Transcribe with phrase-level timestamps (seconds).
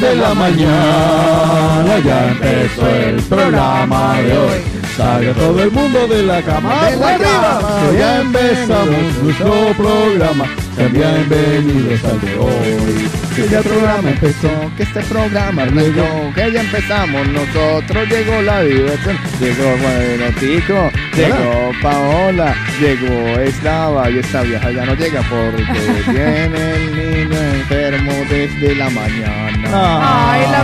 [0.00, 1.98] De la mañana.
[2.04, 4.58] Ya empezó el programa de hoy.
[4.96, 6.90] Salga todo el mundo de la cama.
[6.90, 7.60] De la arriba.
[7.98, 10.44] Ya empezamos nuestro programa.
[10.76, 13.08] Sean bienvenidos al de hoy.
[13.34, 14.50] Que ya el programa empezó.
[14.76, 16.34] Que este programa arrancó.
[16.34, 18.08] Que ya empezamos nosotros.
[18.08, 19.18] Llegó la diversión.
[19.40, 20.90] Llegó Buenotico.
[21.16, 22.54] Llegó Paola.
[22.80, 24.08] Llegó Eslava.
[24.10, 25.64] Y esta vieja ya no llega porque
[26.04, 30.30] tiene el niño enfermo desde la mañana.
[30.30, 30.62] ¡Ay, la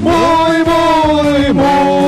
[0.00, 2.03] muy, muy, muy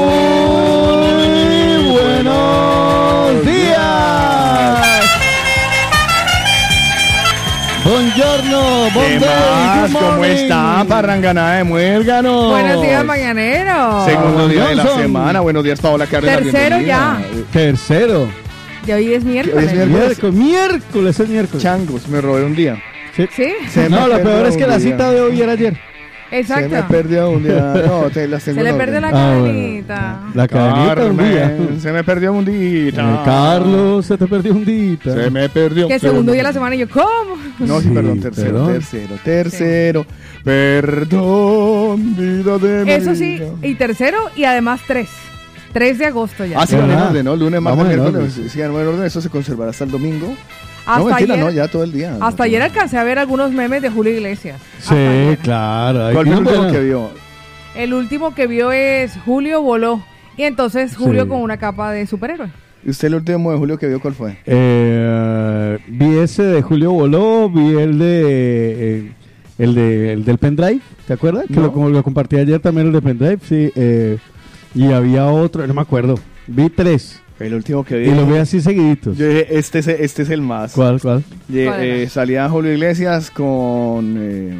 [8.66, 9.90] ¿Qué más?
[9.92, 12.50] ¿Cómo está, Parrangana de Muérganos?
[12.50, 14.04] Buenos días, mañanero.
[14.04, 15.02] Segundo día de la Johnson.
[15.02, 15.40] semana.
[15.40, 16.38] Buenos días, Paola Cárdenas.
[16.42, 17.18] Tercero bienvenida.
[17.52, 18.28] Tercero.
[18.86, 19.58] Ya hoy es miércoles.
[19.72, 20.18] Hoy es miércoles.
[20.32, 21.62] Miércoles, miércoles es miércoles.
[21.62, 22.82] Changos, me robé un día.
[23.16, 23.26] ¿Sí?
[23.70, 24.90] Se no, lo perdió peor es que un la día.
[24.92, 25.76] cita de hoy era ayer.
[26.30, 26.68] Exacto.
[26.70, 27.74] Se me perdió un día.
[27.86, 29.08] No, te las tengo Se le en perdió la.
[29.08, 29.44] Ah, bueno.
[29.44, 30.20] cadenita.
[30.34, 31.40] La cadenita un día.
[31.56, 32.88] Carmen, se me perdió un día.
[32.88, 34.96] Eh, Carlos, se te perdió un día.
[35.04, 35.88] Se me perdió.
[35.88, 37.36] Que se segundo día de la semana y yo, ¿cómo?
[37.60, 38.72] No, sí, Sí, perdón, tercero, perdón.
[38.72, 40.06] tercero, tercero.
[40.44, 43.46] Perdón, vida de mi Eso sí, vida.
[43.62, 45.08] y tercero y además tres.
[45.72, 46.58] 3 de agosto ya.
[46.62, 47.36] Ah, sí, van en orden, ¿no?
[47.36, 48.34] Lunes, martes, vamos en miércoles.
[48.38, 48.48] orden.
[48.50, 49.04] Sí, van en orden.
[49.04, 50.34] Eso se conservará hasta el domingo.
[50.86, 52.16] Hasta no, mentira, ayer, no, ya todo el día.
[52.20, 54.60] hasta ayer alcancé a ver algunos memes de Julio Iglesias.
[54.80, 55.38] Sí, ayer.
[55.38, 56.08] claro.
[56.12, 57.10] ¿Cuál Hay fue el último que vio?
[57.74, 60.02] El último que vio es Julio voló.
[60.36, 61.28] Y entonces Julio Sí.
[61.28, 62.48] con una capa de superhéroe.
[62.84, 64.36] ¿Y usted el último de julio que vio cuál fue?
[64.46, 68.22] Eh, vi ese de Julio Boló, vi el de
[69.06, 69.12] eh,
[69.58, 71.46] el de el del pendrive, ¿te acuerdas?
[71.48, 73.72] Que lo, como lo compartí ayer también el de pendrive, sí.
[73.74, 74.18] eh,
[74.74, 76.16] y había otro, no me acuerdo.
[76.46, 78.08] Vi tres El último que vi.
[78.08, 79.16] y los vi así seguiditos.
[79.16, 80.72] Yo dije, este es, este es el más.
[80.72, 81.22] ¿Cuál, cuál?
[81.48, 81.84] Y, ¿Cuál era?
[81.84, 84.54] eh, salía Julio Iglesias con eh,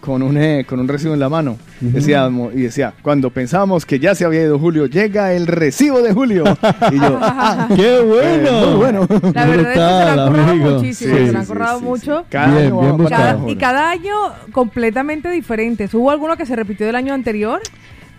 [0.00, 1.58] con un eh, con un recibo en la mano.
[1.82, 1.90] Ujú.
[1.92, 6.14] Decíamos y decía, cuando pensamos que ya se había ido Julio, llega el recibo de
[6.14, 6.44] Julio.
[6.90, 8.66] y yo, ah, ¡Qué bueno!
[8.70, 9.06] muy bueno.
[9.34, 12.18] La verdad es que se lo han muchísimo, Sí, se lo han sí, sí, mucho.
[12.20, 12.24] sí.
[12.30, 13.50] Cada Bien, año bien va a pasar Cada- buscado.
[13.52, 14.14] y cada año
[14.52, 15.92] completamente diferentes.
[15.92, 17.60] Hubo alguno que se repitió del año anterior,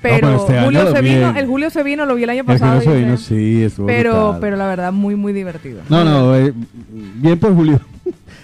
[0.01, 0.81] pero pero este Julio
[1.35, 2.79] el Julio se vino, lo vi el año El pasado.
[2.81, 4.37] Julio Sevino, ese- sí, estuvo pero, brutal.
[4.41, 5.81] pero la verdad, muy, muy divertido.
[5.89, 6.53] No, no, eh,
[6.89, 7.79] bien por Julio.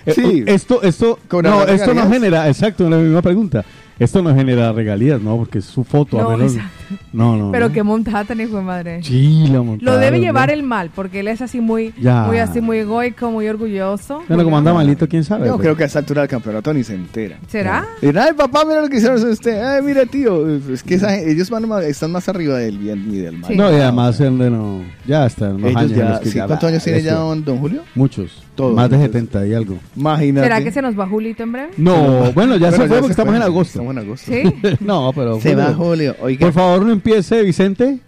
[0.06, 0.44] Eh, Sí.
[0.48, 3.66] Esto, esto, ¿Con no, esto no genera, exacto, la misma pregunta.
[4.00, 5.38] Esto no genera regalías, ¿no?
[5.38, 6.54] Porque es su foto, No, a menos.
[6.56, 6.74] exacto.
[7.14, 7.52] No, no.
[7.52, 7.74] Pero no.
[7.74, 9.04] qué montada tan hijo de madre.
[9.04, 10.24] Sí, lo Lo montaron, debe ¿no?
[10.24, 12.24] llevar el mal, porque él es así muy, Ya.
[12.24, 14.22] muy así, muy egoico, muy orgulloso.
[14.28, 15.48] Bueno, como anda malito, quién sabe.
[15.48, 15.64] Yo pues.
[15.64, 17.38] creo que a esta altura del campeonato ni se entera.
[17.48, 17.88] ¿Será?
[18.02, 19.62] Y ay papá, mira lo que hicieron usted.
[19.64, 20.48] Ay, mira tío.
[20.72, 23.52] Es que esa- ellos van más- están más arriba del bien y del mal.
[23.52, 23.58] Sí.
[23.58, 25.50] No, y además él de no, ya está.
[25.50, 27.44] unos Ellos años en ya, los que sí, ya ¿Cuántos va, años tiene ya don,
[27.44, 27.82] don Julio?
[27.96, 28.44] Muchos.
[28.58, 29.22] Todos, Más de entonces.
[29.22, 29.78] 70 y algo.
[29.96, 30.48] Imagínate.
[30.48, 31.70] ¿Será que se nos va Julito en breve?
[31.78, 33.80] No, bueno, ya Bueno, se fue porque estamos en agosto.
[33.80, 34.32] Estamos en agosto.
[34.32, 34.76] Sí.
[34.84, 35.40] no, pero.
[35.40, 36.16] Se va Julio.
[36.20, 36.40] Oiga.
[36.48, 38.00] Por favor, no empiece, Vicente.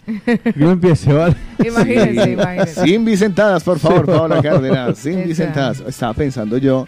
[0.55, 1.35] No empiece, ¿vale?
[1.63, 2.81] Imagínense, imagínense.
[2.83, 4.11] Sin Vicentadas, por favor, Sí.
[4.11, 4.97] Paola Cárdenas.
[4.97, 5.23] Sin.
[5.23, 5.83] Vicentadas.
[5.87, 6.87] Estaba pensando yo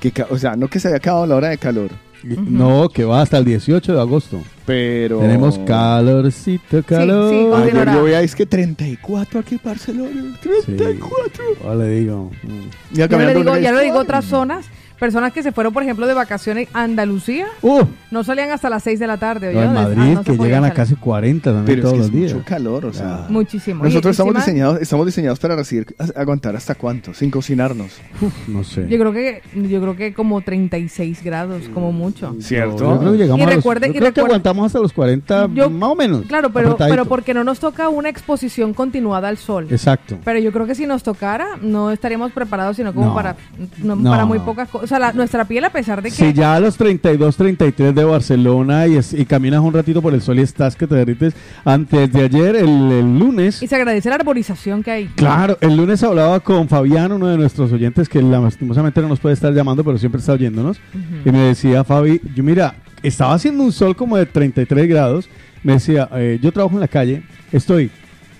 [0.00, 1.90] que, o sea, no que se había acabado la hora de calor,
[2.24, 4.40] No, que va hasta el 18 de agosto.
[4.66, 5.18] pero.
[5.20, 7.30] Tenemos calorcito, calor.
[7.30, 7.94] sí, Ayer continuará.
[7.94, 10.38] yo veía es que 34 aquí en Barcelona.
[10.42, 11.42] 34.
[11.60, 12.30] Sí, le digo.
[12.42, 12.48] mm.
[12.92, 14.66] Ya Ya lo caminando digo, ya lo digo otras zonas,
[15.02, 17.82] Personas que se fueron, por ejemplo, de vacaciones a Andalucía, Uh,
[18.12, 19.52] no salían hasta las 6 de la tarde.
[19.52, 21.92] no, en ah, Madrid, no se que llegan a casi 40 también Pero es todos
[21.94, 22.32] que los es días.
[22.34, 23.26] mucho calor, o sea.
[23.28, 23.82] Muchísimo.
[23.82, 27.98] Nosotros Y estamos encima, diseñados, estamos diseñados para recibir, aguantar hasta cuánto, sin cocinarnos.
[28.20, 28.86] Uf, no sé.
[28.88, 32.36] Yo creo que yo creo que como 36 grados, como mucho.
[32.38, 32.76] ¿Cierto?
[32.78, 34.92] Yo creo que llegamos Y a los- recuerde- yo y creo que aguantamos hasta los
[34.92, 36.26] 40, Yo- más o menos.
[36.26, 36.92] Claro, pero, apretadito.
[36.94, 39.66] pero porque no nos toca una exposición continuada al sol.
[39.68, 40.16] Exacto.
[40.24, 43.14] Pero yo creo que si nos tocara, no estaríamos preparados, sino como No.
[43.16, 43.34] para,
[43.82, 44.08] no- No.
[44.12, 44.91] para muy pocas cosas.
[44.92, 46.14] O sea, la- nuestra piel, a pesar de que...
[46.16, 50.12] Si ya a los 32, 33 de Barcelona y, es- y caminas un ratito por
[50.12, 51.32] el sol y estás que te derrites,
[51.64, 55.06] antes de ayer, el, el lunes, Y se agradece la arborización que hay.
[55.14, 59.32] claro, el lunes hablaba con Fabián, uno de nuestros oyentes que lastimosamente no nos puede
[59.32, 60.78] estar llamando, pero siempre está oyéndonos,
[61.24, 65.26] y me decía, Fabi, yo mira, estaba haciendo un sol como de 33 grados,
[65.62, 67.90] me decía, eh, yo trabajo en la calle, estoy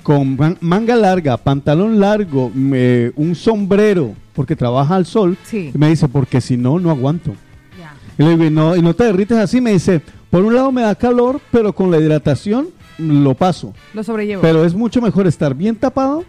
[0.02, 5.70] con man- manga larga, pantalón largo, me- un sombrero, porque trabaja al sol, Sí.
[5.74, 7.32] y me dice, porque si no, no aguanto.
[7.78, 7.92] Ya.
[8.18, 10.00] Y le digo, "¿Y no, y no te derrites así, me dice,
[10.30, 12.68] por un lado me da calor, pero con la hidratación
[12.98, 13.72] lo paso.
[13.94, 14.42] Lo sobrellevo.
[14.42, 16.24] Pero es mucho mejor estar bien tapado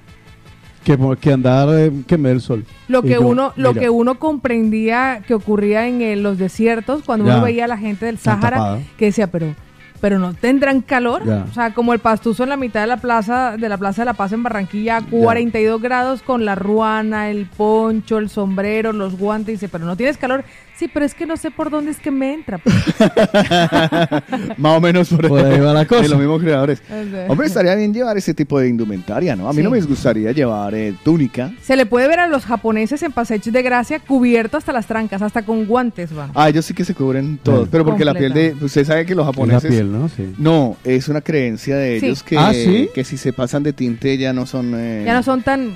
[0.84, 2.66] que, que andar eh, que me dé el sol.
[2.90, 7.04] lo que yo, uno lo mira, que uno comprendía que ocurría en eh, los desiertos
[7.06, 7.36] cuando Ya.
[7.36, 8.80] uno veía a la gente del tapada.
[8.98, 9.56] que decía pero
[10.04, 11.24] pero no tendrán calor.
[11.24, 11.46] Ya.
[11.50, 14.08] o sea como el pastuso en la mitad de la plaza de la plaza de
[14.08, 19.18] la Paz en Barranquilla a 42 grados con la ruana el poncho el sombrero los
[19.18, 20.44] guantes dice pero no tienes calor
[20.84, 22.76] sí pero es que no sé por dónde es que me entra pues".
[24.58, 26.02] Más o menos por, Por ahí va la cosa.
[26.04, 26.80] De los mismos creadores.
[26.90, 27.30] Ok.
[27.30, 29.48] Hombre, estaría bien llevar ese tipo de indumentaria, ¿no?
[29.48, 29.64] A mí Sí.
[29.64, 31.52] no me gustaría llevar eh, túnica.
[31.62, 35.22] se le puede ver a los japoneses en Passeig de Gracia cubierto hasta las trancas
[35.22, 37.64] hasta con guantes van Ah, ellos sí que se cubren todo.
[37.64, 37.70] Sí.
[37.72, 38.56] Pero porque la piel de.
[38.62, 39.72] Usted sabe que los es la japoneses.
[39.72, 40.10] piel, ¿no?
[40.10, 40.34] Sí.
[40.38, 42.06] No, es una creencia de Sí.
[42.08, 42.90] ellos que, Ah, ¿sí?
[42.94, 44.74] que si se pasan de tinte ya no son.
[44.76, 45.72] eh, ya no son tan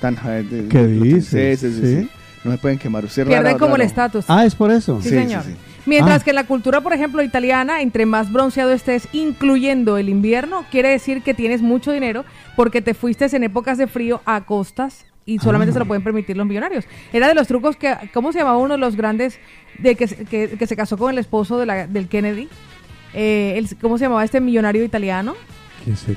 [0.00, 0.16] tan.
[0.26, 1.60] eh, de- ¿Qué dices?
[1.60, 2.08] sí.
[2.44, 3.04] No se pueden quemar.
[3.04, 5.00] Usted pierden raro, como el estatus Ah, es por eso.
[5.00, 5.44] Sí, señor.
[5.44, 5.54] sí.
[5.86, 6.24] Mientras Ah.
[6.24, 10.88] que en la cultura, por ejemplo, italiana, entre más bronceado estés, incluyendo el invierno, quiere
[10.90, 12.24] decir que tienes mucho dinero
[12.56, 15.74] porque te fuiste en épocas de frío a costas y solamente Ah.
[15.74, 16.84] se lo pueden permitir los millonarios.
[17.12, 19.38] Era de los trucos que, ¿cómo se llamaba uno de los grandes
[19.78, 22.48] de que, se- que, que se casó con el esposo de la- del Kennedy?
[23.14, 25.34] Eh, el- ¿Cómo se llamaba este millonario italiano?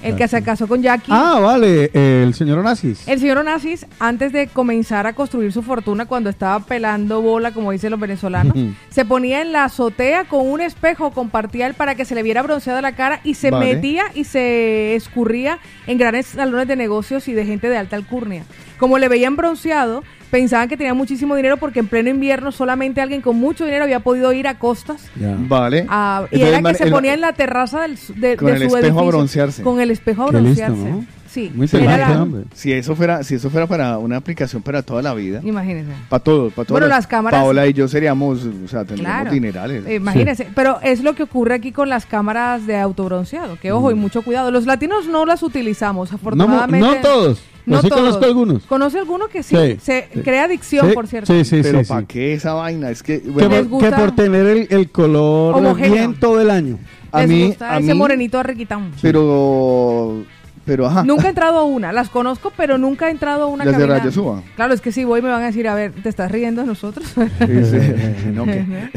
[0.02, 1.12] El que se casó con Jackie.
[1.14, 3.08] Ah, vale, el señor Onassis.
[3.08, 7.72] El señor Onassis, antes de comenzar a construir su fortuna, cuando estaba pelando bola, como
[7.72, 8.56] dicen los venezolanos,
[8.90, 12.42] se ponía en la azotea con un espejo, compartía él para que se le viera
[12.42, 13.76] bronceada la cara y se Vale.
[13.76, 18.44] metía y se escurría en grandes salones de negocios y de gente de alta alcurnia.
[18.78, 20.04] Como le veían bronceado,
[20.36, 24.02] pensaban que tenía muchísimo dinero porque en pleno invierno solamente alguien con mucho dinero había
[24.02, 25.02] podido ir a costas.
[25.20, 25.36] Ya.
[25.38, 25.86] Vale.
[25.88, 28.36] a- y Entonces, era el que se el- ponía en la terraza del, su- de,
[28.36, 29.64] Con de el su espejo a broncearse.
[29.64, 30.90] Con el espejo a listo, broncearse.
[30.92, 31.06] ¿no?
[31.30, 31.52] Sí.
[31.54, 32.44] Muy la- hombre.
[32.54, 35.92] Si eso fuera, si eso fuera para una aplicación para toda la vida, Imagínense.
[36.08, 36.80] para todos, para todos.
[36.80, 39.32] Bueno, las cámaras- Paola y yo seríamos, o sea, tendríamos Claro.
[39.32, 39.86] dinerales.
[39.86, 43.92] Eh, Imagínense, pero es lo que ocurre aquí con las cámaras de autobronceado, que ojo
[43.92, 44.50] y mucho cuidado.
[44.52, 46.88] Los latinos no las utilizamos, No, mo- afortunadamente.
[46.88, 47.42] no todos.
[47.66, 48.02] No No sí todos.
[48.02, 48.64] conozco algunos.
[48.64, 50.20] Conoce alguno que sí, Sí, se sí.
[50.22, 51.34] crea adicción, Sí, por cierto.
[51.34, 51.86] Sí, sí, Pero sí.
[51.90, 52.08] ¿para sí.
[52.08, 52.90] qué esa vaina?
[52.92, 55.94] Es que, Que, bueno, Les por, gusta- que por tener el, el color Homogéneo.
[55.94, 56.78] bien todo el año.
[57.12, 58.92] a Les mí, gusta a ese mí, morenito arrequitán.
[59.02, 60.24] pero,
[60.66, 61.04] pero ajá.
[61.04, 63.88] Nunca he entrado a una, las conozco, pero nunca he entrado a una Las de
[63.88, 64.44] cabina.
[64.56, 66.68] Claro, es que si voy me van a decir, a ver, ¿te estás riendo de
[66.68, 67.08] nosotros?
[67.16, 67.18] Sí,
[68.34, 68.90] no, ¿qué?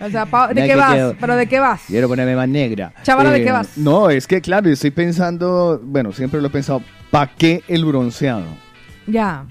[0.00, 0.94] o sea, pa- ¿de qué que vas?
[0.94, 1.80] quedo- ¿Pero de qué vas?
[1.86, 2.92] Quiero ponerme más negra.
[3.02, 3.76] Chavala, ¿de Eh, qué vas?
[3.78, 7.84] No, es que claro, yo estoy pensando, bueno, siempre lo he pensado, ¿para qué el
[7.84, 8.44] bronceado?
[9.06, 9.44] Ya.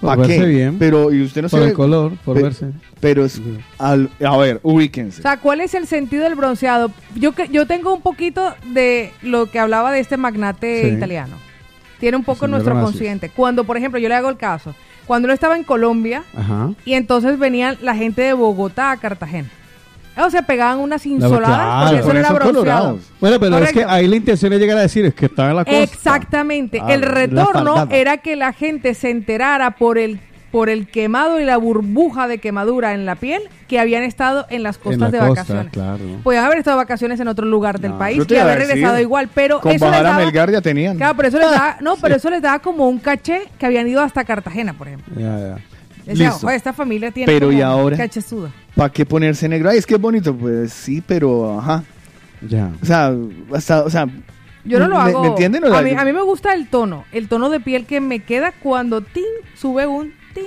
[0.00, 0.46] ¿Para verse qué?
[0.46, 0.76] bien.
[0.78, 2.70] Pero, y usted no por sabe, el color, por pe- verse.
[3.00, 3.40] pero es,
[3.78, 5.20] al- a ver, ubíquense.
[5.20, 6.90] O sea, ¿cuál es el sentido del bronceado?
[7.14, 10.96] Yo que yo tengo un poquito de lo que hablaba de este magnate Sí.
[10.96, 11.36] italiano.
[12.00, 13.30] Tiene un poco nuestro consciente.
[13.30, 14.74] Cuando, por ejemplo, yo le hago el caso.
[15.06, 16.72] Cuando él estaba en Colombia Ajá.
[16.84, 19.48] y entonces venían la gente de Bogotá a Cartagena.
[20.16, 21.84] O sea, pegaban unas insoladas claro.
[21.84, 22.14] porque eso Por
[22.54, 22.98] no era eso.
[23.20, 25.56] Bueno, pero es que ahí la intención es llegar a decir es que está en
[25.56, 25.82] la costa.
[25.82, 26.80] Exactamente.
[26.82, 30.20] Ah, el retorno era que la gente se enterara por el
[30.52, 34.62] por el quemado y la burbuja de quemadura en la piel que habían estado en
[34.62, 35.72] las En costas la de costa, vacaciones.
[35.72, 35.98] claro.
[36.22, 37.98] Podían haber estado de vacaciones en otro lugar del No.
[37.98, 40.96] país y haber regresado igual, pero Con eso les daba, Melgar ya tenían.
[40.96, 43.88] claro, pero eso les daba, no, pero eso les daba como un caché que habían
[43.88, 45.12] ido hasta Cartagena, por ejemplo.
[45.18, 45.56] Ya, ya.
[46.06, 46.46] Decía, Listo.
[46.46, 47.96] "Oye, esta familia tiene Pero, como ¿y ahora?
[47.96, 48.50] cachezuda".
[48.74, 49.70] ¿Para qué ponerse negro?
[49.70, 50.34] Ay, es que es bonito.
[50.36, 51.82] Pues sí, pero ajá.
[52.46, 52.70] Ya.
[52.82, 53.14] O sea,
[53.54, 54.06] hasta, o sea,
[54.64, 55.22] Yo no lo ¿Me- hago.
[55.22, 55.64] me entienden?
[55.64, 58.00] O sea, a, mí, a mí me gusta el tono, el tono de piel que
[58.00, 59.24] me queda cuando tin
[59.56, 60.44] sube un tin.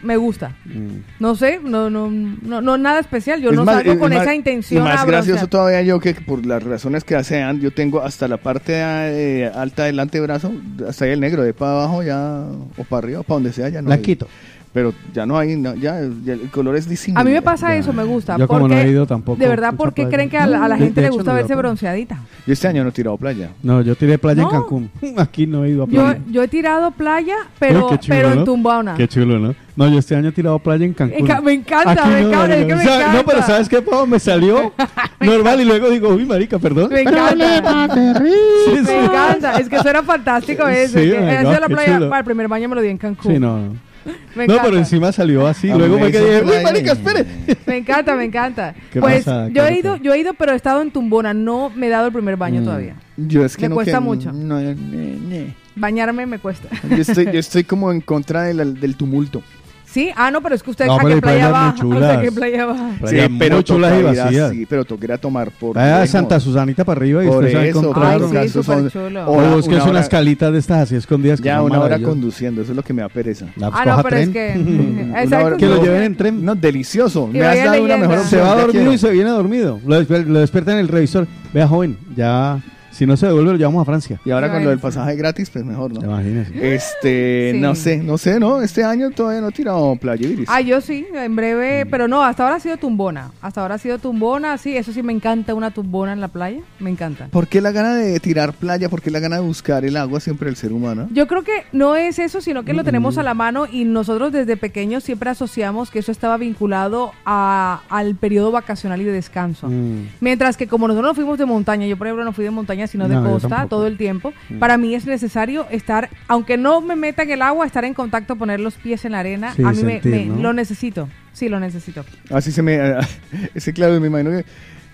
[0.00, 0.54] Me gusta.
[0.64, 0.98] Mm.
[1.18, 3.40] No sé, no, no, no, no nada especial.
[3.42, 4.80] Yo es no más- salgo es con más- esa intención.
[4.80, 5.48] Y más gracioso broncear.
[5.48, 9.84] todavía yo que por las razones que sean, yo tengo hasta la parte eh, alta
[9.84, 10.52] del antebrazo,
[10.88, 12.44] hasta ahí el negro, de para abajo ya,
[12.76, 13.88] o para arriba, o para donde sea, ya no.
[13.88, 14.02] La hay.
[14.02, 14.28] quito.
[14.72, 17.18] Pero ya no hay, no, ya, ya el color es distinto.
[17.18, 18.36] A mí me pasa eso, me gusta.
[18.36, 20.14] Yo como no he ido tampoco De verdad, ¿por qué playa.
[20.16, 22.18] creen que a la, a la De- gente de le gusta no verse bronceadita?
[22.46, 23.50] Yo este año no he tirado playa.
[23.62, 24.50] No, yo tiré playa No.
[24.50, 24.90] en Cancún.
[25.16, 26.20] Aquí no he ido a Yo, playa.
[26.30, 28.44] yo he tirado playa, pero, Uy, qué chulo, pero en ¿no?
[28.44, 28.94] Tumbona.
[28.94, 29.54] Qué chulo, ¿no?
[29.74, 31.26] No, yo este año he tirado playa en Cancún.
[31.26, 32.66] Enca- me encanta, Aquí me no, encanta, es marica.
[32.66, 34.06] que me O sea, No, pero ¿sabes qué, Pau?
[34.06, 34.72] Me salió
[35.20, 36.90] normal y luego digo, uy, marica, perdón.
[36.92, 37.94] Me encanta.
[38.24, 38.82] Sí, sí.
[38.84, 39.58] Me encanta.
[39.58, 40.98] Es que eso era fantástico eso.
[40.98, 42.08] Sí, que my he God, sido la qué playa chulo.
[42.10, 43.32] para el primer baño me lo di en Cancún.
[43.32, 43.87] Sí, no.
[44.34, 44.62] Me No, encanta.
[44.64, 45.68] pero encima salió así.
[45.68, 47.24] Luego me quedé, uy, marica, espere.
[47.66, 48.74] Me encanta, me encanta.
[48.92, 51.34] ¿Qué Pues pasa, yo he ido, yo he ido, pero he estado en Tumbona.
[51.34, 52.64] No me he dado el primer baño Mm.
[52.64, 52.94] todavía.
[53.16, 54.32] Yo es que Me no cuesta que- mucho.
[54.32, 55.54] no, ne- ne.
[55.76, 56.68] Bañarme me cuesta.
[56.90, 59.42] Yo estoy, yo estoy como en contra del, del tumulto.
[59.90, 61.74] Sí, ah, no, pero es que usted No, a pero qué playa va.
[61.82, 62.90] muy ¿A qué playa va?
[63.00, 64.50] Playa muy chulas y vacías.
[64.50, 66.06] así, pero toca ir a tomar por Vaya.
[66.06, 68.06] Santa Susanita para arriba y usted se va a encontrar.
[68.12, 69.24] Ay, los sí, casos súper son chulo.
[69.26, 71.40] O busques una hora- unas calitas de estas así escondidas.
[71.40, 73.46] Ya una hora conduciendo, eso es lo que me da pereza.
[73.56, 74.52] La Ah, no, pero es que.
[75.22, 75.56] Exacto.
[75.56, 76.44] Que lo lleven en tren.
[76.44, 77.30] No, delicioso.
[77.32, 79.80] Y me has dado una mejor Se va dormido y se viene dormido.
[79.86, 79.98] Lo
[80.40, 81.26] despierta en el revisor.
[81.54, 82.60] Vea, joven, ya.
[82.98, 84.20] Si no se devuelve, lo llevamos a Francia.
[84.24, 86.00] Y ahora con lo del pasaje gratis, pues mejor, ¿no?
[86.04, 86.74] Imagínese.
[86.74, 87.60] Este, Sí.
[87.60, 88.60] no sé, no sé, ¿no?
[88.60, 90.48] Este año todavía no he tirado playa iris.
[90.50, 91.90] Ah, yo sí, en breve, Mm.
[91.90, 93.30] pero no, hasta ahora ha sido tumbona.
[93.40, 96.58] Hasta ahora ha sido tumbona, sí, eso sí me encanta una tumbona en la playa,
[96.80, 97.28] me encanta.
[97.30, 98.88] ¿Por qué la gana de tirar playa?
[98.88, 101.06] ¿Por qué la gana de buscar el agua siempre el ser humano?
[101.12, 104.32] Yo creo que no es eso, sino que lo tenemos a la mano y nosotros
[104.32, 109.68] desde pequeños siempre asociamos que eso estaba vinculado a- al periodo vacacional y de descanso.
[109.68, 110.08] Mm.
[110.20, 112.87] Mientras que como nosotros no fuimos de montaña, yo por ejemplo no fui de montaña
[112.88, 116.96] sino de No, costa todo el tiempo, para mí es necesario estar, aunque no me
[116.96, 119.70] meta en el agua, estar en contacto, poner los pies en la arena, Sí, a
[119.70, 120.42] mí me- sentir, me, ¿no?
[120.42, 122.04] lo necesito, sí lo necesito.
[122.30, 122.78] Así se me...
[123.54, 124.44] ese claro, me imagino que...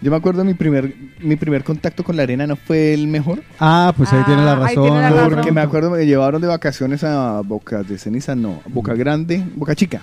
[0.03, 3.43] Yo me acuerdo mi primer, mi primer contacto con la arena no fue el mejor.
[3.59, 4.83] Ah, pues ahí Ah, tiene la ahí razón.
[4.85, 5.31] tiene la razón.
[5.35, 9.75] Porque me acuerdo me llevaron de vacaciones a Boca de Ceniza, no, Boca Grande, Boca
[9.75, 10.03] Chica.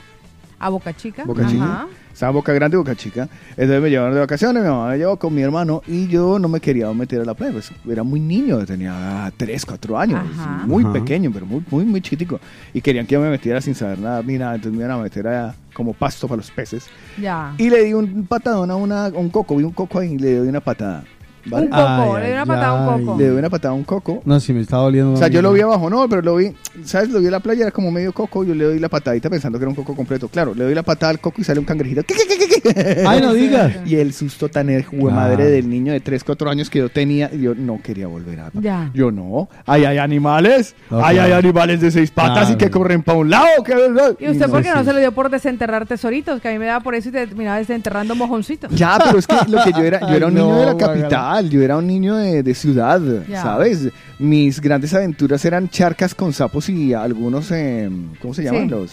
[0.62, 1.24] A Boca Chica.
[1.26, 1.52] Boca Ajá.
[1.52, 1.88] Chica.
[2.14, 3.28] Estaba Boca Grande y Boca Chica.
[3.52, 6.48] Entonces me llevaron de vacaciones, mi mamá me llevó con mi hermano y yo no
[6.50, 7.54] me quería meter a la playa.
[7.54, 10.64] Pues era muy niño, tenía 3, 4 años, Ajá.
[10.68, 10.94] muy Ajá.
[10.94, 12.40] pequeño, pero muy, muy, muy chiquitico.
[12.74, 15.02] Y querían que yo me metiera sin saber nada ni nada, entonces me iban a
[15.02, 16.86] meter a, como pasto para los peces.
[17.20, 17.56] Ya.
[17.58, 20.18] Y le di un patadón a, una, a un coco, vi un coco ahí y
[20.20, 21.04] le doy una patada.
[21.46, 21.66] ¿Vale?
[21.66, 23.18] Un coco, Ay, le di una patada a un coco.
[23.20, 24.22] Le doy una patada a un coco.
[24.26, 25.14] No, si me estaba doliendo.
[25.14, 27.10] O sea, yo lo vi abajo, no, pero lo vi, ¿sabes?
[27.10, 29.58] Lo vi en la playa, era como medio coco, yo le doy la patadita pensando
[29.58, 30.28] que era un coco completo.
[30.28, 32.04] Claro, le doy la patada al coco y sale un cangrejito.
[32.04, 32.41] ¿Qué, qué, qué, qué, qué?
[33.08, 33.74] Ay, no digas.
[33.86, 35.14] Y el susto tan de Ah.
[35.14, 38.52] madre del niño de 3, 4 años que yo tenía, yo no quería volver a...
[38.54, 38.90] Ya.
[38.94, 39.50] Yo no.
[39.66, 40.76] Ay, hay animales.
[40.90, 41.36] No, ay, hay claro.
[41.48, 43.46] animales de seis patas y que corren para un lado.
[43.66, 43.74] que-
[44.20, 44.52] ¿Y usted no.
[44.52, 44.86] por qué sí, no sí.
[44.88, 46.42] se le dio por desenterrar tesoritos?
[46.42, 48.72] Que a mí me daba por eso y terminaba desenterrando mojoncitos.
[48.76, 50.78] Ya, pero es que lo que yo era, yo era un Ay, niño de la
[50.78, 53.42] capital, yo era un niño de, de ciudad, Ya.
[53.42, 53.90] ¿sabes?
[54.20, 57.90] Mis grandes aventuras eran charcas con sapos y algunos, eh,
[58.22, 58.70] ¿cómo se llaman Sí.
[58.70, 58.92] los?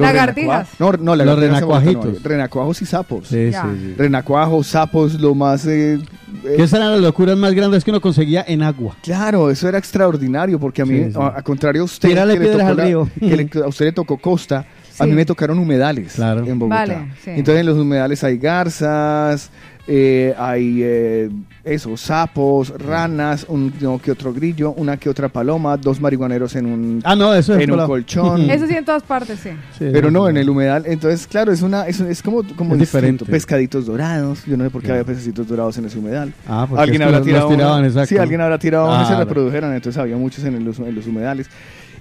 [0.00, 0.68] Lagartijas.
[0.78, 2.22] No, no, Los renacuajitos.
[2.22, 3.28] Renacuajos y sapos.
[3.28, 3.94] Sí, sí, sí.
[3.96, 5.66] Renacuajos, sapos, lo más...
[5.66, 8.96] eh, eh, Que esas eran las locuras más grandes que uno conseguía en agua.
[9.02, 11.18] Claro, eso era extraordinario porque a mí, Sí, sí.
[11.20, 13.08] A, a contrario a usted, Tírale que le tocó al la- río.
[13.20, 14.64] que le- a usted le tocó costa,
[14.98, 16.44] a mí me tocaron humedales Claro.
[16.46, 16.80] en Bogotá.
[16.80, 17.30] Vale, sí.
[17.30, 19.50] Entonces en los humedales hay garzas,
[19.88, 21.30] eh, hay eh,
[21.62, 26.66] eso, sapos, ranas, un no, que otro grillo, una que otra paloma, dos marihuaneros en
[26.66, 28.50] un, Ah, no, eso es en un colchón.
[28.50, 29.50] Eso sí en todas partes, sí.
[29.78, 32.80] Sí, Pero no, en el humedal, entonces claro, es una, es, es como, como Es
[32.80, 33.24] diferente.
[33.26, 36.32] Pescaditos dorados, yo no sé por qué había pececitos dorados en ese humedal.
[36.48, 38.06] Ah, porque Alguien habrá tirado los tiraban, uno.
[38.06, 41.06] Sí, alguien habrá tirado uno y se reprodujeron, entonces había muchos en, los, en los
[41.06, 41.48] humedales.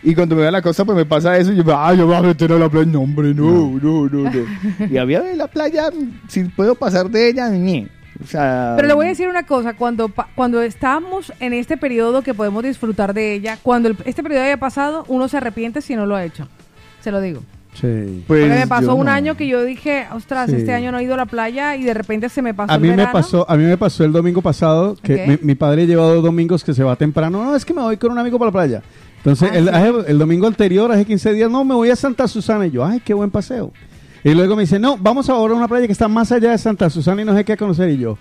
[0.02, 2.08] Y cuando me voy a la costa, pues me pasa eso y yo, ah, yo
[2.08, 2.86] me voy a meter a la playa.
[2.90, 4.46] No, hombre, no, no, no, no.
[4.90, 5.90] y había de la playa,
[6.30, 7.90] si puedo pasar de ella, ñe.
[8.24, 8.74] O sea...
[8.76, 12.64] Pero le voy a decir una cosa, cuando, cuando estamos en este periodo que podemos
[12.64, 16.16] disfrutar de ella, cuando el- este periodo haya pasado, uno se arrepiente si no lo
[16.16, 16.48] ha hecho.
[17.02, 17.42] Se lo digo.
[17.76, 18.24] Sí.
[18.28, 19.12] pues, Porque me pasó yo un no.
[19.12, 20.58] año que yo dije, ostras, Sí.
[20.58, 22.76] este año no he ido a la playa y de repente se me pasó A
[22.76, 23.14] el mí me verano.
[23.14, 26.64] pasó, a mí me pasó el domingo pasado que mi, mi padre lleva dos domingos
[26.64, 27.42] que se va temprano.
[27.44, 28.82] No, es que me voy con un amigo para la playa.
[29.18, 29.70] Entonces, Ah, el, sí.
[29.74, 32.66] hace- el domingo anterior, hace 15 días, no, me voy a Santa Susana.
[32.68, 33.72] Y yo, ay, qué buen paseo.
[34.24, 36.58] Y luego me dice, no, vamos ahora a una playa que está más allá de
[36.58, 37.90] Santa Susana y no sé qué conocer.
[37.90, 38.18] Y yo,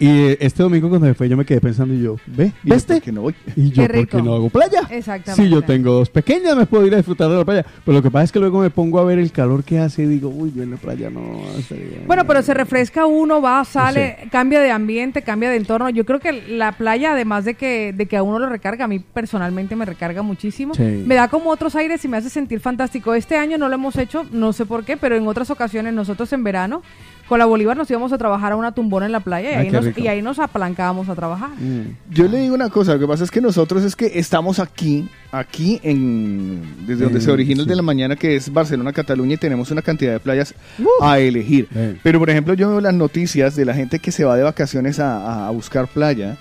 [0.00, 2.68] y eh, este domingo cuando se fue, yo me quedé pensando y yo, ve, Y
[2.68, 2.94] yo, ¿veste?
[2.94, 3.34] ¿por qué no voy?
[3.54, 4.80] Y yo, ¿por qué no hago playa?
[4.88, 5.44] Exactamente.
[5.44, 7.66] Si yo tengo dos pequeñas, me puedo ir a disfrutar de la playa.
[7.84, 10.04] Pero lo que pasa es que luego me pongo a ver el calor que hace
[10.04, 11.20] y digo, uy, yo en la playa no.
[12.06, 15.90] Bueno, pero se refresca uno, va, sale, cambia de ambiente, cambia de entorno.
[15.90, 18.88] Yo creo que la playa, además de que, de que a uno lo recarga, a
[18.88, 20.72] mí personalmente me recarga muchísimo.
[20.74, 21.04] Sí.
[21.06, 23.12] Me da como otros aires y me hace sentir fantástico.
[23.12, 26.32] Este año no lo hemos hecho, no sé por qué, pero en otras ocasiones nosotros
[26.32, 26.82] en verano
[27.30, 29.66] con la Bolívar nos íbamos a trabajar a una tumbona en la playa y, Ay,
[29.66, 31.48] ahí, nos, y ahí nos aplancábamos a trabajar.
[31.58, 31.96] Mm.
[32.12, 35.08] Yo le digo una cosa, lo que pasa es que nosotros es que estamos aquí,
[35.32, 37.70] aquí en desde donde Eh, se origina el sí.
[37.70, 40.54] de la mañana, que es Barcelona, Cataluña, y tenemos una cantidad de playas
[41.00, 41.68] a elegir.
[41.74, 41.96] Eh.
[42.02, 44.98] Pero por ejemplo, yo veo las noticias de la gente que se va de vacaciones
[44.98, 46.36] a, a buscar playa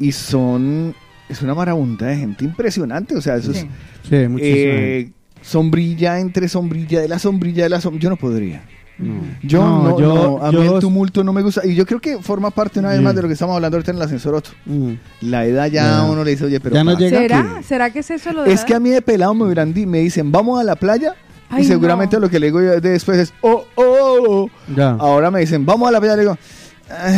[0.00, 0.94] y son
[1.28, 3.60] es una marabunta de gente impresionante, o sea, eso Sí.
[3.60, 3.66] es
[4.08, 4.72] Sí, muchísimo.
[4.74, 5.10] eh,
[5.40, 8.02] sombrilla entre sombrilla de la sombrilla de la sombrilla.
[8.04, 8.62] Yo no podría.
[9.02, 9.22] No.
[9.42, 11.66] Yo No, no, yo- no, a mí yo- el tumulto no me gusta.
[11.66, 13.90] Y yo creo que forma parte una vez más de lo que estamos hablando ahorita
[13.90, 14.54] en el ascensor otro.
[14.66, 14.92] Mm.
[15.22, 17.54] La edad ya uno le dice, oye, pero Ya no llega ¿Será?
[17.58, 19.72] que- ¿Será que es eso lo de Es que a mí de pelado me hubieran
[19.86, 21.14] me dicen, vamos a la playa.
[21.50, 22.20] Ay, y seguramente no.
[22.20, 24.50] lo que le digo yo después es, oh, oh, oh, oh.
[24.74, 24.90] Ya.
[24.92, 26.16] Ahora me dicen, vamos a la playa.
[26.16, 26.38] Le digo.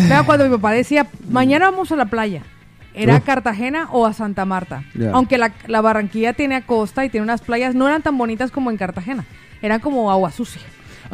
[0.09, 2.43] Vea, cuando mi papá decía, mañana vamos a la playa,
[2.95, 3.21] era a.
[3.21, 4.85] Cartagena o a Santa Marta.
[5.13, 8.71] Aunque la, la Barranquilla tiene costa y tiene unas playas, no eran tan bonitas como
[8.71, 9.25] en Cartagena.
[9.63, 10.61] Eran como agua sucia.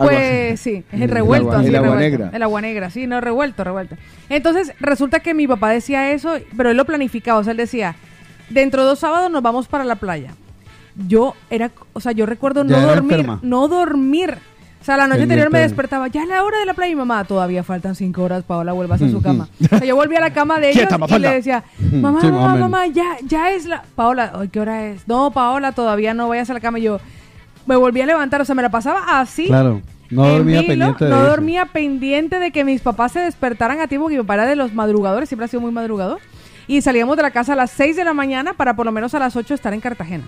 [0.05, 1.49] Pues sí, es El revuelto.
[1.51, 2.19] agua- así, el agua revuelto.
[2.19, 2.37] negra.
[2.37, 3.97] El agua negra, sí, no, revuelto, revuelto.
[4.29, 7.39] Entonces, resulta que mi papá decía eso, pero él lo planificaba.
[7.41, 7.95] O sea, él decía,
[8.49, 10.33] dentro de dos sábados nos vamos para la playa.
[11.09, 13.39] Yo era, o sea, yo recuerdo Ya no dormir, enferma.
[13.43, 14.37] no dormir.
[14.81, 15.35] O sea, la noche Pendiente.
[15.45, 17.95] anterior me despertaba, ya es la hora de la playa y mi mamá, todavía faltan
[17.95, 19.47] cinco horas, Paola, vuelvas a su cama.
[19.67, 22.57] O sea, yo volví a la cama de ellos y le decía, mamá, Sí, mamá,
[22.57, 23.83] mamá, ya, ya es la...
[23.95, 25.07] Paola, "Ay, ¿qué hora es?
[25.07, 26.79] No, Paola, todavía no vayas a la cama.
[26.79, 26.99] Y yo
[27.67, 29.47] me volví a levantar, o sea, me la pasaba así.
[29.47, 29.81] Claro.
[30.11, 31.29] No dormía pendiente de No eso.
[31.29, 34.57] dormía pendiente de que mis papás se despertaran a tiempo, que mi papá era de
[34.57, 36.19] los madrugadores, siempre ha sido muy madrugador.
[36.67, 39.15] Y salíamos de la casa a las 6 de la mañana para por lo menos
[39.15, 40.25] a las 8 estar en Cartagena.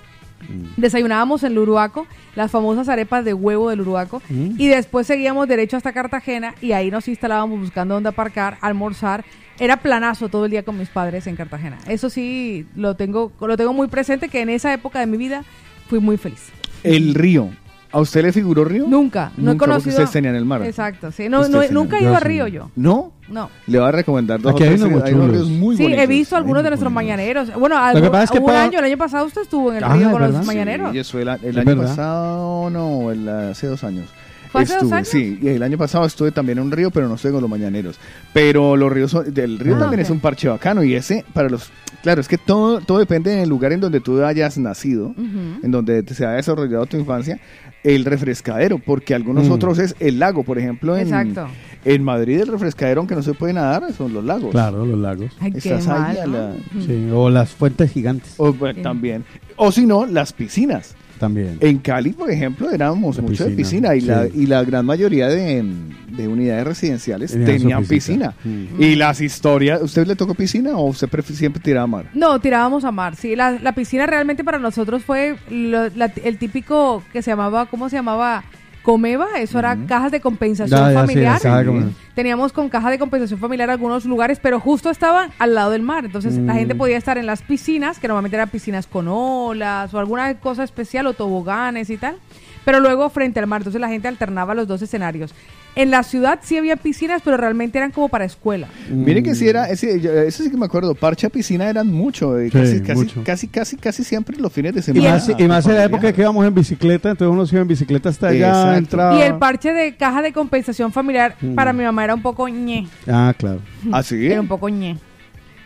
[0.48, 0.80] Mm.
[0.80, 4.54] Desayunábamos en Luruaco, las famosas arepas de huevo del Uruaco, Mm.
[4.58, 9.24] y después seguíamos derecho hasta Cartagena y ahí nos instalábamos buscando dónde aparcar, almorzar.
[9.58, 11.78] Era planazo todo el día con mis padres en Cartagena.
[11.86, 15.44] Eso sí, lo tengo, lo tengo muy presente que en esa época de mi vida
[15.88, 16.50] fui muy feliz.
[16.84, 17.48] El río.
[17.94, 18.86] ¿A usted le figuró río?
[18.88, 19.90] Nunca, no he Nunca, porque conocido.
[19.96, 20.62] ustedes tenían el mar.
[20.62, 21.28] Exacto, sí.
[21.28, 22.24] No, Ustedes no- tenían- nunca he ido a sí.
[22.24, 22.70] Río yo.
[22.74, 23.12] ¿No?
[23.28, 23.50] No.
[23.66, 25.30] Le voy a recomendar dos Aquí hay unos muy hay unos chulos.
[25.46, 26.04] ríos muy Sí, bonitos.
[26.04, 27.04] he visto algunos Hay de nuestros bonitos.
[27.16, 27.54] mañaneros.
[27.54, 29.70] Bueno, que algo- pasa es que hubo un pa- año, el año pasado usted estuvo
[29.72, 30.90] en el Ah, río ¿es con los mañaneros.
[30.90, 31.86] Sí, yo soy el Es año verdad.
[31.86, 34.06] pasado, no, el- hace dos años.
[34.52, 35.08] ¿Fue hace dos Estuve, años?
[35.08, 37.50] Sí, y el año pasado estuve también en un río, pero no estuve con los
[37.50, 37.98] mañaneros.
[38.32, 41.48] Pero los ríos, son- del río Ah, también es un parche bacano y ese para
[41.48, 41.70] los,
[42.02, 46.04] claro, es que todo, todo depende del lugar en donde tú hayas nacido, en donde
[46.14, 47.40] se ha desarrollado tu infancia,
[47.82, 49.52] el refrescadero, porque algunos Mm.
[49.52, 51.48] otros es el lago, por ejemplo, en, Exacto.
[51.84, 54.50] en Madrid el refrescadero, aunque no se puede nadar, son los lagos.
[54.52, 55.32] Claro, los lagos.
[55.40, 56.32] Ay, qué Estás ahí mal, a ¿no?
[56.32, 56.82] la- Ujú.
[56.86, 58.82] Sí, o las fuentes gigantes O, bueno, Sí.
[58.82, 59.24] también.
[59.56, 60.94] O si no, las piscinas.
[61.22, 61.56] También.
[61.60, 64.06] En Cali, por ejemplo, éramos La mucho de piscina, y, sí.
[64.08, 65.64] la, y la gran mayoría de,
[66.08, 68.34] de unidades residenciales Tenían piscina.
[68.34, 68.68] piscina.
[68.76, 68.82] Mm.
[68.82, 72.06] Y las historias, ¿usted le tocó piscina o usted siempre tiraba a mar?
[72.12, 73.14] No, tirábamos a mar.
[73.16, 77.66] Sí, la, la piscina realmente para nosotros fue lo- la- el típico que se llamaba,
[77.66, 78.44] ¿cómo se llamaba?
[78.82, 81.40] Comeva, eso era cajas de compensación Ya, ya, sí, familiar.
[81.40, 81.88] caja de.
[82.14, 86.04] Teníamos con caja de compensación familiar algunos lugares, pero justo estaban al lado del mar.
[86.04, 86.56] Entonces la Mm.
[86.56, 90.64] gente podía estar en las piscinas, que normalmente eran piscinas con olas o alguna cosa
[90.64, 92.16] especial o toboganes y tal.
[92.64, 95.34] Pero luego frente al mar, entonces la gente alternaba los dos escenarios.
[95.74, 98.68] En la ciudad sí había piscinas, pero realmente eran como para escuela.
[98.90, 102.38] Miren que si era, ese, yo- eso sí que me acuerdo, parcha piscina eran mucho,
[102.38, 103.22] eh, Sí, casi, casi, mucho.
[103.24, 105.10] casi, casi, casi siempre los fines de Y semana.
[105.14, 107.68] más, y más en la época que íbamos en bicicleta, entonces uno se iba en
[107.68, 108.78] bicicleta hasta allá, Exacto.
[108.78, 109.18] entraba.
[109.18, 111.54] Y el parche de caja de compensación familiar Mm.
[111.54, 112.86] para mi mamá era un poco ñe.
[113.08, 113.60] Ah, claro.
[113.90, 114.26] ¿Ah, sí?
[114.26, 114.98] Era un poco ñe.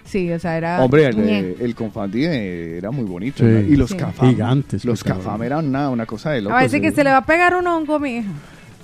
[0.06, 0.82] Sí, o sea, era.
[0.82, 3.38] Hombre, el, eh, el Confandi eh, era muy bonito.
[3.38, 3.44] Sí.
[3.44, 3.60] ¿no?
[3.60, 3.96] Y los Sí.
[3.96, 4.30] Cafam.
[4.30, 5.02] Gigantes, Los.
[5.04, 6.60] Cafam eran una, una cosa de A locos.
[6.60, 8.30] veces que se le va a pegar un hongo, mi hija.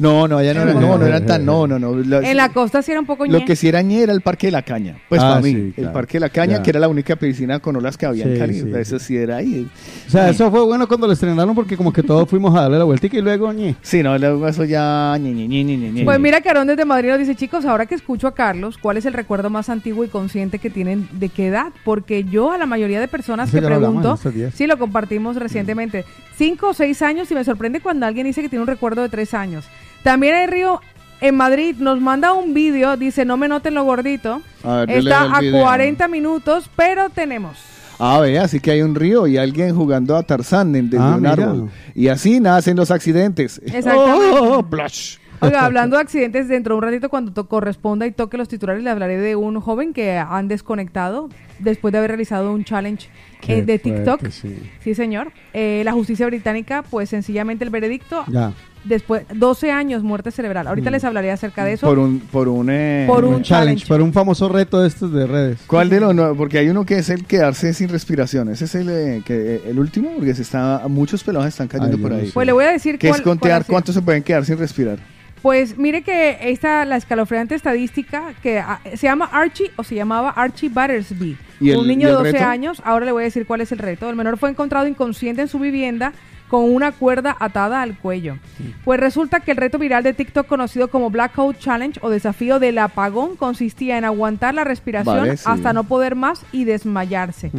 [0.02, 1.92] No, no, allá no eran, no, no eran tan, no, no, no.
[2.20, 3.32] En la costa sí era un poco ñe.
[3.32, 4.96] Lo que sí era ñe era el Parque de la Caña.
[5.08, 5.92] Pues Ah, para mí, sí, el.
[5.92, 6.62] Parque de la Caña, Ya.
[6.62, 8.60] que era la única piscina con olas que había en Cali.
[8.60, 8.72] sí.
[8.74, 9.68] Eso sí era ahí.
[10.08, 12.78] O sea, eso fue bueno cuando lo estrenaron porque como que todos fuimos a darle
[12.78, 13.76] la vuelta y luego, ñe.
[13.80, 15.16] Sí, no, luego eso ya.
[15.20, 16.04] ñe, ñe, ñe, ñe, ñe, ñe.
[16.04, 19.06] Pues mira, Carón desde Madrid nos dice, chicos, ahora que escucho a Carlos, ¿cuál es
[19.06, 21.72] el recuerdo más antiguo y consciente que tienen de qué edad?
[21.84, 24.18] Porque yo a la mayoría de personas Eso que lo pregunto,
[24.54, 26.04] sí lo compartimos recientemente,
[26.36, 29.08] cinco o seis años y me sorprende cuando alguien dice que tiene un recuerdo de
[29.08, 29.64] tres años.
[30.02, 30.80] También hay Río
[31.20, 35.36] en Madrid, nos manda un vídeo, dice, no me noten lo gordito, A ver, está
[35.36, 35.62] a video.
[35.62, 37.56] 40 minutos, pero tenemos.
[38.00, 41.14] Ah, ve, así que hay un río y alguien jugando a Tarzán en- desde Ah,
[41.14, 41.32] un mira.
[41.34, 41.70] árbol.
[41.94, 43.60] Y así nacen los accidentes.
[43.64, 44.36] Exactamente.
[44.40, 45.18] Oh, plush.
[45.40, 48.82] Oiga, hablando de accidentes, dentro de un ratito cuando to- corresponda y toque los titulares,
[48.82, 51.28] le hablaré de un joven que han desconectado
[51.60, 53.08] después de haber realizado un challenge
[53.48, 54.20] eh, de TikTok.
[54.20, 54.56] fuerte, sí.
[54.80, 55.32] Sí, señor.
[55.52, 58.52] Eh, la justicia británica, pues sencillamente el veredicto, Ya.
[58.84, 60.66] Después 12 años muerte cerebral.
[60.66, 60.92] Ahorita Mm.
[60.92, 61.86] les hablaré acerca de eso.
[61.86, 63.48] Por un, por un, eh, Por Un, un challenge,
[63.84, 63.86] challenge.
[63.86, 65.58] por un famoso reto de estos de redes.
[65.66, 66.34] ¿Cuál de los no?
[66.34, 68.48] Porque hay uno que es el quedarse sin respiración.
[68.48, 72.02] Ese es el, eh, que, el último, porque se está, muchos pelados están cayendo Ay,
[72.02, 72.30] por ahí.
[72.32, 74.98] Pues le voy a decir Que es contear cuántos se pueden quedar sin respirar.
[75.42, 80.30] Pues mire que esta, la escalofriante estadística que ah, se llama Archie o se llamaba
[80.30, 81.36] Archie Battersby.
[81.60, 82.44] ¿Y el- un niño de el 12 reto?
[82.44, 84.08] años, ahora le voy a decir cuál es el reto.
[84.08, 86.12] El menor fue encontrado inconsciente en su vivienda
[86.52, 88.36] con una cuerda atada al cuello.
[88.84, 92.76] Pues resulta que el reto viral de TikTok conocido como Blackout Challenge o desafío del
[92.76, 95.44] apagón consistía en aguantar la respiración Vale, sí.
[95.46, 97.50] hasta no poder más y desmayarse.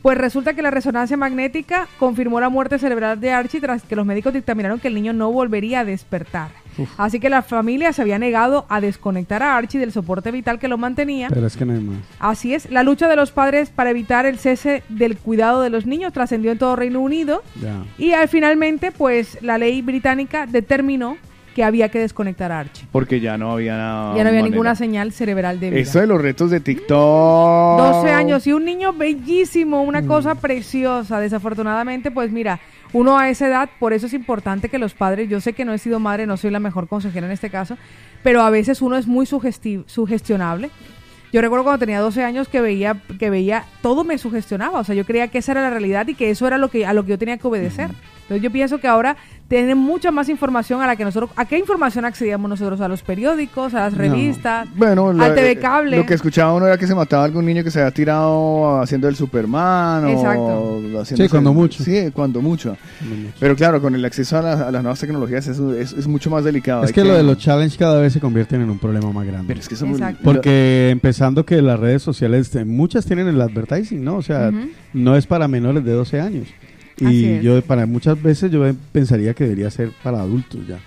[0.00, 4.06] Pues resulta que la resonancia magnética confirmó la muerte cerebral de Archie tras que los
[4.06, 6.52] médicos dictaminaron que el niño no volvería a despertar.
[6.96, 10.68] Así que la familia se había negado a desconectar a Archie del soporte vital que
[10.68, 11.28] lo mantenía.
[11.28, 11.98] Pero es que no hay más.
[12.18, 15.86] Así es, la lucha de los padres para evitar el cese del cuidado de los
[15.86, 17.82] niños trascendió en todo Reino Unido Ya.
[17.98, 21.16] y al finalmente pues la ley británica determinó
[21.54, 22.86] que había que desconectar a Archie.
[22.92, 24.14] Porque ya no había nada.
[24.16, 24.48] ya no había manera.
[24.50, 25.80] ninguna señal cerebral de vida.
[25.80, 27.80] Esto de los retos de TikTok.
[27.80, 31.18] 12 años y un niño bellísimo, una cosa preciosa.
[31.18, 32.60] Desafortunadamente, pues mira,
[32.92, 35.72] uno a esa edad, por eso es importante que los padres, yo sé que no
[35.72, 37.76] he sido madre, no soy la mejor consejera en este caso,
[38.22, 40.70] pero a veces uno es muy sugesti- sugestionable.
[41.32, 44.96] Yo recuerdo cuando tenía 12 años que veía que veía todo me sugestionaba, o sea,
[44.96, 47.04] yo creía que esa era la realidad y que eso era lo que a lo
[47.04, 47.90] que yo tenía que obedecer.
[48.30, 49.16] Entonces yo pienso que ahora
[49.48, 52.80] tienen mucha más información a la que nosotros ¿a qué información accedíamos nosotros?
[52.80, 55.96] A los periódicos, a las revistas, Bueno, la- al TV cable.
[55.96, 59.08] Lo que escuchaba uno era que se mataba algún niño que se había tirado haciendo
[59.08, 60.08] el Superman.
[60.10, 60.42] Exacto.
[60.42, 61.82] O haciendo Sí, cuando mucho.
[61.82, 62.76] Sí, cuando mucho.
[63.40, 66.30] Pero claro, con el acceso a, la- a las nuevas tecnologías es, es- es mucho
[66.30, 66.84] más delicado.
[66.84, 69.46] Es que lo de los challenge cada vez se convierten en un problema más grande.
[69.48, 70.20] Pero es que eso Exacto.
[70.22, 74.14] Porque empezando que las redes sociales, eh, muchas tienen el advertising, ¿no?
[74.18, 74.52] O sea,
[74.92, 76.46] no es para menores de 12 años.
[77.00, 80.78] Y yo, para muchas veces, yo pensaría que debería ser para adultos ya.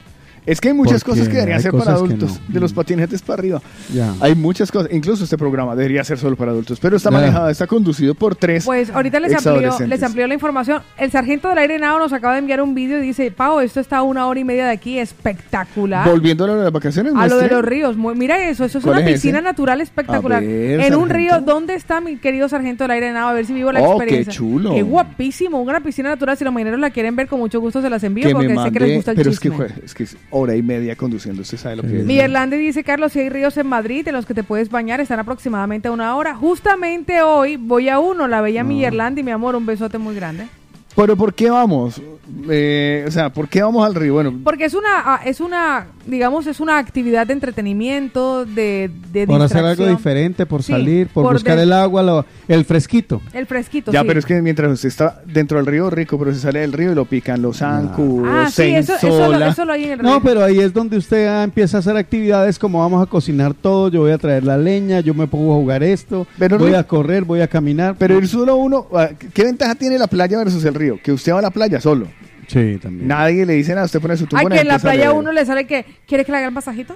[0.46, 2.40] Es que hay muchas Porque cosas que deberían ser para que adultos.
[2.48, 2.54] no.
[2.54, 3.62] De los patinetes para arriba.
[3.94, 4.14] Ya.
[4.20, 4.92] Hay muchas cosas.
[4.92, 6.80] Incluso este programa debería ser solo para adultos.
[6.82, 8.66] Pero está manejado, está conducido por tres.
[8.66, 10.82] Pues ahorita les amplió, les amplió la información.
[10.98, 13.80] El sargento del aire nao nos acaba de enviar un vídeo y dice, Pau, esto
[13.80, 16.08] está a una hora y media de aquí, espectacular.
[16.10, 17.14] Volviendo a lo de las vacaciones.
[17.16, 17.96] a lo de los ríos.
[17.98, 19.46] Mira eso, eso es ¿Cuál una es piscina ese?
[19.46, 20.42] natural espectacular.
[20.44, 23.30] Ver, en un río, ¿dónde está mi querido sargento del aire nao?
[23.30, 24.34] A ver si vivo la Oh, qué experiencia.
[24.34, 24.74] chulo.
[24.74, 26.38] Qué guapísimo, una piscina natural.
[26.38, 28.72] Si los marineros la quieren ver, con mucho gusto se las envío que porque sé
[28.72, 29.66] que les gusta el pero es que, chisme.
[29.84, 32.06] es que es hora y media conduciendo, usted sabe lo que es.
[32.06, 35.00] Mi Irlanda dice, Carlos, si hay ríos en Madrid en los que te puedes bañar,
[35.00, 36.36] están aproximadamente a una hora.
[36.36, 40.16] Justamente hoy voy a uno, la bella Mi Irlanda y mi amor, un besote muy
[40.16, 40.48] grande.
[40.96, 42.02] Pero ¿por qué vamos?
[42.50, 44.14] Eh, o sea, ¿por qué vamos al río?
[44.14, 49.26] Bueno, Porque es una, ah, es una, digamos, es una actividad de entretenimiento, de, de
[49.28, 53.22] Por hacer algo diferente, por Sí, salir, por, por buscar el agua, lo- el fresquito.
[53.34, 54.08] El fresquito, ya, sí.
[54.08, 56.92] pero es que mientras usted está dentro del río, rico, pero se sale del río
[56.92, 59.48] y lo pican los zancudos, Ah, sí, eso, eso, lo, insola.
[59.50, 60.22] eso lo hay en el No, río.
[60.24, 64.02] pero ahí es donde usted empieza a hacer actividades como vamos a cocinar todo, yo
[64.02, 66.84] voy a traer la leña, yo me pongo a jugar esto, Pero voy no- a
[66.84, 67.96] correr, voy a caminar.
[67.98, 71.00] Pero ir solo uno, ah, ¿qué ventaja tiene la playa versus el río?
[71.04, 72.08] Que usted va a la playa solo.
[72.54, 73.08] Sí, también.
[73.08, 75.32] Nadie le dice nada, usted pone su Ay, tubo que en la a playa uno
[75.32, 76.96] le sale que, ¿quiere que le haga el masajito?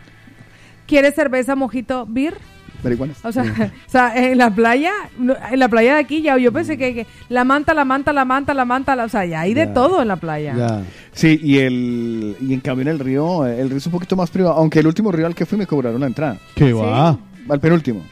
[0.86, 2.36] ¿Quiere cerveza, mojito, beer?
[2.84, 3.18] Marihuanas.
[3.26, 3.44] O sea,
[3.88, 7.08] o sea, en la playa, en la playa de aquí ya yo pensé que, que
[7.28, 9.74] la manta, la manta, la manta, la manta, la- o sea, ya hay de Ya.
[9.74, 10.54] todo en la playa.
[10.56, 10.84] Ya.
[11.12, 14.30] Sí, y el y en cambio en el río, el río es un poquito más
[14.30, 16.38] privado, aunque el último río al que fui me cobraron la entrada.
[16.54, 17.18] ¿Qué va?
[17.50, 18.06] Al penúltimo.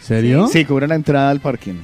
[0.00, 0.48] ¿Serio?
[0.48, 1.76] Sí, cobran la entrada al parking.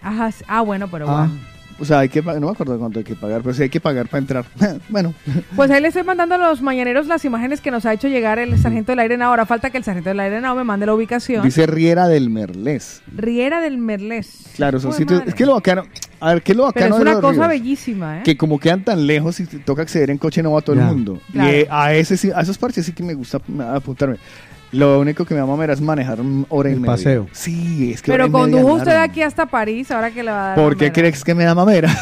[0.00, 0.44] Ajá, sí.
[0.46, 1.26] ah, bueno, pero Ah.
[1.26, 1.49] bueno.
[1.80, 3.70] O sea, hay que pagar, no me acuerdo cuánto hay que pagar, pero sí hay
[3.70, 4.44] que pagar para entrar.
[4.90, 5.14] bueno,
[5.56, 8.38] Pues ahí le estoy mandando a los mañaneros las imágenes que nos ha hecho llegar
[8.38, 9.30] el sargento del aire Nao.
[9.30, 11.42] Ahora falta que el sargento del aire Nao me mande la ubicación.
[11.42, 13.00] dice Riera del Merlés.
[13.16, 14.44] Riera del Merlés.
[14.56, 15.20] Claro, son sitios.
[15.20, 15.30] madre.
[15.30, 15.84] Es que lo bacano.
[16.20, 17.48] A ver, ¿qué es lo Pero bacano es de una los cosa ríos?
[17.48, 18.22] bellísima, ¿eh?
[18.24, 20.82] Que como quedan tan lejos y te toca acceder en coche no va todo Ya.
[20.82, 21.18] el mundo.
[21.32, 21.48] Claro.
[21.50, 23.40] Y eh, a ese sí- a esos parches sí que me gusta
[23.74, 24.16] apuntarme.
[24.72, 26.92] Lo único que me va a es manejar hora y El media.
[26.94, 27.26] paseo.
[27.32, 29.10] Sí, es que hora Pero media condujo usted de largo.
[29.12, 30.54] aquí hasta París, ahora que le va a dar.
[30.56, 30.92] ¿Por qué mamera.
[30.92, 31.90] crees que me da mamera?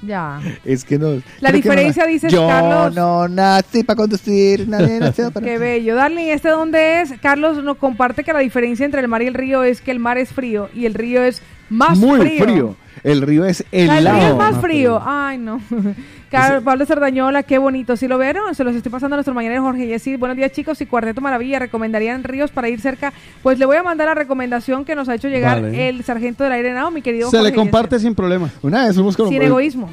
[0.00, 0.40] Ya.
[0.64, 1.20] es que no.
[1.40, 4.66] La diferencia, no- dices, Yo Carlos- no nací para conducir.
[4.66, 5.44] Nadie nació para...
[5.44, 5.96] Qué bello.
[5.96, 7.12] Darling, ¿este dónde es?
[7.20, 9.98] Carlos nos comparte que la diferencia entre el mar y el río es que el
[9.98, 12.44] mar es frío y el río es más Muy frío.
[12.44, 12.76] frío.
[13.04, 13.98] El río es O sea, helado.
[13.98, 14.98] el río es más Más frío.
[14.98, 15.02] frío.
[15.04, 15.60] Ay, no.
[16.30, 17.96] Carlos, Pablo Sardañola, qué bonito.
[17.96, 18.54] ¿Sí lo vieron?
[18.54, 20.16] Se los estoy pasando a nuestro mañanero Jorge Yesí.
[20.16, 20.80] Buenos días, chicos.
[20.80, 23.12] Y Cuarteto Maravilla, ¿recomendarían ríos para ir cerca?
[23.42, 25.88] Pues le voy a mandar la recomendación que nos ha hecho llegar Vale.
[25.88, 28.50] el sargento del aire Nao, mi querido Se le comparte sin problema.
[28.62, 29.88] Una vez fuimos con Sin egoísmo.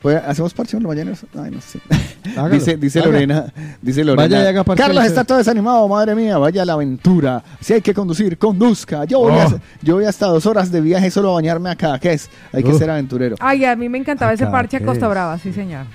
[0.00, 1.26] Pues, ¿Hacemos parche en los mañaneros?
[1.36, 1.80] Ay, no sé.
[2.36, 2.54] Hágalo.
[2.54, 3.00] dice dice.
[3.00, 4.22] Lorena, dice Lorena.
[4.22, 5.08] Vaya y haga parche Carlos usted".
[5.12, 7.42] está todo desanimado, madre mía, vaya a la aventura.
[7.60, 9.04] Si hay que conducir, conduzca.
[9.06, 9.40] Yo voy, Oh.
[9.40, 11.98] a- yo voy hasta dos horas de viaje solo a bañarme acá.
[11.98, 12.30] ¿Qué es?
[12.52, 13.34] Hay que ser aventurero.
[13.40, 15.10] Ay, a mí me encantaba ese parche a ¿qué Costa es?
[15.10, 15.86] Brava, sí, señor.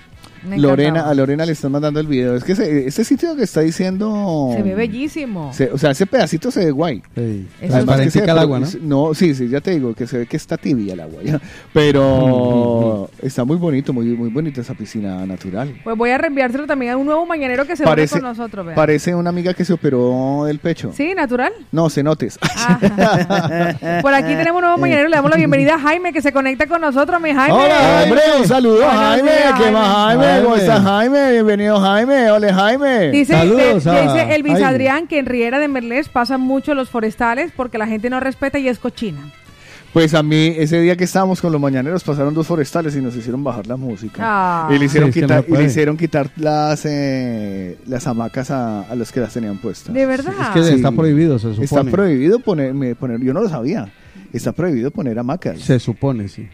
[0.45, 2.35] Me Lorena, a Lorena le están mandando el video.
[2.35, 4.51] Es que se- este sitio que está diciendo.
[4.55, 5.53] Se ve bellísimo.
[5.53, 7.01] se- o sea, ese pedacito se ve guay.
[7.15, 7.21] Sí.
[7.21, 8.67] Además que se Transparentica ve- el agua, ¿no?
[8.81, 11.21] No, sí, sí, ya te digo que se ve que está tibia el agua.
[11.23, 11.39] ya.
[11.73, 15.73] Pero está muy bonito, muy, muy bonita esa piscina natural.
[15.83, 18.65] Pues voy a reenviárselo también a un nuevo mañanero que se une Parece, con nosotros.
[18.65, 18.75] vea.
[18.75, 20.91] parece una amiga que se operó el pecho.
[20.95, 21.53] Sí, natural.
[21.71, 22.37] No, cenotes.
[22.41, 23.99] Ah.
[24.01, 25.09] Por aquí tenemos un nuevo mañanero.
[25.09, 27.53] Le damos la bienvenida a Jaime que se conecta con nosotros, mi Jaime.
[27.57, 29.31] Hola, hombre, un saludo, Buenos Jaime.
[29.31, 30.32] días, ¿Qué más, Jaime?
[30.33, 30.43] Jaime.
[30.45, 31.31] ¿Cómo estás, Jaime?
[31.31, 32.31] Bienvenido, Jaime.
[32.31, 33.11] Hola, Jaime.
[33.11, 34.67] Dice, Saludos de- a dice Elvis Jaime.
[34.67, 38.59] Adrián que en Riera de Merlés pasan mucho los forestales porque la gente no respeta
[38.59, 39.31] y es cochina.
[39.93, 43.15] Pues a mí, ese día que estábamos con los mañaneros, pasaron dos forestales y nos
[43.15, 44.17] hicieron bajar la música.
[44.25, 44.67] Ah.
[44.73, 48.95] Y le hicieron, Sí, quitar, y le hicieron quitar las, eh, las hamacas a, a
[48.95, 49.93] los que las tenían puestas.
[49.93, 50.33] De verdad.
[50.41, 50.73] Es que Sí.
[50.73, 51.65] está prohibido, se supone.
[51.65, 53.87] Está prohibido poner, poner, yo no lo sabía,
[54.33, 55.59] está prohibido poner hamacas.
[55.59, 56.49] Se supone, sí.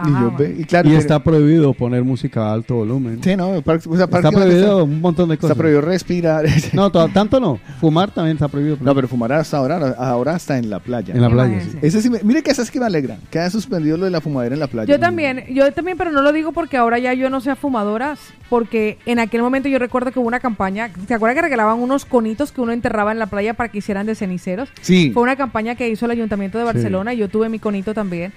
[0.00, 0.36] Ajá, y, yo bueno.
[0.38, 3.20] ve- y claro, y pero- está prohibido poner música a alto volumen.
[3.22, 5.56] Sí, no, par- o sea, está prohibido un montón de Está, cosas.
[5.56, 6.44] prohibido respirar.
[6.72, 7.58] No, to- tanto no.
[7.80, 8.76] Fumar también está prohibido.
[8.80, 11.14] no, pero fumar hasta ahora, ahora hasta en la playa.
[11.14, 11.78] En la playa, sí.
[11.82, 14.10] Ese sí me- mire que esa es que me alegra, que haya suspendido lo de
[14.10, 14.86] la fumadera en la playa.
[14.92, 18.16] Yo también, yo también, pero no lo digo porque ahora ya yo no sea fumadora,
[18.48, 22.04] porque en aquel momento yo recuerdo que hubo una campaña, ¿te acuerdas que regalaban unos
[22.04, 24.68] conitos que uno enterraba en la playa para que hicieran de ceniceros?
[24.80, 25.10] Sí.
[25.12, 28.32] Fue una campaña que hizo el Ayuntamiento de Barcelona y yo tuve mi conito también.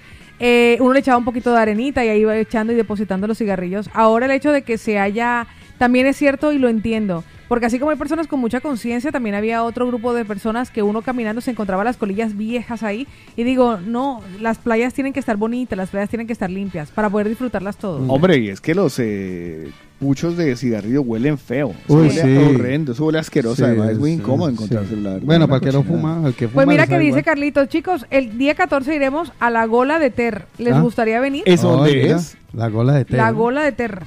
[0.45, 3.37] Eh, uno le echaba un poquito de arenita y ahí iba echando y depositando los
[3.37, 3.89] cigarrillos.
[3.93, 7.77] Ahora el hecho de que se haya, también es cierto y lo entiendo, porque así
[7.77, 11.39] como hay personas con mucha conciencia, también había otro grupo de personas que uno caminando
[11.39, 15.77] se encontraba las colillas viejas ahí y digo, no, las playas tienen que estar bonitas,
[15.77, 18.01] las playas tienen que estar limpias para poder disfrutarlas todos.
[18.09, 21.75] Hombre, y es que los eh, puchos de cigarrillo huelen feo.
[21.85, 22.55] Eso Uy, huele sí.
[22.55, 23.57] horrendo, eso huele asqueroso.
[23.57, 26.33] Sí, además, es muy sí, incómodo la verdad, Bueno, para el que no fuma, el
[26.33, 26.55] que fuma.
[26.55, 27.23] Pues mira que dice igual.
[27.23, 30.47] Carlitos, chicos, el día 14 iremos a la Gola de Ter.
[30.57, 30.81] ¿Les Ah.
[30.81, 31.43] gustaría venir?
[31.45, 32.35] ¿Eso Ay, dónde es?
[32.51, 33.15] La gola de té.
[33.15, 34.01] La Gola de Ter.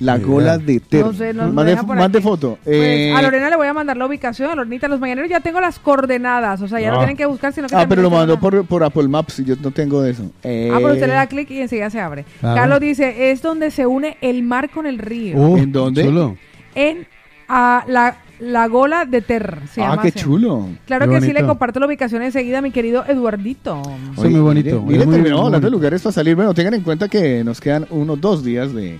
[0.00, 1.04] La gola de Ter.
[1.06, 2.20] No sé, nos mande aquí.
[2.20, 2.58] foto.
[2.64, 5.40] Pues, Eh, a Lorena le voy a mandar la ubicación, a Lorenita, los mañaneros ya
[5.40, 6.98] tengo las coordenadas, o sea, ya no Ah.
[7.00, 9.54] tienen que buscar, sino que ah, pero lo mandó por, por Apple Maps y yo
[9.62, 10.24] no tengo de eso.
[10.42, 12.24] Eh, Ah, pero usted le da clic y enseguida se abre.
[12.40, 12.56] Claro.
[12.56, 15.36] Carlos dice, es donde se une el mar con el río.
[15.36, 16.02] Uh, ¿En dónde?
[16.04, 16.36] chulo.
[16.74, 17.06] En
[17.46, 20.18] a la, la Gola de Ter, se ah, llama qué así.
[20.18, 20.70] chulo.
[20.86, 21.46] Claro Qué que sí, le bonito.
[21.48, 23.80] comparto la ubicación enseguida, mi querido Eduardito.
[24.16, 25.70] Sí, muy bonito, Mire, mire, muy, muy hablando de bonito.
[25.70, 26.34] lugares para salir.
[26.34, 28.98] Bueno, tengan en cuenta que nos quedan unos dos días de,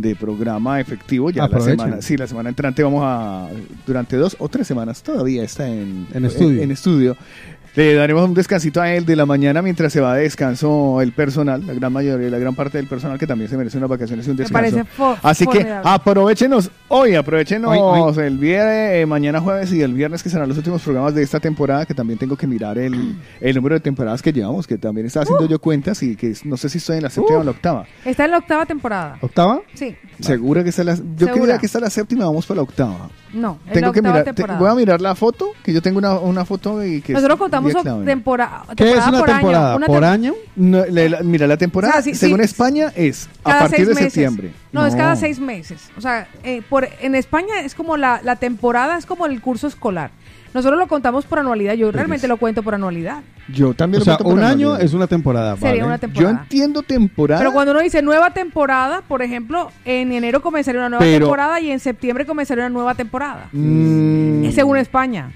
[0.00, 1.30] de programa efectivo.
[1.30, 3.48] Ya la semana, sí, la semana entrante vamos a,
[3.86, 6.62] durante dos o tres semanas, todavía está en, En estudio.
[6.62, 7.16] en estudio.
[7.76, 11.12] Le daremos un descansito a él de la mañana mientras se va de descanso el
[11.12, 14.26] personal, la gran mayoría, la gran parte del personal que también se merece unas vacaciones
[14.26, 14.76] y un Me descanso.
[14.76, 19.94] parece fo- Así que aprovechenos hoy, aprovechenos Hoy, el viernes, eh, mañana jueves y el
[19.94, 23.14] viernes que serán los últimos programas de esta temporada, que también tengo que mirar el,
[23.40, 26.56] el número de temporadas que llevamos, que también estaba haciendo yo cuentas y que no
[26.56, 27.86] sé si estoy en la séptima o la octava.
[28.04, 29.16] Está en la octava temporada.
[29.20, 29.60] ¿Octava?
[29.74, 31.32] Sí, Segura que está la, yo Segura.
[31.34, 33.08] creía que está la séptima, vamos para la octava.
[33.32, 35.98] no, en la Tengo que mirar, te- voy a mirar la foto, que yo tengo
[35.98, 37.59] una, una foto y que es Nosotros contamos
[38.04, 39.68] temporada, ¿Qué es una por temporada?
[39.68, 39.76] año.
[39.76, 40.34] Una ¿Por tem- año?
[40.56, 43.76] No, la- mira, la temporada, O sea, sí, según sí, España, es a cada partir
[43.76, 44.12] seis de meses.
[44.12, 44.52] septiembre.
[44.72, 45.90] No, es cada seis meses.
[45.96, 49.66] O sea, eh, por, en España es como la, la temporada, es como el curso
[49.66, 50.10] escolar.
[50.52, 51.74] Nosotros lo contamos por anualidad.
[51.74, 53.22] Yo realmente lo cuento por anualidad.
[53.54, 55.54] Yo también O lo sea, cuento por un año es una temporada.
[55.54, 55.84] Sería vale.
[55.84, 56.40] una Yo temporada.
[56.42, 57.40] entiendo temporada.
[57.40, 61.60] Pero cuando uno dice nueva temporada, por ejemplo, en enero comenzaría una nueva Pero- temporada
[61.60, 63.48] y en septiembre comenzaría una nueva temporada.
[63.52, 65.30] Mm, Es Según España.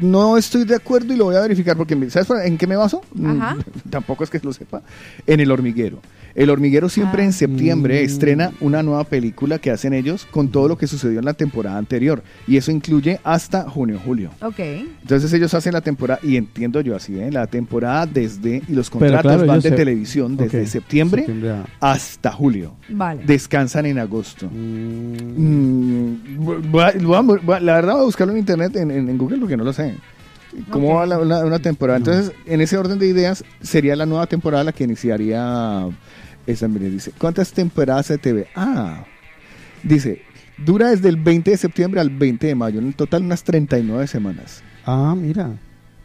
[0.00, 3.02] No estoy de acuerdo y lo voy a verificar porque, ¿sabes en qué me baso?
[3.24, 3.56] Ajá.
[3.90, 4.82] Tampoco es que lo sepa.
[5.26, 6.00] En El Hormiguero.
[6.34, 7.26] El Hormiguero siempre Ah.
[7.26, 8.04] en septiembre Mm.
[8.06, 11.78] estrena una nueva película que hacen ellos con todo lo que sucedió en la temporada
[11.78, 12.24] anterior.
[12.48, 14.30] Y eso incluye hasta junio, julio.
[14.42, 14.58] Ok.
[14.58, 17.30] Entonces ellos hacen la temporada, y entiendo yo así, ¿eh?
[17.30, 21.66] la temporada desde, y los contratos claro, van de se- televisión desde septiembre, septiembre a-
[21.92, 22.74] hasta julio.
[22.88, 23.22] Vale.
[23.24, 24.50] Descansan en agosto.
[24.50, 28.74] Mm, Mm, voy a- voy a- voy a- la verdad voy a buscarlo en internet,
[28.76, 29.94] en, en- Google, porque no lo sé.
[30.70, 31.98] ¿Cómo va la- una temporada?
[31.98, 35.86] Entonces, en ese orden de ideas, sería la nueva temporada la que iniciaría
[36.46, 36.68] esa.
[36.68, 38.46] Mire, dice, ¿cuántas temporadas se te ve?
[38.54, 39.04] Ah,
[39.82, 40.22] dice,
[40.64, 44.62] dura desde el 20 de septiembre al 20 de mayo, en total unas 39 semanas.
[44.86, 45.50] Ah, mira.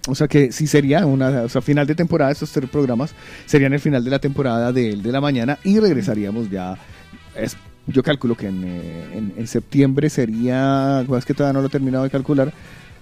[0.08, 3.14] O sea que sí sería una, o sea, final de temporada, estos tres programas
[3.46, 6.78] serían el final de la temporada de de la Mañana y regresaríamos ya,
[7.36, 11.62] es, yo calculo que en, eh, en- en septiembre sería, pues es que todavía no
[11.62, 12.54] lo he terminado de calcular,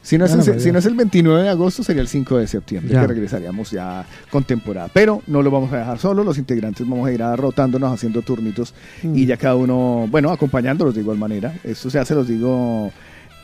[0.08, 2.48] si no, es, pues si no es el 29 de agosto sería el 5 de
[2.48, 3.02] septiembre, Ya.
[3.02, 7.08] que regresaríamos ya con temporada, pero no lo vamos a dejar solo, los integrantes vamos
[7.08, 9.16] a ir a rotándonos, haciendo turnitos Mm.
[9.18, 12.92] y ya cada uno, bueno, acompañándolos de igual manera, esto se hace, los digo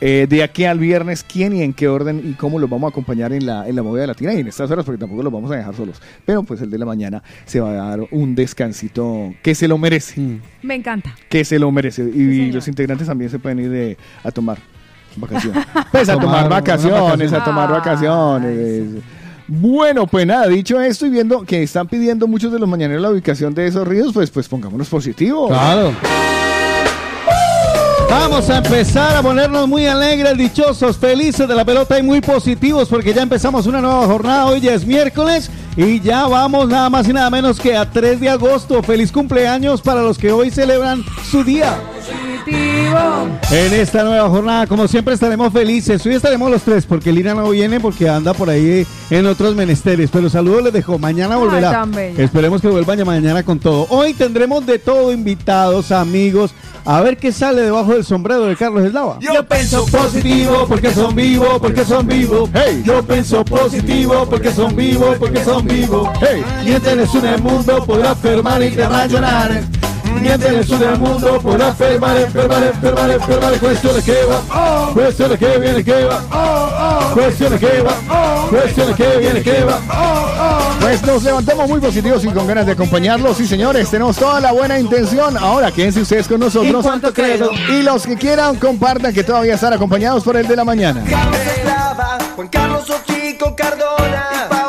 [0.06, 2.92] Eh, de aquí al viernes, quién y en qué orden y cómo los vamos a
[2.92, 5.50] acompañar en la, en la movida latina y en estas horas, porque tampoco los vamos
[5.52, 6.02] a dejar solos.
[6.26, 9.78] Pero pues el de la mañana se va a dar un descansito que se lo
[9.78, 10.20] merece.
[10.20, 10.42] Mm.
[10.64, 11.16] Me encanta.
[11.30, 12.04] Que se lo merece.
[12.04, 14.58] Y los integrantes también se pueden ir de- a tomar
[15.18, 15.66] vacaciones.
[15.92, 19.04] Pues a Tomar vacaciones, a tomar Ay, vacaciones.
[19.48, 23.10] Bueno, pues nada, dicho esto y viendo que están pidiendo muchos de los mañaneros la
[23.10, 25.50] ubicación de esos ríos, pues, pues pongámonos positivos.
[25.50, 25.94] Claro.
[28.10, 32.88] Vamos a empezar a ponernos muy alegres, dichosos, felices de la pelota y muy positivos
[32.88, 34.46] porque ya empezamos una nueva jornada.
[34.46, 38.20] Hoy ya es miércoles y ya vamos nada más y nada menos que a 3
[38.20, 38.84] de agosto.
[38.84, 41.76] Feliz cumpleaños para los que hoy celebran su día.
[42.44, 43.30] Positivo.
[43.52, 46.06] En esta nueva jornada, como siempre, estaremos felices.
[46.06, 50.10] Hoy estaremos los tres porque Lina no viene porque anda por ahí en otros menesteres.
[50.12, 50.98] Pero saludos les dejo.
[51.00, 51.86] Mañana Ay, volverá.
[51.86, 52.24] bella.
[52.24, 53.88] Esperemos que vuelvan ya mañana con todo.
[53.90, 56.54] Hoy tendremos de todo, invitados, amigos.
[56.86, 59.18] A ver qué sale debajo del sombrero de Carlos Eslava.
[59.22, 62.50] Yo pienso positivo porque son vivos, porque son vivos.
[62.54, 62.84] Hey.
[62.86, 66.10] Yo pienso positivo porque son vivos, porque son vivos.
[66.20, 66.44] Hey.
[66.66, 69.64] Mientras en el mundo podrá enfermar y te va a llorar.
[70.22, 73.60] Mientras en el mundo podrá enfermar, enfermar, enfermar, enfermar.
[73.60, 79.64] Cuestiones que va, cuestiones que viene, que va, cuestiones que va, cuestiones que viene, que
[79.64, 79.80] va.
[80.80, 83.38] Pues nos levantamos muy positivos y con ganas de acompañarlos.
[83.38, 85.38] Sí, señores, tenemos toda la buena intención.
[85.38, 86.84] Ahora quédense ustedes con nosotros.
[86.84, 87.52] ¿Y cuánto credo?
[87.70, 91.04] Y los que quieran, compartan que todavía están acompañados por el de la mañana.
[91.10, 91.38] Carlos
[92.36, 94.63] Juan Carlos Ochico Cardona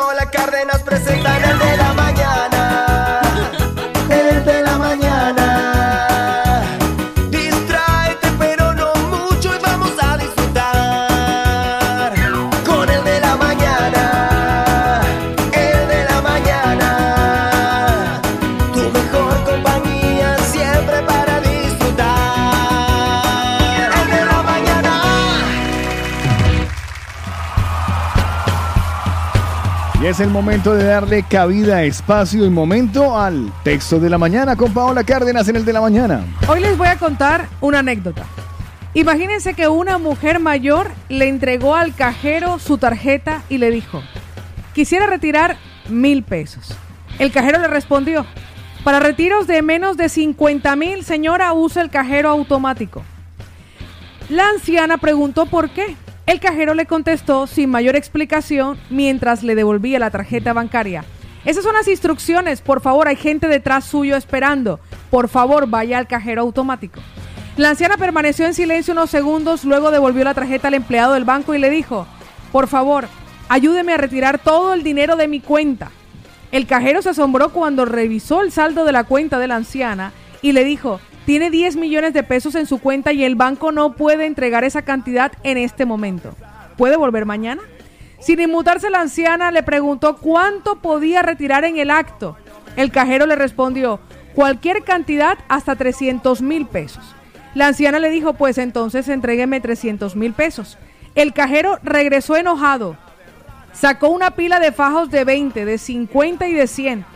[30.05, 34.71] Es el momento de darle cabida, espacio y momento al texto de la mañana con
[34.71, 36.23] Paola Cárdenas en el de la mañana.
[36.47, 38.23] Hoy les voy a contar una anécdota.
[38.93, 44.03] Imagínense que una mujer mayor le entregó al cajero su tarjeta y le dijo,
[44.75, 45.57] quisiera retirar
[45.89, 46.77] mil pesos.
[47.17, 48.27] El cajero le respondió,
[48.83, 53.01] para retiros de menos de 50 mil, señora, usa el cajero automático.
[54.29, 55.95] La anciana preguntó por qué.
[56.25, 61.05] El cajero le contestó sin mayor explicación mientras le devolvía la tarjeta bancaria.
[61.45, 62.61] Esas son las instrucciones.
[62.61, 64.79] Por favor, hay gente detrás suyo esperando.
[65.11, 66.99] Por favor, vaya al cajero automático.
[67.57, 71.53] La anciana permaneció en silencio unos segundos, luego devolvió la tarjeta al empleado del banco
[71.53, 72.07] y le dijo,
[72.51, 73.07] por favor,
[73.47, 75.91] ayúdeme a retirar todo el dinero de mi cuenta.
[76.51, 80.11] El cajero se asombró cuando revisó el saldo de la cuenta de la anciana
[80.41, 83.93] y le dijo, tiene 10 millones de pesos en su cuenta y el banco no
[83.93, 86.35] puede entregar esa cantidad en este momento.
[86.77, 87.63] ¿Puede volver mañana?
[88.19, 92.37] Sin inmutarse la anciana le preguntó cuánto podía retirar en el acto.
[92.75, 93.99] El cajero le respondió,
[94.35, 97.15] cualquier cantidad hasta 300 mil pesos.
[97.55, 100.77] La anciana le dijo, pues entonces entrégueme 300 mil pesos.
[101.15, 102.97] El cajero regresó enojado,
[103.73, 107.14] sacó una pila de fajos de 20, de 50 y de 100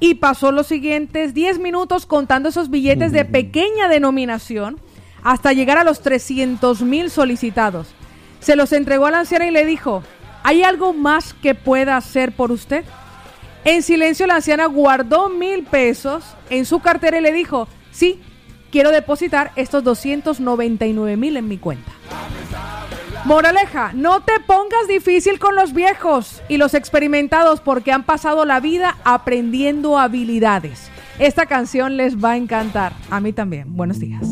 [0.00, 4.78] y pasó los siguientes 10 minutos contando esos billetes de pequeña denominación
[5.22, 7.88] hasta llegar a los 300 mil solicitados.
[8.40, 10.02] Se los entregó a la anciana y le dijo,
[10.44, 12.84] ¿hay algo más que pueda hacer por usted?
[13.64, 18.20] En silencio la anciana guardó mil pesos en su cartera y le dijo, sí,
[18.70, 21.90] quiero depositar estos 299 mil en mi cuenta.
[23.28, 28.58] Moraleja, no te pongas difícil con los viejos y los experimentados porque han pasado la
[28.58, 30.90] vida aprendiendo habilidades.
[31.18, 32.94] Esta canción les va a encantar.
[33.10, 33.76] A mí también.
[33.76, 34.22] Buenos días.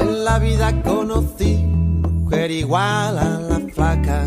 [0.00, 1.54] En la vida conocí
[2.26, 4.26] mujer igual a la flaca,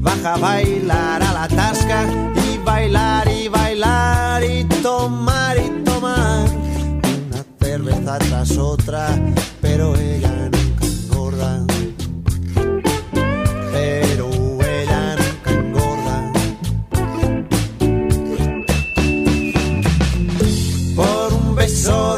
[0.00, 2.06] baja a bailar a la tasca
[2.44, 9.08] y bailar y bailar y tomar y tomar una cerveza tras otra,
[9.60, 11.66] pero ella nunca engorda.
[13.72, 14.30] Pero
[14.62, 16.32] ella nunca engorda.
[20.96, 22.17] Por un beso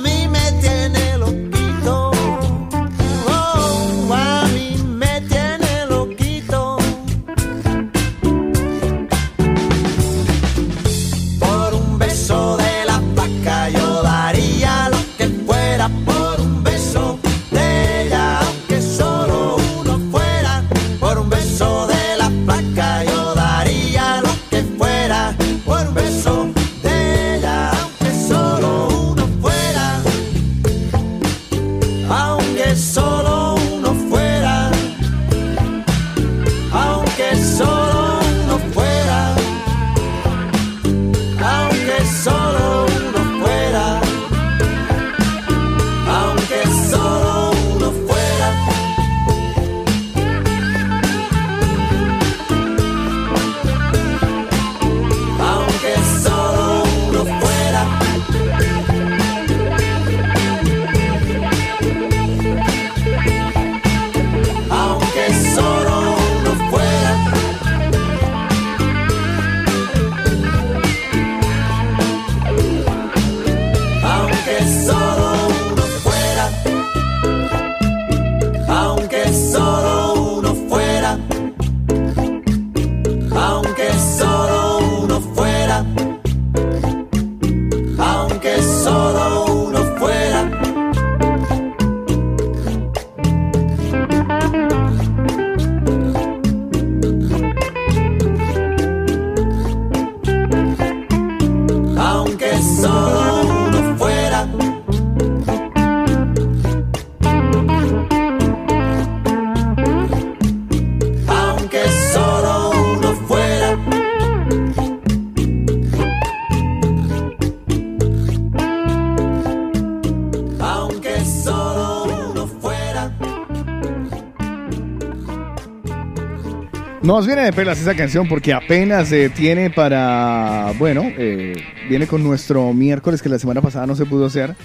[127.11, 132.23] Nos viene de pelas esa canción porque apenas se tiene para, bueno, eh, viene con
[132.23, 134.55] nuestro miércoles que la semana pasada no se pudo hacer,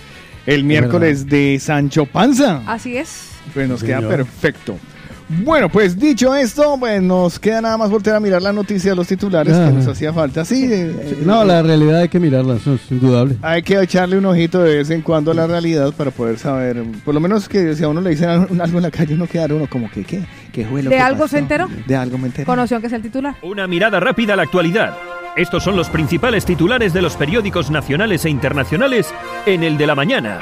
[0.46, 2.62] el miércoles de Sancho Panza.
[2.64, 3.30] Así es.
[3.52, 4.12] Pues nos queda Señor.
[4.16, 4.76] perfecto.
[5.28, 8.96] Bueno, pues dicho esto, pues nos queda nada más volver a mirar la noticia de
[8.96, 9.66] los titulares Ah.
[9.66, 10.44] que nos hacía falta.
[10.44, 13.34] Sí, eh, No, la realidad hay que mirarla, eso es indudable.
[13.42, 16.80] hay que echarle un ojito de vez en cuando a la realidad para poder saber,
[17.04, 19.26] por lo menos que si a uno le dicen algo algo en la calle, uno
[19.26, 20.20] queda uno como que, ¿qué?
[20.56, 21.32] ¿Qué fue lo ¿De que algo pasó?
[21.32, 21.68] se enteró?
[21.86, 22.46] De algo me enteré.
[22.46, 23.34] Conoció que es el titular.
[23.42, 24.96] Una mirada rápida a la actualidad.
[25.36, 29.12] Estos son los principales titulares de los periódicos nacionales e internacionales
[29.44, 30.38] en el de la mañana.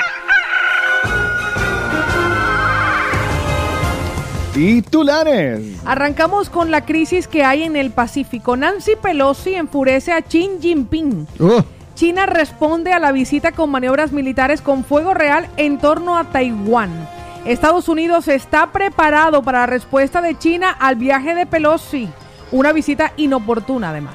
[4.52, 5.80] Titulares.
[5.84, 8.56] Arrancamos con la crisis que hay en el Pacífico.
[8.56, 11.26] Nancy Pelosi enfurece a Xi Jinping.
[11.40, 11.64] Oh,
[11.96, 16.92] China responde a la visita con maniobras militares con fuego real en torno a Taiwán.
[17.44, 22.08] Estados Unidos está preparado para la respuesta de China al viaje de Pelosi,
[22.50, 24.14] una visita inoportuna además.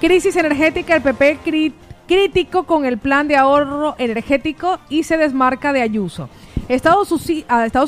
[0.00, 1.40] Crisis energética, el PP
[2.06, 6.28] crítico con el plan de ahorro energético y se desmarca de Ayuso.
[6.68, 7.10] Estados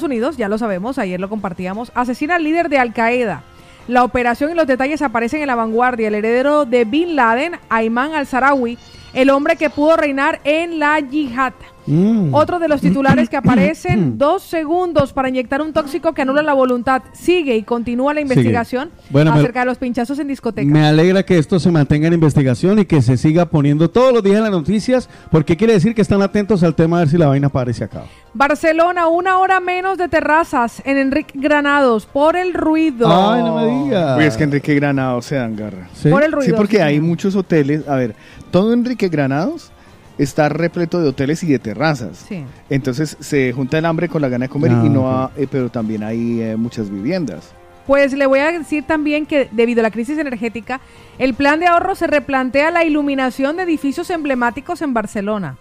[0.02, 3.44] Unidos, ya lo sabemos, ayer lo compartíamos, asesina al líder de Al Qaeda.
[3.86, 6.08] La operación y los detalles aparecen en la vanguardia.
[6.08, 8.78] El heredero de Bin Laden, Ayman al-Sarawi,
[9.14, 11.52] el hombre que pudo reinar en la yihad.
[11.86, 12.32] mm.
[12.34, 16.52] Otro de los titulares que aparecen, dos segundos para inyectar un tóxico que anula la
[16.54, 17.02] voluntad.
[17.12, 20.70] Sigue y continúa la investigación Bueno, me- acerca de los pinchazos en discotecas.
[20.72, 24.22] Me alegra que esto se mantenga en investigación y que se siga poniendo todos los
[24.22, 27.18] días en las noticias, porque quiere decir que están atentos al tema a ver si
[27.18, 28.02] la vaina parece acá.
[28.34, 33.06] Barcelona, una hora menos de terrazas en Enrique Granados por el ruido.
[33.08, 34.16] Ay, no me diga.
[34.16, 35.88] Uy, es que Enrique Granados se dan garra.
[35.92, 36.08] ¿Sí?
[36.08, 36.46] Por el ruido.
[36.46, 37.86] Sí, porque sí, hay muchos hoteles.
[37.86, 38.14] A ver,
[38.52, 39.72] todo Enrique Granados
[40.18, 42.24] está repleto de hoteles y de terrazas.
[42.28, 42.44] Sí.
[42.70, 45.06] Entonces se junta el hambre con la gana de comer Ah, y no ok.
[45.36, 47.50] ha- eh, pero también hay eh, muchas viviendas.
[47.86, 50.80] Pues le voy a decir también que debido a la crisis energética,
[51.18, 55.56] el plan de ahorro se replantea la iluminación de edificios emblemáticos en Barcelona.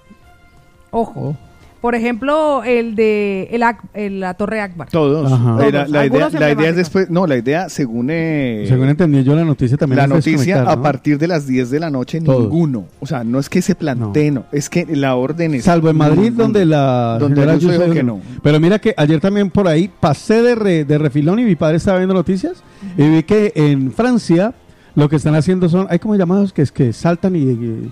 [0.91, 1.29] Ojo.
[1.29, 1.50] Oh.
[1.81, 4.87] Por ejemplo, el de el Ac- el- la Torre Akbar.
[4.89, 5.31] Todos.
[5.31, 5.65] Ajá.
[5.67, 9.33] Era- Todos, la, idea, la es después, no, la idea según, eh, Según entendí yo
[9.35, 10.81] la noticia también la noticia a ¿no?
[10.83, 12.41] partir de las 10 de la noche Todos.
[12.43, 12.85] ninguno.
[12.99, 14.45] O sea, no es que se plantee, no.
[14.51, 16.43] es que la orden es Salvo en Madrid, ninguno.
[16.43, 18.19] donde la Donde Ayuso dijo que no.
[18.43, 21.77] Pero mira que ayer también por ahí pasé de, re- de refilón y mi padre
[21.77, 22.63] estaba viendo noticias
[22.95, 24.53] y vi que en Francia
[24.93, 27.91] lo que están haciendo son, hay como llamados que es que saltan y, y,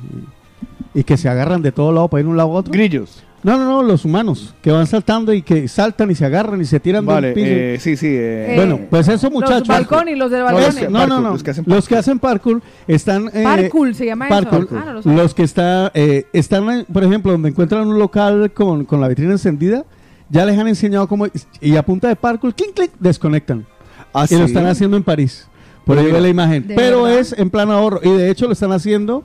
[0.94, 2.72] y que se agarran de todo lado para ir de un lado a otro.
[2.72, 3.24] Grillos.
[3.42, 6.66] No, no, no, los humanos que van saltando y que saltan y se agarran y
[6.66, 7.48] se tiran Vale, del piso.
[7.50, 8.08] eh, sí, sí.
[8.10, 9.60] eh, bueno, pues eso, muchachos.
[9.60, 10.64] Los balcones, los del No, balcón.
[10.66, 11.30] los que- No, no, parkour, no.
[11.32, 13.30] los que hacen Los que hacen parkour están.
[13.34, 14.66] eh, Parkour se llama parkour.
[14.66, 14.78] eso.
[14.78, 18.84] Ah, no los que está, eh, están, eh, por ejemplo, donde encuentran un local con,
[18.84, 19.86] con la vitrina encendida,
[20.30, 21.28] ya les han enseñado cómo.
[21.62, 23.66] Y a punta de parkour, clic, clic, desconectan.
[24.14, 25.48] ¿ah, y lo están haciendo en París.
[25.86, 26.68] Por Pero ahí ve la imagen.
[26.68, 27.20] ¿De Pero verdad?
[27.20, 28.00] es en plan ahorro.
[28.04, 29.24] Y de hecho lo están haciendo.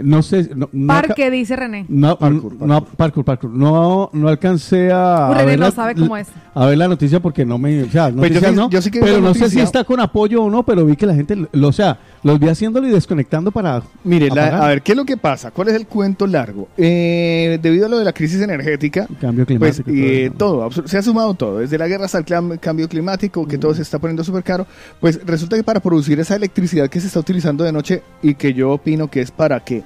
[0.00, 0.50] No sé.
[0.54, 1.86] No, no Parque, dice René.
[1.88, 3.50] no, Parkour, no, parkour, parkour.
[3.50, 6.28] No, no alcancé a, Uy, a René ver no la, sabe cómo es.
[6.54, 9.00] a ver la noticia porque no me, o sea, Pues yo no, yo sí que
[9.00, 9.62] pero no sé si noticia.
[9.62, 12.48] está con apoyo o no, pero vi que la gente, lo- o sea, los vi
[12.48, 15.50] haciéndolo y desconectando para Mire, la- a ver, ¿qué es lo que pasa?
[15.52, 16.68] ¿Cuál es el cuento largo?
[16.76, 19.90] Eh, debido a lo de la crisis energética, cambio pues climático.
[19.90, 23.46] y todo eh, todo, se ha sumado todo, desde la guerra hasta el cambio climático,
[23.46, 24.66] que todo se está poniendo súper caro,
[25.00, 28.52] pues resulta que para producir esa electricidad que se está utilizando de noche y que
[28.52, 29.84] yo opino que es para qué,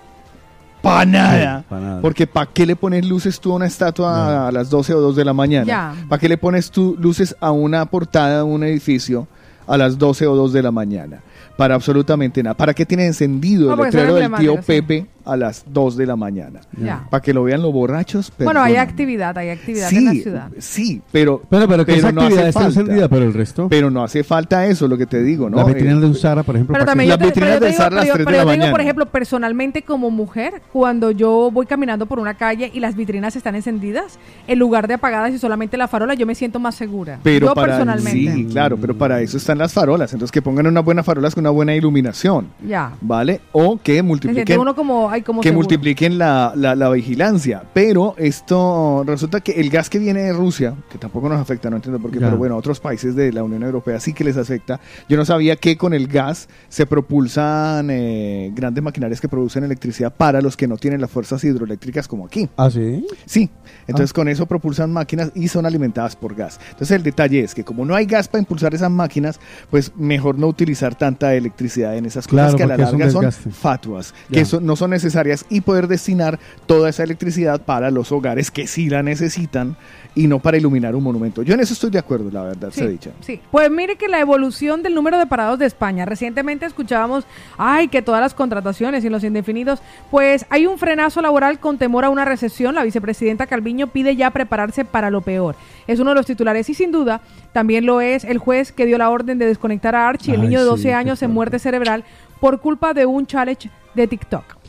[0.83, 1.59] para nada.
[1.61, 2.01] Sí, pa' nada.
[2.01, 4.47] Porque ¿para qué le pones luces tú a una estatua No.
[4.47, 5.67] a las 12 o 2 de la mañana?
[5.67, 5.95] Ya.
[6.09, 9.29] ¿Para qué le pones tú luces a una portada de un edificio
[9.67, 11.21] a las 12 o 2 de la mañana?
[11.61, 12.55] Para absolutamente nada.
[12.55, 15.07] ¿Para qué tiene encendido el letrero del tío sí.
[15.25, 16.61] A las 2 de la mañana?
[16.77, 17.07] Ya.
[17.11, 18.33] Para que lo vean los borrachos.
[18.39, 20.49] Bueno, hay actividad, hay actividad sí, en la ciudad.
[20.59, 22.81] Sí, pero, Pero, pero que esa no actividad hace está falta.
[22.81, 23.69] encendida, pero el resto.
[23.69, 25.57] Pero no hace falta eso, lo que te digo, ¿no?
[25.59, 26.73] la vitrina Eh, de un Zara, por ejemplo.
[26.73, 28.27] Pero también Las vitrinas pero yo te del digo, Zara a las pero yo- 3
[28.27, 28.71] de la digo, mañana.
[28.73, 33.37] por ejemplo, personalmente como mujer, cuando yo voy caminando por una calle y las vitrinas
[33.37, 37.19] están encendidas, en lugar de apagadas y solamente la farola, yo me siento más segura.
[37.23, 38.33] Pero yo para, personalmente.
[38.35, 40.13] Sí, claro, pero para eso están las farolas.
[40.13, 42.93] Entonces que pongan unas buenas farolas con una buena iluminación, Ya.
[43.01, 43.41] ¿vale?
[43.53, 45.65] O que multipliquen uno como, ay, como que seguro.
[45.65, 47.63] multipliquen la, la, la vigilancia.
[47.73, 51.77] Pero esto resulta que el gas que viene de Rusia, que tampoco nos afecta, no
[51.77, 52.27] entiendo por qué, Ya.
[52.27, 54.81] pero bueno, a otros países de la Unión Europea sí que les afecta.
[55.09, 60.13] Yo no sabía que con el gas se propulsan eh, grandes maquinarias que producen electricidad
[60.15, 62.49] para los que no tienen las fuerzas hidroeléctricas como aquí.
[62.57, 63.07] Ah, sí.
[63.27, 63.85] Sí, Ah.
[63.89, 66.59] entonces con eso propulsan máquinas y son alimentadas por gas.
[66.71, 69.39] Entonces el detalle es que como no hay gas para impulsar esas máquinas,
[69.71, 73.31] pues mejor no utilizar tanta electricidad en esas cosas Claro, que a la larga son
[73.53, 74.35] fatuas, Ya.
[74.35, 78.67] que eso no son necesarias y poder destinar toda esa electricidad para los hogares que
[78.67, 79.77] sí la necesitan
[80.15, 81.43] y no para iluminar un monumento.
[81.43, 83.13] Yo en eso estoy de acuerdo, la verdad, se ha Sí, dicho.
[83.21, 83.41] sí.
[83.51, 86.05] Pues mire que la evolución del número de parados de España.
[86.05, 87.25] Recientemente escuchábamos,
[87.59, 89.81] ay, que todas las contrataciones y los indefinidos,
[90.11, 92.75] pues hay un frenazo laboral con temor a una recesión.
[92.75, 95.55] La vicepresidenta Calviño pide ya prepararse para lo peor.
[95.87, 97.21] Es uno de los titulares y sin duda
[97.53, 100.47] también lo es el juez que dio la orden de desconectar a Archie, el Ay,
[100.49, 102.05] niño de sí, 12 qué años en muerte cerebral
[102.41, 104.60] por culpa de un challenge de TikTok.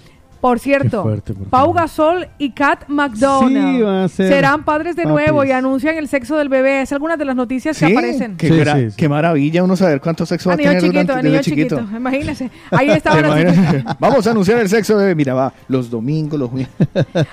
[0.41, 1.71] Por cierto, fuerte, por Pau.
[1.71, 6.07] Gasol y Kat McDonald Sí, van a ser serán padres de nuevo y anuncian el
[6.07, 6.81] sexo del bebé.
[6.81, 8.37] Es algunas de las noticias que aparecen.
[8.37, 8.95] Qué, Sí, gra- sí, sí.
[8.97, 11.77] qué maravilla uno saber cuánto sexo va A tener chiquito, durante a niño chiquito.
[11.77, 11.95] chiquito.
[11.97, 12.49] Imagínense.
[12.71, 13.99] Ahí estaban ¿Te las?
[13.99, 15.13] Vamos a anunciar el sexo, bebé.
[15.13, 16.69] Mira, va, los domingos, los jueves.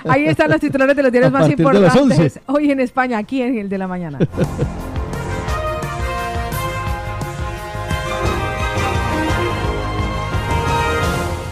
[0.07, 2.41] Ahí están los titulares de los diarios A más de importantes 11.
[2.45, 4.19] hoy en España, aquí en el de la mañana.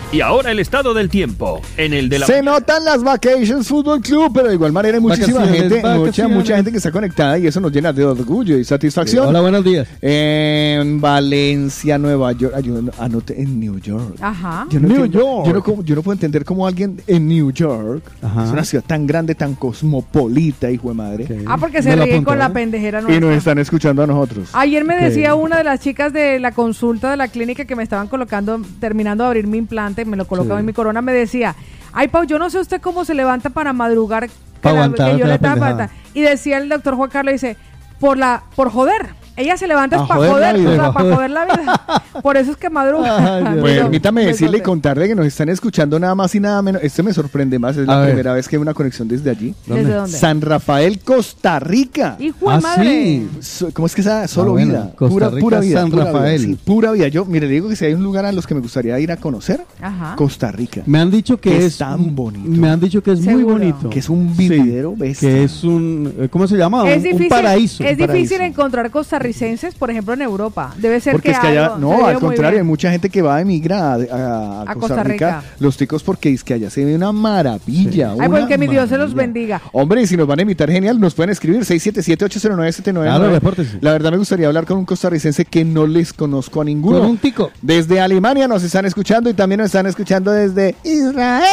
[0.09, 3.99] Y ahora el estado del tiempo, en el de la Se notan las Vacations Football
[4.01, 6.37] Club, pero de igual manera hay muchísima Vacaciones, gente, mucha, vacaciones.
[6.37, 9.27] mucha gente que está conectada y eso nos llena de orgullo y satisfacción.
[9.27, 9.85] Hola, buenos días.
[10.01, 14.15] En Valencia, Nueva York, yo no- anoté en New York.
[14.21, 14.65] Ajá.
[14.69, 15.45] Yo no, New entiendo- York.
[15.67, 18.45] Yo, no, yo no puedo entender cómo alguien en New York, Ajá.
[18.45, 21.43] es una ciudad tan grande, tan cosmopolita, hijo de madre.
[21.45, 22.51] Ah, porque se ríen con la ¿eh?
[22.51, 23.35] pendejera y nos nuestra.
[23.37, 24.49] están escuchando a nosotros.
[24.53, 27.83] Ayer me decía una de las chicas de la consulta de la clínica que me
[27.83, 30.61] estaban colocando, terminando de abrir mi implante, me lo colocaba Sí.
[30.61, 31.55] en mi corona, me decía,
[31.93, 35.11] ay Pau, yo no sé usted cómo se levanta para madrugar, que, Pa' la- aguantar
[35.11, 35.89] que yo la le tapa- pendejada.
[36.13, 37.57] Y decía el doctor Juan Carlos, dice,
[37.99, 39.09] por la, por joder.
[39.37, 40.71] Ella se levanta para joder la joder, vida.
[40.71, 42.03] o sea, para joder la vida.
[42.23, 43.37] Por eso es que madruga.
[43.51, 43.57] Ay.
[43.59, 46.81] Pues permítame me decirle y contarle que nos están escuchando nada más y nada menos.
[46.83, 48.09] Este me sorprende más, es A la ver.
[48.09, 49.53] primera vez que hay una conexión desde allí.
[49.67, 50.17] ¿Desde dónde?
[50.17, 52.15] San Rafael, Costa Rica.
[52.19, 53.21] Hijo de Ah, madre.
[53.39, 53.65] sí.
[53.73, 54.91] ¿Cómo es que esa solo Ah, bueno, vida?
[54.95, 55.79] Costa pura, Rica, pura vida.
[55.81, 56.41] San pura vida, Rafael.
[56.41, 57.07] sí, pura vida.
[57.09, 59.11] Yo, mire, le digo que si hay un lugar a los que me gustaría ir
[59.11, 60.15] a conocer, Ajá.
[60.15, 60.81] Costa Rica.
[60.87, 62.49] Me han dicho que Que es, es tan bonito.
[62.49, 63.89] Me han dicho que es muy bonito.
[63.89, 65.29] Que es un Sí, vividero bestia.
[65.29, 66.89] que es un eh, ¿cómo se llama?
[66.89, 67.83] Es un, difícil, un paraíso.
[67.83, 68.07] es difícil
[68.37, 68.43] paraíso.
[68.43, 68.89] encontrar
[69.27, 70.73] costarricenses, por ejemplo, en Europa.
[70.77, 73.37] Debe ser Porque que es que allá, no, al contrario, hay mucha gente que va
[73.37, 75.43] a emigrar a, a- a A Costa, Costa Rica, Rica.
[75.59, 78.11] los ticos, porque es que allá se ve una maravilla.
[78.11, 79.61] Ay, una pues que mi Dios se los bendiga.
[79.71, 83.03] Hombre, y si nos van a invitar, genial, nos pueden escribir 677-809-799.
[83.03, 83.67] Claro.
[83.81, 86.99] La verdad me gustaría hablar con un costarricense que no les conozco a ninguno.
[86.99, 87.51] Con un tico.
[87.61, 91.43] Desde Alemania nos están escuchando y también nos están escuchando desde Israel,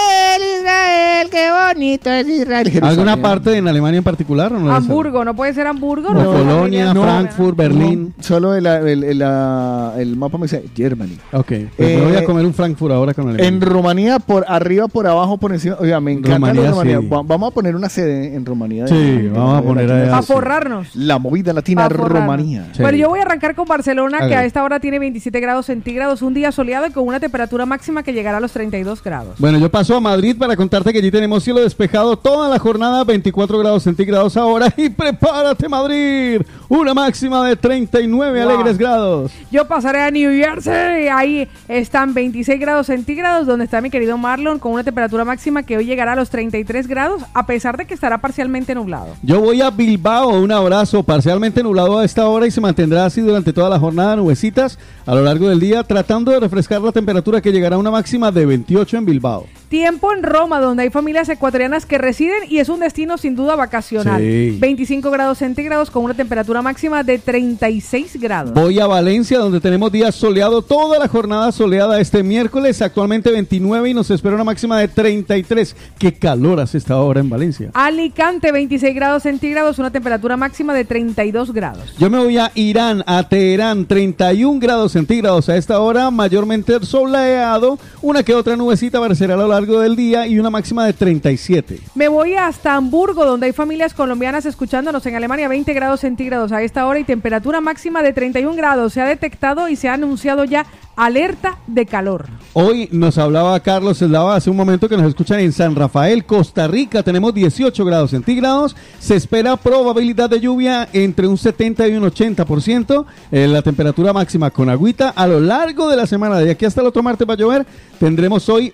[0.60, 2.80] Israel, qué bonito es Israel.
[2.82, 4.52] ¿Alguna parte en Alemania en particular?
[4.52, 6.10] o no la Hamburgo, no puede ser Hamburgo.
[6.12, 8.14] no, no, Frankfurt, Berlín.
[8.16, 11.18] No, solo el, el, el, la- el mapa me dice Germany.
[11.32, 13.48] Ok, pues Eh, me voy a comer un Frankfurt ahora con Alemania.
[13.48, 15.76] En Rumanía, por arriba, por abajo, por encima.
[15.80, 17.00] Oiga, me encanta Rumanía, Rumanía.
[17.00, 17.06] sí.
[17.08, 18.86] Va- vamos a poner una sede en Rumanía.
[18.88, 20.10] Sí, de- de- vamos a poner allá.
[20.10, 20.94] Para forrarnos.
[20.96, 21.88] La movida latina.
[21.88, 22.68] Rumanía.
[22.72, 22.82] Sí.
[22.82, 26.22] Bueno, yo voy a arrancar con Barcelona, que a esta hora tiene 27 grados centígrados,
[26.22, 29.34] un día soleado y con una temperatura máxima que llegará a los 32 grados.
[29.38, 33.04] Bueno, yo paso a Madrid para contarte que allí tenemos cielo despejado toda la jornada,
[33.04, 34.72] 24 grados centígrados ahora.
[34.76, 38.50] Y prepárate, Madrid, una máxima de 39 Wow.
[38.50, 39.32] alegres grados.
[39.50, 44.58] Yo pasaré a New Jersey, ahí están 26 grados centígrados, donde está mi querido Marlon,
[44.58, 47.94] con una temperatura máxima que hoy llegará a los 33 grados, a pesar de que
[47.94, 49.08] estará parcialmente nublado.
[49.22, 53.20] Yo voy a Bilbao, un abrazo, parcialmente nublado a esta hora y se mantendrá así
[53.20, 57.40] durante toda la jornada, nubecitas a lo largo del día, tratando de refrescar la temperatura
[57.40, 59.46] que llegará a una máxima de 28 en Bilbao.
[59.74, 63.56] Tiempo en Roma, donde hay familias ecuatorianas que residen y es un destino sin duda
[63.56, 64.20] vacacional.
[64.20, 64.56] Sí.
[64.60, 68.54] 25 grados centígrados con una temperatura máxima de 36 grados.
[68.54, 73.90] Voy a Valencia, donde tenemos días soleados, toda la jornada soleada este miércoles, actualmente 29
[73.90, 75.74] y nos espera una máxima de 33.
[75.98, 77.70] Qué calor hace esta hora en Valencia.
[77.74, 81.96] Alicante, 26 grados centígrados, una temperatura máxima de 32 grados.
[81.98, 87.76] Yo me voy a Irán, a Teherán, 31 grados centígrados a esta hora, mayormente soleado,
[88.02, 91.80] una que otra nubecita aparecerá a lo largo del día y una máxima de 37.
[91.94, 96.62] Me voy hasta Hamburgo, donde hay familias colombianas escuchándonos en Alemania, 20 grados centígrados a
[96.62, 98.92] esta hora y temperatura máxima de 31 grados.
[98.92, 102.26] Se ha detectado y se ha anunciado ya alerta de calor.
[102.52, 106.68] Hoy nos hablaba Carlos Eslava hace un momento que nos escuchan en San Rafael, Costa
[106.68, 107.02] Rica.
[107.02, 108.76] Tenemos 18 grados centígrados.
[109.00, 113.04] Se espera probabilidad de lluvia entre un 70 y un 80%.
[113.32, 116.80] Eh, la temperatura máxima con agüita a lo largo de la semana, de aquí hasta
[116.80, 117.66] el otro martes va a llover.
[117.98, 118.72] Tendremos hoy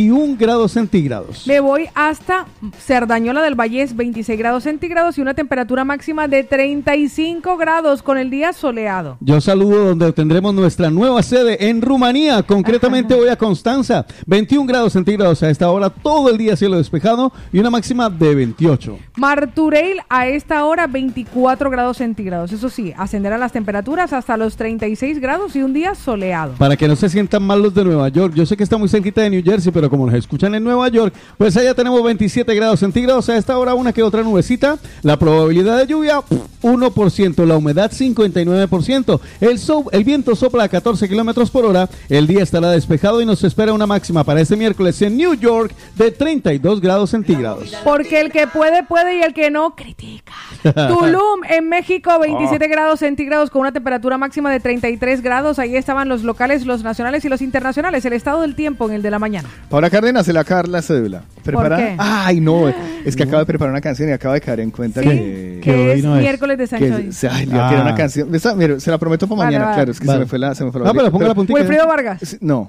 [0.00, 1.46] 21 grados centígrados.
[1.46, 2.46] Me voy hasta
[2.78, 8.30] Cerdañola del Vallés, 26 grados centígrados y una temperatura máxima de 35 grados con el
[8.30, 9.18] día soleado.
[9.20, 12.42] Yo saludo donde tendremos nuestra nueva sede en Rumanía.
[12.42, 14.06] Concretamente voy a Constanza.
[14.26, 18.34] 21 grados centígrados a esta hora, todo el día cielo despejado y una máxima de
[18.34, 18.98] 28.
[19.16, 22.52] Martureil a esta hora 24 grados centígrados.
[22.52, 26.54] Eso sí, ascenderán las temperaturas hasta los 36 grados y un día soleado.
[26.56, 28.32] Para que no se sientan mal los de Nueva York.
[28.34, 30.88] Yo sé que está muy cerquita de New Jersey, pero como nos escuchan en Nueva
[30.88, 33.28] York, pues allá tenemos 27 grados centígrados.
[33.28, 34.78] A esta hora una que otra nubecita.
[35.02, 37.44] La probabilidad de lluvia, pff, 1%.
[37.44, 39.20] La humedad, 59%.
[39.40, 41.88] El, so- el viento sopla a 14 kilómetros por hora.
[42.08, 45.74] El día estará despejado y nos espera una máxima para este miércoles en New York
[45.96, 47.74] de 32 grados centígrados.
[47.84, 50.32] Porque el que puede, puede y el que no, critica.
[50.88, 55.58] Tulum, en México, 27 grados centígrados con una temperatura máxima de 33 grados.
[55.58, 58.04] Ahí estaban los locales, los nacionales y los internacionales.
[58.04, 59.48] El estado del tiempo en el de la mañana.
[59.80, 61.22] Paula Cárdenas se la Carla Cédula.
[61.42, 61.78] ¿Preparada?
[61.78, 61.94] qué?
[61.96, 62.68] Ay, no.
[63.02, 65.14] Es que acabo de preparar una canción y acabo de caer en cuenta Sí, que.
[65.14, 66.22] que que hoy es no es.
[66.22, 67.12] miércoles de que Sancho.
[67.12, 67.88] se- ay, le iba a tirar Ah.
[67.88, 68.34] una canción.
[68.34, 69.76] Esa, mire, se la prometo para mañana, vale.
[69.76, 69.90] claro.
[69.92, 70.18] Es que Vale.
[70.18, 71.58] se me fue la, se me fue la No, pero ponga la puntica.
[71.58, 72.36] Wilfrido Vargas.
[72.42, 72.68] No.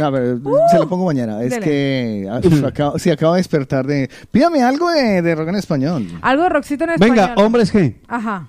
[0.00, 0.40] No, pero
[0.70, 1.42] se la pongo mañana.
[1.42, 1.62] Es dele.
[1.62, 4.08] que ah, uf, acabo, sí, acabo de despertar de.
[4.30, 6.08] Pídame algo de, de rock en español.
[6.22, 7.16] Algo de Roxito en español.
[7.16, 7.96] Venga, hombres G.
[8.08, 8.48] Ajá.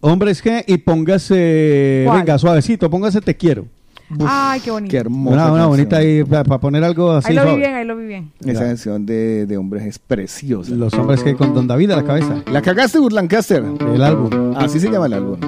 [0.00, 2.02] Hombres G y póngase.
[2.04, 2.18] ¿Cuál?
[2.18, 3.66] Venga, suavecito, póngase te quiero.
[4.26, 4.90] Ay, qué bonito.
[4.90, 5.52] Qué hermosa.
[5.52, 7.28] Una, bonita ahí para poner algo así.
[7.30, 8.30] Ahí lo vi bien, ahí lo vi bien.
[8.40, 8.60] Esa Ya.
[8.60, 10.72] canción de, de hombres es preciosa.
[10.74, 12.42] Los hombres G con Don David a la cabeza.
[12.52, 13.64] La cagaste, Lancaster.
[13.94, 14.54] El álbum.
[14.56, 15.38] Así se llama el álbum.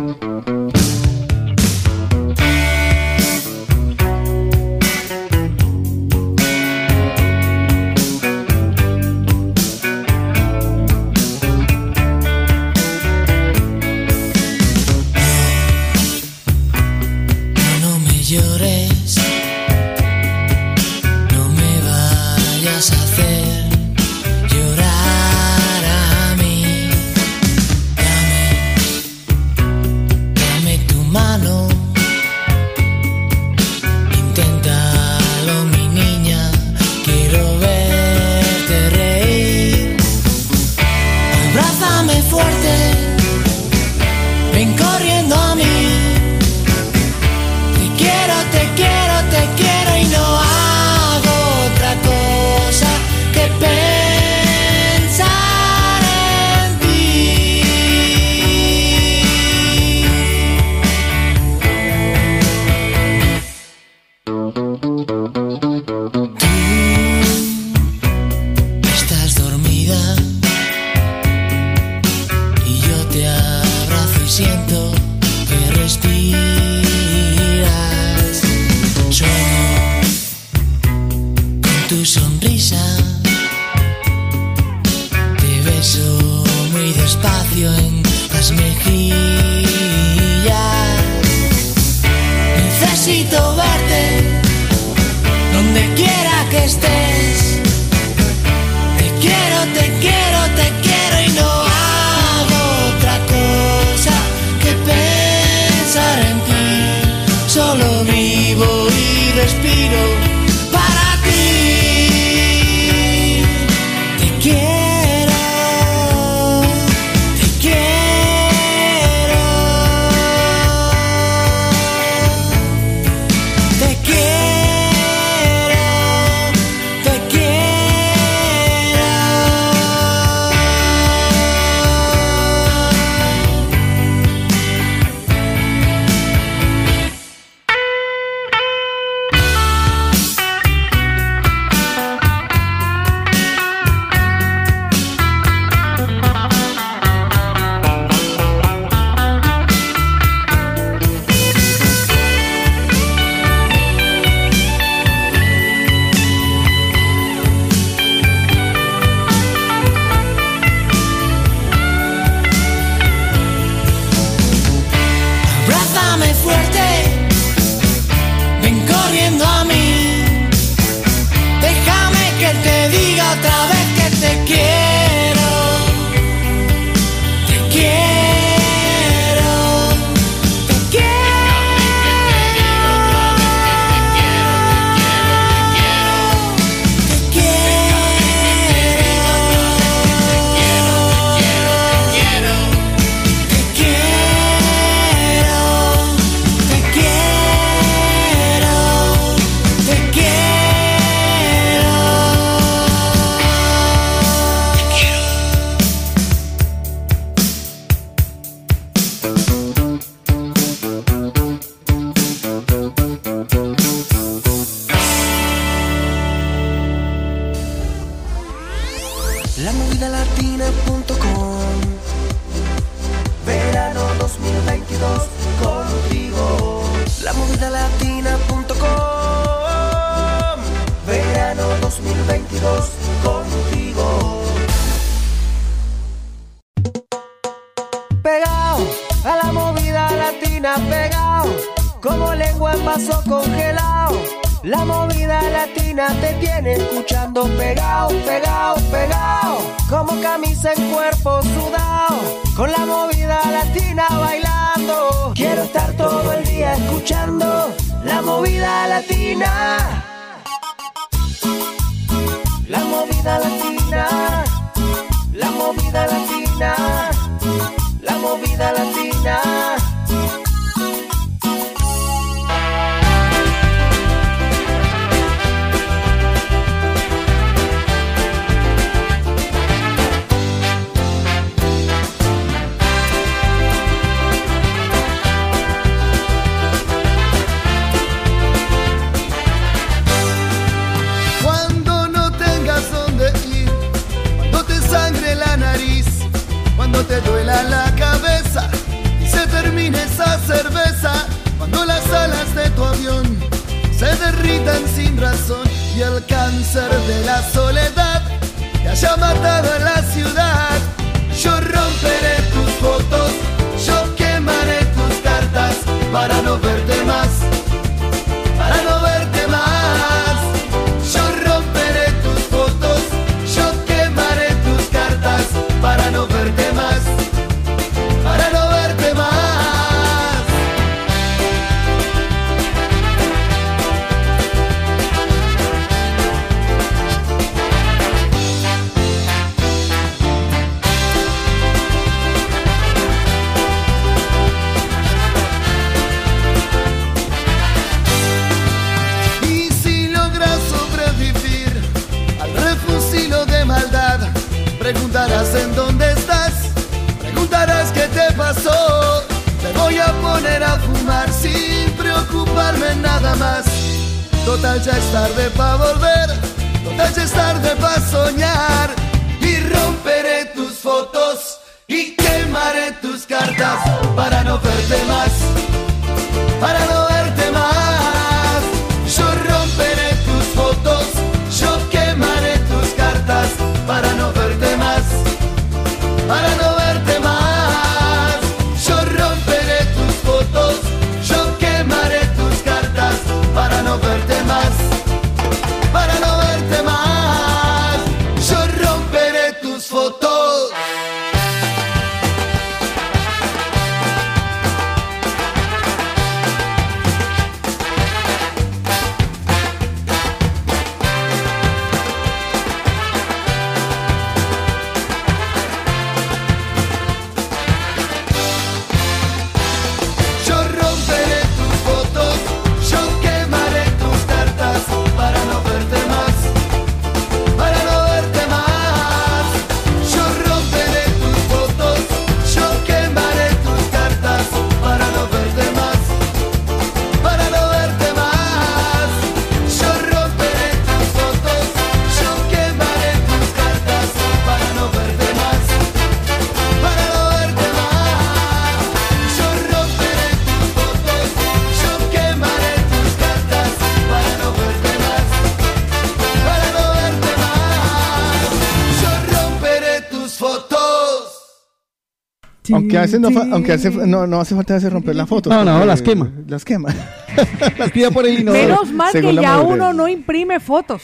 [463.15, 465.51] No, aunque hace, no, no hace falta hacer romper la foto.
[465.51, 466.31] No, no, las quema.
[466.47, 466.95] Las quema.
[467.79, 468.63] Las tira por el inodoro.
[468.63, 469.75] Menos mal que ya madurez.
[469.75, 471.03] uno no imprime fotos.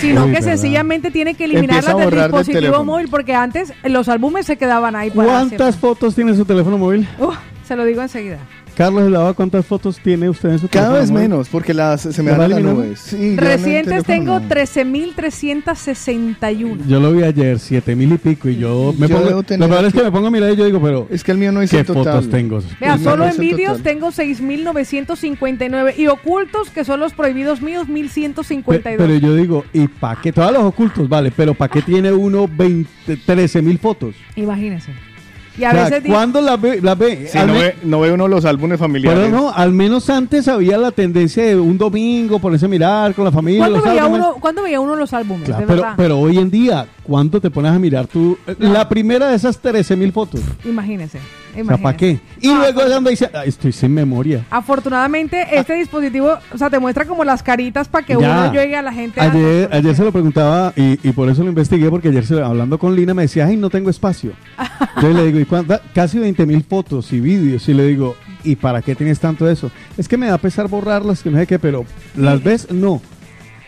[0.00, 0.50] Sino Uy, que verdad.
[0.50, 5.28] sencillamente tiene que eliminarlas del dispositivo móvil porque antes los álbumes se quedaban ahí para
[5.28, 7.08] ¿Cuántas fotos tiene su teléfono móvil?
[7.18, 7.34] Uf,
[7.66, 8.38] se lo digo enseguida.
[8.78, 12.22] Carlos Lava, ¿cuántas fotos tiene usted en su Cada teléfono vez menos, porque las, se
[12.22, 12.84] me ¿Lo va van las eliminando?
[12.86, 13.00] nubes.
[13.00, 14.48] Sí, Recientes tengo no.
[14.48, 16.86] 13.361.
[16.86, 19.84] Yo lo vi ayer, siete mil y pico, y yo me Yo pongo, lo peor
[19.84, 21.58] es que me pongo a mirar y yo digo, pero Es que el mío no
[21.60, 22.04] dice ¿qué total.
[22.04, 22.60] fotos tengo?
[22.80, 27.88] Vea, solo no en es vídeos tengo 6.959 y ocultos, que son los prohibidos míos,
[27.88, 28.94] Pe- 1.152.
[28.96, 30.32] Pero yo digo, ¿y para qué?
[30.32, 34.14] Todos los ocultos, vale, pero ¿para qué tiene uno 20, 13 mil fotos?
[34.36, 34.92] Imagínese.
[35.58, 36.80] Y a O sea, veces di- ¿Cuándo las ve?
[36.80, 37.26] Las ve?
[37.30, 39.24] Si Al no, ve, no ve uno los álbumes familiares.
[39.26, 43.24] pero no, al menos antes había la tendencia de un domingo ponerse a mirar con
[43.24, 43.60] la familia.
[43.60, 45.44] ¿cuándo, los veía uno, ¿cuándo veía uno los álbumes?
[45.46, 45.94] Claro, de pero, verdad.
[45.96, 48.38] pero hoy en día, ¿cuándo te pones a mirar tú?
[48.46, 50.40] eh, La primera de esas 13 mil fotos.
[50.64, 51.18] Imagínese.
[51.18, 51.20] O
[51.54, 51.82] sea, imagínese.
[51.82, 52.20] ¿para qué?
[52.40, 54.44] Y No, luego es donde dice, "Ah, estoy sin memoria.
[54.50, 58.18] Afortunadamente, este dispositivo, o sea, te muestra como las caritas para que Ya.
[58.18, 59.20] uno llegue a la gente.
[59.20, 62.78] Ayer, ayer se lo preguntaba y, y por eso lo investigué, porque ayer se- hablando
[62.78, 64.32] con Lina me decía, ay, no tengo espacio.
[65.02, 65.80] Yo le digo, ¿y cuánta?
[65.94, 67.68] Casi 20 mil fotos y vídeos.
[67.68, 69.70] Y le digo, ¿y para qué tienes tanto eso?
[69.96, 71.84] Es que me da pesar borrarlas, que no sé qué, pero
[72.16, 72.70] ¿las ves?
[72.70, 73.00] No.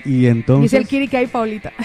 [0.04, 0.70] Y entonces...
[0.70, 1.72] Dice el Kiri que hay Paulita.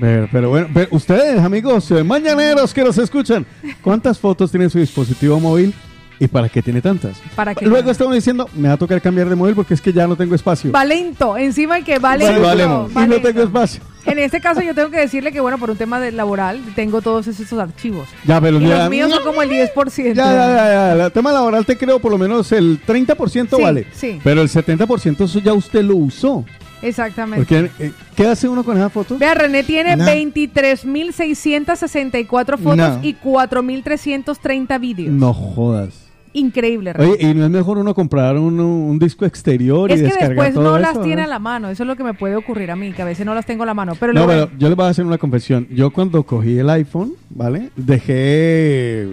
[0.00, 3.44] Pero, pero bueno, pero ustedes, amigos, eh, mañaneros que nos escuchan,
[3.82, 5.74] ¿cuántas fotos tiene su dispositivo móvil
[6.18, 7.20] y para qué tiene tantas?
[7.34, 7.66] ¿Para qué?
[7.66, 10.16] Luego estamos diciendo, me va a tocar cambiar de móvil porque es que ya no
[10.16, 10.72] tengo espacio.
[10.72, 12.26] Valento, encima el que vale.
[12.26, 12.90] Sí, valemos.
[12.92, 13.82] y no tengo espacio.
[14.06, 17.02] En este caso yo tengo que decirle que, bueno, por un tema de laboral, tengo
[17.02, 18.08] todos esos archivos.
[18.24, 20.14] Ya, pero Y ya, los míos son como el 10%.
[20.14, 23.62] ya, ya, ya, ya, el tema laboral te creo por lo menos el 30% Sí,
[23.62, 23.86] vale.
[23.92, 24.18] sí.
[24.24, 26.44] Pero el 70% eso ya usted lo usó.
[26.82, 27.44] Exactamente.
[27.46, 29.18] Porque, eh, ¿qué hace uno con esas fotos?
[29.18, 30.06] Vea, René tiene No.
[30.06, 33.00] 23.664 fotos No.
[33.02, 35.12] y 4.330 vídeos.
[35.12, 35.92] No jodas.
[36.32, 36.92] Increíble.
[36.98, 40.28] Oye, ¿y no es mejor uno comprar un, un disco exterior y es que descargar
[40.52, 41.24] después no eso, las tiene ¿no?
[41.24, 41.70] a la mano.
[41.70, 43.64] Eso es lo que me puede ocurrir a mí, que a veces no las tengo
[43.64, 43.94] a la mano.
[43.98, 45.66] Pero, No, pero yo les voy a hacer una confesión.
[45.70, 47.70] Yo cuando cogí el iPhone, ¿vale?
[47.76, 49.08] Dejé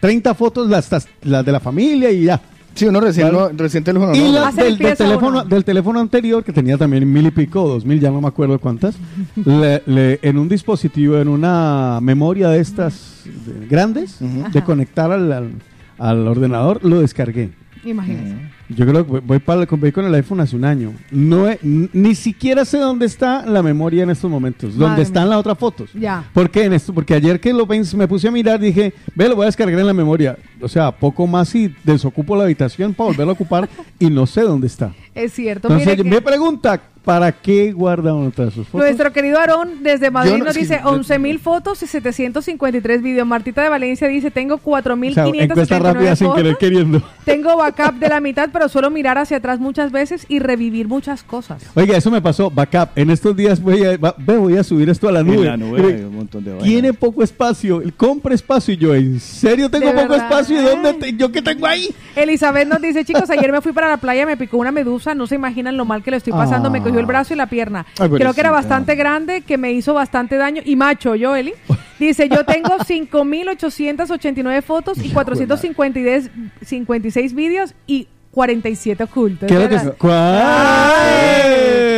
[0.00, 0.90] 30 fotos, las,
[1.22, 2.40] las de la familia y ya.
[2.74, 3.38] Sí, uno recién, Vale.
[3.38, 4.30] no, recién teléfono y no.
[4.40, 8.12] las del, teléfono, del teléfono anterior, que tenía también mil y pico, dos mil, ya
[8.12, 8.94] no me acuerdo cuántas,
[9.44, 14.52] le- le- en un dispositivo, en una memoria de estas de- grandes, Ujú.
[14.52, 15.50] de conectar al, al-
[15.98, 17.50] al ordenador, lo descargué.
[17.84, 18.36] Imagínense.
[18.68, 20.92] Yo creo que voy- voy, para, voy con el iPhone hace un año.
[21.10, 24.74] No he- ni siquiera sé dónde está la memoria en estos momentos.
[24.74, 25.30] Madre Dónde están mía.
[25.30, 25.90] las otras fotos.
[25.94, 26.24] Ya.
[26.34, 26.92] ¿Por qué en esto?
[26.92, 29.86] Porque ayer que lo me puse a mirar dije, ve, lo voy a descargar en
[29.86, 30.36] la memoria.
[30.60, 34.42] O sea, poco más y desocupo la habitación para volverlo a ocupar y no sé
[34.42, 34.92] dónde está.
[35.14, 35.68] Es cierto.
[35.68, 38.86] Entonces que me pregunta, ¿para qué guarda uno todas sus fotos?
[38.86, 43.26] nuestro querido Aarón desde Madrid no- nos sí, dice yo- 11.000 fotos y 753 vídeos.
[43.26, 46.42] Martita de Valencia dice, tengo O sea, 4.579 encuesta rápida sin fotos.
[46.42, 47.02] querer queriendo.
[47.24, 51.22] Tengo backup de la mitad, pero suelo mirar hacia atrás muchas veces y revivir muchas
[51.22, 51.62] cosas.
[51.76, 52.88] Oiga, eso me pasó, backup.
[52.96, 55.46] En estos días voy a, va- ve, voy a subir esto a la En nube.
[55.46, 56.96] la nube Mire, hay un montón de Tiene vainas.
[56.96, 60.26] poco espacio, compra espacio y yo, ¿en serio tengo ¿De poco verdad?
[60.26, 60.60] espacio?
[60.60, 61.88] ¿Y dónde te- yo qué tengo ahí?
[62.16, 65.28] Elizabeth nos dice, chicos, ayer me fui para la playa, me picó una medusa, no
[65.28, 67.86] se imaginan lo mal que le estoy pasando, me cogió el brazo y la pierna.
[68.00, 70.62] Ay, Creo que era bastante grande, que me hizo bastante daño.
[70.64, 71.52] Y macho, yo, Eli.
[72.00, 76.30] Dice, yo tengo 5.889 fotos y 456
[76.64, 78.08] 56 vídeos y
[78.38, 79.48] 47 ocultos.
[79.48, 80.06] ¿Qué es lo que.
[80.08, 81.32] Ay,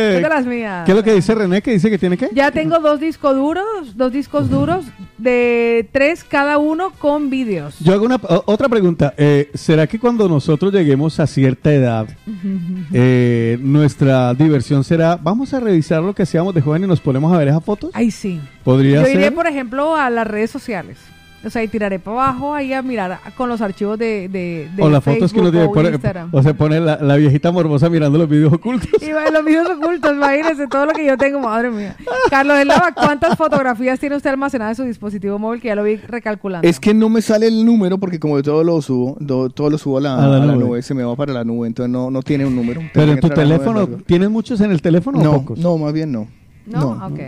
[0.09, 0.85] ¿Qué te las las mías.
[0.85, 1.61] ¿Qué es lo que dice René?
[1.61, 2.29] ¿Que dice que tiene qué?
[2.33, 4.85] Ya tengo dos discos duros, dos discos duros
[5.19, 7.77] de tres cada uno con vídeos.
[7.79, 9.13] Yo hago una otra pregunta.
[9.17, 12.07] Eh, ¿Será que cuando nosotros lleguemos a cierta edad,
[12.91, 17.31] eh, nuestra diversión será, vamos a revisar lo que hacíamos de joven y nos ponemos
[17.31, 17.91] a ver esas fotos?
[17.93, 18.41] Ay, sí.
[18.63, 19.15] ¿Podría Yo ser?
[19.15, 20.97] iré, por ejemplo, a las redes sociales.
[21.43, 24.83] O sea, y tiraré para abajo ahí a mirar con los archivos de, de, de
[24.83, 25.65] o las fotos que uno tiene.
[25.65, 26.29] o pone- Instagram.
[26.31, 28.89] o se pone la, la viejita morbosa mirando los videos ocultos.
[29.01, 31.95] Y va, los videos ocultos, imagínense todo lo que yo tengo, madre mía.
[32.29, 35.59] Carlos de Lava, ¿cuántas fotografías tiene usted almacenadas en su dispositivo móvil?
[35.61, 36.67] Que ya lo vi recalculando.
[36.67, 39.71] Es que no me sale el número porque como yo todo lo subo, do- todo
[39.71, 40.63] lo subo a la, A la a la nube.
[40.65, 40.81] nube.
[40.83, 42.81] se me va para la nube, entonces no, no tiene un número.
[42.93, 43.87] Pero en tu teléfono.
[44.05, 45.57] ¿tienes muchos en el teléfono o No, pocos?
[45.59, 46.27] no, más bien no.
[46.67, 46.95] ¿No?
[46.95, 47.19] no, ok.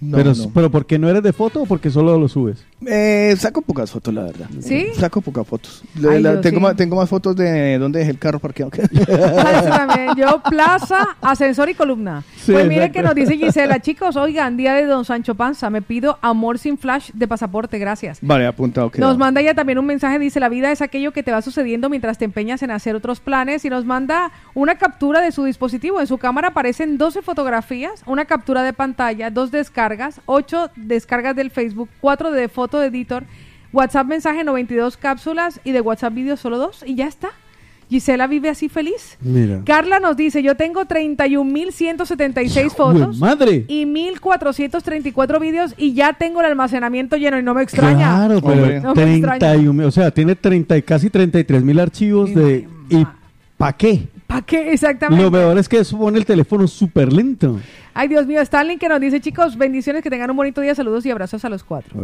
[0.00, 0.50] no, pero, no.
[0.52, 2.66] pero ¿por qué no eres de foto o porque solo lo subes?
[2.86, 4.46] Eh, saco pocas fotos, la verdad.
[4.60, 4.88] ¿Sí?
[4.96, 5.82] Saco pocas fotos.
[6.08, 6.62] Ay, la- tengo, sí.
[6.62, 8.70] más, tengo más fotos de dónde dejé el carro parqueado.
[9.06, 10.14] también.
[10.16, 12.22] Yo, plaza, ascensor y columna.
[12.36, 15.82] Sí, pues mire que nos dice Gisela, chicos, oigan, día de Don Sancho Panza, me
[15.82, 18.18] pido amor sin flash de pasaporte, gracias.
[18.20, 18.90] vale, apuntado.
[18.90, 19.06] queda.
[19.06, 21.88] Nos manda ella también un mensaje, dice, la vida es aquello que te va sucediendo
[21.88, 26.00] mientras te empeñas en hacer otros planes y nos manda una captura de su dispositivo.
[26.00, 31.50] En su cámara aparecen 12 fotografías, una captura de pantalla, dos descargas, 8 descargas del
[31.50, 33.24] Facebook, 4 de foto de editor,
[33.72, 37.30] WhatsApp mensaje 92 cápsulas y de WhatsApp video solo 2 y ya está.
[37.88, 39.18] Gisela vive así feliz.
[39.20, 39.60] Mira.
[39.66, 43.66] Carla nos dice, yo tengo 31.176 fotos madre!
[43.68, 48.16] y 1.434 vídeos y ya tengo el almacenamiento lleno y no me extraña.
[48.16, 48.80] Claro, pero.
[48.80, 52.66] No me 31, o sea, tiene 30 y casi 33 mil archivos de...
[52.88, 53.06] ¿Y
[53.58, 54.08] para qué?
[54.26, 55.22] ¿Para qué exactamente?
[55.22, 57.60] Lo peor es que eso pone el teléfono súper lento.
[57.92, 61.04] Ay, Dios mío, Stalin que nos dice, chicos, bendiciones, que tengan un bonito día, saludos
[61.04, 62.00] y abrazos a los cuatro.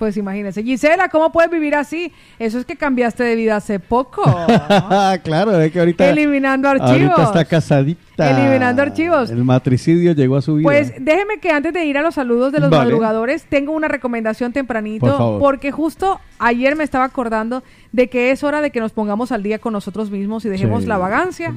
[0.00, 0.62] Pues imagínense.
[0.62, 2.10] Gisela, ¿cómo puedes vivir así?
[2.38, 4.22] Eso es que cambiaste de vida hace poco.
[5.22, 6.08] claro, es que ahorita...
[6.08, 7.10] Eliminando archivos.
[7.10, 8.30] Ahorita está casadita.
[8.30, 9.28] Eliminando archivos.
[9.28, 10.64] El matricidio llegó a su vida.
[10.64, 12.84] Pues déjeme que antes de ir a los saludos de los Vale.
[12.84, 18.42] madrugadores, tengo una recomendación tempranito, Por porque justo ayer me estaba acordando de que es
[18.42, 21.52] hora de que nos pongamos al día con nosotros mismos y dejemos Sí, la vagancia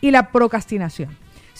[0.00, 1.10] y la procrastinación.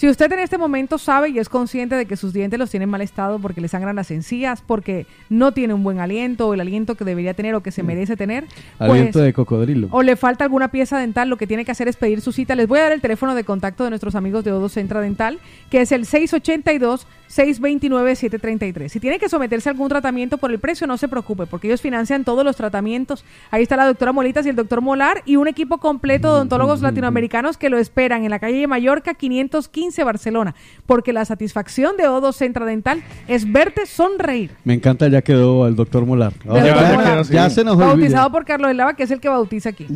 [0.01, 2.85] Si usted en este momento sabe y es consciente de que sus dientes los tienen
[2.85, 6.55] en mal estado porque le sangran las encías, porque no tiene un buen aliento o
[6.55, 8.47] el aliento que debería tener o que se merece tener,
[8.79, 9.89] Aliento pues, de cocodrilo.
[9.91, 12.55] o le falta alguna pieza dental, lo que tiene que hacer es pedir su cita.
[12.55, 15.39] Les voy a dar el teléfono de contacto de nuestros amigos de Odo Centra Dental,
[15.69, 18.89] que es el 682-629-733.
[18.89, 21.83] Si tiene que someterse a algún tratamiento por el precio, no se preocupe, porque ellos
[21.83, 23.23] financian todos los tratamientos.
[23.51, 26.81] Ahí está la doctora Molitas y el doctor Molar y un equipo completo de odontólogos
[26.81, 30.55] latinoamericanos que lo esperan en la calle de Mallorca 515 Barcelona,
[30.87, 34.51] porque la satisfacción de Odo Centra Dental es verte sonreír.
[34.65, 36.33] Me encanta, ya quedó el doctor Molar.
[36.49, 37.33] Ahora Ya, ya, ya quedó, sí.
[37.35, 37.89] ya se nos olvidó.
[37.89, 39.87] Bautizado por Carlos Lava, que es el que bautiza aquí.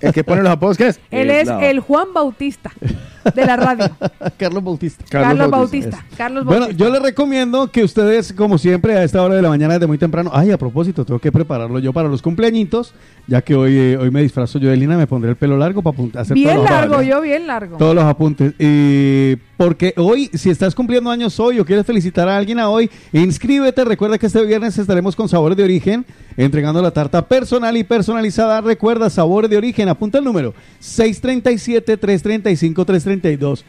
[0.00, 1.00] El que pone los apodos, ¿qué es?
[1.10, 2.70] Él es la- el Juan Bautista
[3.34, 3.90] de la radio.
[4.36, 5.04] Carlos Bautista.
[5.08, 5.90] Carlos, Bautista.
[5.90, 6.16] Bautista.
[6.16, 6.84] Carlos Bueno, Bautista.
[6.84, 9.98] yo les recomiendo que ustedes, como siempre, a esta hora de la mañana, desde muy
[9.98, 10.30] temprano.
[10.34, 12.94] Ay, a propósito, tengo que prepararlo yo para los cumpleañitos,
[13.28, 15.82] ya que hoy, eh, hoy me disfrazo yo de Lina, me pondré el pelo largo
[15.82, 17.76] para hacer bien todos los- largo, yo bien largo.
[17.76, 18.54] todos los apuntes.
[18.58, 22.90] Y porque hoy, si estás cumpliendo años hoy o quieres felicitar a alguien a hoy,
[23.12, 23.84] inscríbete.
[23.84, 26.04] Recuerda que este viernes estaremos con Sabores de Origen,
[26.36, 28.60] entregando la tarta personal y personalizada.
[28.60, 33.62] Recuerda, Sabores de Origen, apunta el número 637-335-332.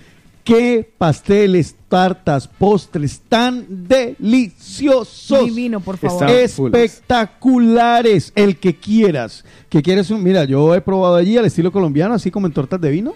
[0.44, 5.46] ¿Qué pasteles, tartas, postres tan deliciosos?
[5.46, 6.30] Divino, por favor.
[6.30, 9.46] Espectaculares, el que quieras.
[9.70, 12.82] Que quieres un, mira, yo he probado allí al estilo colombiano, así como en tortas
[12.82, 13.14] de vino,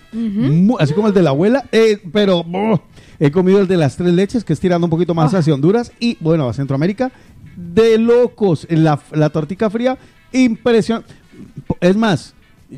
[0.80, 2.80] así como el de la abuela, eh, pero oh,
[3.20, 5.40] he comido el de las tres leches, que es tirando un poquito más Ah.
[5.40, 7.12] hacia Honduras y bueno, a Centroamérica,
[7.58, 8.66] de locos.
[8.70, 9.98] La, la tortica fría,
[10.32, 11.14] impresionante.
[11.82, 12.34] Es más,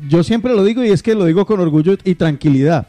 [0.08, 2.88] yo siempre lo digo y es que lo digo con orgullo y tranquilidad.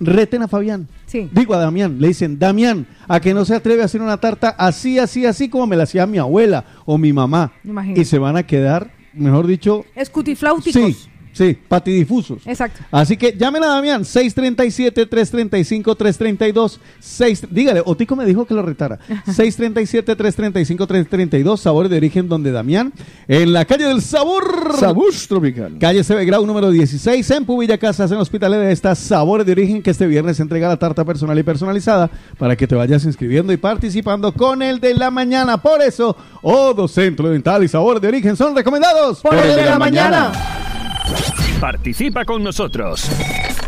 [0.00, 0.86] Reten a Fabián.
[1.06, 1.28] Sí.
[1.32, 4.50] Digo a Damián, le dicen, Damián, a que no se atreve a hacer una tarta
[4.50, 7.52] así, así, así como me la hacía mi abuela o mi mamá.
[7.64, 8.00] Imagínate.
[8.02, 10.72] Y se van a quedar, mejor dicho, Escutifláuticos.
[10.80, 10.96] sí,
[11.38, 12.44] sí, patidifusos.
[12.46, 12.80] Exacto.
[12.90, 16.78] Así que llamen a Damián, 637-335-332.
[16.98, 18.98] 6, dígale, Otico me dijo que lo retara.
[19.26, 22.92] 637-335-332, sabores de origen donde Damián,
[23.28, 24.74] en la calle del sabor.
[24.78, 25.76] Sabor tropical.
[25.78, 29.80] Calle CB Grau número 16 en Pubilla Casas en Hospitalet de estas Sabores de Origen
[29.82, 33.52] que este viernes se entrega la tarta personal y personalizada para que te vayas inscribiendo
[33.52, 35.58] y participando con el de la mañana.
[35.58, 39.78] Por eso, Odo Centro Dental y Sabores de Origen son recomendados Por el de la
[39.78, 40.32] mañana.
[41.60, 43.08] Participa con nosotros.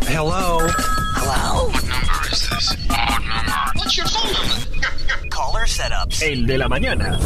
[0.07, 0.59] Hello.
[1.15, 1.67] Hello.
[1.67, 2.77] What number is this?
[2.87, 3.71] What number?
[3.75, 4.55] What's your phone number?
[5.29, 6.21] Caller setups.
[6.21, 7.19] El de la mañana.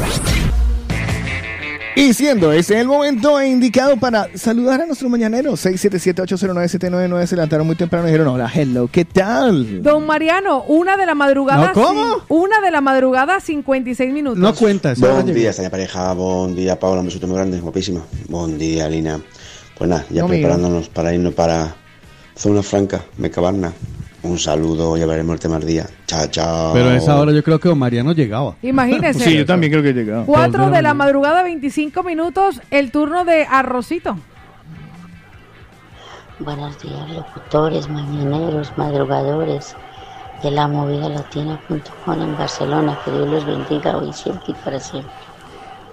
[1.97, 7.77] Y siendo ese el momento indicado para saludar a nuestro mañanero, 677-809-799, se levantaron muy
[7.77, 9.81] temprano y dijeron, hola, hello, ¿qué tal?
[9.81, 11.67] Don Mariano, una de la madrugada.
[11.67, 12.17] No, ¿cómo?
[12.27, 14.39] Una de la madrugada, 56 minutos.
[14.39, 15.09] No cuenta eso.
[15.09, 16.11] Buen día, esta pareja.
[16.13, 16.99] Buen día, Paula.
[16.99, 18.01] Un besote muy grande, guapísima.
[18.27, 19.21] Buen día, Lina.
[19.77, 20.37] Pues nada, ya No, mío.
[20.39, 21.75] preparándonos para irnos para
[22.35, 23.73] Zona Franca, Mecabarna.
[24.23, 25.87] Un saludo, ya veremos el tema del día.
[26.07, 26.73] Chao, chao.
[26.73, 28.55] Pero a esa hora yo creo que Don Mariano llegaba.
[28.63, 29.19] Imagínese.
[29.23, 30.25] Sí, yo también creo que he llegado.
[30.25, 34.17] 4 de la madrugada, 25 minutos, el turno de Arrocito.
[36.39, 39.75] Buenos días, locutores, mañaneros, madrugadores
[40.43, 42.97] de la movida latina.com en Barcelona.
[43.05, 45.11] Que Dios los bendiga hoy, siempre y para siempre.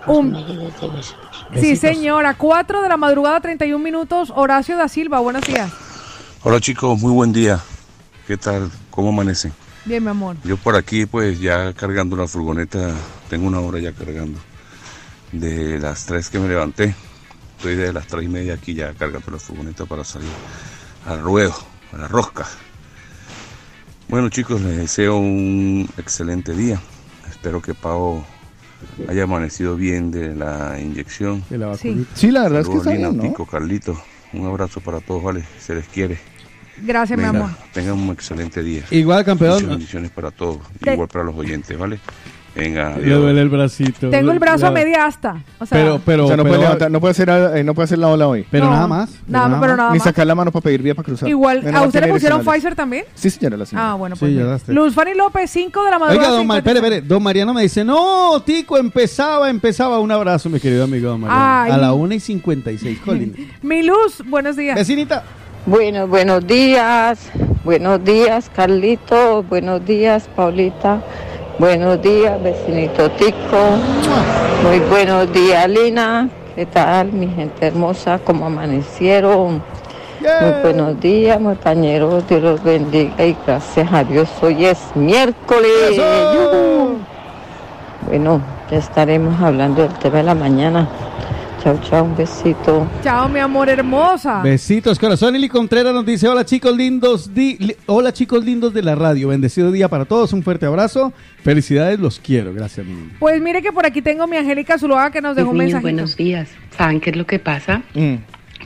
[0.07, 1.15] Un- desde.
[1.59, 2.35] Sí, señora.
[2.35, 5.21] 4 de la madrugada, 31 minutos, Horacio da Silva.
[5.21, 5.71] Buenos días.
[6.43, 7.61] Hola chicos, muy buen día.
[8.27, 8.71] ¿Qué tal?
[8.91, 9.53] ¿Cómo amanecen?
[9.85, 10.37] Bien, mi amor.
[10.45, 12.95] Yo por aquí pues ya cargando la furgoneta,
[13.29, 14.39] tengo una hora ya cargando.
[15.31, 16.95] De las 3 que me levanté,
[17.57, 20.29] estoy de las 3 y media aquí ya cargando la furgoneta para salir
[21.07, 21.55] al ruedo,
[21.93, 22.47] a la rosca.
[24.09, 26.81] Bueno chicos, les deseo un excelente día.
[27.29, 28.25] Espero que Pau
[29.09, 31.45] haya amanecido bien de la inyección.
[31.51, 31.89] De la Sí.
[31.89, 32.11] vacunita.
[32.17, 33.29] Sí, la verdad es que está Lina, bien, ¿no?
[33.31, 34.03] Tico, Carlito.
[34.33, 35.45] Un abrazo para todos, vale.
[35.61, 36.19] Se les quiere.
[36.79, 37.51] Gracias, mi amor.
[37.73, 38.83] tengan un excelente día.
[38.91, 39.69] Igual, Muchas campeón.
[39.69, 40.59] bendiciones para todos.
[40.81, 42.01] Te- Igual para los oyentes, ¿vale?
[42.55, 44.11] Venga, Le duele el bracito.
[44.11, 45.43] Tengo el brazo a media asta.
[45.59, 47.73] O sea, Pero, pero, o sea, no, pero, puede levantar, no, puede hacer, eh, no
[47.75, 48.45] puede hacer la ola hoy.
[48.51, 49.11] pero No, nada más.
[49.27, 50.05] nada, pero nada Ni más.
[50.05, 51.29] sacar la mano para pedir vía para cruzar.
[51.31, 52.45] Igual, Menos ¿a usted le pusieron.
[52.45, 53.05] Pfizer también?
[53.15, 53.93] Sí, señora, la señora.
[53.93, 54.67] Ah, bueno, Sí, pues.
[54.67, 54.73] ya.
[54.75, 56.29] Luz Fanny López, 5 de la madrugada.
[56.29, 56.71] Oiga, don Mar, 50.
[56.79, 57.09] espere, espere.
[57.09, 59.99] Don Mariano me dice, no, Tico, empezaba, empezaba.
[59.99, 61.45] Un abrazo, mi querido amigo Don Mariano.
[61.65, 61.71] Ay.
[61.73, 63.35] A la 1 y 56, Colin.
[63.63, 64.77] Mi Luz, buenos días.
[64.77, 65.23] Vecinita.
[65.65, 67.31] Bueno, buenos días,
[67.63, 71.01] buenos días Carlito, buenos días Paulita,
[71.59, 73.79] buenos días vecinito Tico,
[74.63, 78.19] muy buenos días Lina, ¿qué tal mi gente hermosa?
[78.25, 79.63] ¿Cómo amanecieron?
[80.21, 86.01] Muy buenos días montañeros, Dios los bendiga y gracias a Dios hoy es miércoles.
[88.07, 88.41] Bueno,
[88.71, 90.89] ya estaremos hablando del tema de la mañana.
[91.63, 92.89] Chao, chao, un besito.
[93.05, 94.43] Chao, mi amor hermosa.
[94.43, 95.37] Besitos, corazón.
[95.37, 99.29] Eli Contreras nos dice, hola chicos lindos, di- li- hola chicos lindos de la radio.
[99.29, 101.13] Bendecido día para todos, un fuerte abrazo.
[101.45, 102.53] Felicidades, los quiero.
[102.53, 103.11] Gracias, mi niño.
[103.21, 106.17] Pues mire que por aquí tengo mi Angélica Zuluaga que nos dejó un niños, buenos
[106.17, 106.49] días.
[106.77, 107.83] ¿Saben qué es lo que pasa?
[107.95, 108.15] Mm.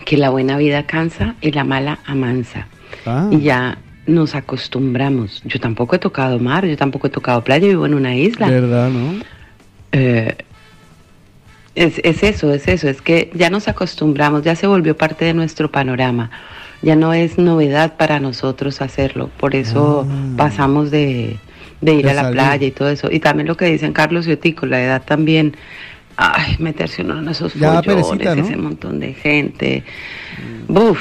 [0.07, 2.67] Que la buena vida cansa y la mala amansa.
[3.05, 3.77] Ah, Y ya
[4.07, 5.43] nos acostumbramos.
[5.45, 8.49] Yo tampoco he tocado mar, yo tampoco he tocado playa, vivo en una isla.
[8.49, 9.21] ¿verdad, no?
[9.93, 10.35] Eh,
[11.77, 15.35] es, es eso, es eso, es que ya nos acostumbramos, ya se volvió parte de
[15.35, 16.31] nuestro panorama.
[16.83, 19.31] Ya no es novedad para nosotros hacerlo.
[19.39, 20.07] Por eso
[20.37, 21.37] pasamos de,
[21.81, 23.11] de ir a la playa y todo eso.
[23.11, 25.57] Y también lo que dicen Carlos y Otico, la edad también.
[26.19, 28.43] Ay, meterse uno en esos Ya follones, perecita, ¿no?
[28.43, 29.85] ese montón de gente.
[30.67, 30.99] Buf,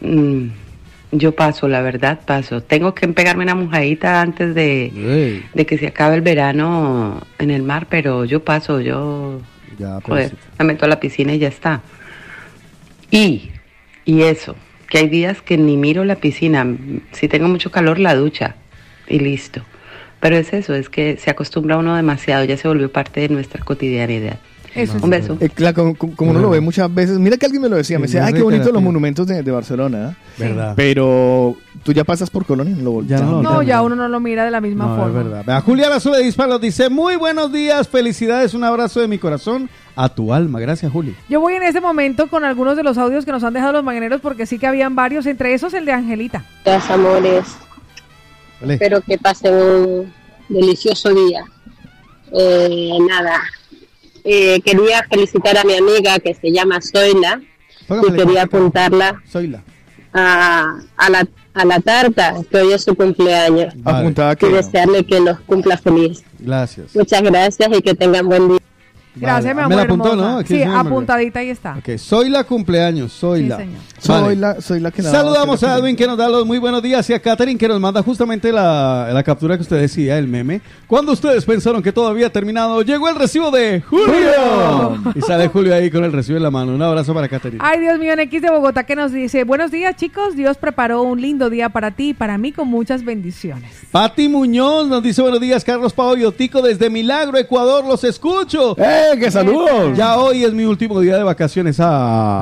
[0.00, 0.46] mm,
[1.12, 2.62] yo paso, la verdad, paso.
[2.62, 7.62] Tengo que pegarme una mojadita antes de, de que se acabe el verano en el
[7.62, 9.40] mar, pero yo paso, yo
[9.78, 11.82] ya, joder, me meto a la piscina y ya está.
[13.10, 13.50] Y,
[14.04, 14.56] y eso,
[14.88, 16.66] que hay días que ni miro la piscina,
[17.12, 18.56] si tengo mucho calor la ducha
[19.08, 19.62] y listo.
[20.20, 23.64] Pero es eso, es que se acostumbra uno demasiado, ya se volvió parte de nuestra
[23.64, 24.38] cotidianidad.
[24.74, 25.36] Eso Un beso.
[25.40, 27.18] Eh, claro, como, uno lo ve muchas veces.
[27.18, 27.98] Mira que alguien me lo decía.
[27.98, 28.80] Me decía, ay, qué la los piel".
[28.80, 30.10] monumentos de, de Barcelona.
[30.10, 30.16] ¿eh?
[30.38, 30.72] ¿Verdad?
[30.76, 32.74] Pero tú ya pasas por Colonia.
[32.76, 33.84] Lo, Ya no, No, ya ya no.
[33.84, 35.22] uno no lo mira de la misma No, es forma.
[35.22, 35.44] verdad.
[35.46, 39.68] Vea, Julia Azul de Disparo dice, muy buenos días, felicidades, un abrazo de mi corazón
[39.94, 40.58] a tu alma.
[40.60, 41.14] Gracias, Juli.
[41.28, 43.84] Yo voy en este momento con algunos de los audios que nos han dejado los
[43.84, 46.44] mañaneros porque sí que habían varios, entre esos el de Angelita.
[46.64, 47.44] Gracias, amores.
[48.60, 48.74] Vale.
[48.74, 50.12] Espero que pasen un
[50.48, 51.44] delicioso día.
[52.34, 53.38] Eh, nada,
[54.24, 57.40] eh, quería felicitar a mi amiga que se llama Zoila
[57.88, 59.20] y quería apuntarla
[60.14, 65.20] a, a la, a la tarta, que hoy es su cumpleaños, Vale, y desearle que
[65.20, 66.22] los cumpla feliz.
[66.38, 66.94] Gracias.
[66.94, 68.58] Muchas gracias y que tengan buen día.
[69.14, 69.54] Gracias, Vale.
[69.54, 69.76] mi Me amor.
[69.76, 70.28] la apuntó, hermosa.
[70.30, 70.38] ¿no?
[70.38, 71.76] Aquí sí, me apuntadita ahí está.
[71.78, 73.56] Ok, soy la cumpleaños, soy Sí, la.
[73.58, 73.78] señor.
[73.98, 75.14] Soy, la, soy la que nada.
[75.18, 77.78] Saludamos a Edwin que nos da los muy buenos días y a Katherine que nos
[77.78, 80.60] manda justamente la, la captura que usted decía, el meme.
[80.88, 85.02] Cuando ustedes pensaron que todo había terminado, llegó el recibo de Julio.
[85.14, 86.74] Y sale Julio ahí con el recibo en la mano.
[86.74, 87.62] Un abrazo para Katherine.
[87.64, 91.02] Ay, Dios mío, en X de Bogotá que nos dice, buenos días chicos, Dios preparó
[91.02, 93.70] un lindo día para ti y para mí con muchas bendiciones.
[93.92, 98.76] Pati Muñoz nos dice buenos días, Carlos Pau y Otico desde Milagro, Ecuador, los escucho.
[98.78, 99.96] ¡Eh, qué saludos!
[99.96, 101.78] Ya hoy es mi último día de vacaciones.
[101.80, 101.88] Ah,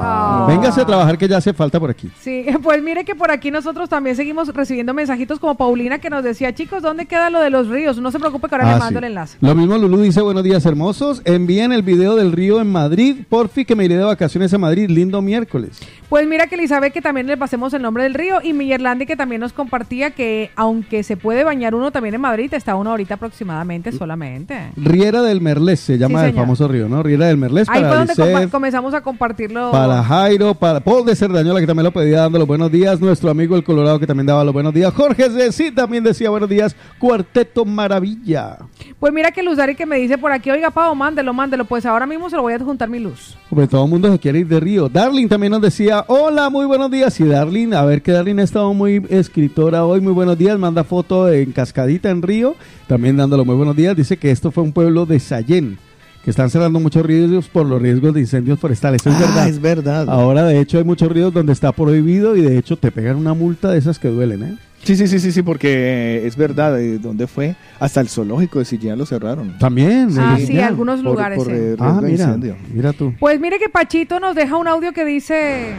[0.02, 0.46] Ah.
[0.48, 2.10] Véngase a trabajar que ya hace falta por aquí.
[2.20, 6.22] Sí, pues mire que por aquí nosotros también seguimos recibiendo mensajitos como Paulina que nos
[6.24, 7.98] decía, chicos, ¿dónde queda lo de los ríos?
[7.98, 9.04] No se preocupe que ahora Ah, le mando sí.
[9.04, 9.38] el enlace.
[9.40, 11.22] Lo mismo Lulú dice, buenos días hermosos.
[11.24, 13.16] Envíen el video del río en Madrid.
[13.28, 14.88] Porfi que me iré de vacaciones a Madrid.
[14.88, 15.78] Lindo miércoles.
[16.08, 19.16] Pues mira que Elizabeth que también le pasemos el nombre del río y Millerlandi que
[19.16, 23.14] también nos compartía que aunque se puede bañar uno también en Madrid, está una horita
[23.14, 24.72] aproximadamente solamente.
[24.76, 26.46] Riera del Merlés se llama Sí, el señor.
[26.50, 27.02] Famoso río, ¿no?
[27.02, 29.70] Riera del Merlés Ahí fue donde comenzamos a compartirlo.
[29.70, 33.00] para Jairo, para Paul de Cerdañola que también lo pedía dando los buenos días.
[33.00, 34.92] Nuestro amigo el Colorado que también daba los buenos días.
[34.92, 36.74] Jorge sí también decía buenos días.
[36.98, 38.58] Cuarteto Maravilla.
[38.98, 41.64] Pues mira que Luzari que me dice por aquí, oiga Pau, mándelo, mándelo.
[41.64, 43.36] Pues ahora mismo se lo voy a adjuntar mi luz.
[43.50, 44.88] Hombre, todo el mundo se quiere ir de río.
[44.88, 47.18] Darling también nos decía, hola, muy buenos días.
[47.20, 50.58] Y Darling, a ver que Darling ha estado muy escritora hoy, muy buenos días.
[50.58, 52.56] Manda foto en Cascadita, en Río,
[52.88, 53.96] también dándolo muy buenos días.
[53.96, 55.78] Dice que esto fue un pueblo de Sayén,
[56.24, 59.00] que están cerrando muchos ríos por los riesgos de incendios forestales.
[59.06, 59.48] Es Ah, verdad.
[59.48, 60.08] es verdad.
[60.10, 63.32] Ahora, de hecho, hay muchos ríos donde está prohibido y de hecho te pegan una
[63.34, 64.56] multa de esas que duelen, ¿eh?
[64.82, 66.80] Sí, sí, sí, sí, sí, porque es verdad.
[66.80, 67.54] eh, ¿Dónde fue?
[67.78, 69.58] Hasta el zoológico de Sillán lo cerraron.
[69.58, 70.08] También.
[70.18, 71.36] Ah, eh, sí, algunos Por- lugares.
[71.38, 71.52] por, sí.
[71.54, 72.56] eh, Ah, riesgo de mira, incendio.
[72.72, 73.14] mira tú.
[73.20, 75.74] Pues mire que Pachito nos deja un audio que dice...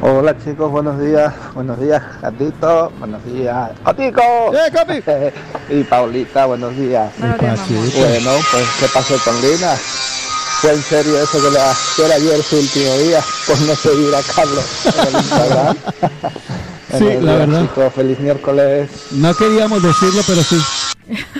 [0.00, 4.20] Hola chicos, buenos días, buenos días, Gatito, buenos días, Otico.
[5.70, 7.10] y Paulita, buenos días.
[7.18, 7.88] Buenos días, mamá.
[7.96, 9.74] Bueno, pues ¿qué pasó con Lina?
[10.60, 14.14] Fue en serio eso que, la, que era ayer su último día por no seguir
[14.14, 15.76] a Carlos en el Instagram.
[16.98, 17.62] Sí, la verdad.
[17.62, 18.90] chicos, feliz miércoles.
[19.12, 20.56] No queríamos decirlo, pero sí.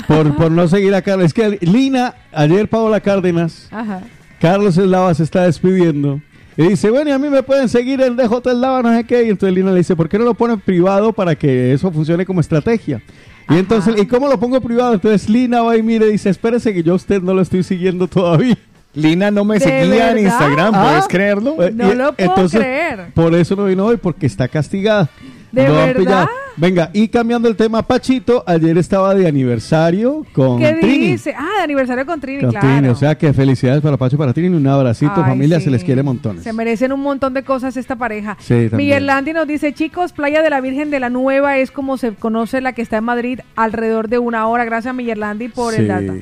[0.06, 1.26] Por, por no seguir a Carlos.
[1.26, 4.02] Es que Lina, ayer Paola Cárdenas, Ajá.
[4.40, 6.20] Carlos Eslava se está despidiendo.
[6.56, 9.24] Y dice, bueno, y a mí me pueden seguir en DJ Eslava, no sé qué.
[9.24, 12.24] Y entonces Lina le dice, ¿por qué no lo ponen privado para que eso funcione
[12.26, 13.02] como estrategia?
[13.50, 14.94] Y entonces, ¿y cómo lo pongo privado?
[14.94, 17.62] Entonces Lina va y mire y dice, espérese que yo a usted no lo estoy
[17.62, 18.56] siguiendo todavía.
[18.94, 20.18] Lina no me ¿De seguía en?
[20.18, 21.08] Instagram, ¿puedes Ah.
[21.08, 21.56] creerlo?
[21.72, 23.06] No y lo puedo entonces, creer.
[23.12, 25.08] Por eso no vino hoy, porque está castigada.
[25.54, 25.96] ¿De Lo han verdad?
[26.26, 26.43] pillado.
[26.56, 31.06] Venga, y cambiando el tema, Pachito, ayer estaba de aniversario con ¿Qué Trini.
[31.12, 31.34] dice?
[31.36, 32.68] Ah, de aniversario con Trini, Con claro.
[32.68, 35.64] Trini, o sea que felicidades para Pacho, para Trini, un abracito, Ay, familia, sí.
[35.64, 36.44] se les quiere montones.
[36.44, 38.36] Se merecen un montón de cosas esta pareja.
[38.40, 38.76] Sí, también.
[38.76, 42.12] Miguel Landi nos dice, chicos, Playa de la Virgen de la Nueva es como se
[42.14, 44.64] conoce la que está en Madrid, alrededor de una hora.
[44.64, 46.12] Gracias, Miguel Landi, por el dato.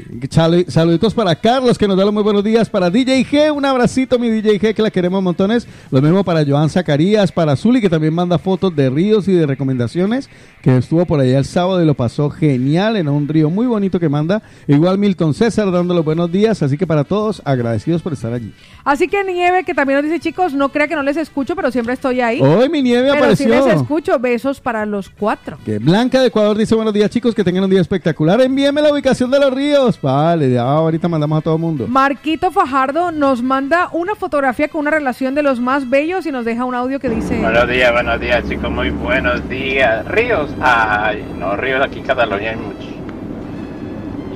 [0.68, 2.70] Saluditos para Carlos, que nos da los muy buenos días.
[2.70, 5.66] Para DJ G, un abracito, mi DJ G, que la queremos montones.
[5.90, 9.46] Lo mismo para Joan Zacarías, para Zuli, que también manda fotos de ríos y de
[9.46, 10.21] recomendaciones,
[10.62, 13.98] que estuvo por allá el sábado y lo pasó genial en un río muy bonito
[13.98, 14.42] que manda.
[14.68, 18.54] Igual Milton César dando los buenos días, así que para todos, agradecidos por estar allí.
[18.84, 21.70] Así que Nieve, que también nos dice, chicos, no crea que no les escucho, pero
[21.70, 22.40] siempre estoy ahí.
[22.40, 23.46] Hoy mi nieve pero apareció.
[23.46, 24.18] sí les escucho.
[24.18, 25.58] Besos para los cuatro.
[25.64, 28.40] Que Blanca de Ecuador dice buenos días chicos, que tengan un día espectacular.
[28.40, 30.00] Envíenme la ubicación de los ríos.
[30.00, 31.86] Vale, ya ahorita mandamos a todo el mundo.
[31.88, 36.44] Marquito Fajardo nos manda una fotografía con una relación de los más bellos y nos
[36.44, 37.40] deja un audio que dice...
[37.40, 40.04] Buenos días, buenos días chicos, muy buenos días.
[40.12, 42.92] Ríos, ay, no, ríos aquí en Cataluña hay muchos.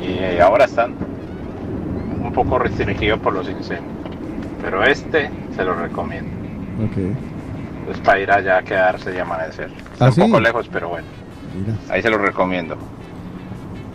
[0.03, 0.95] Y ahora están
[2.23, 3.85] un poco restringidos por los incendios.
[4.63, 6.31] Pero este se lo recomiendo.
[6.83, 7.91] Ok.
[7.93, 9.71] Es para ir allá a quedarse y amanecer.
[9.93, 10.21] Está ¿Ah, un sí?
[10.23, 11.07] poco lejos, pero bueno.
[11.55, 11.75] Mira.
[11.91, 12.79] Ahí se lo recomiendo.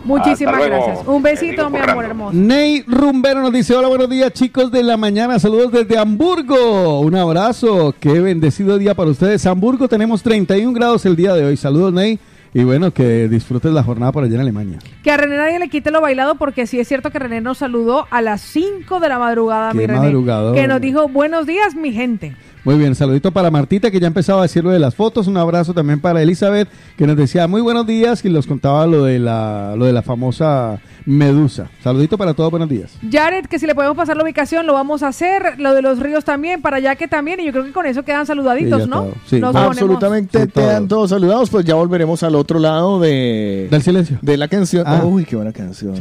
[0.04, 1.00] Muchísimas gracias.
[1.06, 2.36] Un besito, mi amor hermoso.
[2.36, 7.14] Ney Rumbero nos dice, hola, buenos días chicos de la mañana, saludos desde Hamburgo, un
[7.14, 9.44] abrazo, qué bendecido día para ustedes.
[9.46, 12.18] Hamburgo tenemos 31 grados el día de hoy, saludos Ney,
[12.54, 14.78] y bueno, que disfrutes la jornada por allá en Alemania.
[15.02, 17.58] Que a René nadie le quite lo bailado porque sí es cierto que René nos
[17.58, 20.00] saludó a las 5 de la madrugada, Qué mi René.
[20.00, 20.54] madrugador.
[20.54, 22.34] Que nos dijo, buenos días, mi gente.
[22.64, 25.36] Muy bien, saludito para Martita que ya empezaba a decir lo de las fotos, un
[25.36, 29.18] abrazo también para Elizabeth que nos decía muy buenos días y nos contaba lo de
[29.18, 31.68] la, lo de la famosa medusa.
[31.82, 32.96] Saludito para todos, buenos días.
[33.10, 35.58] Jared, que si le podemos pasar la ubicación, lo vamos a hacer.
[35.58, 37.40] Lo de los ríos también, para allá que también.
[37.40, 38.96] Y yo creo que con eso quedan saludaditos, Sí, ¿no?
[39.02, 39.14] todo.
[39.26, 43.66] Sí, Nos ponemos- absolutamente quedan todos saludados, pues ya volveremos al otro lado de...
[43.72, 44.18] Del silencio.
[44.22, 44.84] De la canción.
[44.86, 45.02] Ah.
[45.04, 45.96] Uy, qué buena canción.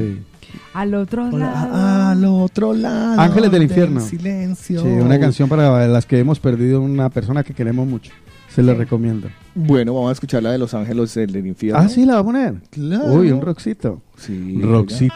[0.74, 1.76] Al otro lado.
[2.10, 3.20] Al otro lado.
[3.20, 4.00] Ángeles del infierno.
[4.00, 4.82] silencio.
[4.82, 8.12] Sí, una canción para las que hemos perdido una persona que queremos mucho.
[8.50, 9.30] Se les recomiendo.
[9.56, 11.80] Bueno, vamos a escuchar la de Los Ángeles del Infierno.
[11.82, 12.56] Ah, sí, la va a poner.
[12.70, 13.14] Claro.
[13.14, 14.02] Uy, un rockcito.
[14.18, 14.60] Sí.
[14.62, 15.16] Rockcito.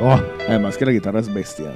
[0.00, 0.20] Oh.
[0.48, 1.70] Además que la guitarra es bestia.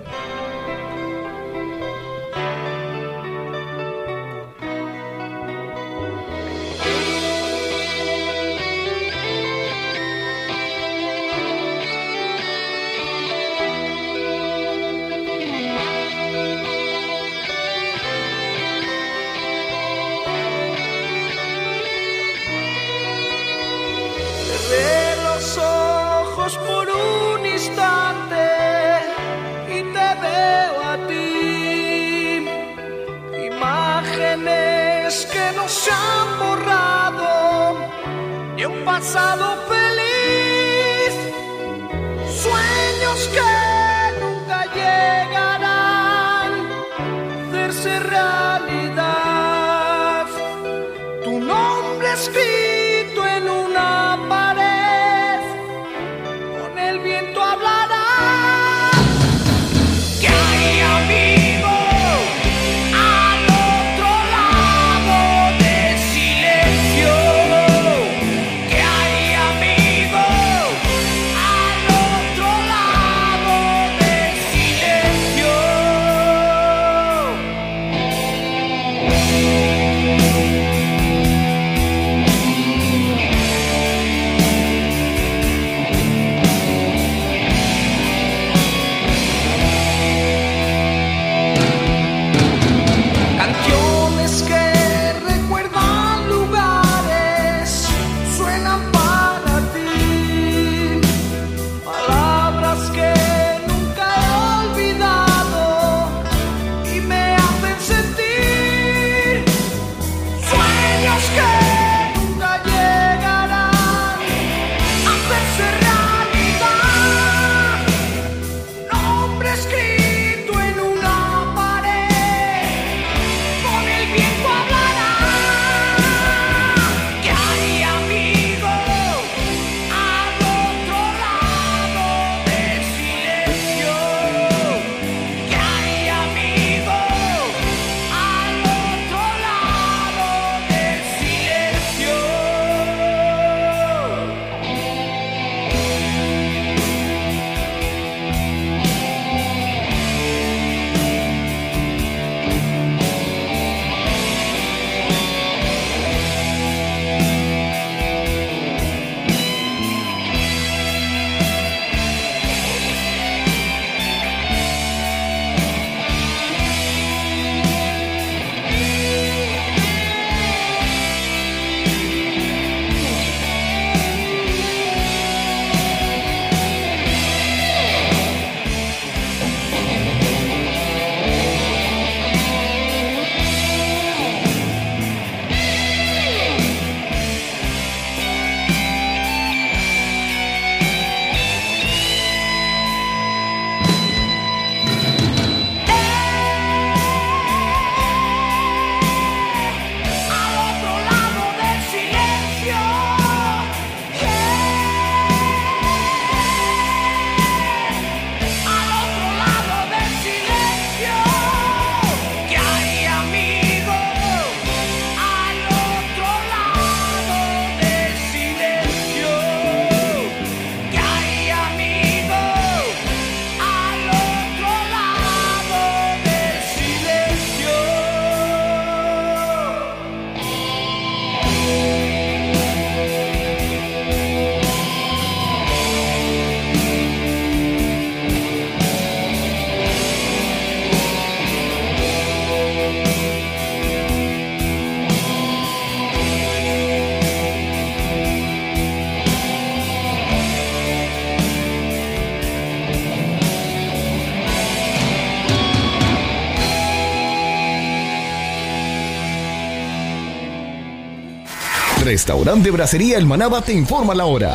[262.06, 264.54] Restaurante Bracería El Manaba te informa la hora.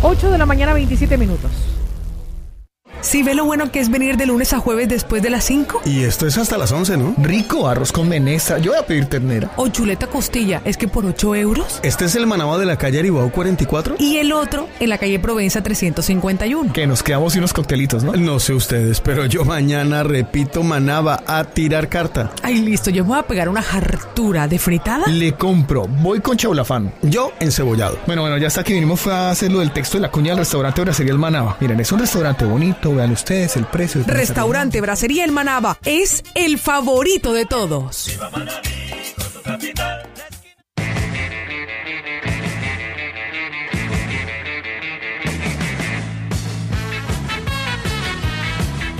[0.00, 1.50] 8 de la mañana, 27 minutos.
[3.08, 5.80] Sí, ve lo bueno que es venir de lunes a jueves después de las 5.
[5.86, 7.14] Y esto es hasta las 11, ¿no?
[7.16, 8.58] Rico arroz con menestra.
[8.58, 9.50] Yo voy a pedir ternera.
[9.56, 11.80] O chuleta costilla, es que por 8 euros.
[11.82, 13.94] Este es el Manaba de la calle Aribao 44.
[13.98, 16.74] Y el otro en la calle Provenza 351.
[16.74, 18.12] Que nos quedamos y unos coctelitos, ¿no?
[18.12, 22.32] No sé ustedes, pero yo mañana repito Manaba a tirar carta.
[22.42, 25.06] Ay, listo, yo me voy a pegar una hartura de fritada.
[25.06, 25.86] Le compro.
[25.88, 26.92] Voy con chaulafán.
[27.00, 27.98] Yo encebollado.
[28.06, 30.32] Bueno, bueno, ya está que vinimos fue a hacer lo del texto de la cuña
[30.32, 31.56] del restaurante Bracería El Manaba.
[31.58, 34.02] Miren, es un restaurante bonito, vean ustedes el precio.
[34.06, 38.18] Restaurante Bracería El Manaba es el favorito de todos.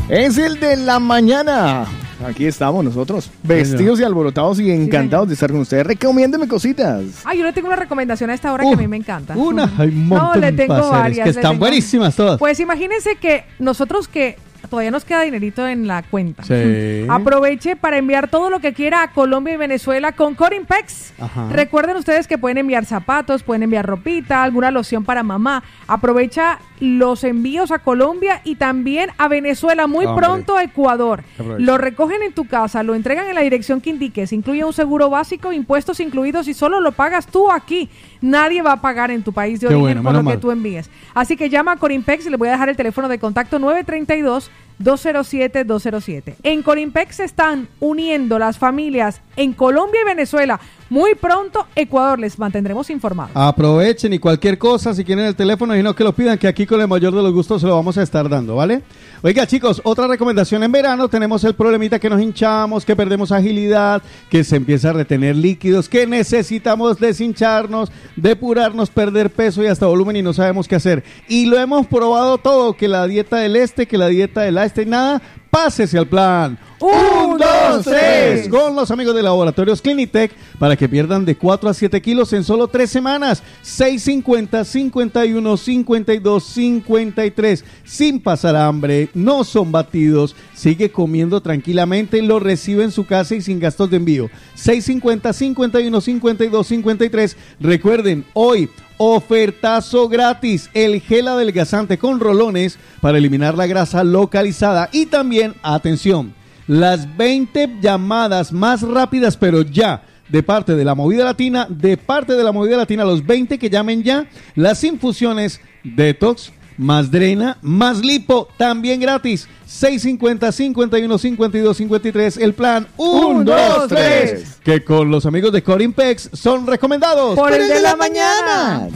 [0.08, 1.86] Es el de la mañana.
[2.26, 5.86] Aquí estamos nosotros, vestidos y alborotados y encantados de estar con ustedes.
[5.86, 7.02] Recomiéndeme cositas.
[7.24, 9.36] Ay, yo le tengo una recomendación a esta hora que a mí me encanta.
[9.36, 11.24] Una, hay un No, le tengo varias.
[11.24, 12.38] que están tengo- buenísimas todas.
[12.38, 14.36] Pues imagínense que nosotros que
[14.68, 16.44] todavía nos queda dinerito en la cuenta.
[16.44, 17.06] Sí.
[17.08, 21.14] Aproveche para enviar todo lo que quiera a Colombia y Venezuela con Corimpex.
[21.18, 21.48] Ajá.
[21.50, 25.62] Recuerden ustedes que pueden enviar zapatos, pueden enviar ropita, alguna loción para mamá.
[25.86, 30.26] Aprovecha los envíos a Colombia y también a Venezuela, muy Hombre.
[30.26, 31.24] pronto a Ecuador.
[31.34, 31.64] Aprovecha.
[31.64, 35.10] Lo recogen en tu casa, lo entregan en la dirección que indiques, incluye un seguro
[35.10, 37.88] básico, impuestos incluidos y solo lo pagas tú aquí.
[38.20, 40.50] Nadie va a pagar en tu país de Qué origen bueno, por lo que tú
[40.50, 40.90] envíes.
[41.14, 44.50] Así que llama a Corimpex y le voy a dejar el teléfono de contacto 932
[44.78, 46.36] 207 207.
[46.42, 50.60] En Corimpex se están uniendo las familias en Colombia y Venezuela.
[50.90, 53.32] Muy pronto Ecuador les mantendremos informados.
[53.34, 56.66] Aprovechen y cualquier cosa, si quieren el teléfono y no que lo pidan, que aquí
[56.66, 58.82] con el mayor de los gustos se lo vamos a estar dando, ¿vale?
[59.22, 64.02] Oiga, chicos, otra recomendación en verano, tenemos el problemita que nos hinchamos, que perdemos agilidad,
[64.30, 70.16] que se empieza a retener líquidos, que necesitamos deshincharnos, depurarnos, perder peso y hasta volumen
[70.16, 71.04] y no sabemos qué hacer.
[71.28, 74.86] Y lo hemos probado todo, que la dieta del este, que la dieta del este,
[74.86, 75.20] nada,
[75.58, 76.56] pásese al plan.
[76.78, 78.48] Un, dos, tres.
[78.48, 82.44] Con los amigos de Laboratorios Clinitec para que pierdan de 4 a 7 kilos en
[82.44, 83.42] solo 3 semanas.
[83.62, 87.64] 650, 51, 52, 53.
[87.84, 90.36] Sin pasar hambre, no son batidos.
[90.54, 94.30] Sigue comiendo tranquilamente, lo recibe en su casa y sin gastos de envío.
[94.54, 97.36] 650, 51, 52, 53.
[97.58, 98.70] Recuerden, hoy
[99.00, 106.34] Ofertazo gratis, el gel adelgazante con rolones para eliminar la grasa localizada y también, atención,
[106.66, 112.34] las 20 llamadas más rápidas pero ya de parte de la movida latina, de parte
[112.34, 117.98] de la movida latina, los 20 que llamen ya, las infusiones detox, más drena, más
[117.98, 119.48] lipo, también gratis.
[119.66, 124.60] 650, 51, 52, 53, el plan 1, 2, 3.
[124.64, 127.36] Que con los amigos de Corimpex son recomendados.
[127.36, 128.88] Por el de la mañana.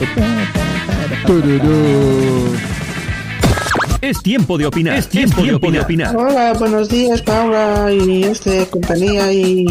[4.00, 4.96] Es tiempo de opinar.
[4.96, 6.16] Es tiempo, de opinar.
[6.16, 9.66] Hola, buenos días, Paula y este compañía y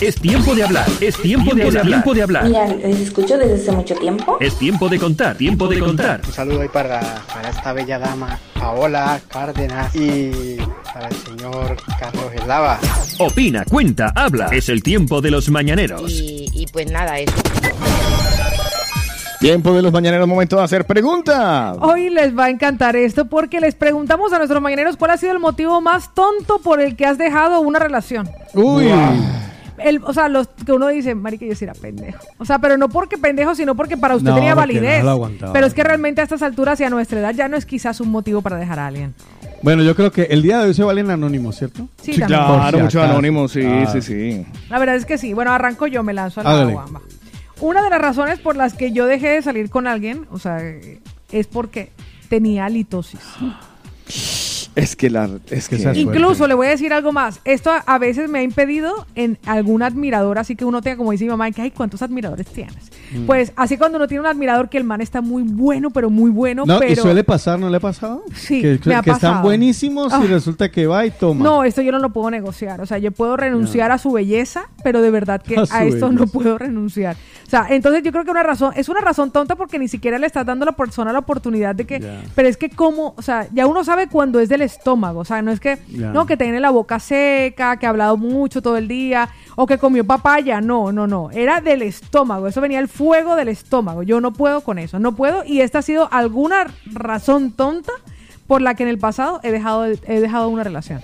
[0.00, 0.86] Es tiempo de hablar.
[1.00, 1.84] Es tiempo de hablar.
[1.84, 2.44] Tiempo de hablar.
[2.44, 4.36] Mira, les escucho desde hace mucho tiempo.
[4.40, 5.36] Es tiempo de contar.
[5.36, 6.20] Tiempo de contar.
[6.24, 10.56] Un saludo ahí para, para esta bella dama, Paola Cárdenas, y
[10.94, 12.78] para el señor Carlos Eslava.
[13.18, 14.46] Opina, cuenta, habla.
[14.52, 16.12] Es el tiempo de los mañaneros.
[16.12, 17.34] Y, y pues nada, eso.
[19.40, 21.76] Tiempo de los mañaneros, momento de hacer preguntas.
[21.80, 25.32] Hoy les va a encantar esto porque les preguntamos a nuestros mañaneros cuál ha sido
[25.32, 28.28] el motivo más tonto por el que has dejado una relación.
[28.54, 28.86] Uy.
[29.78, 32.18] El, o sea, los que uno dice, marica, yo sí era pendejo.
[32.38, 35.04] O sea, pero no porque pendejo, sino porque para usted No, tenía validez.
[35.04, 37.64] no pero es que realmente a estas alturas y a nuestra edad ya no es
[37.64, 39.14] quizás un motivo para dejar a alguien.
[39.62, 41.86] Bueno, yo creo que el día de hoy se valen anónimos, ¿cierto?
[42.02, 42.40] Sí, Sí, también.
[42.40, 43.86] claro, si muchos anónimos, sí, Ah.
[43.92, 44.44] sí, sí.
[44.68, 45.32] La verdad es que sí.
[45.32, 46.76] Bueno, arranco yo, me lanzo a la Hágale.
[47.60, 50.58] Una de las razones por las que yo dejé de salir con alguien, o sea,
[51.32, 51.90] es porque
[52.28, 53.20] tenía halitosis.
[54.74, 55.28] Es que la.
[55.50, 55.76] Es que.
[55.96, 57.40] Incluso le voy a decir algo más.
[57.44, 61.10] Esto a, a veces me ha impedido en algún admirador, así que uno tenga, como
[61.10, 62.92] dice mi mamá, que ay, ¿cuántos admiradores tienes?
[63.12, 63.26] Mm.
[63.26, 66.30] Pues así cuando uno tiene un admirador que el man está muy bueno, pero muy
[66.30, 66.92] bueno, No, pero...
[66.92, 68.22] y suele pasar, ¿no le ha pasado?
[68.34, 70.20] Sí, que, me ha que están buenísimos Ah.
[70.22, 71.42] y resulta que va y toma.
[71.42, 72.80] No, esto yo no lo puedo negociar.
[72.80, 76.28] O sea, yo puedo renunciar a su belleza, pero de verdad que A esto no
[76.28, 77.16] puedo renunciar.
[77.48, 80.18] O sea, entonces yo creo que una razón, es una razón tonta porque ni siquiera
[80.18, 81.98] le estás dando a la persona la oportunidad de que,
[82.34, 85.40] pero es que como, o sea, ya uno sabe cuando es del estómago, o sea,
[85.40, 88.86] no es que, no, que tiene la boca seca, que ha hablado mucho todo el
[88.86, 93.34] día, o que comió papaya, no, no, no, era del estómago, eso venía el fuego
[93.34, 97.52] del estómago, yo no puedo con eso, no puedo, y esta ha sido alguna razón
[97.52, 97.92] tonta
[98.46, 101.00] por la que en el pasado he dejado, he dejado una relación.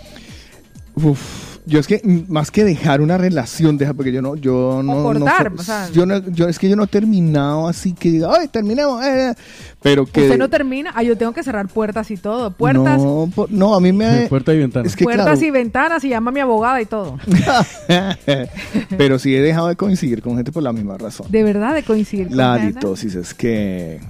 [0.94, 5.02] Uf, yo es que más que dejar una relación, deja, porque yo no, yo no,
[5.02, 5.88] cortar, o sea.
[5.90, 9.30] yo no, yo es que yo no he terminado así que diga, ay, terminemos, eh,
[9.30, 9.34] eh",
[9.82, 13.30] pero que Usted no termina, ah, yo tengo que cerrar puertas y todo, puertas, no,
[13.34, 14.86] po- no, a mí me Puerta y ventana.
[14.86, 17.18] es que puertas claro, y ventanas y llama a mi abogada y todo.
[18.98, 21.26] pero sí he dejado de coincidir con gente por la misma razón.
[21.30, 22.28] De verdad de coincidir.
[22.28, 24.00] con La halitosis es que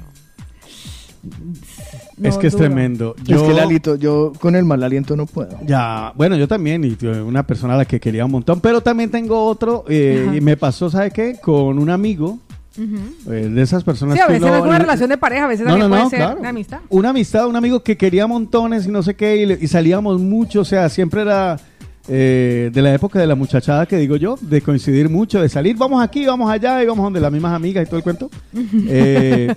[2.17, 3.15] No, es que es tremendo.
[3.19, 5.59] es Yo, que el alito, yo con el mal aliento no puedo.
[5.67, 9.11] Ya, bueno, yo también, y una persona a la que quería un montón, pero también
[9.11, 11.37] tengo otro, eh, y me pasó, ¿sabe qué?
[11.43, 12.39] Con un amigo,
[12.77, 15.45] eh, de esas personas Sí, a que veces uno- no es una relación de pareja,
[15.45, 16.41] a veces No, también no, puede ser claro.
[16.41, 16.79] una amistad.
[16.89, 20.21] Una amistad, un amigo que quería montones y no sé qué, y, le- y salíamos
[20.21, 21.59] mucho, o sea, siempre era
[22.09, 25.77] eh, de la época de la muchachada que digo yo, de coincidir mucho, de salir,
[25.77, 28.31] vamos aquí, vamos allá, y vamos donde las mismas amigas y todo el cuento.
[28.87, 29.55] Eh,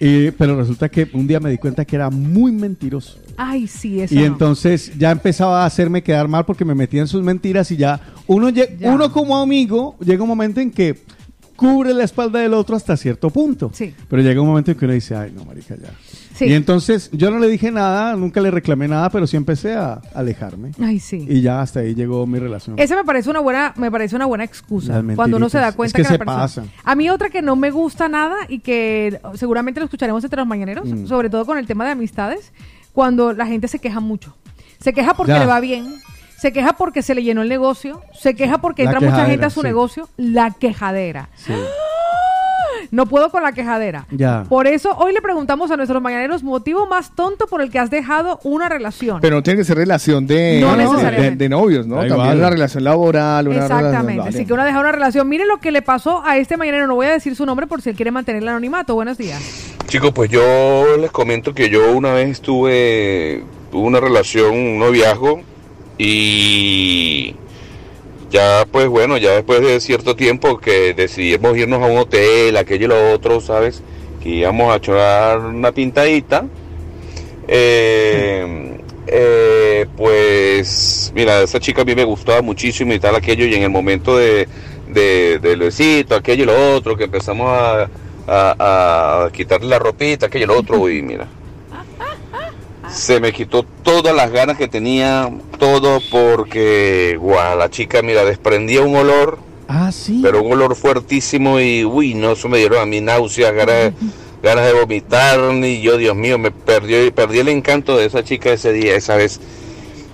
[0.00, 3.18] y- pero resulta que un día me di cuenta que era muy mentiroso.
[3.36, 4.24] Ay, sí, eso Y no.
[4.26, 8.00] entonces ya empezaba a hacerme quedar mal porque me metía en sus mentiras y ya
[8.26, 8.66] uno, Ya.
[8.82, 10.98] uno como amigo llega un momento en que
[11.58, 13.72] cubre la espalda del otro hasta cierto punto.
[13.74, 13.92] Sí.
[14.08, 15.90] Pero llega un momento en que uno dice, ay, no, marica, ya.
[16.36, 16.44] Sí.
[16.44, 20.00] Y entonces yo no le dije nada, nunca le reclamé nada, pero sí empecé a
[20.14, 20.70] alejarme.
[20.80, 21.26] Ay, sí.
[21.28, 22.78] Y ya hasta ahí llegó mi relación.
[22.78, 25.02] Esa me parece una buena, me parece una buena excusa.
[25.16, 26.68] Cuando uno se da cuenta Es que la se persona-.
[26.84, 30.46] A mí otra que no me gusta nada y que seguramente lo escucharemos entre los
[30.46, 31.06] mañaneros, Mm.
[31.08, 32.52] sobre todo con el tema de amistades,
[32.92, 34.36] cuando la gente se queja mucho.
[34.80, 35.40] Se queja porque Ya.
[35.40, 35.86] le va bien,
[36.40, 39.46] se queja porque se le llenó el negocio, se queja porque La entra mucha gente
[39.46, 39.66] a su sí.
[39.66, 41.28] negocio, la quejadera.
[41.36, 41.52] Sí.
[42.90, 44.06] No puedo con la quejadera.
[44.10, 44.44] Ya.
[44.48, 47.90] Por eso hoy le preguntamos a nuestros mañaneros motivo más tonto por el que has
[47.90, 49.20] dejado una relación.
[49.20, 51.30] Pero no tiene que ser relación de, No de- necesariamente.
[51.32, 51.96] de- de novios, ¿no?
[51.96, 52.38] También igual.
[52.38, 54.12] una relación laboral, una Exactamente.
[54.12, 54.28] relación...
[54.34, 55.28] Así que uno deja una relación.
[55.28, 56.86] Mire lo que le pasó a este mañanero.
[56.86, 58.94] No voy a decir su nombre por si él quiere mantener el anonimato.
[58.94, 59.42] Buenos días.
[59.86, 65.42] Chicos, pues yo les comento que yo una vez estuve, tuve una relación, un noviazgo,
[65.98, 67.34] y
[68.30, 72.84] ya pues bueno, ya después de cierto tiempo que decidimos irnos a un hotel, aquello
[72.86, 73.82] y lo otro, ¿sabes?
[74.22, 76.46] Que íbamos a echar una pintadita.
[77.48, 83.54] Eh, eh, pues mira, esa chica a mí me gustaba muchísimo y tal aquello y
[83.54, 84.46] en el momento de,
[84.88, 87.88] de, del besito, aquello y lo otro, que empezamos a,
[88.26, 91.26] a, a quitarle la ropita, aquello y lo otro, y mira,
[92.90, 98.82] se me quitó todas las ganas que tenía, todo porque, guau, la chica, mira, desprendía
[98.82, 99.38] un olor,
[99.68, 100.20] Ah, sí.
[100.22, 103.92] pero un olor fuertísimo y, uy, no, eso me dieron a mí náuseas, ganas,
[104.42, 108.50] ganas de vomitar, y yo, Dios mío, me perdió, perdí el encanto de esa chica
[108.52, 109.40] ese día, esa vez.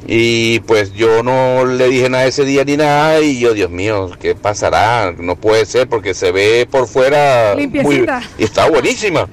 [0.07, 4.11] Y pues yo no le dije nada ese día ni nada y yo, Dios mío,
[4.21, 5.15] ¿qué pasará?
[5.17, 8.05] No puede ser porque se ve por fuera muy,
[8.37, 9.27] y está buenísima.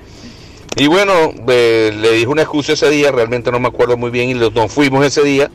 [0.77, 1.11] Y bueno,
[1.48, 4.72] eh, le dije una excusa ese día, realmente no me acuerdo muy bien y nos
[4.72, 5.49] fuimos ese día.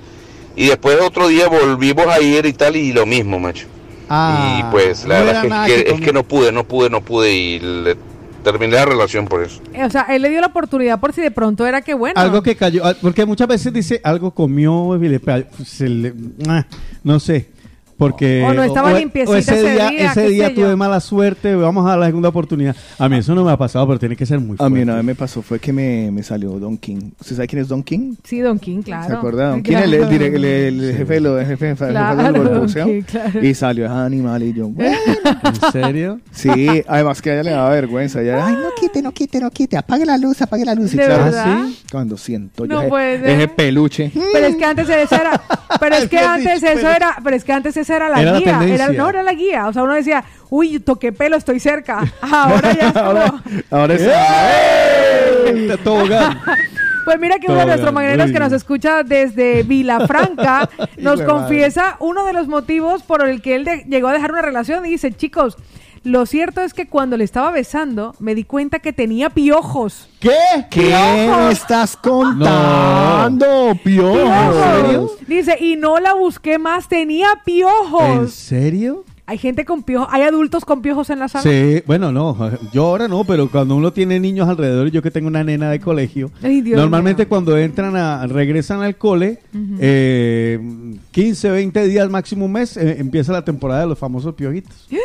[0.55, 3.67] Y después otro día volvimos a ir y tal y lo mismo, macho.
[4.09, 6.91] Ah, y pues la no verdad es que, que es que no pude, no pude,
[6.91, 7.97] no pude y le
[8.45, 9.61] terminé la relación por eso.
[9.75, 12.21] Eh, O sea, él le dio la oportunidad por si de pronto era que bueno.
[12.21, 16.15] Algo que cayó, ah, porque muchas veces dice algo comió y le pe- se le-
[16.49, 16.65] ah,
[17.03, 17.49] no sé,
[17.99, 20.77] porque O no estaba limpiecita ese ese día, día, ese día tuve yo.
[20.77, 22.77] mala suerte, vamos a dar la segunda oportunidad.
[22.99, 24.75] A mí eso no me ha pasado, pero tiene que ser muy A fuerte.
[24.75, 27.11] mí una vez me pasó fue que me, me salió Don King.
[27.21, 28.15] ¿Usted sabe quién es Don King?
[28.25, 29.07] Sí, Don King, claro.
[29.07, 29.45] ¿Se acuerda?
[29.47, 32.23] de Don King, el, el, el- el jefe de los el jefe, el jefe Claro,
[32.33, 32.87] del Don boxeo.
[32.87, 33.45] King, claro.
[33.45, 34.97] Y salió ese animal y yo, bueno.
[35.45, 36.21] ¿En serio?
[36.33, 38.21] Sí, además que a ella le daba vergüenza.
[38.23, 40.93] Ella, ay, no quite, no quite, no quite, apague la luz, apague la luz.
[40.95, 41.65] Y ¿De claro, verdad?
[41.67, 41.79] ¿sí?
[41.91, 43.29] cuando siento No yo puede ser.
[43.31, 44.13] ese peluche.
[44.33, 45.43] Pero es que antes eso era,
[45.81, 48.39] pero es que antes eso era, pero es que antes esa era la Era la
[48.41, 52.01] guía, era, no era la guía, o sea, uno decía, uy, toqué pelo, estoy cerca.
[52.21, 53.33] Ahora ya es ahora,
[53.71, 54.03] ahora es.
[55.47, 55.77] ¡Eh!
[55.85, 56.41] Tobogán.
[57.05, 60.69] Pues mira que uno de nuestros mañaneros que nos escucha desde Vilafranca
[60.99, 64.43] nos confiesa uno de los motivos por el que él de- llegó a dejar una
[64.43, 65.57] relación y dice, chicos,
[66.07, 70.09] lo cierto es que cuando le estaba besando me di cuenta que tenía piojos.
[70.21, 70.31] ¿Qué?
[70.71, 70.91] ¿Qué
[71.37, 73.77] me estás contando?
[73.85, 74.23] Piojos.
[74.23, 75.11] Piojos.
[75.27, 78.33] Dice, y no la busqué más, tenía ¿En piojos.
[78.33, 79.05] serio?
[79.29, 81.43] Hay gente con piojos, hay adultos con piojos en la sala.
[81.43, 82.37] Sí, bueno, no,
[82.73, 85.81] yo ahora no, pero cuando uno tiene niños alrededor, yo que tengo una nena de
[85.81, 89.79] colegio, Ay, Dios normalmente cuando entran a, regresan al cole, Ujú.
[89.81, 90.61] eh,
[91.11, 94.87] 15, 20 días, máximo un mes, eh, empieza la temporada de los famosos piojitos.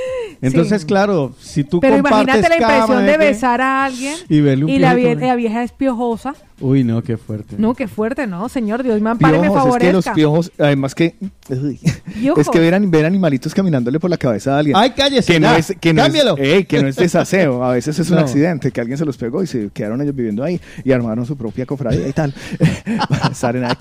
[0.43, 0.88] Entonces, Sí.
[0.88, 4.81] claro, si tú Pero compartes imagínate la impresión de besar a alguien Y verle un
[4.81, 5.27] la, piojito, vie- ¿eh?
[5.27, 6.34] la vieja es piojosa.
[6.60, 7.56] Uy, no, qué fuerte.
[7.60, 8.49] No, qué fuerte, ¿no?
[8.49, 10.14] Señor Dios, me ampare y me Piojos, es que los favorezca.
[10.14, 11.15] piojos, además que
[11.49, 11.80] uy,
[12.38, 14.75] es que ver, ver animalitos caminándole por la cabeza a alguien.
[14.77, 16.38] Ay, cállese, que no ya, es que no cámbialo.
[16.38, 18.21] es, ey, que no es desaseo, a veces es un No.
[18.21, 21.35] accidente, que alguien se los pegó y se quedaron ellos viviendo ahí y armaron su
[21.38, 22.33] propia cofradía y tal.
[23.09, 23.75] Para estar en la,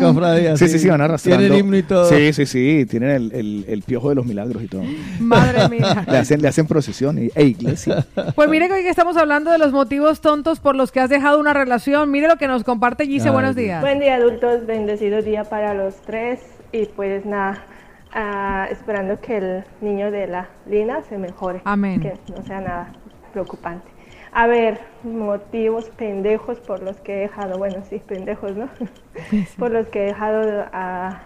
[0.00, 0.78] cofradía, Sí, sí.
[0.78, 1.38] sí, van arrastrando.
[1.40, 2.08] Tiene el himno y todo.
[2.08, 4.82] Sí, sí, sí, tienen el, el, el piojo de los milagros y todo.
[5.20, 6.04] Madre mía.
[6.10, 8.06] Le hacen, le hacen procesión y, e iglesia.
[8.34, 11.10] Pues mire que hoy que estamos hablando de los motivos tontos por los que has
[11.10, 12.10] dejado una relación.
[12.10, 13.28] Mire lo que nos comparte Gise.
[13.28, 13.80] Ay, Buenos días.
[13.80, 16.40] Buen día adultos, bendecido día para los tres
[16.72, 17.64] y pues nada,
[18.12, 21.60] ah, esperando que el niño de la Lina se mejore.
[21.64, 22.00] Amén.
[22.00, 22.92] Que no sea nada
[23.32, 23.88] preocupante.
[24.32, 28.68] A ver, motivos pendejos por los que he dejado, bueno, sí, pendejos, ¿no?
[29.58, 31.20] por los que he dejado a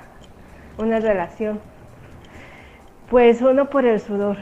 [0.78, 1.60] una relación.
[3.10, 4.38] Pues uno por el sudor.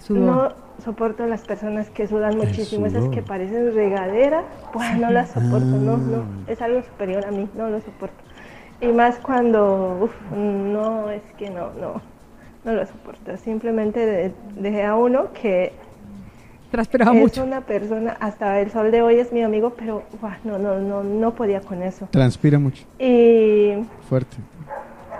[0.00, 0.22] sudor.
[0.22, 5.66] No soporto las personas que sudan muchísimo, esas que parecen regadera, pues no las soporto,
[5.66, 8.16] no, no, es algo superior a mí, no lo soporto.
[8.80, 12.00] Y más cuando, uf, no, es que no, no,
[12.64, 13.36] no lo soporto.
[13.36, 15.72] Simplemente de- dejé a uno que
[16.70, 17.42] Transpiraba es mucho.
[17.44, 21.02] una persona, hasta el sol de hoy es mi amigo, pero uf, no, no, no,
[21.02, 22.08] no podía con eso.
[22.10, 23.74] Transpira mucho, Y
[24.08, 24.36] fuerte.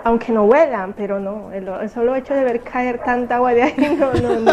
[0.03, 3.63] Aunque no huelan, pero no, el, el solo hecho de ver caer tanta agua de
[3.63, 4.51] ahí, no, no, no,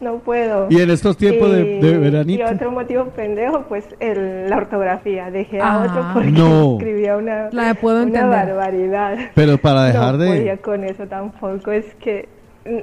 [0.00, 0.66] no puedo.
[0.70, 2.42] Y en estos tiempos de- de Y- veranito.
[2.42, 5.30] Y otro motivo pendejo, pues el, la ortografía.
[5.30, 5.86] Dejé a Ah.
[5.88, 6.72] otro porque No.
[6.78, 9.16] escribía una, La puedo una barbaridad.
[9.34, 12.28] Pero para dejar no de- podía con eso tampoco, es que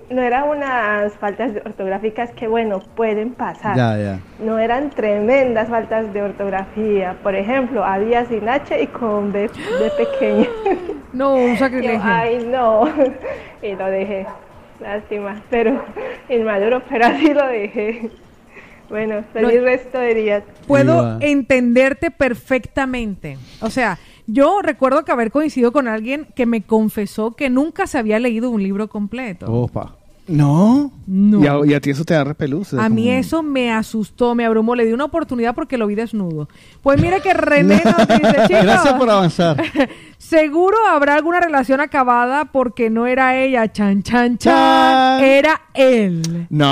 [0.10, 3.76] no eran unas faltas ortográficas que, bueno, pueden pasar.
[3.76, 4.20] Ya, ya.
[4.40, 7.16] No eran tremendas faltas de ortografía.
[7.24, 10.48] Por ejemplo, había sin H y con B, B pequeña.
[11.14, 12.02] No, un sacrilegio.
[12.04, 12.86] Ay, no.
[13.62, 14.26] Y lo dejé.
[14.80, 15.42] Lástima.
[15.52, 15.86] Pero
[16.28, 18.10] inmaduro, pero así lo dejé.
[18.90, 20.44] Bueno, feliz No- resto de día.
[20.68, 23.38] Puedo entenderte perfectamente.
[23.62, 23.98] O sea,
[24.28, 28.50] yo recuerdo que haber coincidido con alguien que me confesó que nunca se había leído
[28.50, 29.46] un libro completo.
[29.52, 29.96] Opa.
[30.26, 30.92] No.
[31.06, 31.44] No.
[31.44, 32.74] Y a, y a ti eso te da repelús.
[32.74, 36.48] A mí eso me asustó, me abrumó, le di una oportunidad porque lo vi desnudo.
[36.82, 39.62] Pues mira que René nos dice, chicos, Gracias por avanzar.
[40.18, 45.24] seguro habrá alguna relación acabada porque no era ella, chan, chan, chan, Chan.
[45.26, 46.48] era él.
[46.50, 46.70] No.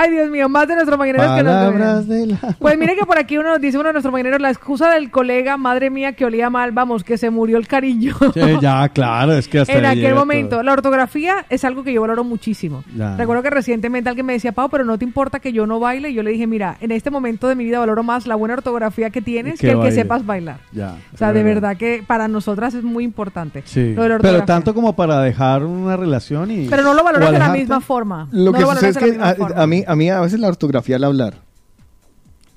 [0.00, 2.56] Ay, Dios mío, más de nuestros mañaneros que nos de la...
[2.58, 5.10] Pues mire que por aquí uno nos dice uno de nuestros mañaneros, la excusa del
[5.10, 8.16] colega, madre mía, que olía mal, vamos, que se murió el cariño.
[8.32, 10.50] Sí, ya, claro, es que hasta en aquel momento.
[10.50, 10.62] todo.
[10.62, 12.84] La ortografía es algo que yo valoro muchísimo.
[12.96, 13.16] Ya.
[13.16, 16.10] Recuerdo que recientemente alguien me decía, Pau, pero no te importa que yo no baile.
[16.10, 18.54] Y yo le dije, mira, en este momento de mi vida valoro más la buena
[18.54, 20.60] ortografía que tienes Que que, el que sepas bailar.
[20.72, 20.96] Ya.
[21.12, 23.62] O sea, de verdad que para nosotras es muy importante.
[23.66, 23.94] Sí.
[23.94, 26.68] lo de la Pero tanto como para dejar una relación y.
[26.68, 28.28] Pero no lo valoras de la misma forma.
[28.30, 30.94] Lo no que lo sucede es que a mí, a mí a veces la ortografía
[30.96, 31.42] al hablar.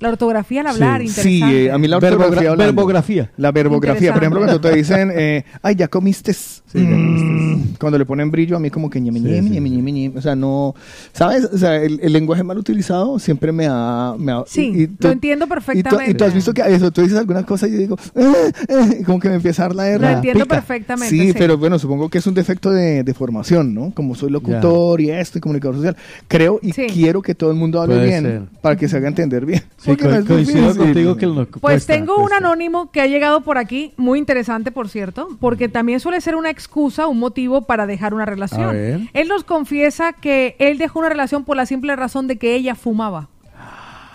[0.00, 1.06] La ortografía al hablar, Sí,
[1.38, 1.64] interesante.
[1.66, 2.72] eh, a mí la Verbogra- ortografía hablando.
[2.74, 3.30] verbografía.
[3.36, 6.34] La verbografía, por ejemplo, cuando te dicen, eh, ay, ya comiste.
[6.74, 9.92] Mm, Cuando le ponen brillo, a mí como que ñeme, Sí, ñeme, sí, ñeme, ñeme,
[9.92, 10.18] ñeme.
[10.18, 10.74] O sea, no.
[11.12, 11.44] ¿Sabes?
[11.52, 14.14] O sea, el, el lenguaje mal utilizado siempre me ha.
[14.18, 16.10] Me ha Sí, y- y tú- lo entiendo y tú, perfectamente.
[16.10, 18.32] y tú has visto que eso, tú dices alguna cosa y yo digo, eh,
[18.68, 20.00] eh, como que me empieza a dar la R.
[20.00, 20.56] Lo entiendo pica.
[20.56, 21.34] perfectamente, Sí, sí.
[21.38, 23.92] pero bueno, supongo que es un defecto de, de formación, ¿no?
[23.94, 25.96] Como soy locutor y esto, y comunicador social.
[26.28, 28.42] Creo y quiero que todo el mundo hable Puede bien ser.
[28.60, 29.62] para que se haga entender bien.
[29.84, 30.82] Sí, Porque no co- es coincido difícil.
[30.82, 34.70] contigo que lo Pues cuesta, tengo un anónimo que ha llegado por aquí, muy interesante,
[34.72, 38.74] por cierto, porque también suele ser una excusa, un motivo para dejar una relación.
[39.12, 42.74] Él nos confiesa que él dejó una relación por la simple razón de que ella
[42.74, 43.28] fumaba.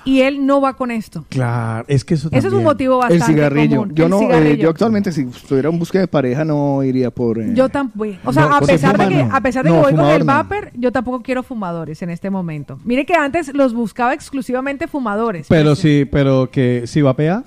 [0.05, 1.25] Y él no va con esto.
[1.29, 2.63] Claro, es que eso Ese es un también.
[2.65, 3.77] motivo bastante El cigarrillo.
[3.81, 3.95] común.
[3.95, 4.55] Yo El no, eh, cigarrillo.
[4.63, 7.39] yo actualmente si estuviera en búsqueda de pareja no iría por.
[7.39, 8.09] eh, Yo tampoco.
[8.25, 9.35] O sea, No, a pesar de que, no.
[9.35, 10.25] a pesar de que voy con el no.
[10.25, 12.79] vapor, yo tampoco quiero fumadores en este momento.
[12.85, 15.47] Mire que antes los buscaba exclusivamente fumadores.
[15.49, 17.43] Pero sí, pero que si vapea.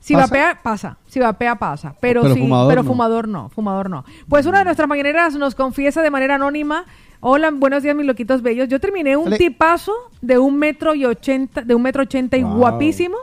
[0.00, 0.26] Si ¿Pasa?
[0.26, 0.98] vapea, pasa.
[1.08, 1.94] Si vapea, pasa.
[2.00, 2.88] Pero, Pero sí, fumador pero no.
[2.88, 3.48] fumador no.
[3.48, 4.04] Fumador no.
[4.28, 6.84] Pues una de nuestras mañaneras nos confiesa de manera anónima.
[7.28, 8.68] Hola, buenos días, mis loquitos bellos.
[8.68, 9.36] Yo terminé un Ale.
[9.36, 12.54] tipazo de un metro y ochenta, de un metro ochenta y Wow.
[12.56, 13.16] guapísimo,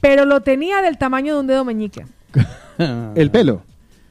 [0.00, 2.04] pero lo tenía del tamaño de un dedo meñique.
[3.14, 3.62] El pelo.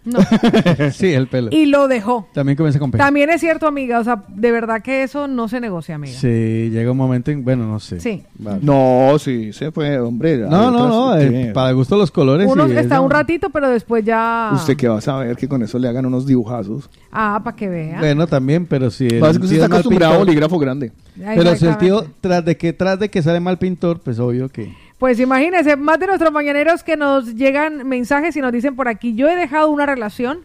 [0.07, 0.19] No.
[0.91, 1.49] sí, el pelo.
[1.51, 2.27] Y lo dejó.
[2.33, 2.97] También comienza con P.
[2.97, 3.99] También es cierto, amiga.
[3.99, 6.17] O sea, de verdad que eso no se negocia, amiga.
[6.17, 7.43] Sí, llega un momento en.
[7.43, 7.99] Bueno, no sé.
[7.99, 8.23] Sí.
[8.39, 8.59] Vale.
[8.61, 10.37] No, sí, se fue, hombre.
[10.37, 11.17] No, no, no.
[11.17, 12.47] eh, para gusto los colores.
[12.49, 14.51] Uno está un ratito, pero después ya.
[14.53, 16.89] Usted que va a saber que con eso le hagan unos dibujazos.
[17.11, 17.99] Ah, para que vea.
[17.99, 19.07] Bueno, también, pero si.
[19.07, 20.91] el usted está acostumbrado a bolígrafo grande.
[21.17, 24.49] Pero si el tío, tras de que tras de que sale mal pintor, pues obvio
[24.49, 24.73] que.
[24.97, 29.13] Pues imagínense, más de nuestros mañaneros que nos llegan mensajes y nos dicen por aquí,
[29.13, 30.39] yo he dejado una relación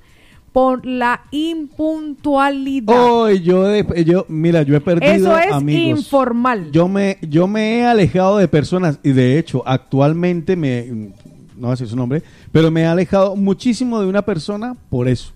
[0.53, 2.95] por la impuntualidad.
[2.95, 3.75] Oh, yo,
[4.05, 6.01] yo, mira, yo he perdido Eso es amigos.
[6.01, 6.71] informal.
[6.71, 11.13] Yo me, yo me he alejado de personas y de hecho actualmente me,
[11.57, 15.33] no decir su nombre, pero me he alejado muchísimo de una persona por eso.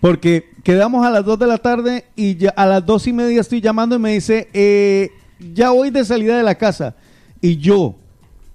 [0.00, 3.40] Porque quedamos a las 2 de la tarde y ya a las dos y media
[3.40, 5.10] estoy llamando y me dice, eh,
[5.54, 6.94] ya voy de salida de la casa.
[7.40, 7.96] Y yo,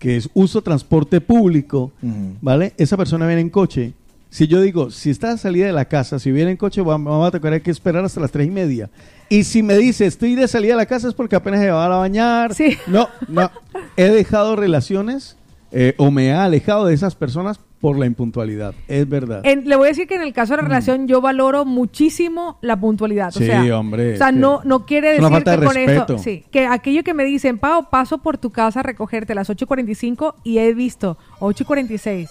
[0.04, 1.94] que es uso transporte público,
[2.42, 2.74] ¿vale?
[2.78, 3.94] Esa persona viene en coche.
[4.30, 6.98] Si yo digo, si está a salida de la casa, si viene en coche, va-
[6.98, 8.90] vamos a tener que esperar hasta las tres y media.
[9.30, 11.86] Y si me dice, estoy de salida de la casa, es porque apenas se va
[11.86, 12.54] a bañar.
[12.88, 13.50] No, no.
[13.96, 15.38] He dejado relaciones
[15.72, 18.74] eh, o me he alejado de esas personas por la impuntualidad.
[18.88, 19.42] Es verdad.
[19.44, 22.58] En- le voy a decir que en el caso de la relación yo valoro muchísimo
[22.62, 23.28] la puntualidad.
[23.36, 23.38] Mm.
[23.38, 26.18] Sí, sea, hombre, O sea, no, no quiere una decir falta que de con respeto.
[26.18, 29.50] sí, que aquello que me dicen, Pau, paso por tu casa a recogerte a las
[29.50, 32.30] 8.45 y he visto 8.46.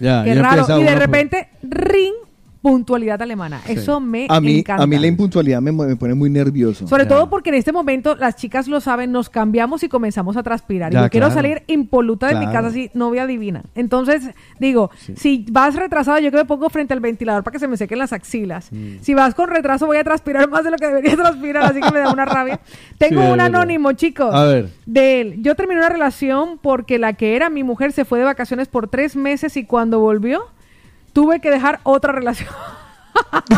[0.00, 0.80] Ya, Qué ya raro.
[0.80, 2.14] Y de por- repente, ring,
[2.64, 3.60] puntualidad alemana.
[3.68, 4.82] Eso me a mí, encanta.
[4.82, 6.88] a mí la impuntualidad me, me pone muy nervioso.
[6.88, 10.42] Sobre todo porque en este momento las chicas lo saben, nos cambiamos y comenzamos a
[10.42, 10.90] transpirar.
[10.90, 13.64] y yo quiero salir impoluta de mi casa así, novia divina.
[13.74, 17.68] Entonces, digo, si vas retrasado, yo que me pongo frente al ventilador para que se
[17.68, 18.72] me sequen las axilas.
[18.72, 18.94] Mm.
[19.02, 21.90] Si vas con retraso, voy a transpirar más de lo que debería transpirar, así que
[21.92, 22.60] me da una rabia.
[22.98, 24.34] Tengo Sí, un anónimo, chicos.
[24.34, 24.70] A ver.
[24.86, 25.42] De él.
[25.42, 28.88] Yo terminé una relación porque la que era mi mujer se fue de vacaciones por
[28.88, 30.46] tres meses y cuando volvió,
[31.14, 32.50] tuve que dejar otra relación.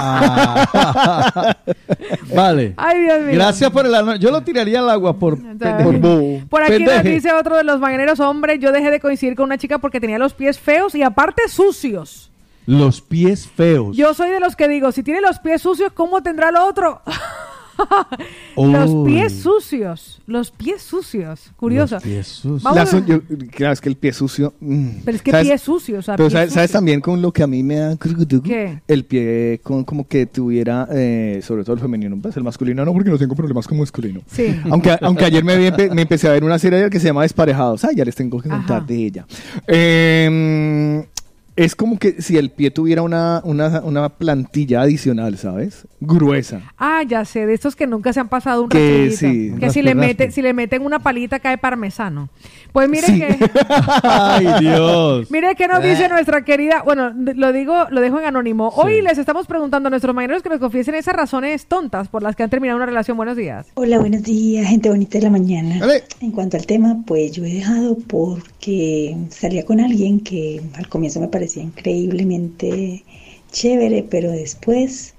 [2.35, 2.75] Vale.
[2.77, 3.35] Ay, Dios mío.
[3.35, 4.19] Gracias por el.
[4.21, 5.39] Yo lo tiraría al agua por.
[5.39, 6.43] Por bobo.
[6.49, 9.59] Por aquí nos dice otro de los mañaneros, hombre, yo dejé de coincidir con una
[9.59, 12.31] chica porque tenía los pies feos y aparte sucios.
[12.67, 13.97] Los pies feos.
[13.97, 17.01] Yo soy de los que digo, si tiene los pies sucios, ¿cómo tendrá lo otro?
[18.57, 21.97] Los pies sucios, los pies sucios, curioso.
[21.97, 22.63] Los pies sucios.
[22.63, 23.21] Vamos La a- su- yo-
[23.51, 24.55] claro, es que el pie sucio.
[24.61, 25.47] mm, Pero es que ¿sabes?
[25.47, 27.77] pie sucio, o sea, Pero pie ¿sabes, sabes también con lo que a mí me
[27.77, 27.97] da.
[28.89, 32.93] El pie con como que tuviera, eh, sobre todo el femenino, pues el masculino no,
[32.93, 34.23] porque no tengo problemas con masculino.
[34.31, 34.59] Sí.
[34.71, 37.85] Aunque, aunque ayer me, vi- me empecé a ver una serie que se llama Desparejados.
[37.85, 38.87] Ah, ya les tengo que contar Ajá.
[38.87, 39.27] de ella.
[39.67, 41.07] Eh,
[41.57, 45.87] es como que si el pie tuviera una, una, una plantilla adicional, ¿sabes?
[46.01, 46.61] Gruesa.
[46.77, 49.81] Ah, ya sé, de estos que nunca se han pasado un Que sí, que si
[49.81, 52.29] le meten, si le meten una palita cae parmesano.
[52.73, 53.21] Pues mire Sí.
[53.21, 53.39] que
[54.03, 55.31] Ay, Dios.
[55.31, 58.69] Mire que nos dice nuestra querida, bueno, lo digo, lo dejo en anónimo.
[58.77, 62.37] Hoy les estamos preguntando a nuestros mañaneros que nos confiesen esas razones tontas por las
[62.37, 63.17] que han terminado una relación.
[63.17, 63.67] Buenos días.
[63.75, 65.81] Hola, buenos días, gente bonita de la mañana.
[66.21, 71.19] En cuanto al tema, pues yo he dejado porque salía con alguien que al comienzo
[71.19, 73.05] me parecía increíblemente
[73.53, 75.15] chévere, pero después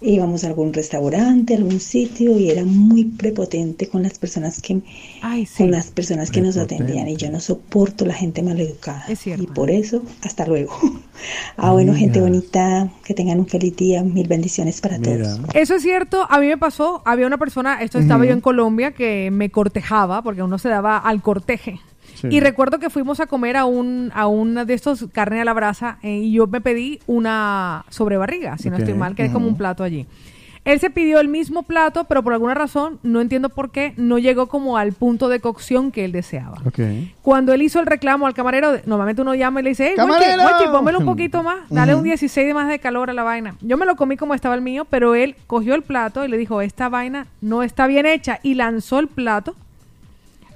[0.00, 4.82] íbamos a algún restaurante, algún sitio y era muy prepotente con las personas que
[5.56, 9.04] con las personas que nos atendían y yo no soporto la gente maleducada.
[9.08, 10.72] Y por eso, hasta luego.
[11.56, 15.40] ah, bueno, gente bonita, que tengan un feliz día, mil bendiciones para todos.
[15.54, 18.92] Eso es cierto, a mí me pasó, había una persona, esto estaba yo en Colombia,
[18.92, 21.80] que me cortejaba, porque uno se daba al corteje.
[22.16, 22.28] Sí.
[22.30, 25.52] Y recuerdo que fuimos a comer a un a una de estos carne a la
[25.52, 29.46] brasa eh, y yo me pedí una sobrebarriga, si no estoy mal, que es como
[29.46, 30.06] un plato allí.
[30.66, 34.18] Él se pidió el mismo plato, pero por alguna razón, no entiendo por qué, no
[34.18, 36.58] llegó como al punto de cocción que él deseaba.
[37.22, 40.42] Cuando él hizo el reclamo al camarero, normalmente uno llama y le dice, hey, ¡Camarero!
[40.42, 43.54] Guachi, pónmelo un poquito más, dale un 16 de más de calor a la vaina.
[43.60, 46.36] Yo me lo comí como estaba el mío, pero él cogió el plato y le
[46.36, 49.54] dijo, esta vaina no está bien hecha, y lanzó el plato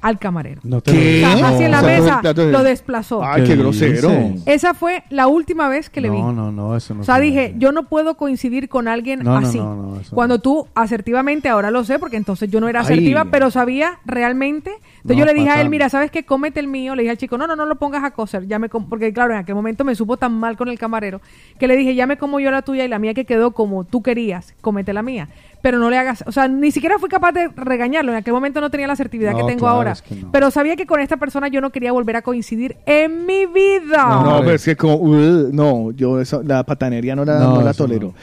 [0.01, 0.61] al camarero.
[0.65, 1.17] No te ¿Qué?
[1.23, 3.25] En la O sea, coge mesa, de- lo desplazó.
[3.25, 4.11] Ay, qué grosero.
[4.47, 6.19] Esa fue la última vez que le vi.
[6.19, 9.27] No, no, no, eso no O sea, se dije, yo no puedo coincidir con alguien
[9.29, 9.59] así.
[9.59, 12.85] no, no, eso Cuando tú asertivamente, ahora lo sé, porque entonces yo no era Ay.
[12.87, 14.71] asertiva, pero sabía realmente.
[14.71, 16.25] Entonces No, yo le dije a él, mira, ¿sabes qué?
[16.25, 16.95] Cómete el mío.
[16.95, 18.47] Le dije al chico, no, no, no lo pongas a coser.
[18.47, 21.21] Ya me com-", porque claro, en aquel momento me supo tan mal con el camarero
[21.59, 23.85] que le dije, ya me como yo la tuya y la mía que quedó como
[23.85, 25.29] tú querías, cómete la mía.
[25.63, 28.13] Pero no le hagas, o sea, ni siquiera fui capaz de regañarlo.
[28.13, 29.93] En aquel momento no tenía la asertividad No, que tengo claro, ahora.
[29.93, 30.33] es que no.
[30.33, 34.23] Pero sabía que con esta persona yo no quería volver a coincidir en mi vida.
[34.25, 37.63] No, pero es que como, uh, no, yo eso, la patanería no la, No, no
[37.63, 38.15] la tolero.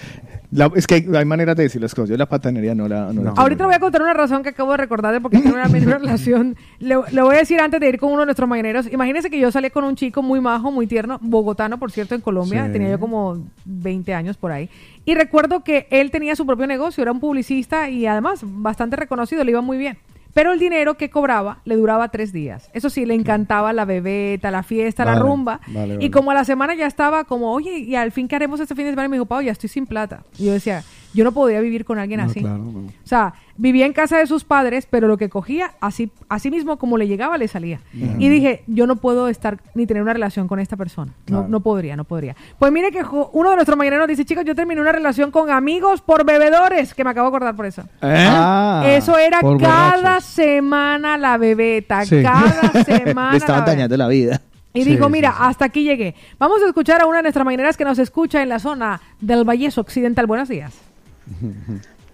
[0.52, 2.10] La- es que hay, hay maneras de decir las cosas.
[2.10, 4.50] Yo la patanería no la, no la Ahorita le voy a contar una razón que
[4.50, 6.56] acabo de recordar de por qué tengo una misma relación.
[6.80, 8.88] Le, le voy a decir antes de ir con uno de nuestros mañaneros.
[8.92, 12.22] Imagínense que yo salí con un chico muy majo, muy tierno, bogotano, por cierto, en
[12.22, 12.66] Colombia.
[12.68, 12.72] Sí.
[12.72, 14.70] Tenía yo como 20 años por ahí.
[15.04, 19.44] Y recuerdo que él tenía su propio negocio, era un publicista y además bastante reconocido,
[19.44, 19.98] le iba muy bien.
[20.34, 22.70] Pero el dinero que cobraba le duraba tres días.
[22.74, 25.62] Eso sí, le encantaba la bebeta, la fiesta, la rumba.
[25.68, 28.60] vale, Y como a la semana ya estaba como, oye, ¿y al fin qué haremos
[28.60, 29.08] este fin de semana?
[29.08, 30.24] Y me dijo, Pau, ya estoy sin plata.
[30.38, 32.44] Y yo decía, yo no podía vivir con alguien así.
[32.46, 36.78] O sea, vivía en casa de sus padres, pero lo que cogía, así, así mismo
[36.78, 37.80] como le llegaba, le salía.
[37.94, 41.12] Y dije, yo no puedo estar ni tener una relación con esta persona.
[41.28, 41.48] No, Claro.
[41.48, 42.36] no podría, no podría.
[42.60, 43.02] Pues mire que
[43.34, 47.04] uno de nuestros mañaneros dice, chicos, yo terminé una relación con amigos por bebedores, que
[47.04, 47.84] me acabo de acordar por eso.
[48.02, 50.24] Ah, eso era cada borrachos.
[50.26, 52.22] semana la bebeta, Sí.
[52.22, 53.32] cada semana.
[53.32, 54.42] Le estaban la dañando la vida.
[54.74, 56.14] Y dijo, mira, hasta aquí llegué.
[56.38, 59.44] Vamos a escuchar a una de nuestras mañaneras que nos escucha en la zona del
[59.44, 60.28] Valles Occidental.
[60.28, 60.72] Buenos días.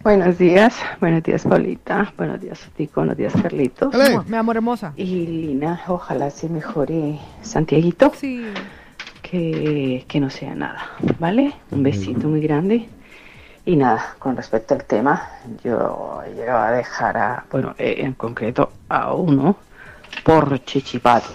[0.04, 3.94] Buenos días, buenos días Paulita, buenos días Tico, buenos días Carlitos.
[3.96, 4.94] Amor- Mi amor hermosa.
[4.98, 8.12] Y Lina, ojalá se mejore Santiaguito.
[8.16, 8.46] Sí.
[9.22, 10.86] Que, que no sea nada,
[11.20, 11.54] ¿vale?
[11.72, 12.88] Un besito muy grande.
[13.66, 15.30] Y nada, con respecto al tema,
[15.64, 19.56] yo llegaba a dejar a, bueno, eh, en concreto a uno
[20.24, 21.30] por chichipato.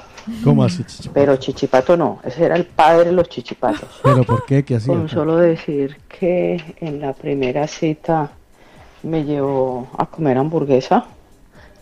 [0.45, 1.11] ¿Cómo así, chichi?
[1.13, 4.01] Pero chichipato no, ese era el padre de los chichipatos.
[4.03, 4.65] ¿Pero por qué?
[4.65, 4.95] ¿Qué hacía?
[4.95, 8.31] Con solo decir que en la primera cita
[9.03, 11.05] me llevó a comer hamburguesa.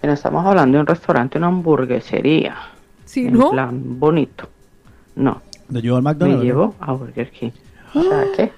[0.02, 2.56] Y no estamos hablando de un restaurante, una hamburguesería.
[3.05, 3.51] Sí, en ¿no?
[3.51, 4.48] plan bonito.
[5.14, 5.40] No.
[5.70, 6.44] ¿Lo llevó al Me McDonald's?
[6.44, 7.51] llevó a Burger King.
[7.94, 8.52] O sea que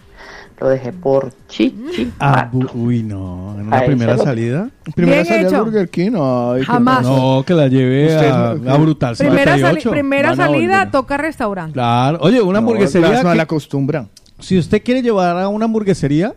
[0.61, 2.13] Lo dejé por chichi.
[2.19, 3.55] Ah, bu- uy, no.
[3.61, 4.71] En una Ahí primera se lo- salida.
[4.95, 5.57] Primera Bien salida hecho.
[5.59, 6.11] al Burger King.
[6.21, 7.03] ay, qué Jamás.
[7.05, 9.91] No, que la lleve a, no- a Brutal Primera, sali- 58.
[9.91, 10.91] primera Van a salida, volver.
[10.91, 11.73] toca restaurante.
[11.75, 12.19] Claro.
[12.23, 13.09] Oye, una No, hamburguesería.
[13.11, 14.09] las que- mal acostumbran.
[14.41, 16.35] si usted quiere llevar a una hamburguesería,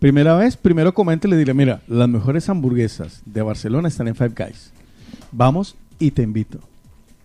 [0.00, 4.14] primera vez, primero comente y le diré, mira, las mejores hamburguesas de Barcelona están en
[4.16, 4.72] Five Guys.
[5.32, 6.58] Vamos y te invito.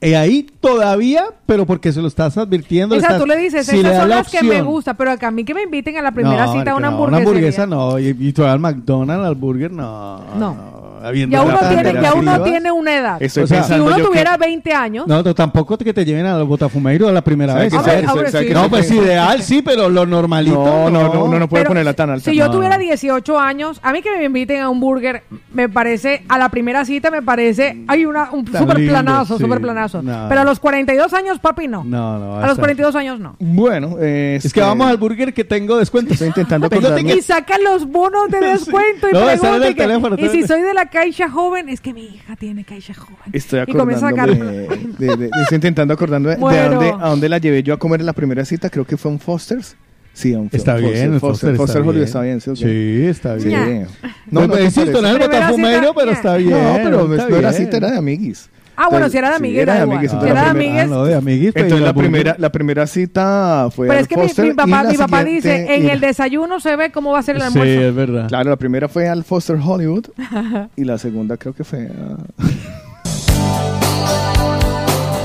[0.06, 2.96] Y ahí todavía, pero porque se lo estás advirtiendo.
[2.96, 5.32] estás- tú le dices, si esas son la las que me gustan, pero que a
[5.32, 7.64] mí que me inviten a la primera No, cita a una marica, no, hamburguesería.
[7.64, 10.20] hamburguesa no, y, y al McDonald's, al burger, no.
[10.38, 10.85] No.
[11.06, 13.22] Habiendo Ya uno, tiene, ya uno tiene una edad.
[13.22, 16.04] Estoy O sea, si uno yo que- tuviera 20 años, No, no, tampoco que te
[16.06, 17.66] lleven a los botafumeiro a la primera ¿Sabe
[18.02, 18.50] vez.
[18.54, 20.56] No, pues ideal sí, pero lo normalito.
[20.56, 22.30] No, no, no, uno no puede Pero ponerla tan alta.
[22.30, 22.52] si yo No.
[22.52, 25.24] tuviera 18 años, a mí que me inviten a un burger,
[25.54, 29.44] me parece, a la primera cita me parece, hay una, un lindo, planazo, sí.
[29.44, 30.02] super planazo.
[30.02, 30.26] No.
[30.30, 31.84] Pero a los 42 años, papi, no.
[31.84, 32.36] No, no.
[32.38, 33.36] a los hasta- 42 años no.
[33.40, 36.14] Bueno, eh, Es que vamos al burger que tengo descuento.
[36.14, 36.70] Estoy intentando.
[37.16, 40.88] Y sacan los bonos de descuento No, y preguntan teléfono, y si soy de la
[40.96, 43.18] caixa joven, es que mi hija tiene caixa joven.
[43.34, 44.46] Estoy Y comienza a acordándome
[44.98, 48.00] de, de- de- estoy intentando acordarme de dónde, a dónde la llevé yo a comer
[48.00, 49.76] en la primera cita, creo que fue un Foster's.
[50.14, 52.04] Sí, un Está Foster, bien, Foster, Foster Foster está bien.
[52.06, 52.56] está bien, sí.
[52.56, 53.48] Sí, está Sí.
[53.50, 53.88] bien.
[54.32, 56.52] No, No, no, me ¿te insisto, no botafumeiro, cita, pero está bien.
[56.52, 58.50] No, pero no era cita, era de amiguis.
[58.78, 60.54] Ah, bueno, si era de sí, amigues, era de amigues, Si entonces era la de
[60.60, 60.98] primera- Ah, amigues.
[60.98, 61.54] no, de amiguis.
[61.54, 64.54] pues, Entonces la primera, la primera cita fue Pero es que mi, Foster mi y
[64.54, 67.48] papá, mi papá dice, en el desayuno se ve cómo va a ser el Sí,
[67.48, 67.82] almuerzo.
[67.82, 68.28] es verdad.
[68.28, 70.06] Claro, la primera fue al Foster Hollywood
[70.76, 71.88] y la segunda creo que fue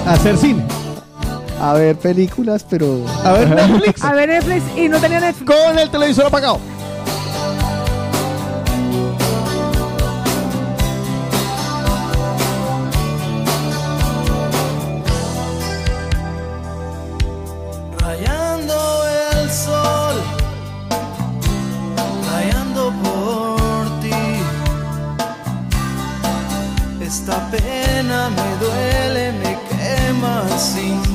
[0.06, 0.62] a, Hacer cine.
[1.60, 3.04] a ver películas, pero...
[3.24, 4.02] A ver Netflix.
[4.04, 5.50] A ver Netflix y no tenía Netflix.
[5.50, 6.58] Con el televisor apagado.
[27.30, 31.09] Esta pena me duele, me quema sin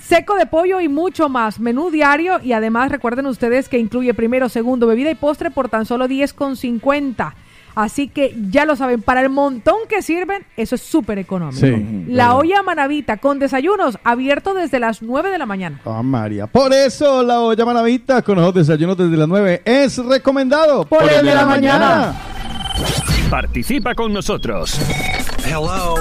[0.00, 1.60] seco de pollo y mucho más.
[1.60, 5.86] Menú diario y además recuerden ustedes que incluye primero, segundo, bebida y postre por tan
[5.86, 7.34] solo 10,50.
[7.74, 11.64] Así que ya lo saben, para el montón que sirven, eso es súper económico.
[11.64, 12.06] Sí.
[12.08, 15.80] La olla manavita con desayunos abierto desde las 9 de la mañana.
[15.84, 16.48] Ah, María.
[16.48, 21.24] Por eso la olla manavita con los desayunos desde las 9 es recomendado Por el
[21.24, 22.14] de la mañana.
[23.30, 24.76] Participa con nosotros.
[25.46, 25.94] Hello.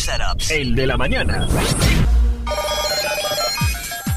[0.00, 0.50] Setups.
[0.50, 1.46] El de la mañana.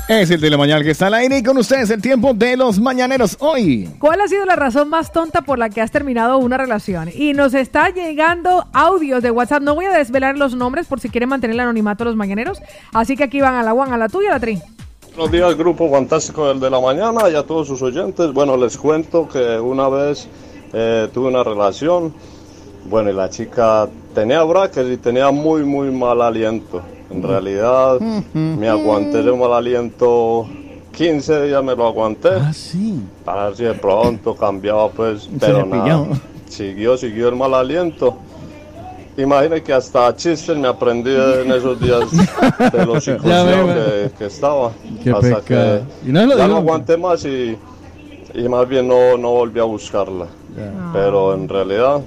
[0.08, 2.58] Es el de la mañana que está al aire y con ustedes el tiempo de
[2.58, 3.90] los mañaneros hoy.
[4.00, 7.10] ¿Cuál ha sido la razón más tonta por la que has terminado una relación?
[7.14, 9.62] Y nos está llegando audios de WhatsApp.
[9.64, 12.62] No voy a desvelar los nombres por si quieren mantener el anonimato los mañaneros.
[12.94, 14.62] Así que aquí van a la one, a la tuya y a la tri.
[15.16, 18.32] Buenos días, grupo fantástico del de la mañana y a todos sus oyentes.
[18.34, 20.28] Bueno, les cuento que una vez
[20.74, 22.14] eh, tuve una relación.
[22.86, 26.82] Bueno, y la chica tenía braques y tenía muy, muy mal aliento.
[27.10, 28.00] En realidad,
[28.34, 30.48] me aguanté de mal aliento
[30.94, 32.30] 15 días, me lo aguanté.
[32.30, 33.02] Ah, sí.
[33.26, 36.08] Para ver si de pronto cambiaba, pues, pero nada.
[36.48, 38.18] Siguió, siguió el mal aliento.
[39.18, 42.10] Imagine que hasta chistes me aprendí en esos días
[42.72, 44.72] de los veo, que, que estaba.
[45.04, 47.56] Qué hasta que Y no lo ya no aguanté más y,
[48.34, 50.26] y más bien no, no volví a buscarla.
[50.94, 52.02] Pero en realidad,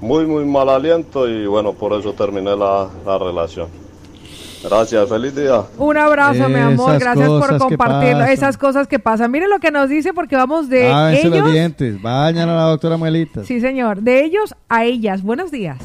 [0.00, 3.68] muy, muy mal aliento y bueno, por eso terminé la, la relación.
[4.62, 5.62] Gracias, feliz día.
[5.78, 6.98] Un abrazo, mi amor.
[6.98, 8.24] Gracias por compartirlo.
[8.24, 9.30] Esas cosas que pasan.
[9.30, 11.52] Miren lo que nos dice porque vamos de Lávense los ellos.
[11.52, 12.02] dientes.
[12.02, 13.42] Vayan a la doctora Muelita.
[13.44, 14.02] Sí, señor.
[14.02, 15.22] De ellos a ellas.
[15.22, 15.78] Buenos días.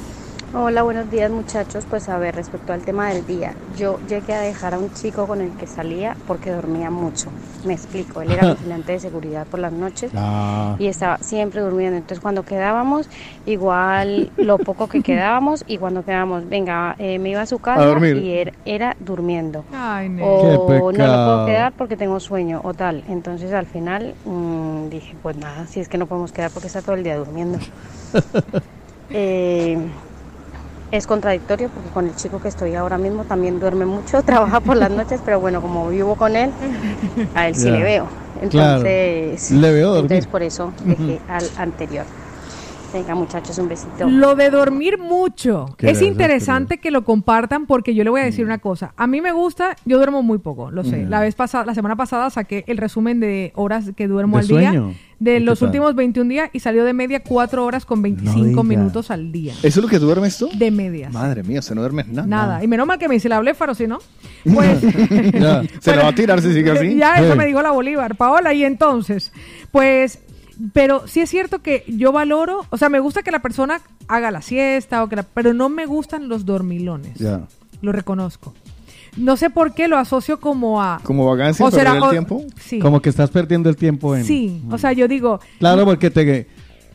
[0.57, 1.85] Hola, buenos días muchachos.
[1.89, 5.27] Pues a ver, respecto al tema del día, yo llegué a dejar a un chico
[5.27, 7.29] con el que salía porque dormía mucho.
[7.65, 10.77] Me explico, él era vigilante de seguridad por las noches Ah.
[10.79, 11.97] y estaba siempre durmiendo.
[11.97, 13.09] Entonces cuando quedábamos,
[13.45, 17.83] igual lo poco que quedábamos y cuando quedábamos, venga, eh, me iba a su casa
[17.85, 18.15] dormir.
[18.15, 19.65] y era, era durmiendo.
[19.73, 21.25] Ay, Qué O no me pecado.
[21.35, 23.03] puedo quedar porque tengo sueño o tal.
[23.09, 26.81] Entonces al final mm, dije, pues nada, si es que no podemos quedar porque está
[26.81, 27.59] todo el día durmiendo.
[29.11, 29.77] Eh,
[30.95, 34.77] es contradictorio porque con el chico que estoy ahora mismo también duerme mucho, trabaja por
[34.77, 36.51] las noches, pero bueno, como vivo con él,
[37.33, 38.07] a él sí le veo.
[38.49, 38.85] Claro.
[38.85, 40.11] Entonces, Le veo dormir.
[40.11, 42.05] entonces por eso dejé al anterior.
[42.95, 44.09] Venga muchachos, un besito.
[44.09, 45.75] Lo de dormir mucho.
[45.77, 48.93] Qué Es interesante que lo compartan porque yo le voy a decir una cosa.
[48.95, 51.03] A mí me gusta, yo duermo muy poco, lo sé.
[51.03, 51.09] Mm.
[51.09, 54.47] La vez pasada, la semana pasada saqué el resumen de horas que duermo ¿De al
[54.47, 54.83] día
[55.19, 55.67] de ¿Y los tal?
[55.67, 58.63] últimos 21 días y salió de media 4 horas con 25 diga.
[58.63, 59.51] minutos al día.
[59.61, 60.49] ¿Eso es lo que tú duermes tú?
[60.57, 61.11] De medias.
[61.11, 62.27] Madre mía, se no duermes nada.
[62.27, 62.63] Nada.
[62.63, 63.99] Y menos mal que me dice la bléfaro, si no.
[64.53, 64.79] Pues.
[65.33, 66.95] Ya, Se la va a tirar si sigue así.
[66.95, 68.15] Ya, eso me dijo la Bolívar.
[68.15, 69.33] Paola, y entonces,
[69.71, 70.19] pues,
[70.73, 74.31] pero sí es cierto que yo valoro, o sea, me gusta que la persona haga
[74.31, 77.17] la siesta, o que la- pero no me gustan los dormilones.
[77.19, 77.41] Ya.
[77.81, 78.53] Lo reconozco.
[79.17, 80.99] No sé por qué lo asocio como a...
[81.03, 82.43] ¿Como vagancia O será- perder el o- tiempo?
[82.59, 82.79] sí.
[82.79, 84.25] Como que estás perdiendo el tiempo en...
[84.25, 85.39] Sí, o sea, yo digo...
[85.59, 86.47] Claro, porque te...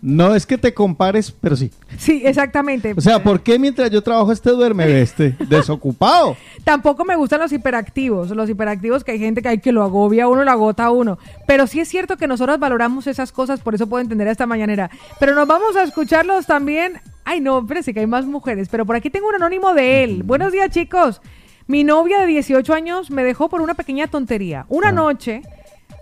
[0.02, 1.70] No es que te compares, pero sí.
[1.98, 2.94] Sí, exactamente.
[2.96, 6.36] O sea, ¿por qué mientras yo trabajo este duerme este desocupado?
[6.64, 10.24] Tampoco me gustan los hiperactivos, los hiperactivos que hay gente que hay que lo agobia
[10.24, 11.18] a uno, lo agota a uno.
[11.46, 14.46] Pero sí es cierto que nosotros valoramos esas cosas, por eso puedo entender a esta
[14.46, 14.90] mañanera.
[15.18, 16.94] Pero nos vamos a escucharlos también.
[17.24, 20.22] Ay, no, espérese que hay más mujeres, pero por aquí tengo un anónimo de él.
[20.22, 21.20] Buenos días, chicos.
[21.66, 24.66] Mi novia de 18 años me dejó por una pequeña tontería.
[24.68, 25.42] Una noche,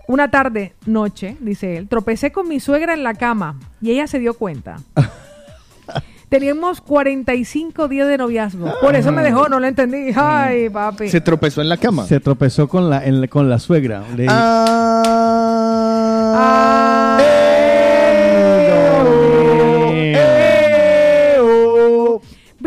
[0.09, 4.17] una tarde, noche, dice él, tropecé con mi suegra en la cama y ella se
[4.17, 4.77] dio cuenta.
[6.29, 8.73] Teníamos 45 días de noviazgo.
[8.81, 10.11] Por eso me dejó, no lo entendí.
[10.15, 11.09] Ay, papi.
[11.09, 12.05] Se tropezó en la cama.
[12.05, 14.03] Se tropezó con la, en la- con la suegra.
[14.15, 14.27] Le-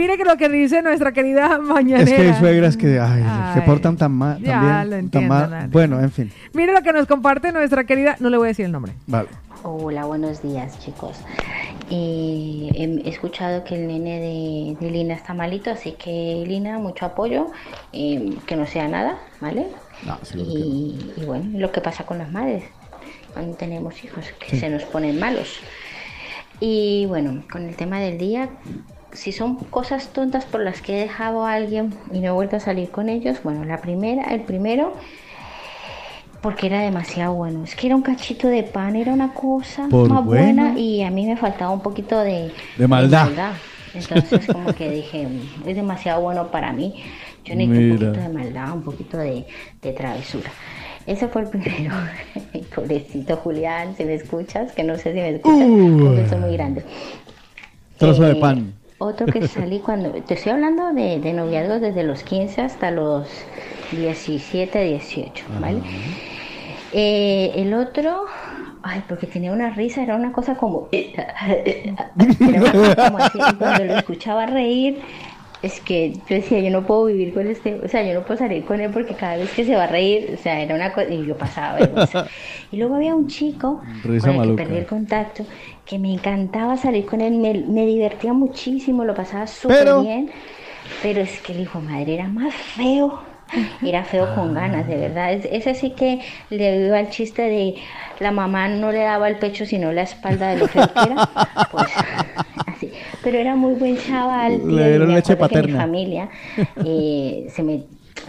[0.06, 2.02] lo que dice nuestra querida mañanera.
[2.10, 3.24] Es que hay suegras que ay,
[3.54, 4.38] se portan tan mal.
[4.40, 5.68] ya también, lo tan entiendo, mal.
[5.68, 6.32] Bueno, en fin.
[6.52, 8.92] Mire lo que nos comparte nuestra querida, no le voy a decir el nombre.
[9.06, 9.28] Vale.
[9.64, 11.16] Hola, buenos días chicos.
[11.88, 12.70] Eh,
[13.04, 17.46] he escuchado que el nene de, de Lina está malito, así que Lina, mucho apoyo,
[17.92, 19.66] eh, que no sea nada, ¿vale?
[20.34, 22.64] y, y bueno, lo que pasa con las madres
[23.34, 24.58] cuando tenemos hijos, que Sí.
[24.58, 25.60] se nos ponen malos.
[26.58, 28.48] Y bueno, con el tema del día,
[29.12, 32.56] si son cosas tontas por las que he dejado a alguien y no he vuelto
[32.56, 34.94] a salir con ellos, bueno, la primera, el primero,
[36.40, 37.62] porque era demasiado bueno.
[37.64, 40.62] Es que era un cachito de pan, era una cosa Por más bueno.
[40.64, 43.28] buena y a mí me faltaba un poquito de, De maldad.
[43.94, 46.94] Entonces como que dije, "Mm, es demasiado bueno para mí.
[47.44, 49.46] Yo necesito un poquito de maldad, un poquito de,
[49.82, 50.50] de travesura.
[51.06, 51.92] Ese fue el primero.
[52.74, 55.62] Pobrecito Julián, si me escuchas, que no sé si me escuchas, Uh.
[56.06, 56.84] un beso muy grande.
[57.98, 58.72] Trozo de Eh, pan.
[59.02, 63.28] Otro que salí cuando, te estoy hablando de, de noviazgos desde los 15 hasta los
[63.90, 65.80] 17, 18, ¿vale?
[66.92, 68.26] Eh, el otro,
[68.82, 71.34] ay, porque tenía una risa, era una cosa como, era
[72.16, 75.00] una cosa como así, cuando lo escuchaba reír,
[75.62, 78.38] es que yo decía, yo no puedo vivir con este, o sea, yo no puedo
[78.38, 80.92] salir con él porque cada vez que se va a reír, o sea, era una
[80.92, 82.26] cosa, y yo pasaba vergüenza.
[82.72, 84.62] Y luego había un chico Risa con el maluca.
[84.62, 85.44] que perdí el contacto,
[85.84, 90.30] que me encantaba salir con él, me, me divertía muchísimo, lo pasaba súper Pero- bien,
[91.02, 93.20] pero es que el hijo madre era más feo.
[93.84, 95.30] Era feo con ganas, de verdad.
[95.34, 97.74] Es- Ese sí que le iba el chiste de
[98.18, 101.28] la mamá no le daba el pecho sino la espalda de lo feo que era.
[101.70, 101.86] Pues
[102.88, 102.92] así.
[103.22, 104.60] Pero era muy buen chaval.
[104.76, 105.78] Le dieron leche que Mi paterna.
[105.78, 106.28] familia
[106.84, 107.82] eh, se, me,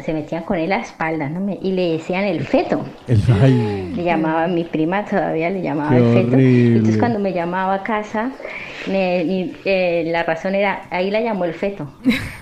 [0.03, 1.57] se metían con él a espaldas ¿no?
[1.61, 2.83] Y le decían el feto.
[3.07, 6.35] El ay, Le llamaba mi prima todavía, le llamaba Qué el feto.
[6.35, 6.75] horrible.
[6.77, 8.31] Entonces cuando me llamaba a casa,
[8.85, 11.87] me- y, eh, la razón era, ahí la llamó el feto,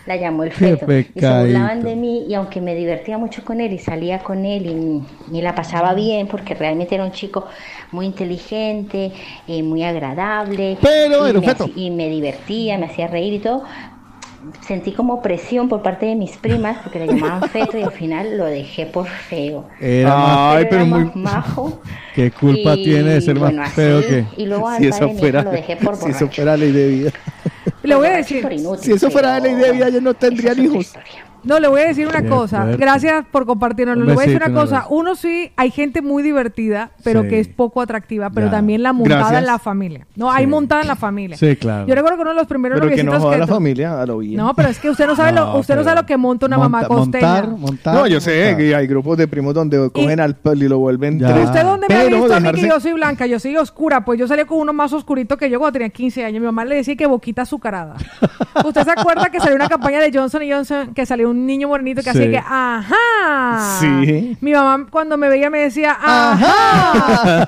[0.05, 0.88] la llamó el feto.
[1.13, 4.45] Y se burlaban de mí y aunque me divertía mucho con él y salía con
[4.45, 4.65] él
[5.31, 7.47] y, y la pasaba bien porque realmente era un chico
[7.91, 9.11] muy inteligente,
[9.47, 10.77] eh, muy agradable.
[10.81, 11.69] Pero y era me feto.
[11.76, 13.63] y me divertía, me hacía reír y todo.
[14.68, 18.38] Sentí como presión por parte de mis primas porque le llamaban feto y al final
[18.38, 19.65] lo dejé por feo.
[19.80, 20.11] Era
[20.51, 21.81] Ay, más- pero era muy- más majo.
[22.15, 24.26] ¿Qué culpa Y, tiene de ser más bueno, así, feo que?
[24.38, 26.35] y luego al Si eso fuera, lo dejé por si eso borracho.
[26.35, 27.11] fuera ley de vida.
[27.84, 28.47] Le voy a decir,
[28.80, 30.93] Si eso fuera ley de vida, ellos no tendrían hijos.
[31.43, 32.61] No, le voy a decir una Qué cosa.
[32.63, 32.77] fuerte.
[32.77, 33.97] Gracias por compartirnos.
[33.97, 34.76] Un Le voy a decir besito, una un cosa.
[34.80, 34.95] abrazo.
[34.95, 37.27] Uno sí, hay gente muy divertida, pero Sí.
[37.30, 38.51] que es poco atractiva, pero Ya.
[38.51, 39.39] también la montada Gracias.
[39.41, 40.07] en la familia.
[40.15, 41.38] No, hay montada en la familia.
[41.38, 41.88] Sí, claro.
[41.88, 43.53] Yo recuerdo que uno de los primeros Pero que no noviecitos joda a la tu-
[43.53, 44.38] familia, a lo bien.
[44.38, 46.57] No, pero es que usted no sabe lo, usted no sabe lo que monta una
[46.57, 47.41] mamá costeña.
[47.85, 51.19] No, yo sé que hay grupos de primos donde cogen al pelo y lo vuelven
[51.19, 51.45] tres.
[51.45, 53.26] ¿Usted dónde me ha Pero visto a mí que dejarse- yo soy blanca?
[53.26, 54.03] Yo soy oscura.
[54.05, 56.39] Pues yo salí con uno más oscurito que yo cuando tenía 15 años.
[56.39, 57.95] Mi mamá le decía que boquita azucarada.
[58.65, 61.68] ¿Usted se acuerda que salió una campaña de Johnson y Johnson que salió un niño
[61.68, 63.78] morenito que hacía que, ajá?
[63.80, 64.38] Sí.
[64.41, 67.45] Mi mamá cuando me veía me decía, ajá.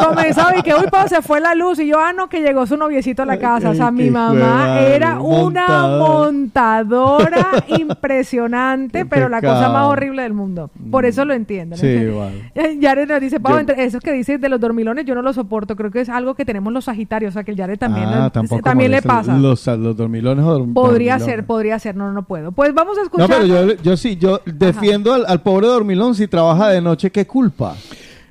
[0.08, 1.78] Comenzaba y que, uy, pa, se fue la luz.
[1.78, 3.70] Y yo, ah, no, que llegó su noviecito a la casa.
[3.70, 6.32] O sea, mi mamá era una montador.
[6.32, 10.70] montadora impresionante, pero la cosa más horrible del mundo.
[10.90, 11.76] Por eso lo entiendo.
[11.76, 11.80] ¿no?
[11.80, 12.32] Sí, igual.
[12.78, 15.76] Yaret nos dice, Pau, entre esos que dice de los dormilones, yo no lo soporto.
[15.76, 17.30] Creo que es algo que tenemos los sagitarios.
[17.30, 18.30] O sea, que el Yaret también, Ah,
[18.62, 19.36] también le pasa.
[19.36, 21.96] Los, los dormilones o dorm- podría ser, podría ser.
[21.96, 22.52] No, no puedo.
[22.52, 23.28] Pues vamos a No, escuchar.
[23.28, 27.26] pero yo, yo sí, yo defiendo al, al pobre dormilón si trabaja de noche, ¿qué
[27.26, 27.76] culpa?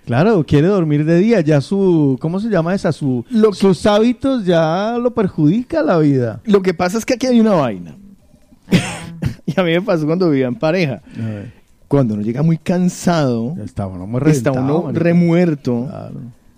[0.05, 2.91] Claro, quiere dormir de día, ya su, ¿cómo se llama esa?
[2.91, 3.23] Su,
[3.53, 6.41] sus hábitos ya lo perjudica la vida.
[6.45, 7.95] Lo que pasa es que aquí hay una vaina.
[9.45, 11.01] y a mí me pasó cuando vivía en pareja.
[11.87, 15.03] Cuando uno llega muy cansado, está uno, muy está reventado, uno marica.
[15.03, 15.87] remuerto.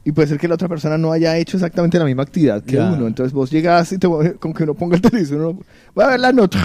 [0.04, 2.78] Y puede ser que la otra persona no haya hecho exactamente la misma actividad que
[2.78, 2.92] Ya.
[2.92, 3.06] uno.
[3.08, 4.08] Entonces vos llegas y te,
[4.40, 5.60] con que uno ponga el televisor, uno
[5.98, 6.58] va a ver la nota.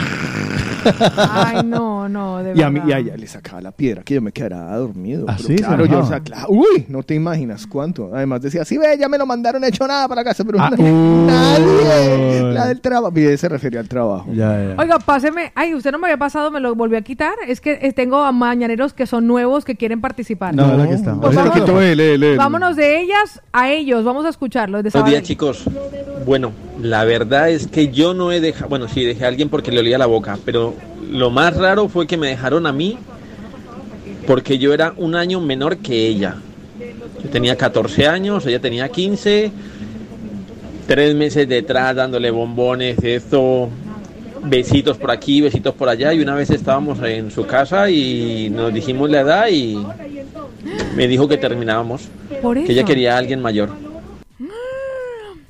[1.18, 2.88] Ay, no, no, de Y a mí verdad.
[2.88, 5.26] y a ella le sacaba la piedra que yo me quedara dormido.
[5.28, 5.56] ¿Ah, Pero sí?
[5.56, 6.08] claro, yo, o enojaba.
[6.08, 8.10] sea, claro, uy, no te imaginas cuánto.
[8.14, 10.84] Además decía, sí, ve, ya me lo mandaron hecho nada para casa, pero Ah, uy.
[11.26, 12.52] nadie.
[12.52, 13.18] La del trabajo.
[13.18, 14.26] Y se refería al trabajo.
[14.30, 15.52] Oiga, páseme.
[15.54, 17.34] Ay, usted no me había pasado, me lo volvió a quitar.
[17.46, 20.54] Es que eh, tengo a mañaneros que son nuevos que quieren participar.
[20.54, 21.14] No, la que está.
[21.14, 22.36] Pues él.
[22.36, 24.04] Vámonos de ellas a ellos.
[24.04, 24.82] Vamos a escucharlos.
[24.82, 25.64] De Buenos días chicos.
[26.24, 26.52] Bueno,
[26.86, 29.80] la verdad es que yo no he dejado, bueno, sí dejé a alguien porque le
[29.80, 30.74] olía la boca, pero
[31.10, 32.98] lo más raro fue que me dejaron a mí
[34.26, 36.36] porque yo era un año menor que ella.
[37.22, 39.50] Yo tenía 14 años, ella tenía 15,
[40.86, 43.68] tres meses detrás dándole bombones, esto,
[44.44, 48.72] besitos por aquí, besitos por allá, y una vez estábamos en su casa y nos
[48.72, 49.78] dijimos la edad y
[50.94, 52.08] me dijo que terminábamos,
[52.42, 53.70] Por que ella quería a alguien mayor.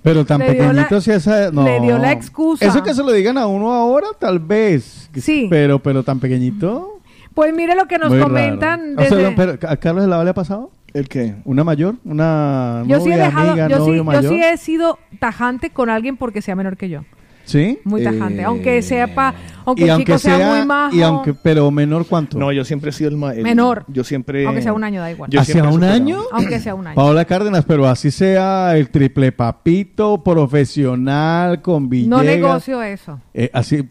[0.07, 1.51] Pero tan Le dio la- pequeñito si esa...
[1.51, 1.65] No.
[1.65, 2.65] le dio la excusa.
[2.65, 5.11] Eso que se lo digan a uno ahora, tal vez.
[5.17, 5.49] Sí.
[5.51, 7.01] Pero, pero tan pequeñito...
[7.35, 9.03] Pues mire lo que nos muy comentan raro.
[9.03, 9.37] O sea, desde...
[9.37, 10.71] pero, ¿A Carlos de la le ha pasado?
[10.95, 11.35] ¿El qué?
[11.45, 11.97] ¿Una mayor?
[12.05, 14.33] ¿Una yo sí he dejado, amiga, yo, sí, novio yo mayor?
[14.33, 17.01] sí he sido tajante con alguien porque sea menor que yo.
[17.47, 17.79] ¿Sí?
[17.85, 18.43] Muy tajante.
[18.43, 19.33] Eh, aunque sepa,
[19.65, 20.95] aunque y el aunque chico sea, sea, muy majo.
[20.97, 22.39] y aunque, pero menor cuánto?
[22.39, 23.85] No, yo siempre he sido el, ma- el- Menor.
[23.89, 24.45] Yo siempre.
[24.47, 25.31] Aunque sea un año, da igual.
[25.31, 26.19] Yo ¿Hacia un año?
[26.33, 26.97] Aunque sea un año.
[26.97, 32.19] Paola Cárdenas, pero así sea el triple papito, profesional, con Villegas.
[32.19, 33.21] No negocio eso.
[33.33, 33.89] Eh, así,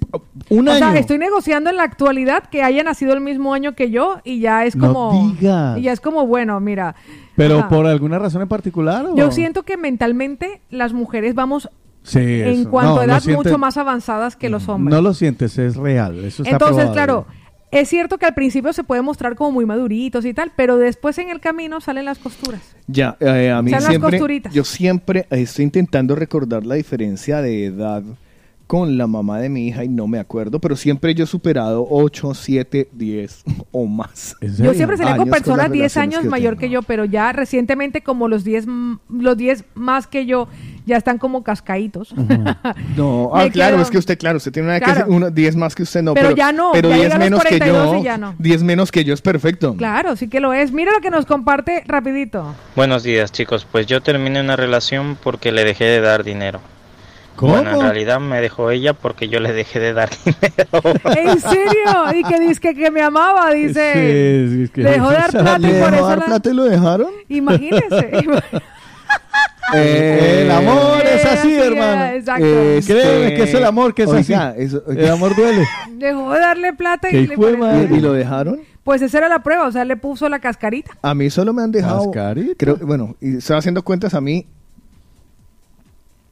[0.49, 0.79] un o año.
[0.79, 4.39] sea, estoy negociando en la actualidad que haya nacido el mismo año que yo y
[4.39, 5.29] ya es No como...
[5.39, 5.77] digas.
[5.77, 6.95] Y ya es como, bueno, mira...
[7.35, 7.69] Pero ajá.
[7.69, 9.05] por alguna razón en particular.
[9.05, 9.15] ¿o?
[9.17, 11.69] Yo siento que mentalmente las mujeres vamos
[12.05, 12.69] Sí, en eso.
[12.69, 14.95] cuanto No, a edad mucho más avanzadas que los hombres.
[14.95, 16.19] No lo sientes, es real.
[16.23, 16.93] Eso está Entonces, probado.
[16.93, 17.25] claro,
[17.71, 21.17] es cierto que al principio se puede mostrar como muy maduritos y tal, pero después
[21.17, 22.61] en el camino salen las costuras.
[22.87, 24.11] Ya, eh, a mí las siempre.
[24.11, 24.53] costuritas.
[24.53, 28.03] Yo siempre estoy intentando recordar la diferencia de edad
[28.67, 31.85] con la mamá de mi hija y no me acuerdo, pero siempre yo he superado
[31.87, 34.35] 8, 7, 10 o más.
[34.41, 36.59] Yo siempre salía con personas las 10 relaciones años que mayor tengo.
[36.61, 40.47] que yo, pero ya recientemente como los 10 m- los 10 más que yo
[40.85, 42.13] ya están como cascaditos.
[42.95, 45.05] No, ah, claro, quedo- es que usted, claro, usted tiene una que Claro.
[45.09, 46.13] uno- 10 más que usted, no.
[46.13, 47.99] Pero Pero, ya no, Pero ya 10 llega a los menos que 42 yo.
[47.99, 48.35] y ya no.
[48.39, 49.75] 10 menos que yo es perfecto.
[49.75, 50.71] Claro, sí que lo es.
[50.71, 52.55] Mira lo que nos comparte rapidito.
[52.75, 56.61] Buenos días chicos, pues yo terminé una relación porque le dejé de dar dinero.
[57.35, 57.51] ¿Cómo?
[57.55, 60.99] Bueno, en realidad me dejó ella porque yo le dejé de dar dinero.
[61.17, 62.13] ¿En serio?
[62.13, 63.91] Y que dice que, que me amaba, dice.
[64.49, 66.25] Sí, sí, es que- Le dejó de dar plata y ¿Le por eso dar la-
[66.25, 67.09] plata y lo dejaron?
[67.27, 68.11] Imagínese.
[69.73, 72.05] Eh, el amor es así, así, hermano.
[72.05, 72.45] exacto.
[72.45, 74.61] Este, Créeme que es el amor que es oiga, así.
[74.61, 75.65] eso- El amor duele.
[75.93, 78.59] Dejó de darle plata y le ¿Y lo dejaron?
[78.83, 80.95] Pues esa era la prueba, o sea, le puso la cascarita.
[81.01, 82.11] A mí solo me han dejado.
[82.11, 82.53] Cascarita.
[82.57, 84.45] Creo, bueno, y estoy haciendo cuentas a mí.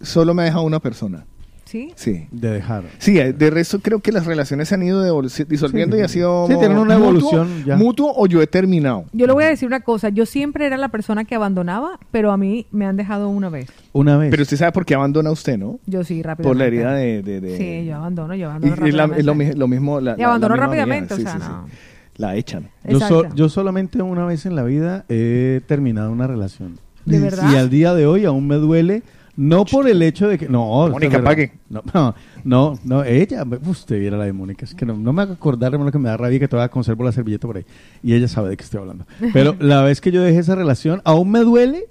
[0.01, 1.25] Solo me ha dejado una persona.
[1.73, 1.91] ¿Sí?
[1.95, 2.27] Sí.
[2.31, 2.83] De dejar.
[2.99, 5.01] Sí, eh, de resto creo que las relaciones se han ido
[5.47, 6.01] disolviendo Sí.
[6.03, 6.45] y ha sido.
[6.47, 7.75] Sí, tienen una mutuo- evolución ya.
[7.77, 9.05] Mutuo o yo he terminado.
[9.11, 12.31] Yo le voy a decir una cosa, yo siempre era la persona que abandonaba, pero
[12.31, 13.71] a mí me han dejado una vez.
[13.91, 14.29] Una vez.
[14.29, 15.79] Pero usted sabe por qué abandona usted, ¿no?
[15.87, 16.43] Yo sí, rápidamente.
[16.47, 17.23] Por la herida de.
[17.23, 19.19] de- de- Sí, yo abandono, yo Y, abandono y la- rápidamente.
[19.19, 19.99] es lo, mi- lo mismo.
[19.99, 21.65] La, Y la- abandono la misma rápidamente, o sea, sí, no.
[21.67, 21.73] sí.
[22.17, 22.69] La echan.
[22.87, 26.77] Yo, so- yo solamente una vez en la vida he terminado una relación.
[27.05, 27.51] ¿De verdad?
[27.51, 29.01] Y al día de hoy aún me duele,
[29.35, 30.47] no por el hecho de que...
[30.47, 31.53] No, Mónica, pague.
[31.69, 33.43] No, no, no, no, ella...
[33.65, 34.65] Usted viera la de Mónica.
[34.65, 37.03] Es que no, no me hago acordar, hermano, que me da rabia que todavía conservo
[37.03, 37.65] la servilleta por ahí.
[38.03, 39.05] Y ella sabe de qué estoy hablando.
[39.33, 41.87] Pero la vez que yo dejé esa relación, aún me duele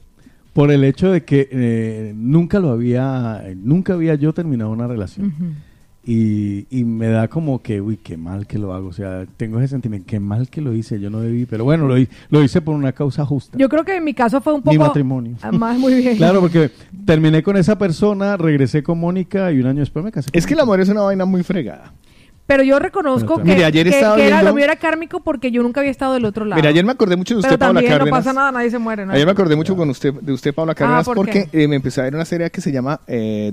[0.52, 3.42] por el hecho de que eh, nunca lo había...
[3.56, 5.56] Nunca había yo terminado una relación.
[6.04, 8.88] Y, y me da como que, uy, qué mal que lo hago.
[8.88, 11.46] O sea, tengo ese sentimiento, qué mal que lo hice, yo no debí.
[11.46, 11.94] Pero bueno, lo,
[12.30, 13.56] lo hice por una causa justa.
[13.56, 14.72] Yo creo que en mi caso fue un poco...
[14.72, 15.36] Mi matrimonio.
[15.52, 16.16] Más, muy bien.
[16.16, 16.70] Claro, porque
[17.04, 20.30] terminé con esa persona, regresé con Mónica y un año después me casé.
[20.30, 21.92] con Es que el amor es una vaina muy fregada.
[22.44, 24.76] Pero yo reconozco Pero que, Mire, ayer que- estaba que era, viendo- lo mío era
[24.76, 26.58] kármico porque yo nunca había estado del otro lado.
[26.60, 28.18] Mira, ayer me acordé mucho de usted, Pero Paula también no Cárdenas.
[28.24, 29.06] pasa nada, nadie se muere.
[29.06, 29.12] ¿no?
[29.12, 31.62] Ayer me acordé mucho con usted, de usted, Paula Cárdenas, ¿por porque qué?
[31.64, 33.52] eh, me empecé a ver una serie que se llama eh,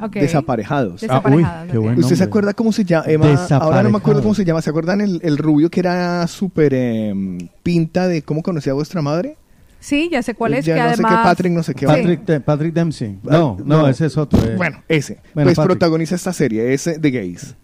[0.00, 0.12] Ok.
[0.16, 1.02] Desaparejados.
[1.08, 1.84] Ah, uy, qué ok.
[1.84, 3.04] buen ¿Usted se acuerda cómo se llama?
[3.08, 3.26] Emma?
[3.26, 3.62] Desaparejados.
[3.64, 4.60] ahora no me acuerdo cómo se llama.
[4.62, 7.14] ¿Se acuerdan el, el rubio que era súper eh,
[7.62, 9.36] pinta de cómo conocía a vuestra madre?
[9.80, 11.12] Sí, ya sé cuál es, Ya que no además...
[11.12, 11.86] sé qué Patrick, no sé qué.
[11.86, 13.18] Patrick, De- Patrick Dempsey.
[13.26, 14.38] Ah, No, no, ese es otro.
[14.42, 14.54] eh.
[14.56, 15.18] Bueno, ese.
[15.34, 15.72] Bueno, pues Patrick.
[15.78, 17.54] protagoniza esta serie, es eh, de gays.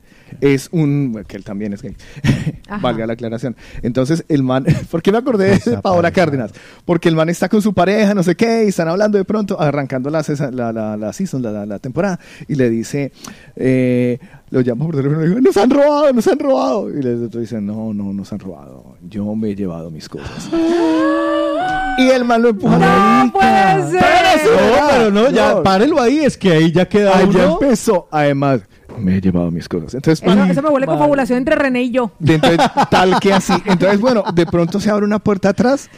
[0.40, 1.12] Es un.
[1.12, 1.94] bueno, que él también es gay.
[2.80, 3.56] Valga la aclaración.
[3.82, 4.64] Entonces, el man.
[4.90, 6.52] ¿Por qué me acordé de Paola Cárdenas?
[6.84, 9.60] Porque el man está con su pareja, no sé qué, y están hablando de pronto,
[9.60, 10.22] arrancando la,
[10.52, 12.18] la, la, la season, la, la- la temporada,
[12.48, 13.12] y le dice.
[13.56, 14.18] Eh,
[14.50, 16.90] lo llama por teléfono y le dice: Nos han robado, nos han robado.
[16.90, 18.96] Y el otro dice: No, no, nos han robado.
[19.08, 20.48] Yo me he llevado mis cosas.
[21.98, 23.24] y el man lo empuja.
[23.24, 24.00] ¡No puede ser!
[24.44, 28.08] No, pero no, ya, párelo ahí, es que ahí ya queda Ahí ya empezó.
[28.10, 28.62] Además,
[29.00, 29.94] me he llevado mis cosas.
[29.94, 32.12] Entonces, Eso, pues, eso me huele con fabulación entre René y yo.
[32.18, 32.58] de- entonces,
[32.90, 33.52] tal que así.
[33.66, 35.88] Entonces, bueno, de pronto se abre una puerta atrás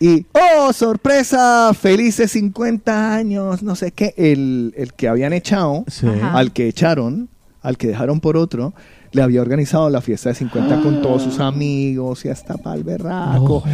[0.00, 1.72] y, ¡oh, sorpresa!
[1.74, 4.14] Felices 50 años, no sé qué.
[4.16, 6.06] El, el que habían echado, Sí.
[6.32, 7.28] Al que echaron,
[7.62, 8.74] al que dejaron por otro,
[9.12, 13.64] le había organizado la fiesta de 50 con todos sus amigos y hasta pa'l berraco.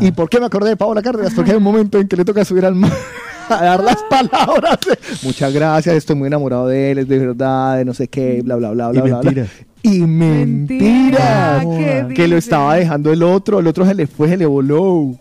[0.00, 1.32] ¿Y por qué me acordé de Paola Cárdenas?
[1.34, 2.92] Porque hay un momento en que le toca subir al mar
[3.52, 4.78] a dar las palabras.
[4.86, 8.42] de, Muchas gracias, estoy muy enamorado de él, es de verdad, de no sé qué,
[8.42, 9.22] bla, bla, bla, Y bla, bla, bla.
[9.22, 9.50] mentiras.
[9.82, 11.64] Y mentiras.
[11.64, 15.16] ¿qué Que lo estaba dejando el otro, el otro se le fue, se le voló.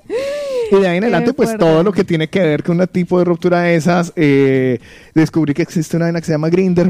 [0.72, 3.20] Y de ahí en adelante, pues todo lo que tiene que ver con un tipo
[3.20, 4.80] de ruptura de esas, eh,
[5.14, 6.90] descubrí que existe una vaina que se llama Grinder.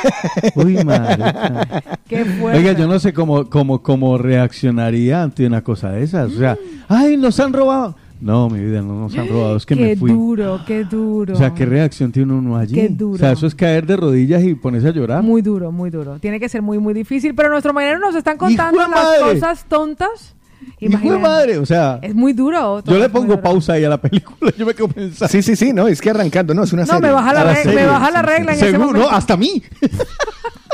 [0.54, 1.66] Uy, marica.
[2.06, 2.58] Qué fuerte.
[2.58, 6.30] Oiga, yo no sé cómo, cómo, cómo reaccionaría ante una cosa de esas.
[6.30, 6.58] O sea,
[6.88, 7.96] ay, nos han robado.
[8.22, 10.12] No, mi vida, no nos han robado, es que qué me fui.
[10.12, 11.34] duro, qué duro.
[11.34, 12.74] O sea, ¿qué reacción tiene uno allí?
[12.76, 13.16] Qué duro.
[13.16, 15.22] O sea, eso es caer de rodillas y ponerse a llorar.
[15.24, 16.18] Muy duro, muy duro.
[16.20, 17.34] Tiene que ser muy, muy difícil.
[17.34, 19.34] Pero nuestros mañaneros nos están contando ¡Hijo de las madre!
[19.40, 20.36] cosas tontas.
[20.60, 21.20] Hijo de Imagínate.
[21.22, 22.80] madre, o sea, Es muy duro.
[22.84, 25.26] yo le pongo pausa ahí a la película, yo me quedo pensando.
[25.32, 27.02] Sí, sí, sí, no, es que arrancando, no, es una No, serie.
[27.08, 28.60] me baja la regla, me baja la regla sí.
[28.60, 29.10] en ese Seguro, momento.
[29.10, 29.60] hasta a mí.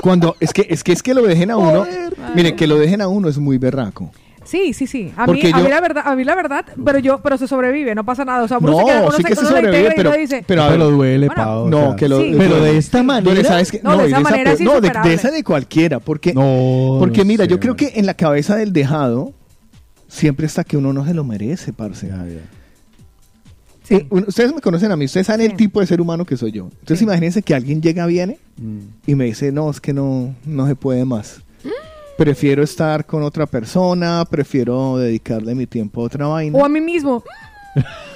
[0.02, 1.86] Cuando, es que, es que es que lo dejen a uno,
[2.36, 4.10] miren, que lo dejen a uno es muy berraco.
[4.48, 5.12] Sí, sí, sí.
[5.14, 7.94] A mí, a mí la verdad, a mí la verdad, pero yo, pero se sobrevive,
[7.94, 8.44] no pasa nada.
[8.44, 10.42] O sea, uno No, se queda, uno sí se, que se lo sobrevive, pero, dice,
[10.46, 11.68] pero, a ver, Pero duele, Bueno, Pau.
[11.68, 12.34] No, o sea, que lo, Sí.
[12.38, 13.44] Pero de esta manera.
[13.44, 13.80] ¿sabes qué?
[13.84, 15.12] No, de esa manera es no, de, de insuperable.
[15.14, 18.56] esa de cualquiera, porque, No, porque no mira, sé, yo creo que en la cabeza
[18.56, 19.34] del dejado
[20.08, 22.10] siempre está que uno no se lo merece, parce.
[23.84, 23.94] Sí.
[23.96, 26.52] Eh, ustedes me conocen a mí, ustedes saben el tipo de ser humano que soy
[26.52, 26.68] yo.
[26.80, 28.78] Entonces imagínense que alguien llega, viene Mm.
[29.06, 31.42] y me dice, no, es que no, no se puede más.
[32.18, 36.58] Prefiero estar con otra persona, prefiero dedicarle mi tiempo a otra vaina.
[36.58, 37.22] o a mí mismo.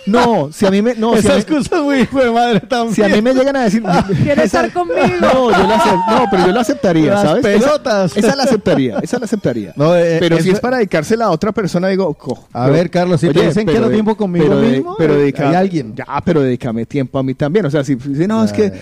[0.07, 2.95] No, si a mí me, no, si Esas mí, cosas muy hijo de madre también.
[2.97, 3.81] si a mí me llegan a decir,
[4.25, 4.99] ¿Quieres estar conmigo?
[5.21, 7.45] No, yo la acep- no, pero yo la aceptaría, Las ¿sabes?
[7.47, 8.17] Esa- pelotas.
[8.17, 9.73] Esa, la aceptaría, esa la aceptaría.
[9.77, 12.91] No, eh, pero si es para dedicársela a otra persona, digo, co- A pero- ver,
[12.91, 15.19] Carlos, si te oye, dicen pero quiero de- tiempo conmigo pero de- mismo, pero eh,
[15.19, 15.95] dedica- hay alguien.
[15.95, 17.67] Ya, pero dedícame tiempo a mí también.
[17.67, 18.73] O sea, si, si no, es que,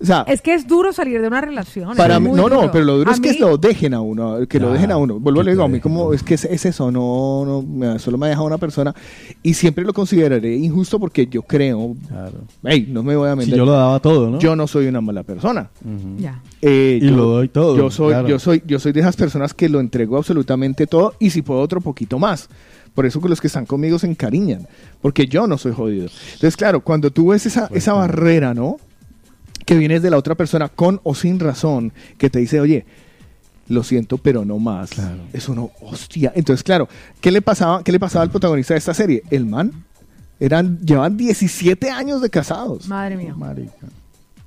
[0.00, 1.96] o sea, Es que es duro salir de una relación.
[1.96, 4.38] para mí, no, no, pero lo duro A es que mí- lo dejen a uno,
[4.48, 5.20] que lo dejen a uno.
[5.20, 8.16] Vuelvo a digo, a mí como es que es, es eso, no, no, me- solo
[8.18, 8.94] me ha dejado una persona
[9.42, 12.38] y siempre lo consideraré injusto porque yo creo, Claro.
[12.64, 13.56] hey, no me voy a Si mentir.
[13.56, 14.38] yo lo daba todo, ¿no?
[14.38, 15.68] Yo no soy una mala persona.
[15.84, 16.16] Ujú.
[16.18, 16.40] Ya.
[16.62, 18.28] Eh, Y yo- lo doy todo, Yo soy, claro.
[18.28, 21.60] yo soy, yo soy de esas personas que lo entrego absolutamente todo y si puedo
[21.60, 22.48] otro poquito más.
[22.94, 24.66] Por eso que los que están conmigo se encariñan,
[25.00, 26.08] porque yo no soy jodido.
[26.32, 28.78] Entonces, claro, cuando tú ves esa, esa barrera, ¿no?
[29.64, 32.84] Que vienes de la otra persona con o sin razón, que te dice, oye,
[33.68, 34.90] lo siento, pero no más.
[34.90, 35.22] Claro.
[35.32, 36.32] Eso no, hostia.
[36.34, 36.88] Entonces, claro,
[37.20, 39.22] ¿qué le pasaba, qué le pasaba al protagonista de esta serie?
[39.30, 39.84] El man
[40.40, 42.88] eran, llevan 17 años de casados.
[42.88, 43.34] Madre mía.
[43.34, 43.86] Marica.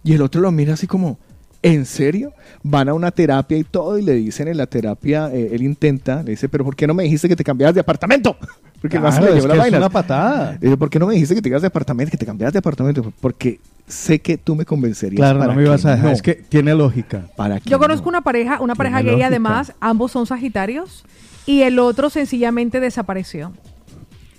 [0.04, 1.18] Y el otro lo mira así como,
[1.62, 2.34] ¿en serio?
[2.62, 6.22] Van a una terapia y todo y le dicen en la terapia, eh, él intenta,
[6.22, 8.36] le dice, pero ¿por qué no me dijiste que te cambiaras de apartamento?
[8.84, 9.78] Porque más Claro, le es llevó la es vaina.
[9.80, 10.52] una patada.
[10.54, 12.54] Le dice, ¿por qué no me dijiste que te cambiaras de apartamento, que te cambiaras
[12.54, 13.12] de apartamento?
[13.22, 15.18] Porque sé que tú me convencerías.
[15.18, 16.06] Claro, para no me ibas a dejar.
[16.06, 16.12] no.
[16.12, 17.24] Es que tiene lógica.
[17.36, 18.10] Para Yo conozco no.
[18.10, 19.28] una pareja, una pareja Tiene gay lógica.
[19.28, 21.04] además, ambos son sagitarios
[21.48, 23.54] y el otro sencillamente desapareció.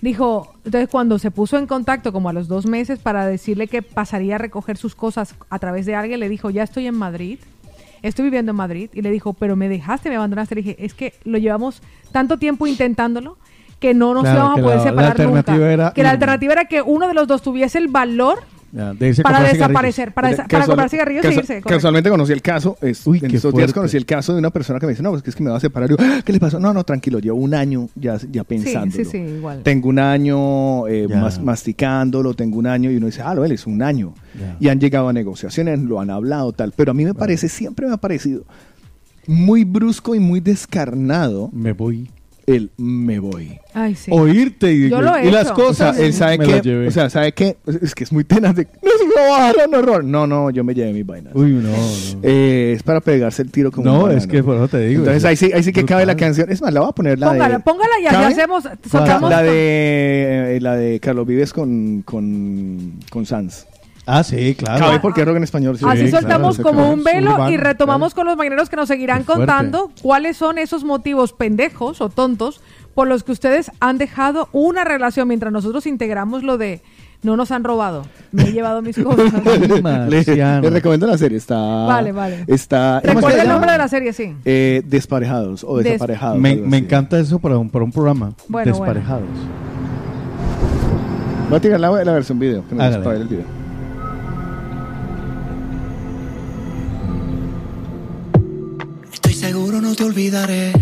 [0.03, 3.81] Dijo, entonces cuando se puso en contacto como a los dos meses para decirle que
[3.81, 7.39] pasaría a recoger sus cosas a través de alguien, le dijo, ya estoy en Madrid,
[8.03, 8.91] estoy viviendo en Madrid.
[8.93, 10.55] Y le dijo, pero me dejaste, me abandonaste.
[10.57, 11.81] Le dije, es que lo llevamos
[12.13, 13.39] tanto tiempo intentándolo
[13.85, 15.73] que no nos Claro, íbamos a poder la- la separar alternativa nunca.
[15.73, 18.39] era que la alternativa era que uno de los dos tuviese el valor
[18.73, 21.53] Ya, de para desaparecer, para, desa- para comprar cigarrillos e casual- irse.
[21.61, 21.69] correcto.
[21.69, 24.51] Casualmente conocí el caso, es- Uy, en qué estos días conocí el caso de una
[24.51, 25.89] persona que me dice, no, pues que es que me va a separar.
[25.91, 26.59] Y yo, "Ah, ¿qué le pasó?
[26.59, 28.91] No, no, tranquilo, llevo un año ya, ya pensándolo.
[28.91, 29.61] Sí, sí, sí, igual.
[29.63, 33.53] Tengo un año eh, mas- masticándolo, tengo un año y uno dice, ah, lo él
[33.53, 34.15] es un año.
[34.41, 34.57] Ya.
[34.59, 36.73] Y han llegado a negociaciones, lo han hablado, tal.
[36.75, 38.43] Pero a mí me parece, siempre me ha parecido
[39.29, 42.11] muy brusco y muy descarnado Me voy.
[42.47, 43.59] El me voy.
[43.73, 44.11] Ay, sí.
[44.13, 45.69] Oírte y, Yo lo he y las hecho.
[45.69, 45.99] O sea, cosas.
[45.99, 49.81] él sabe me que, o sea, sabe que es que es muy tenaz de, no
[49.83, 50.27] robaron, no.
[50.27, 51.35] No, no, yo me llevé mis vainas.
[51.35, 51.71] Uy, no.
[51.71, 51.77] no.
[52.23, 55.01] Eh, es para pegarse el tiro como un No, es que por eso te digo.
[55.01, 56.51] Entonces es ahí sí, ahí sí que cabe la canción.
[56.51, 57.65] Es más, la voy a poner la Póngala, de.
[57.65, 63.27] póngala ya, ya hacemos, La, sacamos la de la de Carlos Vives con con, con
[63.27, 63.67] Sanz.
[64.07, 64.85] Ah, sí, claro.
[64.85, 65.79] Cabe porque es rock en español.
[65.79, 65.85] sí.
[65.89, 68.27] Así Sí, soltamos claro, como un velo Urbano, y retomamos claro.
[68.27, 72.61] con los mañaneros que nos seguirán contando cuáles son esos motivos pendejos o tontos
[72.95, 76.83] por los que ustedes han dejado una relación mientras nosotros integramos lo de
[77.23, 79.33] no nos han robado, me he llevado mis cosas.
[79.43, 80.61] le, Marciano.
[80.61, 81.39] le recomiendo la serie.
[81.39, 81.57] Está.
[81.57, 82.45] Vale, vale.
[82.47, 83.01] Está.
[83.03, 84.37] ¿cómo Recuerda el nombre de la serie, sí.
[84.45, 86.39] Eh, desparejados o Des- desaparejados.
[86.39, 88.35] Me, encanta eso para un, para un programa.
[88.49, 89.23] Bueno, Desparejados.
[91.49, 92.63] Voy a tirar la, la versión video.
[92.69, 93.64] Que ver el video.
[99.47, 100.73] Seguro no te olvidaré.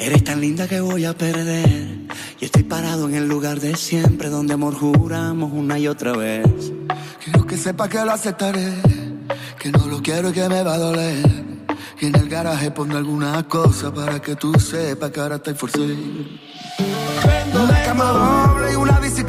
[0.00, 2.08] Eres tan linda que voy a perder.
[2.40, 6.72] Y estoy parado en el lugar de siempre donde amor juramos una y otra vez.
[7.22, 8.72] Quiero que sepa que lo aceptaré.
[9.60, 11.24] Que no lo quiero y que me va a doler.
[11.96, 15.96] Que en el garaje ponga alguna cosa para que tú sepas que ahora estoy forcé.
[17.54, 19.23] Una cama doble y una bicicleta.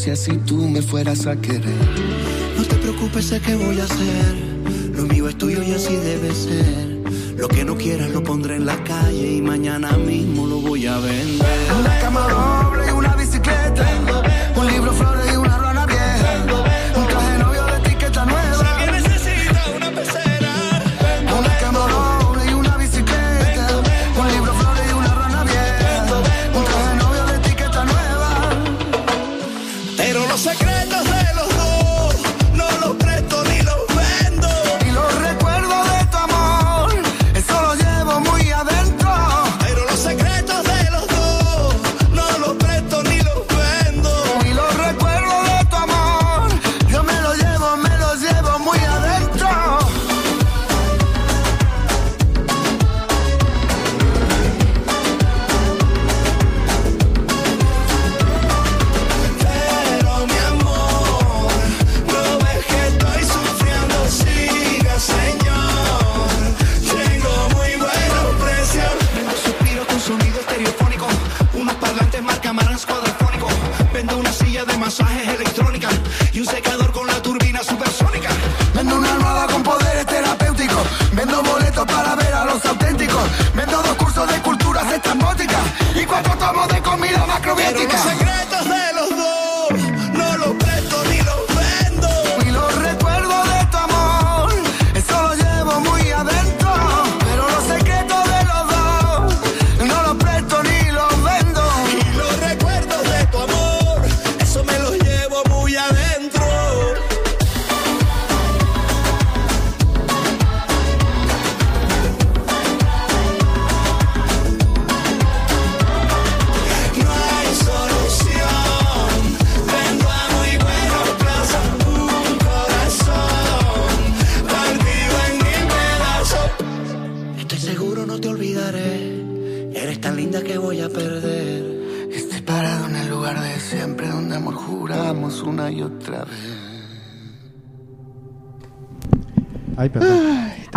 [0.00, 1.76] Si tú me fueras a querer.
[2.56, 4.34] No te preocupes, sé que voy a hacer.
[4.94, 7.02] Lo mío es tuyo y así debe ser.
[7.36, 10.98] Lo que no quieras lo pondré en la calle y mañana mismo lo voy a
[10.98, 12.00] vender.
[12.00, 12.49] Cama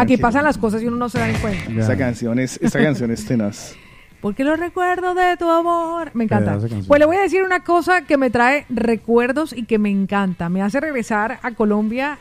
[0.03, 1.71] Aquí pasan las cosas y uno no se da ni cuenta.
[1.71, 3.75] Esta canción es, esta canción es tenaz.
[4.21, 6.11] Porque los recuerdos de tu amor.
[6.13, 6.57] Me encanta.
[6.87, 10.47] Pues le voy a decir una cosa que me trae recuerdos y que me encanta.
[10.47, 12.19] Me hace regresar a Colombia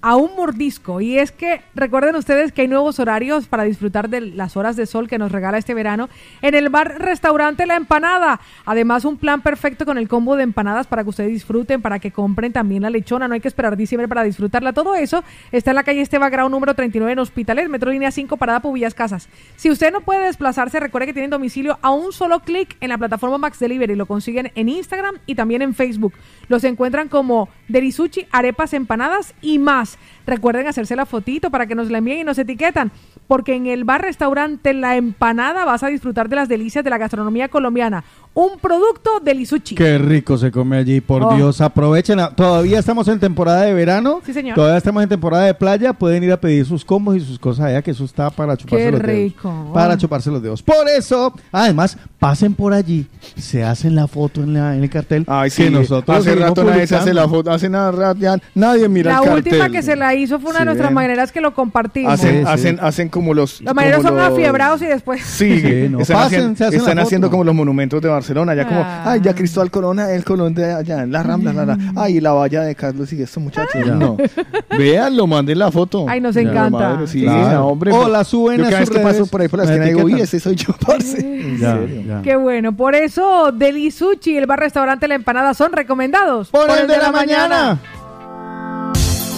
[0.00, 1.00] a un mordisco.
[1.00, 4.86] Y es que recuerden ustedes que hay nuevos horarios para disfrutar de las horas de
[4.86, 6.08] sol que nos regala este verano
[6.42, 8.40] en el bar restaurante La Empanada.
[8.64, 12.10] Además, un plan perfecto con el combo de empanadas para que ustedes disfruten, para que
[12.10, 13.28] compren también la lechona.
[13.28, 14.72] No hay que esperar diciembre para disfrutarla.
[14.72, 15.22] Todo eso
[15.52, 18.94] está en la calle Esteba Grau número 39 en Hospitalet, Metro Línea 5, Parada Pubillas
[18.94, 19.28] Casas.
[19.56, 22.98] Si usted no puede desplazarse, recuerde que tienen domicilio a un solo clic en la
[22.98, 23.94] plataforma Max Delivery.
[23.94, 26.14] Lo consiguen en Instagram y también en Facebook.
[26.48, 29.98] Los encuentran como Derisuchi, arepas, empanadas y más.
[30.26, 32.90] Recuerden hacerse la fotito para que nos la envíen y nos etiquetan,
[33.28, 36.98] porque en el bar restaurante La Empanada vas a disfrutar de las delicias de la
[36.98, 38.04] gastronomía colombiana.
[38.34, 39.74] Un producto de Lisuchi.
[39.76, 41.34] Qué rico se come allí, por Oh.
[41.34, 41.60] Dios.
[41.62, 42.20] Aprovechen.
[42.20, 44.20] a- Todavía estamos en temporada de verano.
[44.26, 44.54] Sí, señor.
[44.54, 45.94] Todavía estamos en temporada de playa.
[45.94, 48.84] Pueden ir a pedir sus combos y sus cosas allá, que eso está para chuparse
[48.84, 49.14] Qué los dedos.
[49.16, 49.70] rico.
[49.72, 50.62] Para chuparse los dedos.
[50.62, 55.24] Por eso, además, pasen por allí, se hacen la foto en, la, en el cartel.
[55.26, 58.36] Ay, sí, que nosotros hace rato nadie se hace la foto, hace nada rato, ya
[58.54, 59.72] nadie mira la el última cartel.
[59.72, 60.94] que se la hizo fue una Sí, de nuestras ven.
[60.94, 62.12] maneras que lo compartimos.
[62.12, 63.60] Hacen, hacen, hacen como los...
[63.62, 65.22] Los marineros como son los- afiebrados y después...
[65.24, 68.08] Sí, Sí, no, están, pasen, haciendo, se hacen la están haciendo como los monumentos de
[68.08, 69.04] Barcelona, ya como, Ah.
[69.12, 72.20] ay, ya Cristóbal Corona, el Colón de allá, en la Rambla, la, la, ay, y
[72.20, 73.82] la valla de Carlos y estos muchachos.
[73.86, 73.94] Ya.
[73.94, 74.16] No,
[74.78, 76.06] véanlo, manden la foto.
[76.08, 76.70] Ay, nos Ya, encanta.
[76.90, 77.68] madre, sí, Claro.
[77.68, 77.92] hombre.
[77.92, 79.84] O la suben Yo a cada vez sus que paso por ahí por la esquina
[79.86, 81.18] digo, uy, ese soy yo, parce.
[81.46, 82.02] En Ya, serio.
[82.06, 82.22] ya.
[82.22, 86.48] Qué bueno, por eso Delisuchi y el bar restaurante La Empanada son recomendados.
[86.50, 87.78] Por el de la mañana.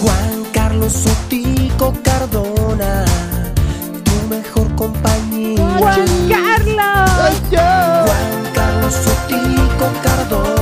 [0.00, 3.04] Juan Carlos Sotico Cardona.
[5.38, 7.06] Juan Carlos.
[7.52, 10.57] Juan Carlos Sotico Cardona,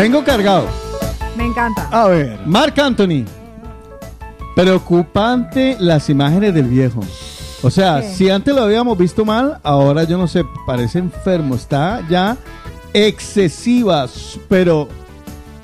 [0.00, 0.64] Vengo cargado.
[1.36, 1.86] Me encanta.
[1.90, 2.40] A ver.
[2.46, 3.24] Marc Anthony.
[4.56, 7.00] Preocupante las imágenes del viejo.
[7.62, 8.08] O sea, ¿Qué?
[8.14, 11.54] si antes lo habíamos visto mal, ahora yo no sé, parece enfermo.
[11.54, 12.36] Está ya
[12.94, 14.06] excesiva,
[14.48, 14.88] pero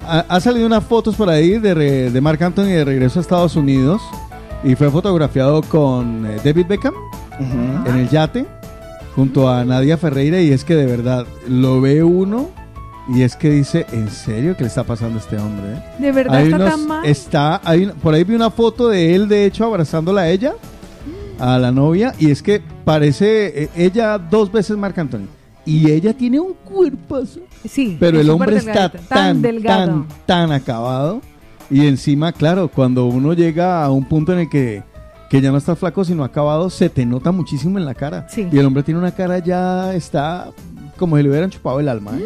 [0.07, 3.23] ha, ha salido unas fotos por ahí de, re- de Marc Anthony de regreso a
[3.23, 4.03] Estados Unidos
[4.63, 6.95] y fue fotografiado con eh, David Beckham
[7.87, 8.47] en el yate
[9.15, 12.51] junto a Nadia Ferreira y es que de verdad lo ve uno
[13.09, 15.73] y es que dice, ¿en serio qué le está pasando a este hombre?
[15.75, 17.07] eh?" ¿De verdad Hay está unos- tan mal?
[17.07, 20.55] Está, hay por ahí vi una foto de él, de hecho, abrazándola a ella,
[21.39, 25.27] a la novia, y es que parece eh, ella dos veces Marc Anthony.
[25.65, 27.23] Y ella tiene un cuerpo
[27.69, 27.97] Sí.
[27.99, 30.07] Pero el hombre está tan, tan, delgado.
[30.25, 31.21] tan, acabado.
[31.69, 34.85] Y encima, claro, cuando uno llega a un punto en el que,
[35.29, 38.29] que ya no está flaco, sino acabado, se te nota muchísimo en la cara.
[38.31, 38.47] Sí.
[38.53, 40.51] Y el hombre tiene una cara ya, está
[40.97, 42.13] como si le hubieran chupado el alma.
[42.17, 42.25] ¿eh?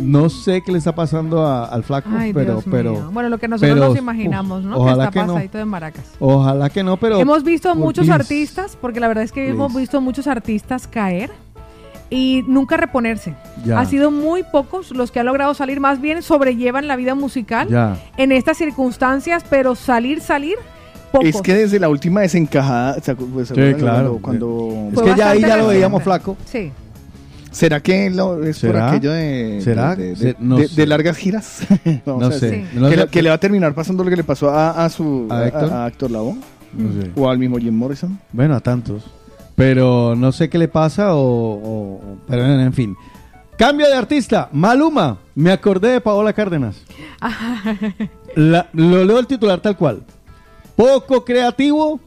[0.00, 2.92] No sé qué le está pasando a- al flaco, Ay, pero, Dios pero.
[2.92, 3.10] mío.
[3.12, 4.76] Bueno, lo que nosotros pero, nos imaginamos, ¿no?
[4.78, 5.32] ojalá que que está no.
[5.34, 6.04] pasadito de maracas.
[6.20, 7.18] Ojalá que no, pero.
[7.20, 8.20] hemos visto muchos please.
[8.22, 11.30] artistas, porque la verdad es que hemos visto muchos artistas caer
[12.10, 13.34] y nunca reponerse.
[13.64, 13.80] Ya.
[13.80, 17.68] Ha sido muy pocos los que han logrado salir, más bien sobrellevan la vida musical
[17.68, 17.96] Ya.
[18.16, 20.56] en estas circunstancias, pero salir, salir,
[21.12, 21.28] pocos.
[21.28, 24.18] Es que desde la última desencajada, ¿se pues, ¿se Sí, claro.
[24.22, 26.36] Cuando, Es cuando- que ya ahí ya lo veíamos flaco.
[26.46, 26.70] Sí.
[27.50, 29.96] ¿Será que lo- es por aquello de, ¿Será?
[29.96, 30.76] de, de- Se- no de- sé.
[30.80, 31.60] de largas giras?
[32.04, 32.50] Vamos No a sé.
[32.50, 32.68] decir.
[32.74, 33.00] No que, sé.
[33.02, 35.46] le- que le va a terminar pasando lo que le pasó a, a su ¿A
[35.46, 35.72] Héctor?
[35.72, 36.36] a, a Héctor Lavoe
[36.74, 37.10] No sé.
[37.16, 38.18] o al mismo Jim Morrison.
[38.32, 39.04] Bueno, a tantos.
[39.56, 41.20] Pero no sé qué le pasa o...
[41.20, 42.96] o- o- pero en, en fin.
[43.56, 44.48] Cambio de artista.
[44.52, 45.18] Maluma.
[45.34, 46.76] Me acordé de Paola Cárdenas.
[48.36, 50.02] La- lo leo el titular tal cual.
[50.76, 51.98] Poco creativo.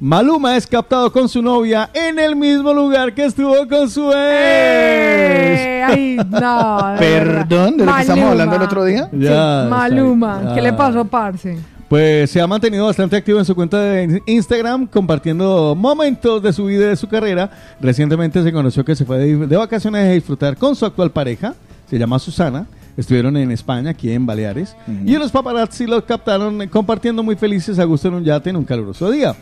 [0.00, 4.16] Maluma es captado con su novia en el mismo lugar que estuvo con su ex.
[4.16, 6.92] Eh, ay, no.
[6.94, 8.30] de Perdón, ¿de lo que estamos Maluma.
[8.30, 9.10] hablando el otro día?
[9.12, 10.54] Ya, Maluma.
[10.54, 11.58] ¿Qué le pasó, parce?
[11.90, 16.64] Pues se ha mantenido bastante activo en su cuenta de Instagram, compartiendo momentos de su
[16.64, 17.50] vida y de su carrera.
[17.78, 21.52] Recientemente se conoció que se fue de, de vacaciones a disfrutar con su actual pareja,
[21.90, 22.66] se llama Susana.
[22.96, 27.84] Estuvieron en España, aquí en Baleares, y los paparazzi los captaron compartiendo muy felices a
[27.84, 29.34] gusto en un yate en un caluroso día.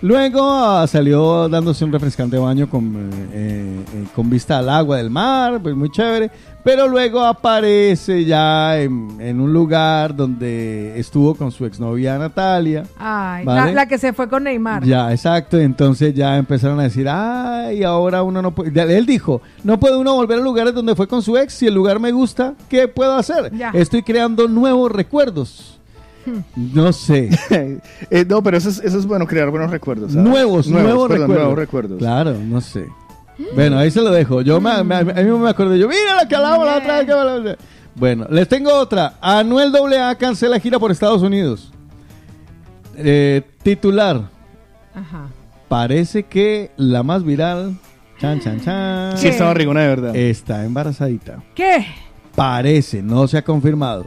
[0.00, 5.10] Luego ah, salió dándose un refrescante baño con, eh, eh, con vista al agua del
[5.10, 6.30] mar, pues muy chévere.
[6.62, 12.84] Pero luego aparece ya en, en un lugar donde estuvo con su exnovia Natalia.
[12.98, 13.72] Ay, ¿Vale?
[13.72, 14.84] la, la que se fue con Neymar.
[14.84, 15.58] Ya, exacto.
[15.58, 18.98] Entonces ya empezaron a decir, ay, ahora uno no puede.
[18.98, 21.54] Él dijo, no puede uno volver a lugares donde fue con su ex.
[21.54, 23.50] Si el lugar me gusta, ¿qué puedo hacer?
[23.56, 23.70] Ya.
[23.70, 25.77] Estoy creando nuevos recuerdos.
[26.56, 27.30] No sé.
[28.10, 30.12] Eh, no, pero eso es, eso es bueno, crear buenos recuerdos.
[30.12, 30.28] ¿sabes?
[30.28, 31.36] nuevos, nuevos, perdón, recuerdos.
[31.38, 31.98] nuevos recuerdos.
[31.98, 32.86] Claro, no sé.
[33.54, 34.40] Bueno, ahí se lo dejo.
[34.42, 35.78] Yo me, me- a mí me acordé.
[35.78, 37.06] Yo, mira la que hablamos la otra vez.
[37.06, 37.56] que hablamos".
[37.94, 39.14] Bueno, les tengo otra.
[39.20, 41.72] Anuel AA cancela gira por Estados Unidos.
[42.96, 44.28] Eh, titular.
[44.94, 45.28] Ajá.
[45.68, 47.76] Parece que la más viral.
[48.20, 49.16] Chan, chan, chan.
[49.18, 50.16] Sí, estaba rigona de verdad.
[50.16, 51.42] Está embarazadita.
[51.54, 51.86] ¿Qué?
[52.38, 54.06] Parece, no se ha confirmado.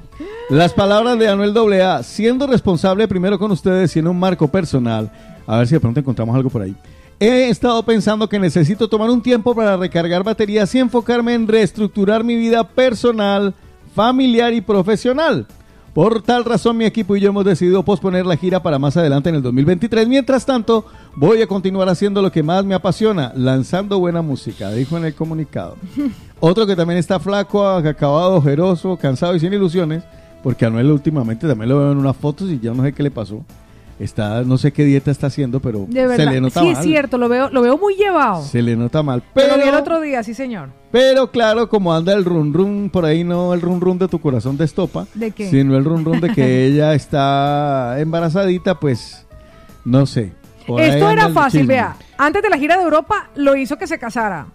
[0.49, 5.11] Las palabras de Anuel AA, siendo responsable primero con ustedes y en un marco personal.
[5.45, 6.73] A ver si de pronto encontramos algo por ahí.
[7.19, 12.23] He estado pensando que necesito tomar un tiempo para recargar baterías y enfocarme en reestructurar
[12.23, 13.53] mi vida personal,
[13.93, 15.45] familiar y profesional.
[15.93, 19.27] Por tal razón, mi equipo y yo hemos decidido posponer la gira para más adelante
[19.27, 20.07] en el 2023.
[20.07, 20.85] Mientras tanto,
[21.17, 25.13] voy a continuar haciendo lo que más me apasiona, lanzando buena música, dijo en el
[25.13, 25.75] comunicado.
[26.39, 30.01] Otro que también está flaco, acabado, ojeroso, cansado y sin ilusiones,
[30.41, 33.11] porque Anuel últimamente también lo veo en unas fotos y ya no sé qué le
[33.11, 33.43] pasó.
[33.99, 36.75] Está, no sé qué dieta está haciendo, pero De se le nota sí, mal.
[36.75, 38.41] es cierto, lo veo, lo veo muy llevado.
[38.43, 39.21] Se le nota mal.
[39.33, 40.69] Pero, Pero, vi el otro día, sí, señor.
[40.91, 44.19] pero claro, como anda el run run por ahí, no el run run de tu
[44.19, 45.49] corazón de estopa, ¿De qué?
[45.49, 49.25] sino el run run de que ella está embarazadita, pues
[49.85, 50.33] no sé.
[50.65, 51.73] Por Esto era fácil, chisme.
[51.75, 51.95] vea.
[52.17, 54.47] Antes de la gira de Europa, lo hizo que se casara.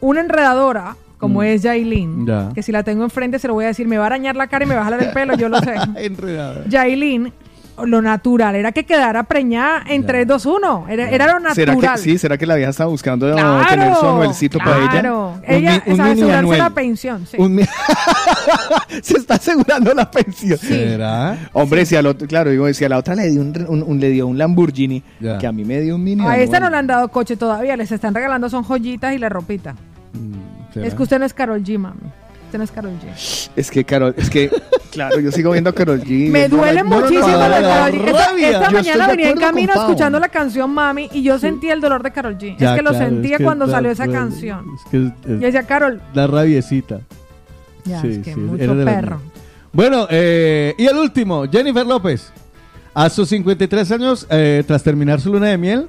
[0.00, 1.44] Una enredadora, como Mm.
[1.44, 2.50] es Yailin, Ya.
[2.54, 4.46] que si la tengo enfrente se lo voy a decir, me va a arañar la
[4.48, 5.74] cara y me va a jalar el pelo, yo lo sé.
[5.96, 6.64] Enredada.
[7.84, 10.86] Lo natural era que quedara preñada en 3, 2, 1.
[10.88, 11.94] Era, era lo ¿Será natural.
[11.96, 14.90] que, sí, ¿será que la vieja estaba buscando Claro, tener su anuelcito para ella?
[14.90, 15.34] claro.
[15.46, 16.58] Ella, un mini asegurarse Anuel.
[16.58, 17.36] la pensión, sí.
[17.38, 17.64] Un mi-
[19.02, 20.58] Se está asegurando la pensión.
[20.58, 21.36] ¿Será?
[21.52, 24.00] Hombre, si al otro, claro, digo, si a la otra le dio un, un- un-
[24.00, 25.38] le dio un Lamborghini, Ya.
[25.38, 27.76] que a mí me dio un mini A esta no le han dado coche todavía,
[27.76, 29.74] les están regalando son joyitas y la ropita.
[30.72, 30.86] ¿Será?
[30.86, 32.00] Es que usted no es Carol G, mami.
[32.58, 33.50] No es Carol G.
[33.56, 34.50] Es que, Carol, es que,
[34.90, 36.30] claro, yo sigo viendo a Carol G.
[36.30, 38.08] Me duele la- no, no, no, muchísimo no, no, Karol G.
[38.44, 42.12] Esta, mañana venía en camino escuchando la canción Mami y yo sentía el dolor de
[42.12, 42.56] Carol G.
[42.58, 44.64] Ya, es que lo sentía es que cuando salió esa canción.
[44.74, 47.00] Es que es- Yo decía, Carol, da rabiecita.
[47.84, 49.20] Ya, Sí, es que sí, mucho perro.
[49.72, 52.32] Bueno, eh, y el último, Jennifer López.
[52.94, 55.86] A sus 53 años, eh, tras terminar su luna de miel,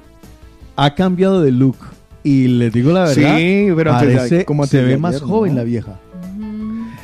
[0.76, 1.76] ha cambiado de look.
[2.22, 5.98] Y les digo la verdad, Sí, pero parece, como se ve más joven la vieja.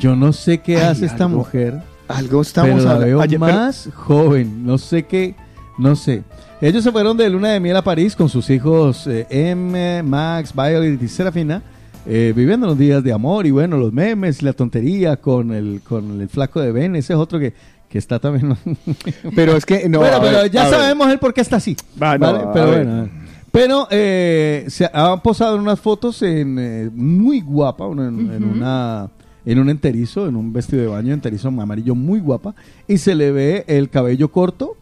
[0.05, 1.81] Yo no sé qué Ay, hace esta algo- mujer.
[2.08, 4.66] Algo estamos pero la habla- veo ayer- pero- más joven.
[4.66, 5.34] No sé qué,
[5.78, 6.23] no sé.
[6.60, 10.52] Ellos se fueron de luna de miel a París con sus hijos eh, M, Max,
[10.55, 11.62] Violet y Serafina,
[12.07, 15.81] eh, viviendo los días de amor y bueno, los memes y la tontería con el,
[15.89, 16.94] con el flaco de Ben.
[16.97, 17.55] Ese es otro que,
[17.89, 18.55] que está también.
[19.34, 20.00] Pero es que no.
[20.00, 20.78] bueno, a pero ver, ya a ver.
[20.81, 21.74] sabemos el por qué está así.
[22.02, 22.44] Va, no, ¿vale?
[22.44, 22.84] a Pero ver.
[22.86, 23.08] bueno.
[23.50, 29.08] Pero eh, se han posado en unas fotos en, eh, muy guapa, en, una
[29.47, 32.55] en un enterizo, en un vestido de baño enterizo amarillo muy guapa
[32.89, 34.76] y se le ve el cabello corto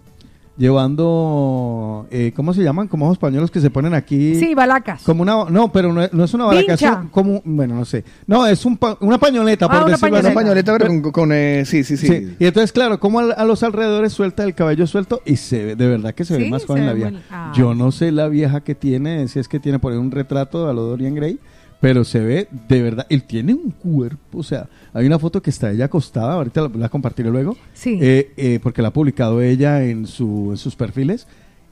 [0.59, 2.87] llevando eh, ¿cómo se llaman?
[2.89, 4.35] Como esos pañuelos que se ponen aquí.
[4.35, 5.03] Sí, balacas.
[5.03, 7.85] Como una no, pero no, es- no es una balaca, es un- como bueno, no
[7.85, 8.05] sé.
[8.27, 10.27] No, es un pa- una pañoleta Ah, por una decirlo así.
[10.27, 12.07] Una pañoleta, pero con, con, eh, sí, sí, sí.
[12.07, 15.65] Sí, Y entonces, claro, como al- a, los alrededores suelta el cabello suelto y se
[15.65, 17.13] ve, de verdad que se ve más joven ve la vieja.
[17.31, 17.53] ah.
[17.57, 20.69] Yo no sé la vieja que tiene, si es que tiene por ahí un retrato
[20.69, 21.39] a lo Dorian Gray,
[21.83, 25.51] pero se ve de verdad, él tiene un cuerpo, o sea, hay una foto que
[25.51, 27.99] está ella acostada, ahorita la, la compartiré luego, Sí.
[28.01, 31.27] eh, eh, porque la ha publicado ella en, su, en sus perfiles,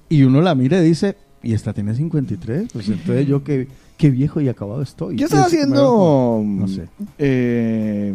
[0.09, 4.11] y uno la mira y dice, y esta tiene 53, pues entonces yo qué, qué
[4.11, 5.17] viejo y acabado estoy.
[5.17, 6.43] Yo estaba haciendo.
[6.45, 6.89] No sé.
[7.19, 8.13] Eh,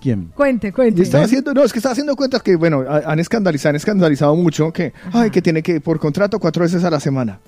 [0.00, 0.26] ¿Quién?
[0.34, 0.98] Cuente, cuente.
[0.98, 3.76] Yo estaba haciendo, no, es que estaba haciendo cuentas que, bueno, ha- han escandalizado, han
[3.76, 7.40] escandalizado mucho que, ay, que tiene que, por contrato, cuatro veces a la semana.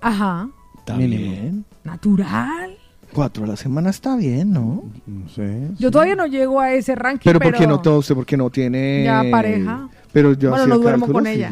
[0.00, 0.48] Ajá.
[0.94, 1.64] Está bien.
[1.84, 2.76] Natural.
[3.12, 4.84] Cuatro a la semana está bien, ¿no?
[5.06, 5.68] No sé.
[5.78, 8.14] Yo todavía no llego a ese ranking, Pero, pero, ¿por qué no todo usted?
[8.14, 9.02] Porque no tiene...
[9.04, 9.88] Ya pareja.
[10.12, 11.50] Pero yo Bueno, no duermo con y- ella.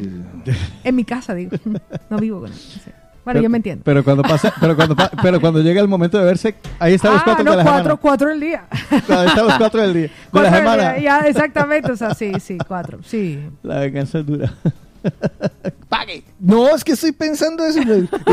[0.85, 1.53] En mi casa, digo.
[2.11, 2.59] No vivo con ella.
[2.59, 2.81] Sí.
[3.25, 3.83] Bueno, Pero- yo me entiendo.
[3.85, 7.13] Pero cuando pasa, pero cuando pa- pero cuando llega el momento de verse, ahí están
[7.13, 8.01] los ah, cuatro no, de la cuatro, semana.
[8.01, 8.65] cuatro el día.
[9.09, 10.03] Ahí están los cuatro del día.
[10.03, 10.93] De la Cuatro del semana.
[10.93, 11.91] día, Ya, exactamente.
[11.93, 12.99] O sea, sí, sí, cuatro.
[13.03, 13.41] Sí.
[13.65, 14.53] La venganza es dura.
[15.89, 16.25] ¡Pague!
[16.41, 17.81] No, es que estoy pensando eso.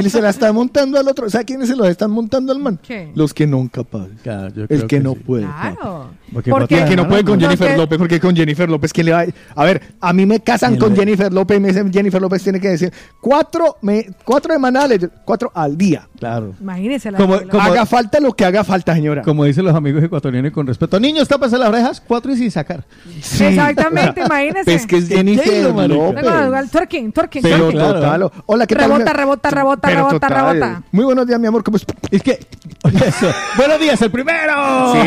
[0.02, 1.30] Y se la está montando al otro.
[1.30, 2.80] ¿Sabe quiénes se lo están montando al man?
[2.82, 3.12] ¿Qué?
[3.16, 4.20] Los que no capaces.
[4.24, 5.20] Claro, yo El que, que no sí.
[5.26, 5.44] puede.
[5.46, 6.10] Claro.
[6.34, 9.06] Porque Porque- El que no puede con Jennifer que- López, porque con Jennifer López, ¿quién
[9.06, 9.26] le va a...
[9.56, 12.42] A ver, a mí me casan ¿Quién con Jennifer López y me dicen Jennifer López
[12.44, 16.08] tiene que decir cuatro, me, cuatro semanales, cuatro al día.
[16.20, 16.56] Claro.
[16.60, 19.22] Imagínese la Como- Haga falta lo que haga falta, señora.
[19.22, 21.00] Como dicen los amigos ecuatorianos y con respeto.
[21.00, 22.84] Niños, tápase las orejas, cuatro y sin sacar.
[23.22, 23.44] Sí.
[23.46, 24.74] Exactamente, imagínese.
[24.74, 25.64] Es que es Jennifer.
[25.88, 26.24] López.
[26.64, 27.80] El twerking, twerking, Pero twerking.
[27.80, 28.30] claro.
[28.30, 28.44] total.
[28.46, 28.90] Hola, ¿qué tal?
[28.92, 30.58] Rebota, rebota, rebota, Pero rebota, total.
[30.58, 30.84] rebota.
[30.92, 31.64] Muy buenos días, mi amor.
[31.64, 31.86] ¿Cómo es?
[32.12, 32.40] Es que.
[33.06, 33.32] Eso.
[33.58, 34.54] Buenos días, el primero.
[34.94, 35.00] Sí,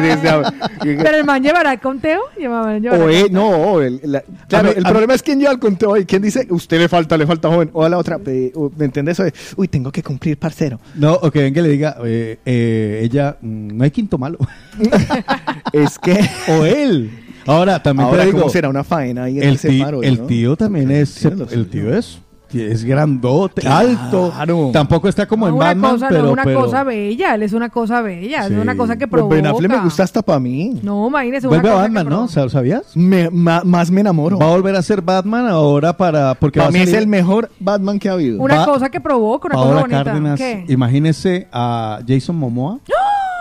[0.00, 0.52] desde ahora.
[0.80, 2.20] Pero el man llevará el conteo.
[2.38, 5.52] Llevará, llevará O el no, el, la- claro, mí- el mí- problema es quién lleva
[5.52, 7.70] el conteo y quién dice, usted le falta, le falta joven.
[7.72, 9.14] O a la otra, ¿me entiendes?
[9.14, 10.80] Eso de, uy, tengo que cumplir, parcero.
[10.94, 14.38] No, o que venga y le diga, eh, eh, ella, mm, no hay quinto malo.
[15.72, 16.18] Es que,
[16.48, 17.10] o él.
[17.46, 20.02] Ahora, también ahora, te digo, ¿cómo será una faena ahí en el, ese paro?
[20.02, 20.24] el ¿no?
[20.26, 22.18] tío también es, el tío es,
[22.52, 24.32] es grandote, Claro.
[24.36, 24.70] alto.
[24.72, 27.34] Tampoco está como en No, una Batman, cosa, pero, no, una pero cosa bella.
[27.34, 28.46] Él es una cosa bella.
[28.46, 28.54] Sí.
[28.54, 29.34] Es una cosa que Pues provoca.
[29.34, 30.78] Ben Affleck me gusta hasta para mí.
[30.80, 31.48] No, imagínese.
[31.48, 32.26] vuelve a una cosa que Batman, ¿no?
[32.28, 32.40] provoca.
[32.42, 32.96] ¿Sab- ¿Sabías?
[32.96, 34.38] Me- ma- más me enamoro.
[34.38, 37.98] Va a volver a ser Batman ahora para porque Para mí es el mejor Batman
[37.98, 38.40] que ha habido.
[38.40, 40.04] Una Va- cosa que provoca, una Paola cosa bonita.
[40.04, 40.38] Cárdenas.
[40.38, 40.64] ¿Qué?
[40.68, 42.78] Imagínese a Jason Momoa,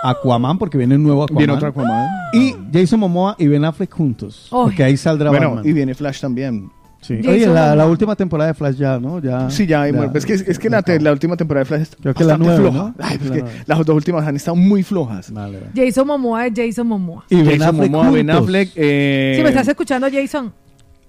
[0.04, 1.38] Aquaman, porque viene un nuevo Aquaman.
[1.40, 2.08] Viene otro Aquaman.
[2.34, 4.48] Y Jason Momoa y Ben Affleck juntos.
[4.50, 5.68] Porque ahí saldrá Bueno, Batman.
[5.68, 6.70] y viene Flash también.
[7.02, 7.16] Sí.
[7.28, 9.20] Oye, la, la última temporada de Flash ya, ¿no?
[9.20, 11.82] Ya, Sí, ya, bueno, es que, es que la, te- la última temporada de Flash
[11.82, 12.94] está Creo que la bastante nueva, floja.
[12.98, 13.06] ¿no?
[13.06, 13.58] Ay, pues La que nueva.
[13.66, 15.30] las dos últimas han estado muy flojas.
[15.34, 15.60] Vale.
[15.76, 17.26] Jason Momoa es Jason Momoa.
[17.30, 18.30] Y Ben Jason Affleck Momoa, Ben.
[18.30, 20.54] Affleck, eh, Si me estás escuchando, Jason,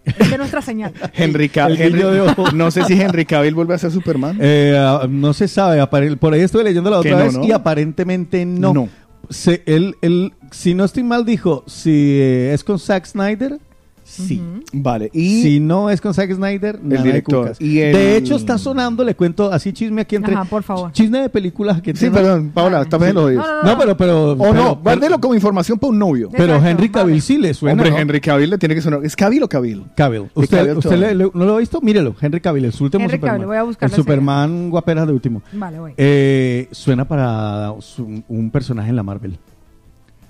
[0.05, 0.93] esta es nuestra señal.
[1.15, 2.51] Henry Ca- El Henry- guiño de ojo.
[2.53, 4.39] No sé si Henry Cavill vuelve a ser Superman.
[4.41, 7.45] Eh, ah, no se sabe, apare- por ahí estuve leyendo la otra no, vez ¿no?
[7.45, 8.73] y aparentemente no.
[8.75, 8.89] No.
[9.31, 13.59] Se- él, él, si no estoy mal, dijo, si eh, es con Zack Snyder,
[14.05, 14.41] sí.
[14.73, 17.43] Vale, y Si no es con Zack Snyder, nada de director.
[17.45, 17.61] cucas.
[17.61, 20.35] Y el- De hecho, está sonando, le cuento así chisme aquí entre...
[20.35, 20.93] Ajá, por favor.
[20.93, 23.47] Chisme de películas que Sí, perdón, Paola, tápame los oídos.
[23.47, 23.97] No, no, No, pero...
[23.97, 26.29] pero O pero- no, guárdelo como información para un novio.
[26.31, 27.21] Pero Exacto, Henry Cavill vale.
[27.21, 27.99] sí le suena, Hombre, ¿no?
[27.99, 29.05] Henry Cavill le tiene que sonar.
[29.05, 29.85] ¿Es Cavill o Cavill?
[29.97, 30.29] Cavill.
[30.35, 31.09] ¿Usted, Cavill usted todavía.
[31.09, 31.81] le- le- no lo ha visto?
[31.81, 33.37] Mírelo, Henry Cavill, el su último Henry Superman.
[33.37, 35.43] Cavill, voy a buscar el Superman guapera de último.
[35.53, 35.93] Vale, voy.
[35.97, 39.39] Eh, suena para su- un personaje en la Marvel.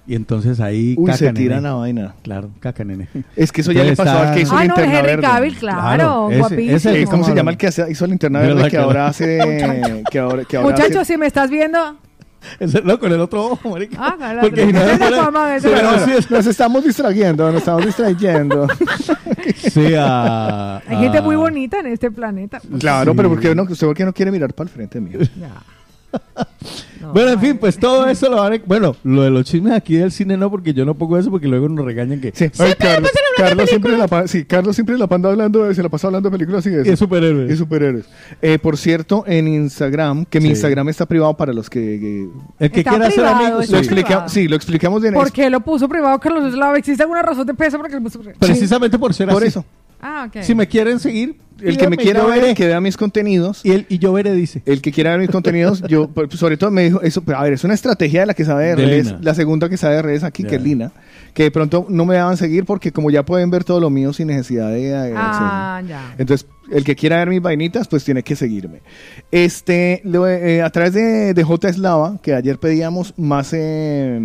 [0.07, 1.39] Y entonces ahí Uy, caca, se nene.
[1.41, 2.15] tira la vaina.
[2.23, 3.09] Claro, caca, nene.
[3.37, 5.23] Es que eso ya le pasó al está- que hizo Ah, no, Linterna Henry.
[5.23, 6.77] Cavill, claro, Claro, ese- guapísimo.
[6.77, 9.39] ese- Eh, ¿Cómo se llama el que hace, hizo Linterna ¿Verdad Verde que ahora hace...
[10.11, 11.97] que ahora, que ahora Muchachos, hace- si me estás viendo,
[12.61, 13.97] Ese- no, con el otro ojo, marica.
[13.99, 14.81] Ah, claro, Porque no,
[16.29, 18.67] Nos estamos distrayendo, nos estamos distrayendo.
[19.57, 22.61] Sí, a- hay gente muy bonita en este planeta.
[22.79, 23.17] Claro, Sí.
[23.17, 25.19] pero ¿por qué no, usted por qué no quiere mirar para el frente mío?
[27.13, 28.61] Bueno, en fin, pues todo eso lo van a...
[28.65, 31.47] Bueno, lo de los chismes aquí del cine no, porque yo no pongo eso porque
[31.49, 32.33] luego nos regañan que...
[32.35, 35.89] Sí, Ay, Carlos, Carlos siempre la pa- sí, Carlos siempre la panda hablando, se la
[35.89, 36.93] pasa hablando de películas y de eso.
[36.93, 37.53] Y superhéroes.
[37.53, 38.07] Y superhéroes.
[38.43, 40.51] Eh, por cierto, en Instagram, que mi Sí.
[40.53, 41.81] Instagram está privado para los que...
[41.81, 42.29] que-
[42.65, 43.89] El que Está quiera ser privado, amigo, está lo sí.
[43.89, 45.15] explica- sí, lo explicamos bien.
[45.15, 46.79] ¿Por qué lo puso privado Carlos Eslava?
[46.79, 48.39] ¿Existe alguna razón de peso porque lo puso privado?
[48.41, 49.49] Precisamente por ser Por así.
[49.49, 49.65] eso.
[50.07, 50.43] Ah, ok.
[50.43, 52.55] Si me quieren seguir, El que me quiera ver, veré.
[52.55, 53.61] que vea mis contenidos.
[53.65, 54.61] Y, él, y yo veré, dice.
[54.67, 57.43] El que quiera ver mis contenidos, yo, pues, sobre todo me dijo, eso, pero, a
[57.45, 59.19] ver, es una estrategia de la que sabe de De redes, Lina.
[59.23, 60.93] la segunda que sabe de redes aquí, que es Lina,
[61.33, 64.13] que de pronto no me daban seguir porque como ya pueden ver todo lo mío
[64.13, 65.15] sin necesidad de...
[65.17, 66.15] Ah, ya.
[66.19, 68.81] Entonces, el que quiera ver mis vainitas, pues tiene que seguirme.
[69.31, 74.19] Este, lo- eh, a través de, de J Eslava, que ayer pedíamos más eh,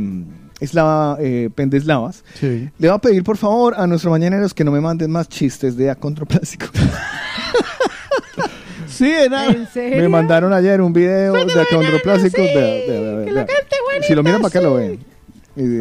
[0.59, 2.69] eslava, eh, pendeslavas, Sí.
[2.77, 5.75] le voy a pedir por favor a nuestros mañaneros que no me manden más chistes
[5.77, 6.67] de acontroplástico.
[8.87, 9.45] Sí, era.
[9.45, 9.97] ¿En serio?
[10.01, 12.41] Me mandaron ayer un video de acondroplásicos.
[12.43, 12.53] Vea,
[12.85, 13.47] vea, vea, vea.
[14.05, 14.99] Si lo miran para acá lo ven.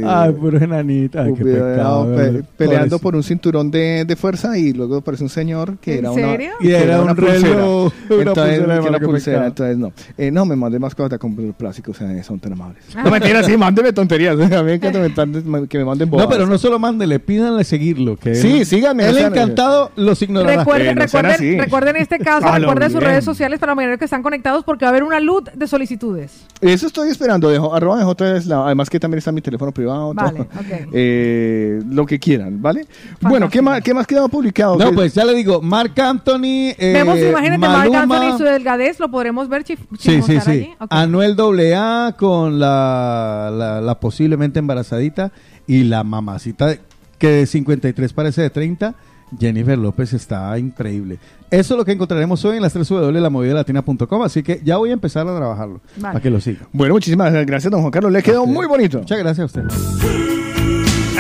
[0.07, 1.25] Ay, pero enanita.
[1.25, 2.15] Qué pecado.
[2.57, 6.13] peleando por un cinturón de, de fuerza y luego aparece un señor que ¿En era
[6.15, 6.51] serio?
[6.61, 9.93] una Y era una un reloj, entonces, una pulsera, entonces no.
[10.17, 12.83] Eh, no, me mandé más cosas de acondroplásicos, eh, son tan amables.
[12.97, 13.03] Ah.
[13.05, 14.39] No mentira, sí, mándeme tonterías.
[14.59, 16.33] A mí me encanta me tan- que me manden No, bobadas.
[16.35, 18.17] pero no solo mándenle, pídanle seguirlo.
[18.17, 20.59] Que Sí, síganme, Él o sea, encantado los ignorará.
[20.59, 23.11] Recuerden, Eh, no recuerden, recuerden este caso, recuerden sus bien.
[23.13, 25.67] redes sociales para los mañaneros que están conectados porque va a haber una luz de
[25.67, 26.47] solicitudes.
[26.61, 29.68] Eso estoy esperando, de, arroba de J es la- además que también está mi teléfono
[29.73, 30.15] privado.
[30.15, 30.25] todo.
[30.25, 30.89] Vale, ok.
[30.93, 32.87] Eh, lo que quieran, ¿vale?
[33.21, 34.77] Bueno, ¿qué más, ¿qué más quedó publicado?
[34.77, 36.73] No, ¿Qué- pues ya le digo, Marc Anthony.
[36.79, 40.51] eh, Vemos Marc Maluma- Anthony y su delgadez, lo podremos ver chif- Sí, sí, sí.
[40.51, 40.71] allí.
[40.81, 40.89] Ok.
[40.91, 45.33] Anuel AA con la, la, la posiblemente embarazadita
[45.67, 46.81] y la mamacita de-
[47.19, 48.95] que de 53 parece de 30.
[49.39, 51.19] Jennifer López está increíble.
[51.51, 54.43] Eso es lo que encontraremos hoy en las 3 W de la movida latina.com, así
[54.43, 56.13] que ya voy a empezar a trabajarlo Vale.
[56.13, 56.61] para que lo siga.
[56.73, 58.13] Bueno, muchísimas gracias, don Juan Carlos.
[58.13, 58.99] Le quedó muy bonito.
[58.99, 59.65] Muchas gracias a usted.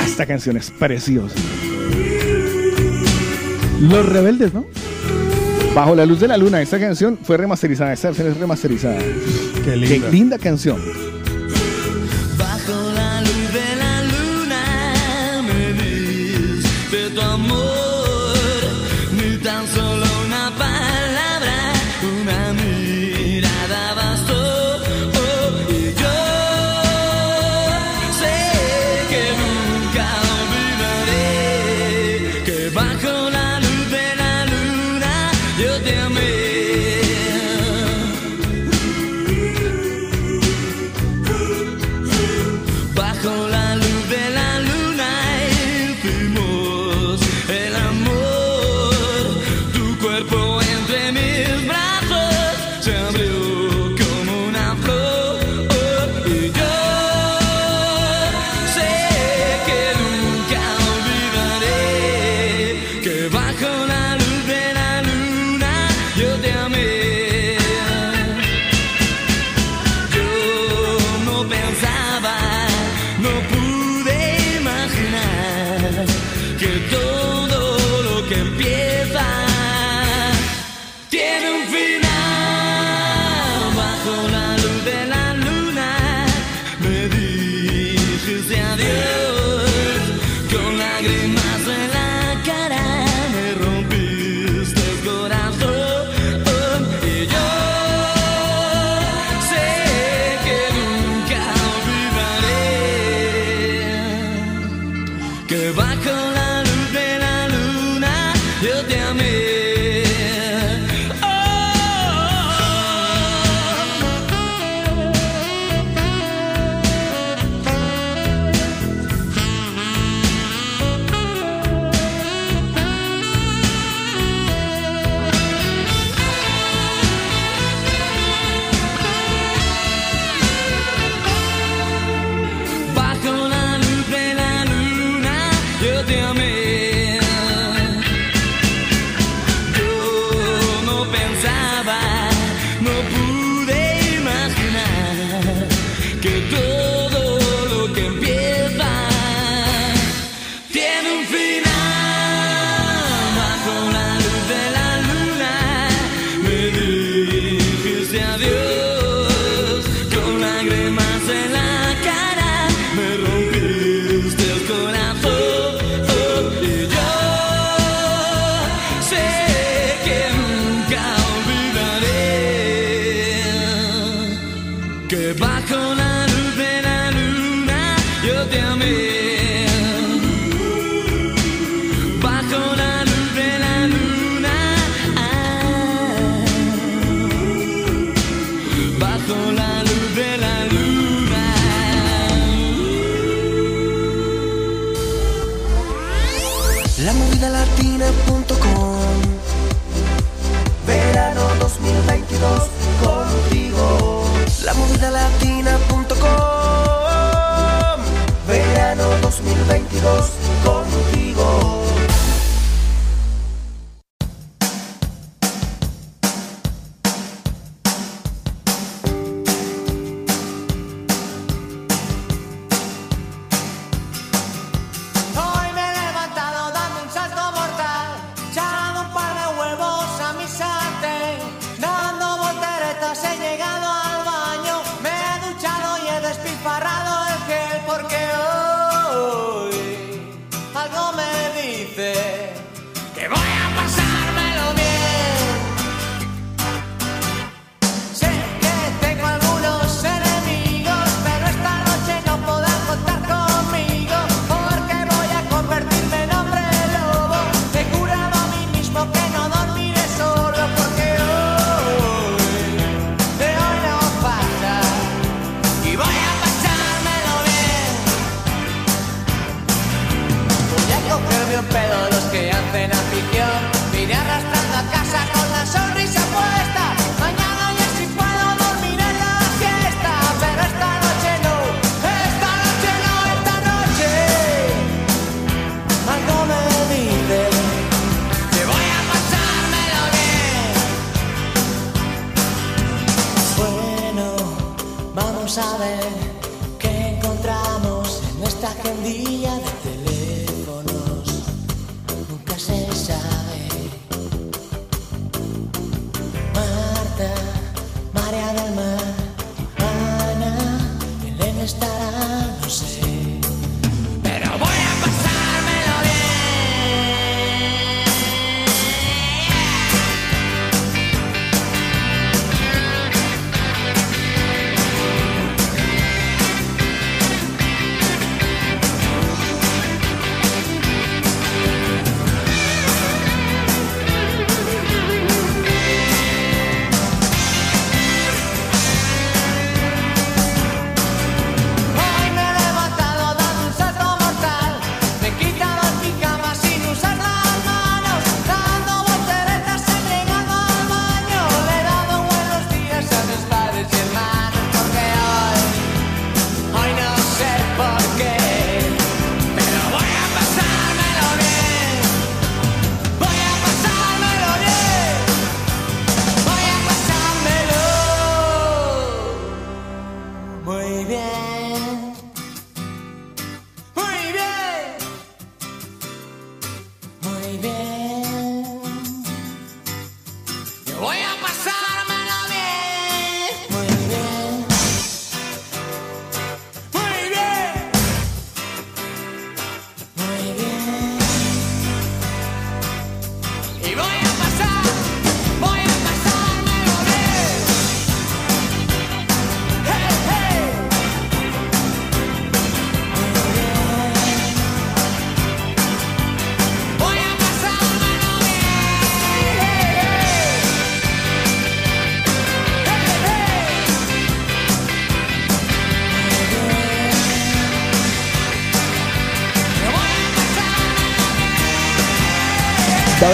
[0.04, 1.34] Esta canción es preciosa.
[3.80, 4.64] Los rebeldes, ¿no?
[5.74, 7.92] Bajo la luz de la luna, esta canción fue remasterizada.
[7.92, 8.98] Esta versión es remasterizada.
[9.64, 10.06] Qué linda.
[10.06, 10.78] Qué linda canción.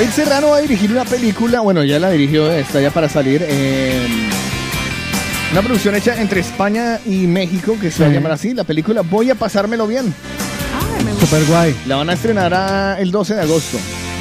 [0.04, 3.42] David Serrano va a dirigir una película, bueno, ya la dirigió, está ya para salir.
[3.42, 4.06] eh,
[5.50, 8.52] una producción hecha entre España y México que se va a llamar así.
[8.52, 10.12] La película Voy a pasármelo bien.
[11.20, 11.74] Super guay.
[11.86, 13.78] La van a estrenar a- el 12 de agosto.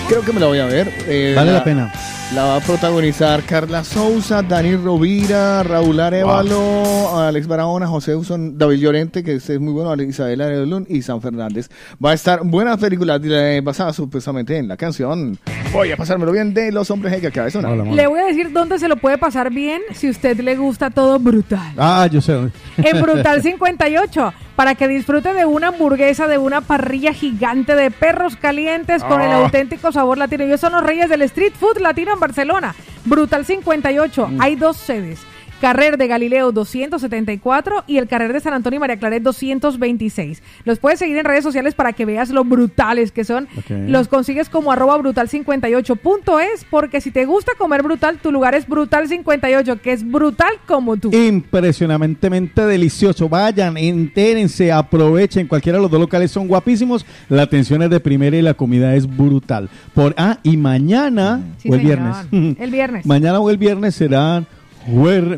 [0.07, 0.89] Creo que me la voy a ver.
[1.05, 1.91] eh, Vale la pena.
[2.33, 8.77] La va a protagonizar Carla Souza, Dani Rovira, Raúl Arevalo, Alex Barahona, José Uson, David
[8.79, 11.69] Llorente, que este es muy bueno, Isabel Arevalo y San Fernández.
[12.03, 13.19] Va a estar buena película
[13.61, 15.37] basada supuestamente en la canción
[15.73, 17.75] Voy a pasármelo bien de Los Hombres G que acaba de sonar.
[17.75, 21.17] Le voy a decir dónde se lo puede pasar bien si usted le gusta todo
[21.17, 21.73] brutal.
[21.77, 22.37] Ah, yo sé.
[22.77, 28.35] En Brutal 58, para que disfrute de una hamburguesa de una parrilla gigante de perros
[28.35, 29.37] calientes con el Ah.
[29.37, 30.43] auténtico sabor latino.
[30.43, 32.75] Ellos son los reyes del street food latino en Barcelona.
[33.05, 35.21] Brutal 58, hay dos sedes.
[35.63, 40.43] Carrer de Galileo 274 y el Carrer de San Antonio y María Claret 226.
[40.65, 43.47] Los puedes seguir en redes sociales para que veas lo brutales que son.
[43.69, 49.79] Los consigues como arroba brutal58.es porque si te gusta comer brutal, tu lugar es brutal58,
[49.79, 51.11] que es brutal como tú.
[51.15, 53.29] Impresionantemente delicioso.
[53.29, 55.47] Vayan, entérense, aprovechen.
[55.47, 57.05] Cualquiera de los dos locales son guapísimos.
[57.29, 59.69] La atención es de primera y la comida es brutal.
[59.93, 61.99] Por ah, y mañana Sí, o el señor.
[62.31, 62.57] viernes.
[62.59, 63.05] El viernes.
[63.05, 64.45] mañana o el viernes serán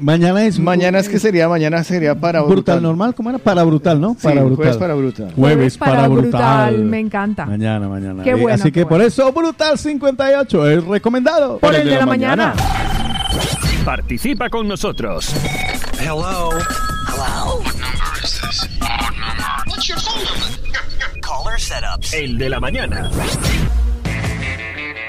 [0.02, 2.84] mañana es Mañana es que sería, mañana sería para brutal, brutal.
[2.84, 3.40] normal, ¿cómo era?
[3.40, 4.16] Para brutal, ¿no?
[4.20, 4.56] Sí, para brutal.
[4.56, 5.32] jueves para brutal.
[5.36, 6.84] Jueves para, brutal.
[6.86, 7.46] Me encanta.
[7.46, 8.24] Mañana, mañana.
[8.24, 11.60] Qué Eh, bueno, Así qué que por eso Brutal 58 es recomendado.
[11.60, 12.54] Por el de la mañana.
[13.84, 15.34] Participa con nosotros.
[16.00, 16.50] Hello.
[17.08, 17.62] Hello.
[17.64, 18.68] What number is this?
[18.80, 19.64] What number?
[19.68, 21.22] What's your phone number?
[21.22, 22.14] Caller setups.
[22.14, 23.10] El de la mañana.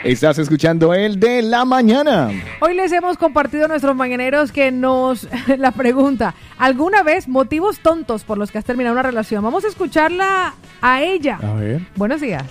[0.07, 2.31] Estás escuchando el de la mañana.
[2.61, 5.27] Hoy les hemos compartido a nuestros mañaneros que nos
[5.59, 9.43] la pregunta, ¿alguna vez motivos tontos por los que has terminado una relación?
[9.43, 11.41] Vamos a escucharla a ella.
[11.43, 11.89] A ver.
[11.97, 12.45] Buenos días.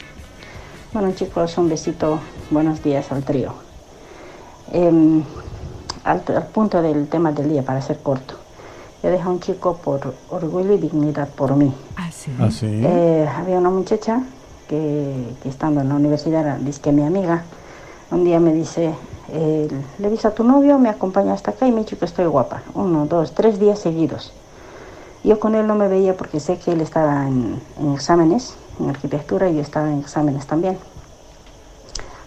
[0.92, 2.20] Bueno chicos, un besito,
[2.52, 3.54] buenos días al trío.
[4.74, 5.24] Em,
[6.04, 8.38] al, al punto del tema del día, para ser corto.
[9.02, 11.74] Yo dejé a un chico por orgullo y dignidad por mí.
[11.96, 12.32] Así.
[12.38, 12.66] Así.
[12.68, 14.24] Eh, había una muchacha
[14.68, 17.44] que, que estando en la universidad, dice que mi amiga,
[18.12, 18.94] un día me dice,
[19.30, 22.26] eh, le dice a tu novio, me acompaña hasta acá y me dicho que estoy
[22.26, 22.62] guapa.
[22.74, 24.34] Uno, dos, tres días seguidos.
[25.24, 28.90] Yo con él no me veía porque sé que él estaba en, en exámenes, en
[28.90, 30.78] arquitectura, y yo estaba en exámenes también.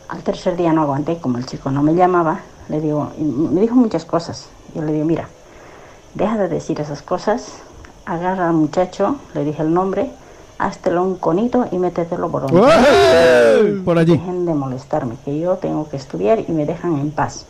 [0.09, 3.61] Al tercer día no aguanté, como el chico no me llamaba, le digo, y me
[3.61, 4.49] dijo muchas cosas.
[4.75, 5.29] Yo le digo, mira,
[6.15, 7.63] deja de decir esas cosas,
[8.05, 10.11] agarra al muchacho, le dije el nombre,
[10.59, 13.81] háztelo un conito y métetelo por donde.
[13.85, 14.13] Por allí.
[14.13, 17.47] Dejen de molestarme, que yo tengo que estudiar y me dejan en paz.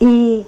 [0.00, 0.44] Y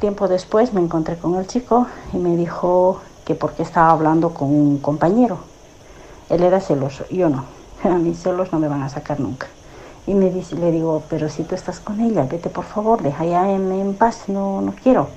[0.00, 4.48] tiempo después me encontré con el chico y me dijo que porque estaba hablando con
[4.48, 5.38] un compañero.
[6.28, 7.44] Él era celoso, yo no.
[7.84, 9.46] A mis celos no me van a sacar nunca.
[10.06, 13.24] Y me dice, le digo, pero si tú estás con ella, vete por favor, deja
[13.24, 15.08] ya en, en paz, no, no quiero.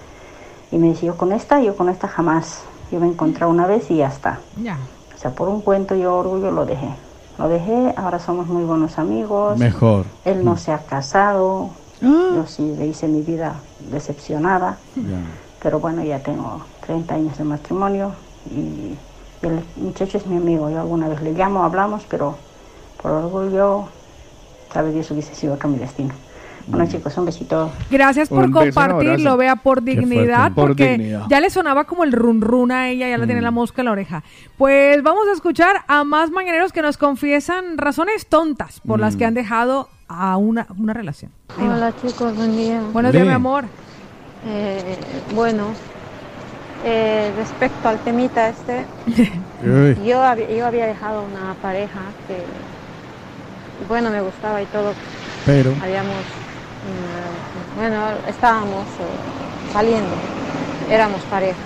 [0.71, 2.63] Y me dice, yo con esta, yo con esta jamás.
[2.91, 4.39] Yo me encontré una vez y ya está.
[4.61, 4.77] Ya.
[5.21, 6.89] O sea, por un cuento yo orgullo lo dejé.
[7.37, 9.59] Lo dejé, ahora somos muy buenos amigos.
[9.59, 10.07] Mejor.
[10.25, 11.69] Él no se ha casado.
[12.01, 13.53] Yo sí le hice mi vida
[13.91, 14.79] decepcionada.
[15.61, 18.13] Pero bueno, ya tengo 30 años de matrimonio
[18.49, 18.97] y,
[19.43, 20.71] y el muchacho es mi amigo.
[20.71, 22.33] Yo alguna vez le llamo, hablamos, pero
[22.99, 23.83] por orgullo,
[24.73, 26.15] sabe Dios hubiese sido otro mi destino.
[26.67, 27.71] Bueno chicos, un besito.
[27.89, 30.51] Gracias por beso, compartirlo, vea, por dignidad.
[30.53, 31.25] Por porque dignidad.
[31.29, 33.85] ya le sonaba como el run run a ella, ya la tenía la mosca en
[33.85, 34.23] la oreja.
[34.57, 39.25] Pues vamos a escuchar a más mañaneros que nos confiesan razones tontas por las que
[39.25, 41.31] han dejado a una, una relación.
[41.59, 42.81] Hola chicos, buen día.
[42.93, 43.65] Buenos días, mi amor.
[44.45, 44.97] Eh,
[45.35, 45.67] bueno,
[46.83, 48.85] eh, respecto al temita este,
[50.03, 52.37] yo había, yo había dejado una pareja que,
[53.87, 54.93] bueno, me gustaba y todo.
[55.45, 55.75] Pero.
[55.81, 56.40] Habíamos, mm,
[57.75, 59.17] bueno, estábamos eh,
[59.71, 60.15] saliendo,
[60.89, 61.59] éramos pareja.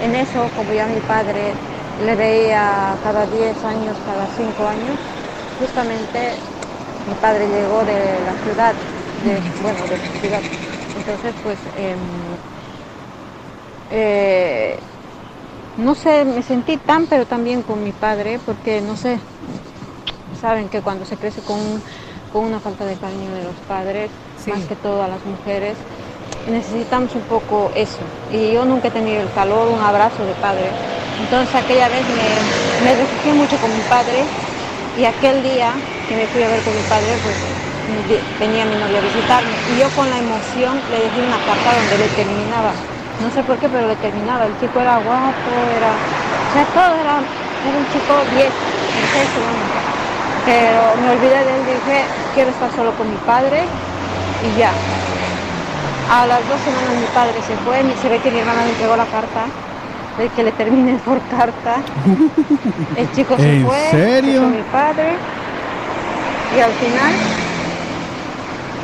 [0.00, 1.54] En eso, como ya mi padre
[1.98, 4.98] le veía cada 10 años, cada 5 años,
[5.58, 6.38] justamente
[7.06, 8.74] mi padre llegó de la ciudad,
[9.22, 10.42] de, bueno, de ciudad.
[10.94, 12.36] Entonces, pues, em,
[13.90, 14.78] eh,
[15.76, 19.20] no sé, me sentí tan, pero también con mi padre, porque no sé,
[20.34, 21.82] saben que cuando se crece con,
[22.32, 24.10] con una falta de cariño de los padres,
[24.46, 25.76] más que todo a las mujeres,
[26.48, 28.00] necesitamos un poco eso.
[28.32, 30.70] Y yo nunca he tenido el calor, un abrazo de padre.
[31.20, 34.24] Entonces aquella vez me, me refugié mucho con mi padre
[34.98, 35.72] y aquel día
[36.08, 37.36] que me fui a ver con mi padre, pues
[38.40, 41.98] venía mi novia a visitarme y yo con la emoción le dejé una carta donde
[41.98, 42.72] le terminaba.
[43.20, 44.46] No sé por qué, pero le terminaba.
[44.46, 45.92] El chico era guapo, era...
[45.94, 47.22] O sea, todo era...
[47.62, 49.91] Era un chico 10, perfecto, bueno.
[50.44, 52.04] Pero me olvidé de él, dije,
[52.34, 53.62] quiero estar solo con mi padre
[54.42, 54.70] y ya.
[56.10, 58.70] A las dos semanas mi padre se fue, y se ve que mi hermana me
[58.70, 59.46] entregó la carta
[60.18, 61.76] de que le termine por carta.
[62.96, 64.42] El chico se ¿En fue, serio?
[64.42, 65.14] mi padre
[66.54, 67.12] y al final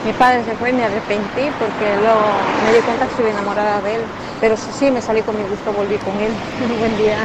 [0.06, 2.20] mi padre se fue y me arrepentí porque luego
[2.64, 4.02] me di cuenta que estuve enamorada de él.
[4.40, 6.32] Pero sí, sí, me salí con mi gusto, volví con él.
[6.78, 7.16] Buen día.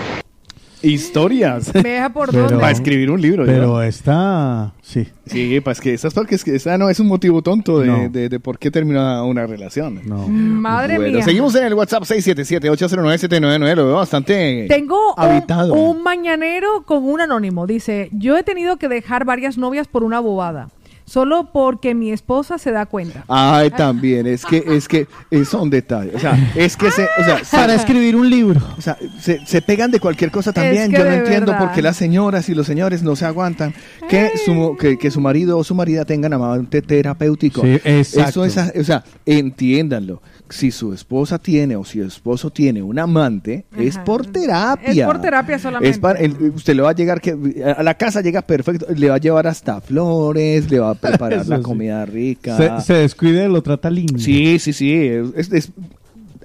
[0.84, 1.72] Historias.
[1.74, 3.46] Vea por Pero- Para escribir un libro.
[3.46, 3.88] Pero ya.
[3.88, 4.74] está.
[4.82, 5.08] Sí.
[5.26, 8.10] Sí, pues que esas porque es que esa no es un motivo tonto de, No.
[8.10, 10.02] de- de por qué termina una relación.
[10.06, 10.28] No.
[10.28, 11.24] Madre Bueno, mía.
[11.26, 13.76] seguimos en el WhatsApp 677-809-799.
[13.76, 15.74] Lo veo bastante Tengo un, habitado.
[15.74, 17.66] un mañanero con un anónimo.
[17.66, 20.70] Dice, yo he tenido que dejar varias novias por una bobada.
[21.06, 23.26] Solo porque mi esposa se da cuenta.
[23.28, 25.08] Ay, también, es que, es que
[25.46, 26.16] son detalles.
[26.16, 28.62] O sea, es que se, o sea, se- Para escribir un libro.
[28.78, 30.92] O sea, se, se pegan de cualquier cosa también.
[30.92, 31.66] que Yo no entiendo verdad.
[31.68, 33.74] por qué las señoras y los señores no se aguantan
[34.10, 37.62] que su, que, que su marido o su marida tengan amante terapéutico.
[37.62, 38.44] Sí, exacto.
[38.46, 40.22] Eso es, o sea, entiéndanlo.
[40.50, 44.90] Si su esposa tiene o si su esposo tiene un amante, es por terapia.
[44.92, 45.90] Es por terapia solamente.
[45.90, 47.32] Es para- el- usted le va a llegar que
[47.76, 51.46] a la casa llega perfecto, le va a llevar hasta flores, le va a preparar
[51.48, 51.64] la sí.
[51.64, 52.58] comida rica.
[52.58, 54.20] Se, se descuide, lo trata lindo.
[54.20, 54.94] Sí, sí, sí.
[55.36, 55.72] es- es-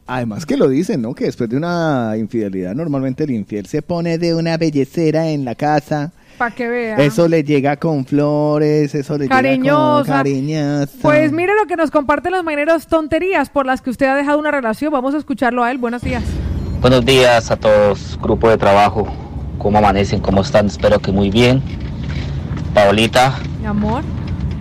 [0.07, 1.15] además que lo dicen, ¿no?
[1.15, 5.55] Que después de una infidelidad, normalmente el infiel se pone de una bellecera en la
[5.55, 6.13] casa.
[6.39, 6.97] Para que vea.
[6.99, 10.23] Eso le llega con flores, eso le llega con cariñosa.
[11.03, 14.39] Pues mire lo que nos comparten los mañaneros tonterías por las que usted ha dejado
[14.39, 14.93] una relación.
[14.93, 15.79] Vamos a escucharlo a él.
[15.79, 16.23] Buenos días.
[16.81, 19.07] Buenos días a todos, grupo de trabajo.
[19.59, 20.21] ¿Cómo amanecen?
[20.21, 20.67] ¿Cómo están?
[20.67, 21.61] Espero que muy bien.
[22.73, 24.05] Paolita, Mi amor.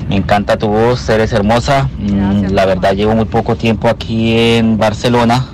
[0.10, 1.88] me encanta tu voz, eres hermosa.
[2.00, 5.46] Mm, la verdad, llevo muy poco tiempo aquí en Barcelona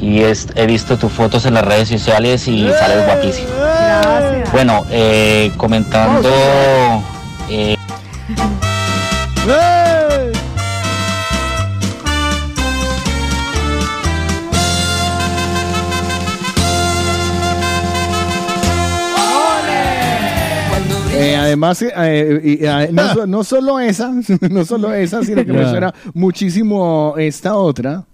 [0.00, 3.48] y es- he visto tus fotos en las redes sociales y sales guapísima.
[3.58, 4.52] Gracias.
[4.52, 6.28] Bueno, eh, comentando...
[7.50, 7.76] eh,
[21.20, 24.12] Eh, además, eh, eh, eh, no, so- no solo esa,
[24.50, 28.04] no solo esa, sino que me suena muchísimo esta otra.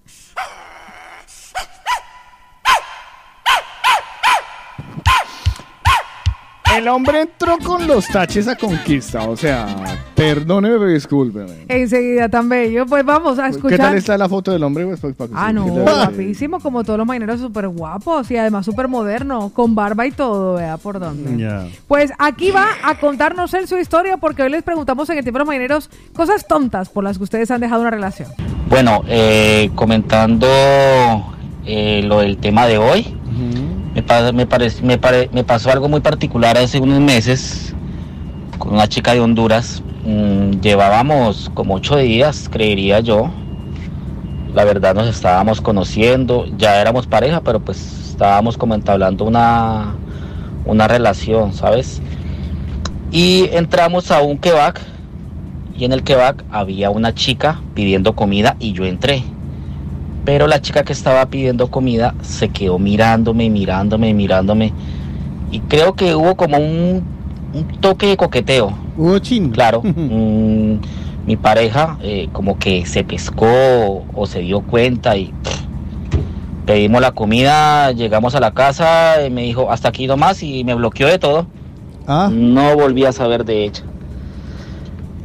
[6.76, 9.66] El hombre entró con los taches a conquista, o sea,
[10.14, 11.64] perdóneme, pero discúlpeme.
[11.68, 12.84] Enseguida tan bello.
[12.86, 13.70] Pues vamos a escuchar.
[13.78, 14.84] ¿Qué tal está la foto del hombre?
[14.86, 18.88] Pues, pa- pa- Ah, no, guapísimo, como todos los mañaneros súper guapos y además súper
[18.88, 21.30] moderno, con barba y todo, vea por dónde.
[21.86, 25.38] Pues aquí va a contarnos él su historia porque hoy les preguntamos en el tiempo
[25.38, 28.28] de los mañaneros cosas tontas por las que ustedes han dejado una relación.
[28.68, 30.46] Bueno, eh, comentando
[31.66, 33.16] eh, lo del tema de hoy,
[33.94, 37.74] me, parec- me, pare- me pasó algo muy particular hace unos meses
[38.58, 39.82] con una chica de Honduras.
[40.04, 43.30] Mm, llevábamos como ocho días, creería yo.
[44.54, 49.94] La verdad nos estábamos conociendo, ya éramos pareja, pero pues estábamos como entablando una,
[50.64, 52.00] una relación, ¿sabes?
[53.10, 54.74] Y entramos a un kebab
[55.76, 59.24] y en el kebab había una chica pidiendo comida y yo entré.
[60.24, 64.72] Pero la chica que estaba pidiendo comida se quedó mirándome, mirándome, mirándome.
[65.50, 67.04] Y creo que hubo como un,
[67.52, 68.72] un toque de coqueteo.
[68.96, 69.50] Hubo chin.
[69.50, 69.82] Claro.
[69.84, 70.76] mm,
[71.26, 75.62] mi pareja eh, como que se pescó o se dio cuenta y pff,
[76.66, 80.74] pedimos la comida, llegamos a la casa, y me dijo hasta aquí nomás y me
[80.74, 81.46] bloqueó de todo.
[82.06, 82.28] Ah.
[82.30, 83.82] No volví a saber de ella.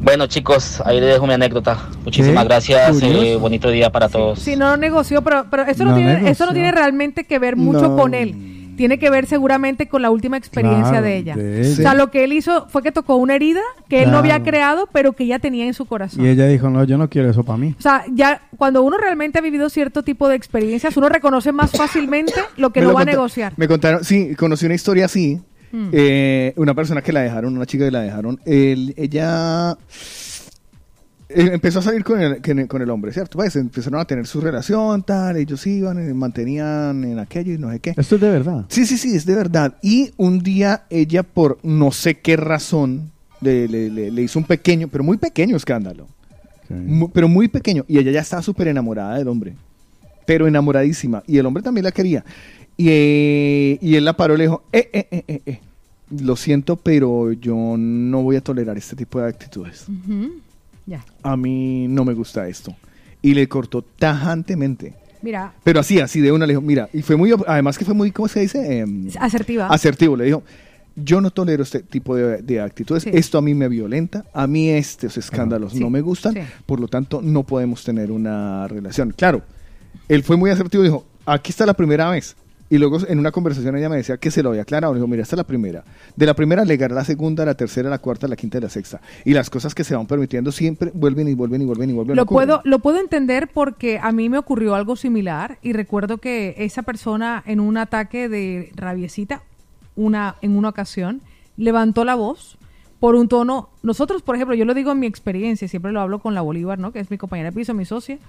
[0.02, 1.78] Bueno chicos, ahí les dejo mi anécdota.
[2.06, 4.40] Muchísimas Qué gracias, eh, bonito día para todos.
[4.40, 6.46] Sí, no negoció, pero, pero eso, no No tiene, eso negoció.
[6.48, 7.96] no tiene realmente que ver mucho No.
[7.98, 8.74] con él.
[8.78, 11.36] Tiene que ver seguramente con la última experiencia Claro, de ella.
[11.36, 14.20] de O sea, lo que él hizo fue que tocó una herida que él no
[14.20, 16.24] había creado, pero que ella tenía en su corazón.
[16.26, 17.76] Y ella dijo, no, yo no quiero eso para mí.
[17.78, 21.72] O sea, ya cuando uno realmente ha vivido cierto tipo de experiencias, uno reconoce más
[21.72, 23.52] fácilmente lo que Me no lo va a negociar.
[23.58, 25.42] Me contaron, sí, conocí una historia así.
[25.72, 25.90] Mm.
[25.92, 28.40] Eh, una persona que la dejaron, una chica que la dejaron.
[28.46, 29.78] él- ella
[31.32, 33.38] eh, empezó a salir con el, con el- hombre, ¿cierto?
[33.38, 35.38] Pues empezaron a tener su relación, tal.
[35.38, 37.94] Ellos iban, eh, mantenían en aquello y no sé qué.
[37.96, 38.66] Esto es de verdad.
[38.70, 39.76] Sí, sí, sí, es de verdad.
[39.84, 44.46] Y un día ella, por no sé qué razón, le, le- le- le hizo un
[44.46, 46.08] pequeño, pero muy pequeño escándalo.
[47.14, 47.84] Pero muy pequeño.
[47.88, 49.56] Y ella ya estaba súper enamorada del hombre.
[50.28, 51.24] Pero enamoradísima.
[51.26, 52.24] Y el hombre también la quería.
[52.80, 55.60] Y, eh, y él la paró y le dijo, eh, eh, eh, eh, eh.
[56.22, 59.86] Lo siento, pero yo no voy a tolerar este tipo de actitudes.
[59.90, 60.32] Ujú.
[60.86, 61.04] Ya.
[61.22, 62.74] A mí no me gusta esto.
[63.22, 64.94] Y le cortó tajantemente.
[65.22, 67.94] Mira, Pero así, así de una le dijo, mira, y fue muy, además que fue
[67.94, 68.80] muy, ¿cómo se dice?
[68.80, 69.68] Em, asertiva.
[69.68, 70.16] asertivo.
[70.16, 70.42] Le dijo,
[70.96, 73.06] yo no tolero este tipo de, de actitudes.
[73.06, 74.24] Esto a mí me violenta.
[74.34, 76.34] A mí estos escándalos Sí, no me gustan.
[76.36, 76.40] sí.
[76.66, 79.12] Por lo tanto, no podemos tener una relación.
[79.16, 79.42] Claro,
[80.08, 80.82] él fue muy asertivo.
[80.84, 82.38] Dijo, aquí está la primera vez.
[82.70, 84.94] Y luego en una conversación ella me decía que se lo había aclarado.
[84.94, 85.84] Le dijo, mira, esta es la primera.
[86.16, 89.02] De la primera legar la segunda, la tercera, la cuarta, la quinta y la sexta.
[89.26, 92.16] Y las cosas que se van permitiendo siempre vuelven y vuelven y vuelven y vuelven.
[92.16, 92.48] Lo ocurren.
[92.48, 96.84] puedo, lo puedo entender porque a mí me ocurrió algo similar y recuerdo que esa
[96.84, 99.42] persona en un ataque de rabiecita,
[99.96, 101.22] una, en una ocasión,
[101.58, 102.60] levantó la voz
[103.00, 103.70] por un tono.
[103.82, 106.78] Nosotros, por ejemplo, yo lo digo en mi experiencia, siempre lo hablo con la Bolívar,
[106.78, 106.92] ¿no?
[106.92, 108.20] Que es mi compañera de piso, mi socia.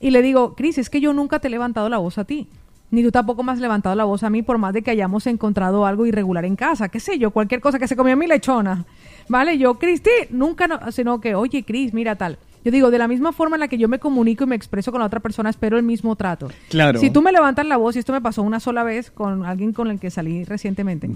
[0.00, 2.48] Y le digo, Cris, es que yo nunca te he levantado la voz a ti.
[2.90, 5.26] Ni tú tampoco me has levantado la voz a mí por más de que hayamos
[5.26, 8.84] encontrado algo irregular en casa, qué sé yo, cualquier cosa que se comió mi lechona.
[9.28, 9.58] ¿Vale?
[9.58, 12.38] Yo, Cristi, nunca, no, sino que, oye, Cris, mira tal.
[12.64, 14.90] Yo digo, de la misma forma en la que yo me comunico y me expreso
[14.90, 16.48] con la otra persona, espero el mismo trato.
[16.70, 16.98] Claro.
[16.98, 19.74] Si tú me levantas la voz, y esto me pasó una sola vez con alguien
[19.74, 21.10] con el que salí recientemente,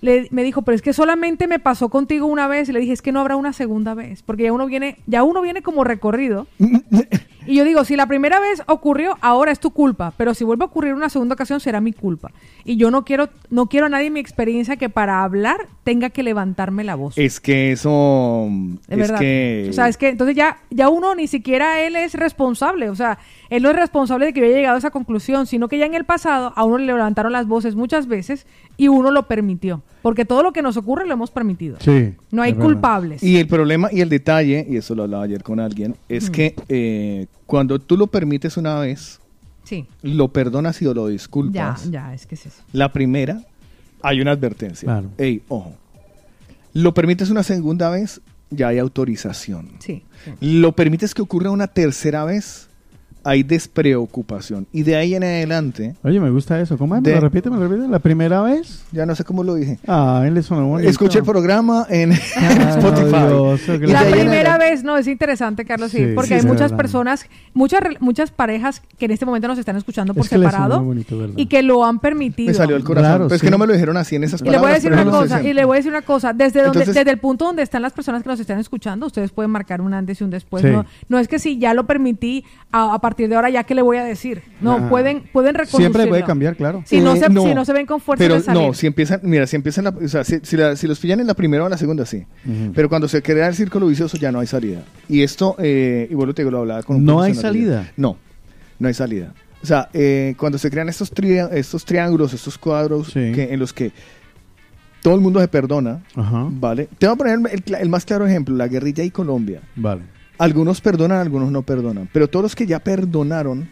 [0.00, 2.68] le, me dijo, pero es que solamente me pasó contigo una vez.
[2.68, 5.22] Y le dije, es que no habrá una segunda vez, porque ya uno viene, ya
[5.22, 6.48] uno viene como recorrido.
[7.50, 10.62] y yo digo, si la primera vez ocurrió, ahora es tu culpa, pero si vuelve
[10.62, 12.30] a ocurrir una segunda ocasión, será mi culpa.
[12.64, 16.10] Y yo no quiero, no quiero a nadie en mi experiencia que para hablar tenga
[16.10, 17.18] que levantarme la voz.
[17.18, 18.48] Es que eso.
[18.86, 19.18] Es verdad.
[19.18, 19.66] que.
[19.68, 22.88] O sea, es que entonces ya, ya uno ni siquiera él es responsable.
[22.88, 23.18] O sea,
[23.50, 25.84] él no es responsable de que yo haya llegado a esa conclusión, sino que ya
[25.86, 28.46] en el pasado a uno le levantaron las voces muchas veces
[28.76, 29.82] y uno lo permitió.
[30.02, 31.76] Porque todo lo que nos ocurre lo hemos permitido.
[31.80, 33.22] Sí, No hay culpables.
[33.22, 36.32] Y el problema y el detalle, y eso lo hablaba ayer con alguien, es Mm.
[36.32, 39.20] que eh, cuando tú lo permites una vez,
[39.64, 39.84] Sí.
[40.02, 42.62] lo perdonas y lo Ya, disculpas, ya, es que es eso.
[42.72, 43.42] la primera,
[44.02, 45.02] hay una advertencia.
[45.18, 45.74] Ey, ojo.
[46.72, 48.20] Lo permites una segunda vez,
[48.50, 49.68] ya hay autorización.
[49.80, 50.02] Sí.
[50.40, 52.69] Lo permites que ocurra una tercera vez,
[53.24, 54.66] hay despreocupación.
[54.72, 56.78] Y de ahí en adelante, Oye, me gusta eso.
[56.78, 57.02] ¿Cómo es?
[57.02, 57.50] ¿Me De- lo repite?
[57.50, 57.88] ¿Me lo repite?
[57.88, 58.84] ¿La primera vez?
[58.92, 59.78] ya no sé cómo lo dije.
[59.86, 60.88] Ah, él es un bonito.
[60.90, 63.26] Escuché el programa en Ay, Spotify.
[63.28, 66.42] Dios, Y La primera adelante- vez, no, es interesante, Carlos, sí, Sí, porque sí, hay
[66.42, 66.76] muchas verdad.
[66.76, 70.44] personas, muchas muchas parejas que en este momento nos están escuchando por Es que le
[70.46, 72.48] sonó separado bonito, y que lo han permitido.
[72.48, 73.08] Me salió el corazón.
[73.10, 73.46] Claro, pero es sí.
[73.46, 74.60] que no me lo dijeron así en esas Y palabras.
[74.60, 76.60] le voy a decir una no cosa, y le voy a decir una cosa, desde
[76.62, 79.50] donde, Entonces- desde el punto donde están las personas que nos están escuchando, ustedes pueden
[79.50, 80.62] marcar un antes y un después.
[80.62, 80.70] Sí.
[80.70, 83.74] No, no es que si ya lo permití, a, a partir de ahora ya que
[83.74, 84.42] le voy a decir.
[84.60, 84.88] No, Ah.
[84.88, 86.82] pueden, pueden Siempre puede cambiar, claro.
[86.86, 88.62] Si no, se, si no se ven con fuerza pero de salir.
[88.62, 91.20] no, si empiezan, mira, si empiezan, la- o sea, si, si la- si los pillan
[91.20, 92.24] en la primera o en la segunda, sí.
[92.74, 94.82] Pero cuando se crea el círculo vicioso ya no hay salida.
[95.08, 97.90] Y esto, eh, y vuelvo te digo, lo hablaba con un ¿No hay salida?
[97.96, 98.16] No,
[98.78, 99.34] no hay salida.
[99.62, 103.72] O sea, eh, cuando se crean estos, tria- estos triángulos, estos cuadros que, en los
[103.74, 103.92] que
[105.02, 106.88] todo el mundo se perdona, ¿vale?
[106.98, 107.38] Te voy a poner
[107.80, 109.60] el más claro ejemplo, la guerrilla y Colombia.
[109.76, 110.02] Vale.
[110.40, 112.08] Algunos perdonan, algunos no perdonan.
[112.10, 113.68] Pero todos los que ya perdonaron,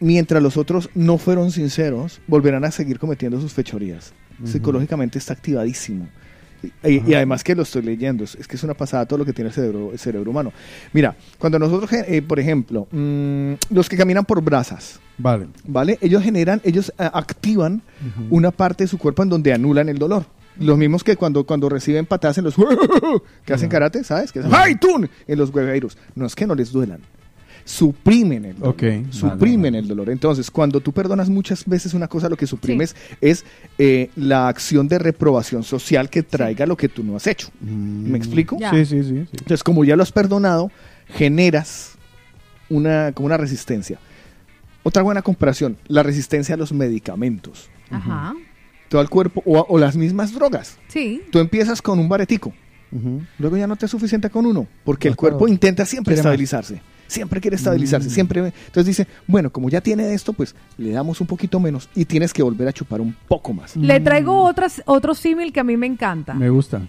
[0.00, 4.12] mientras los otros no fueron sinceros, volverán a seguir cometiendo sus fechorías.
[4.44, 6.08] Psicológicamente está activadísimo.
[6.84, 9.48] Y, además que lo estoy leyendo, es, que es una pasada todo lo que tiene
[9.48, 10.52] el cerebro, el cerebro humano.
[10.92, 15.46] Mira, cuando nosotros, eh, por ejemplo, mm, los que caminan por brasas, Vale.
[15.66, 15.98] ¿vale?
[16.02, 17.80] Ellos generan, ellos eh, activan
[18.28, 20.26] una parte de su cuerpo en donde anulan el dolor.
[20.58, 22.54] Los mismos que cuando, cuando reciben patadas en los
[23.44, 24.32] que hacen karate, ¿sabes?
[24.32, 25.08] Que hacen ¡Ay, tun!
[25.26, 25.96] en los hueveiros.
[26.14, 27.00] No es que no les duelan.
[27.64, 28.74] Suprimen el dolor.
[28.74, 30.10] Ok, vale, Suprimen el dolor.
[30.10, 33.44] Entonces, cuando tú perdonas muchas veces una cosa, lo que suprimes es
[33.78, 37.48] eh, la acción de reprobación social que traiga lo que tú no has hecho.
[37.60, 38.58] ¿Me explico?
[38.72, 39.16] Sí, sí, sí.
[39.30, 40.70] Entonces, como ya lo has perdonado,
[41.06, 41.92] generas
[42.68, 43.98] una, como una resistencia.
[44.82, 47.70] Otra buena comparación, la resistencia a los medicamentos.
[47.90, 48.34] Ajá.
[48.92, 50.78] Todo el cuerpo, o, o las mismas drogas.
[50.88, 51.22] Sí.
[51.30, 52.52] Tú empiezas con un baretico,
[53.38, 56.26] luego ya no te es suficiente con uno, porque el cuerpo intenta siempre Quiere más.
[56.26, 56.82] estabilizarse.
[57.06, 58.12] Siempre quiere estabilizarse, Mm.
[58.12, 58.40] siempre.
[58.66, 62.32] Entonces dice, bueno, como ya tiene esto, pues le damos un poquito menos y tienes
[62.34, 63.76] que volver a chupar un poco más.
[63.76, 66.32] Le traigo otras, otro símil que a mí me encanta.
[66.34, 66.82] Me gusta.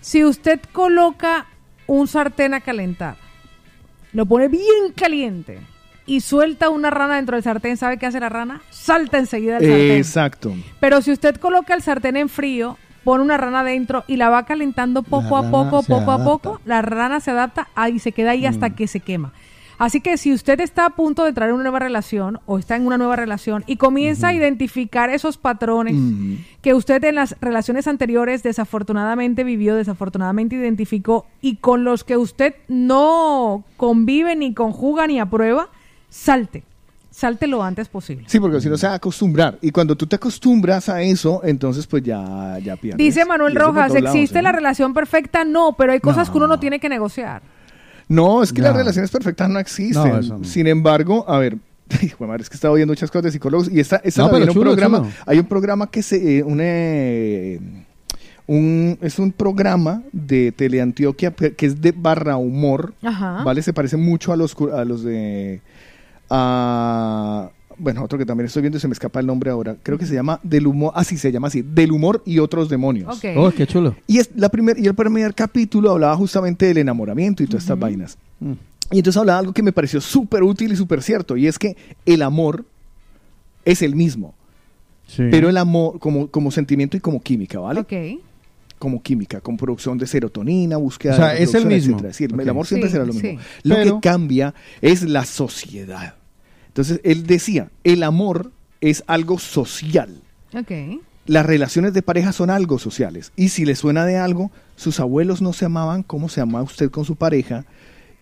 [0.00, 1.46] Si usted coloca
[1.86, 3.16] un sartén a calentar,
[4.12, 5.60] lo pone bien caliente
[6.10, 8.62] y suelta una rana dentro del sartén, ¿sabe qué hace la rana?
[8.70, 9.96] Salta enseguida del sartén.
[9.96, 10.52] Exacto.
[10.80, 14.44] Pero si usted coloca el sartén en frío, pone una rana dentro y la va
[14.44, 18.44] calentando poco a poco, poco a poco, la rana se adapta y se queda ahí
[18.44, 18.74] hasta Mm.
[18.74, 19.32] que se quema.
[19.78, 22.74] Así que si usted está a punto de entrar en una nueva relación o está
[22.76, 25.94] en una nueva relación y comienza a identificar esos patrones
[26.60, 32.56] que usted en las relaciones anteriores desafortunadamente vivió, desafortunadamente identificó y con los que usted
[32.68, 35.68] no convive ni conjuga ni aprueba,
[36.10, 36.64] salte.
[37.10, 38.24] Salte lo antes posible.
[38.28, 39.58] Sí, porque si no se va a acostumbrar.
[39.62, 42.98] Y cuando tú te acostumbras a eso, entonces pues ya, ya pierdes.
[42.98, 44.42] Dice Manuel Rojas, ¿existe ¿eh?
[44.42, 45.44] la relación perfecta?
[45.44, 47.42] No, pero hay cosas que uno no tiene que negociar.
[48.08, 48.68] No, es que No.
[48.68, 50.08] las relaciones perfectas no existen.
[50.12, 50.44] No, eso no.
[50.44, 51.56] Sin embargo, a ver,
[51.90, 54.64] es que estaba oyendo muchas cosas de psicólogos y esta, esta No, pero un chulo,
[54.70, 55.10] programa, chulo.
[55.26, 57.58] hay un programa que se, eh, un, eh,
[58.46, 63.42] un- es un programa de Teleantioquia que que es de barra humor, Ajá.
[63.44, 63.62] ¿vale?
[63.62, 65.60] Se parece mucho a los, a los de,
[66.30, 69.96] a- bueno, otro que también estoy viendo y se me escapa el nombre ahora, creo
[69.96, 73.16] que se llama Del Humor, así se llama así, Del Humor y otros demonios.
[73.16, 73.24] Ok.
[73.36, 73.96] Oh, qué chulo.
[74.06, 77.78] Y, es la primer, y el primer capítulo hablaba justamente del enamoramiento y todas estas
[77.78, 78.18] vainas.
[78.38, 78.52] Mm.
[78.92, 81.76] Y entonces hablaba algo que me pareció súper útil y súper cierto, y es que
[82.04, 82.64] el amor
[83.64, 84.34] es el mismo,
[85.06, 85.22] Sí.
[85.30, 87.80] pero el amor como, como sentimiento y como química, ¿vale?
[87.80, 87.92] Ok.
[88.78, 91.96] Como química, con producción de serotonina, búsqueda O sea, de es el mismo.
[91.96, 92.12] etcétera.
[92.14, 93.22] Sí, el- amor siempre Sí, será lo sí.
[93.22, 93.40] mismo.
[93.62, 96.14] Lo Pero- que cambia es la sociedad.
[96.70, 100.22] Entonces, él decía, el amor es algo social.
[101.26, 103.32] Las relaciones de pareja son algo sociales.
[103.34, 106.88] Y si le suena de algo, sus abuelos no se amaban como se amaba usted
[106.88, 107.64] con su pareja.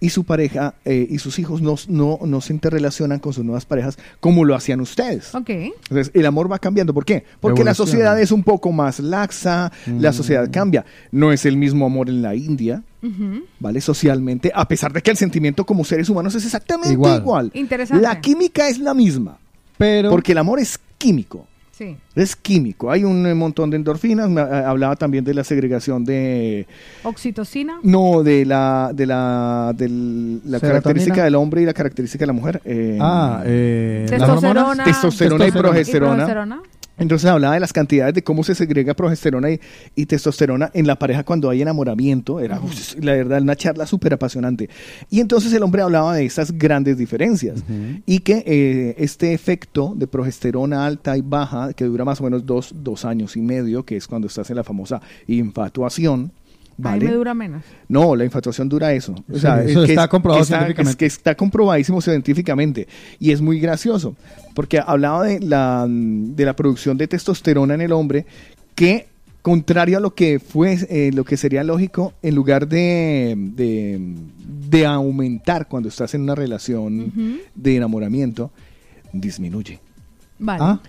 [0.01, 3.65] Y su pareja eh, y sus hijos no, no, no se interrelacionan con sus nuevas
[3.67, 5.35] parejas como lo hacían ustedes.
[5.35, 5.51] Ok.
[5.51, 6.94] Entonces, el amor va cambiando.
[6.94, 7.25] ¿Por qué?
[7.41, 10.15] Porque la sociedad es un poco más laxa, la Mm.
[10.15, 10.85] sociedad cambia.
[11.10, 12.83] No es el mismo amor en la India.
[13.60, 13.81] ¿vale?
[13.81, 17.20] Socialmente, a pesar de que el sentimiento como seres humanos es exactamente igual.
[17.20, 17.51] Igual.
[17.55, 18.02] Interesante.
[18.02, 19.39] La química es la misma.
[19.77, 20.10] Pero.
[20.10, 21.47] Porque el amor es químico.
[21.78, 21.97] Sí.
[22.16, 22.90] Es químico.
[22.90, 24.28] Hay un eh, montón de endorfinas.
[24.28, 26.66] Me, eh, hablaba también de la segregación de.
[27.05, 27.78] Oxitocina.
[27.84, 32.32] No, de la, de la, del- la característica del hombre y la característica de la
[32.32, 32.60] mujer.
[32.65, 34.60] eh, Ah, eh, Testosterona.
[34.62, 34.86] hormonas.
[34.86, 35.68] Testosterona y Testosterona.
[35.70, 36.12] progesterona.
[36.12, 36.62] ¿Y progesterona?
[36.99, 39.60] Entonces hablaba de las cantidades de cómo se segrega progesterona y,
[39.94, 42.41] y testosterona en la pareja cuando hay enamoramiento.
[42.41, 44.68] Era, uf, la verdad, una charla súper apasionante.
[45.10, 47.62] Y entonces el hombre hablaba de esas grandes diferencias
[48.07, 52.44] y que eh, este efecto de progesterona alta y baja, que dura más o menos
[52.44, 56.33] dos, dos años y medio, que es cuando estás en la famosa infatuación,
[56.78, 57.05] Ahí ¿vale?
[57.07, 57.65] me dura menos.
[57.89, 59.12] No, la infatuación dura eso.
[59.31, 60.90] O Sí, sea, eso es que está es- comprobado que está, científicamente.
[60.90, 62.89] es que está comprobadísimo científicamente.
[63.18, 64.15] Y es muy gracioso,
[64.55, 68.26] porque hablaba de la, de la producción de testosterona en el hombre,
[68.76, 69.07] que
[69.42, 73.98] contrario a lo que fue, eh, lo que sería lógico, en lugar de, de,
[74.70, 78.50] de aumentar cuando estás en una relación de enamoramiento,
[79.12, 79.81] disminuye.
[80.39, 80.58] Vale.
[80.62, 80.81] Ah,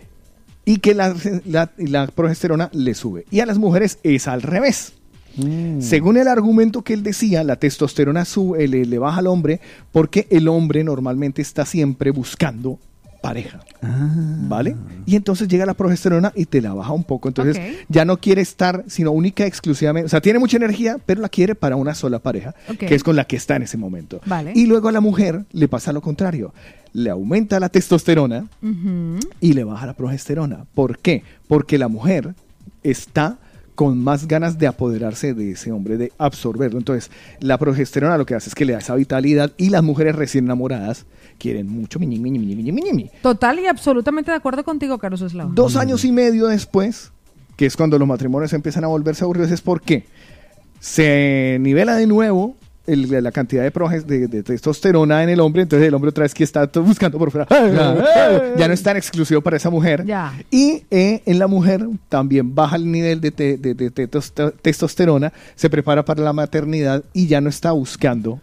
[0.65, 3.25] Y que la, la- la progesterona le sube.
[3.31, 4.93] Y a las mujeres es al revés.
[5.37, 5.81] Mm.
[5.81, 9.59] Según el argumento que él decía, la testosterona sube, le, le baja al hombre
[9.91, 12.79] porque el hombre normalmente está siempre buscando
[13.21, 13.59] pareja.
[13.81, 14.09] Ah.
[14.47, 14.75] ¿Vale?
[15.05, 17.27] Y entonces llega la progesterona y te la baja un poco.
[17.27, 20.05] Entonces ya no quiere estar, sino única, exclusivamente.
[20.07, 23.15] O sea, tiene mucha energía, pero la quiere para una sola pareja, que es con
[23.15, 24.21] la que está en ese momento.
[24.25, 24.53] Vale.
[24.55, 26.53] Y luego a la mujer le pasa lo contrario.
[26.93, 28.47] Le aumenta la testosterona
[29.39, 30.65] y le baja la progesterona.
[30.73, 31.23] ¿Por qué?
[31.47, 32.33] Porque la mujer
[32.83, 33.37] está
[33.79, 36.79] con más ganas de apoderarse de ese hombre, de absorberlo.
[36.79, 37.09] Entonces,
[37.39, 40.43] la progesterona lo que hace es que le da esa vitalidad y las mujeres recién
[40.43, 41.05] enamoradas
[41.37, 43.09] quieren mucho miñi, miñi, miñi, miñi, miñi.
[43.21, 45.51] Total y absolutamente de acuerdo contigo, Carlos Eslao.
[45.53, 47.13] Dos años y medio después,
[47.55, 50.03] que es cuando los matrimonios empiezan a volverse aburridos, es porque
[50.81, 52.57] se nivela de nuevo
[52.93, 56.23] el- la cantidad de, proges- de, de testosterona en el hombre, entonces el hombre otra
[56.23, 57.47] vez que está todo buscando por fuera,
[58.57, 60.05] ya no es tan exclusivo para esa mujer.
[60.05, 60.33] Ya.
[60.51, 65.31] Y eh, en la mujer también baja el nivel de, te- de- de testoster- testosterona,
[65.55, 68.39] se prepara para la maternidad y ya no está buscando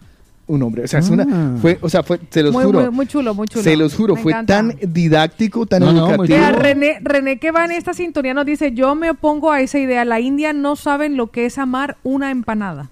[0.49, 0.85] un hombre.
[0.85, 1.13] O sea, es Ah.
[1.13, 2.79] una, fue, o sea, fue, se los muy, juro.
[2.79, 3.63] muy, muy chulo, muy chulo.
[3.63, 4.55] Se los juro, Me fue encanta.
[4.55, 6.37] tan didáctico, tan No, no, educativo.
[6.37, 9.77] Mira, René, René que va en esta sintonía nos dice, yo me opongo a esa
[9.77, 10.05] idea.
[10.05, 12.89] La India no saben lo que es amar una empanada.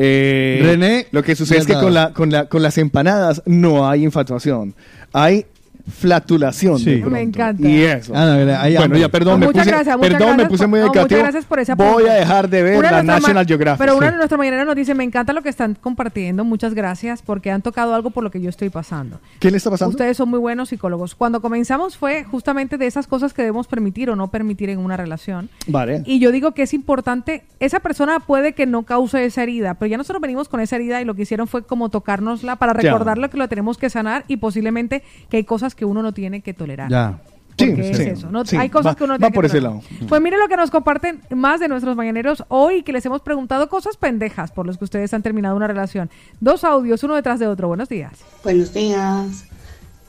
[0.01, 3.89] Eh, René, lo que sucede es que con, la, con, la, con las empanadas no
[3.89, 4.73] hay infatuación,
[5.11, 5.45] hay
[5.89, 6.79] flatulación.
[6.79, 6.95] Sí.
[7.01, 7.67] de Me encanta.
[7.67, 8.13] Y eso.
[8.15, 8.35] Ah, no,
[8.77, 10.79] bueno, ya perdón, No, me muchas puse, gracias, muchas perdón, me gracias puse por- muy
[10.79, 11.21] no, muchas educativo.
[11.21, 13.79] gracias por ese Voy a dejar de ver Una la National Geographic.
[13.79, 14.11] Pero una sí.
[14.11, 17.61] de nuestras mañaneras nos dice, me encanta lo que están compartiendo, muchas gracias, porque han
[17.61, 19.19] tocado algo por lo que yo estoy pasando.
[19.39, 19.91] ¿Qué le está pasando?
[19.91, 21.15] Ustedes son muy buenos psicólogos.
[21.15, 24.97] Cuando comenzamos fue justamente de esas cosas que debemos permitir o no permitir en una
[24.97, 25.49] relación.
[25.67, 26.03] Vale.
[26.05, 29.87] Y yo digo que es importante, esa persona puede que no cause esa herida, pero
[29.89, 32.91] ya nosotros venimos con esa herida y lo que hicieron fue como tocárnosla para Ya.
[32.91, 36.41] recordarle que lo tenemos que sanar y posiblemente que hay cosas que uno no tiene
[36.41, 36.89] que tolerar.
[36.89, 37.19] Ya.
[37.57, 38.31] Porque Sí, es sí, eso.
[38.31, 38.45] ¿no?
[38.45, 38.55] sí.
[38.55, 39.83] Hay cosas Va- que uno va tiene que por ese tolerar.
[39.83, 40.07] lado.
[40.07, 43.67] Pues mire lo que nos comparten más de nuestros mañaneros hoy, que les hemos preguntado
[43.67, 46.09] cosas pendejas por los que ustedes han terminado una relación.
[46.39, 47.67] Dos audios, uno detrás de otro.
[47.67, 48.13] Buenos días.
[48.45, 49.43] Buenos días.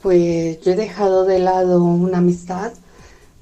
[0.01, 2.73] Pues yo he dejado de lado una amistad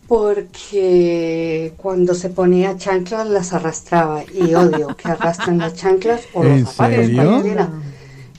[0.08, 6.52] porque cuando se ponía chanclas las arrastraba y odio que arrastren las chanclas o los
[6.52, 7.08] ¿En zapatos.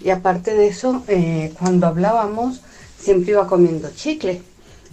[0.03, 2.61] Y aparte de eso, eh, cuando hablábamos
[3.09, 4.39] siempre iba comiendo chicle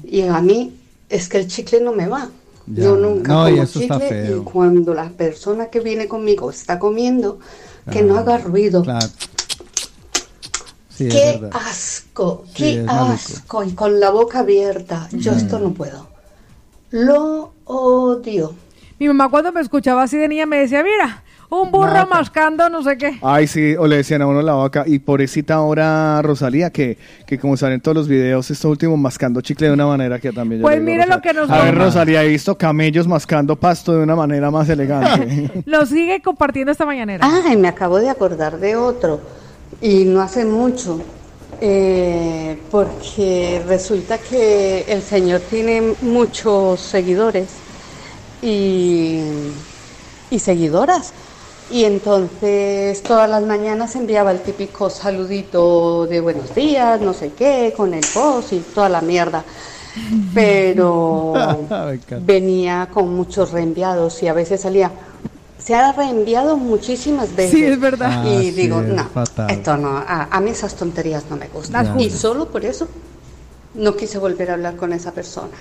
[0.04, 0.74] y a mí
[1.08, 2.30] es que el chicle no me va.
[2.66, 2.84] Ya.
[2.84, 4.36] Yo nunca No, y como chicle feo.
[4.38, 7.38] y cuando la persona que viene conmigo está comiendo,
[7.92, 8.82] que no haga ruido.
[8.82, 9.06] Claro.
[10.88, 12.44] Sí, ¡Qué asco!
[12.54, 13.62] Sí, ¡Qué asco!
[13.62, 15.08] Y con la boca abierta.
[15.12, 15.36] Yo Mm.
[15.36, 16.08] esto no puedo.
[16.90, 18.54] Lo odio.
[18.98, 22.82] Mi mamá cuando me escuchaba así de niña me decía, mira, un burro mascando no
[22.82, 23.18] sé qué.
[23.22, 24.84] Ay, sí, o le decían a uno la vaca.
[24.86, 29.68] Y pobrecita ahora Rosalía, que, que como salen todos los videos, esto último mascando chicle
[29.68, 31.74] de una manera que también yo Pues digo, mire lo que nos A ver.
[31.76, 35.50] Rosalía, he visto camellos mascando pasto de una manera más elegante.
[35.66, 37.26] Lo sigue compartiendo esta mañanera.
[37.46, 39.20] Ay, me acabo de acordar de otro.
[39.80, 41.00] Y no hace mucho.
[41.60, 47.48] eh, porque resulta que el señor tiene muchos seguidores
[48.42, 49.20] y,
[50.30, 51.12] y seguidoras.
[51.70, 57.74] Y entonces todas las mañanas enviaba el típico saludito de buenos días, no sé qué,
[57.76, 59.44] con el post y toda la mierda.
[60.32, 61.34] Pero
[62.20, 64.92] venía con muchos reenviados y a veces salía.
[65.58, 67.50] Se ha reenviado muchísimas veces.
[67.50, 68.22] Sí, es verdad.
[68.24, 69.50] Ah, y sí, digo, es no, fatal.
[69.50, 71.98] esto no, a, a mí esas tonterías no me gustan.
[71.98, 72.86] Y solo por eso
[73.74, 75.56] no quise volver a hablar con esa persona.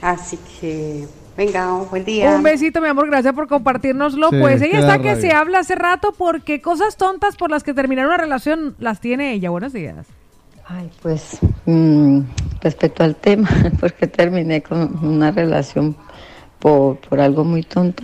[0.00, 1.06] Así que,
[1.36, 2.34] venga, buen día.
[2.34, 4.30] Un besito, mi amor, gracias por compartirnoslo.
[4.30, 5.20] Sí, pues ella está que rabia.
[5.20, 9.32] se habla hace rato porque cosas tontas por las que terminar una relación las tiene
[9.32, 9.50] ella.
[9.50, 10.06] Buenos días.
[10.66, 12.20] Ay, pues mm,
[12.62, 13.48] respecto al tema,
[13.80, 15.96] porque terminé con una relación
[16.58, 18.02] por, por algo muy tonto.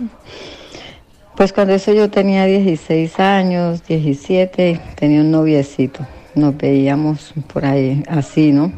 [1.35, 6.05] Pues cuando eso yo tenía 16 años, 17, tenía un noviecito.
[6.35, 8.71] Nos veíamos por ahí así, ¿no?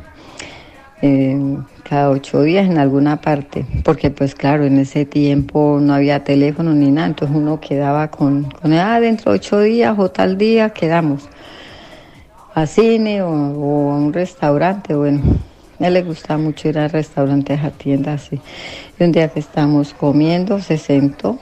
[1.02, 6.24] Eh, cada ocho días en alguna parte, porque pues claro, en ese tiempo no había
[6.24, 10.38] teléfono ni nada, entonces uno quedaba con, con ah, dentro de ocho días o tal
[10.38, 11.30] día quedamos
[12.56, 15.22] a cine o, o a un restaurante, bueno,
[15.80, 18.40] a él le gustaba mucho ir a restaurantes, a tiendas así.
[19.00, 21.40] Y un día que estábamos comiendo, se sentó,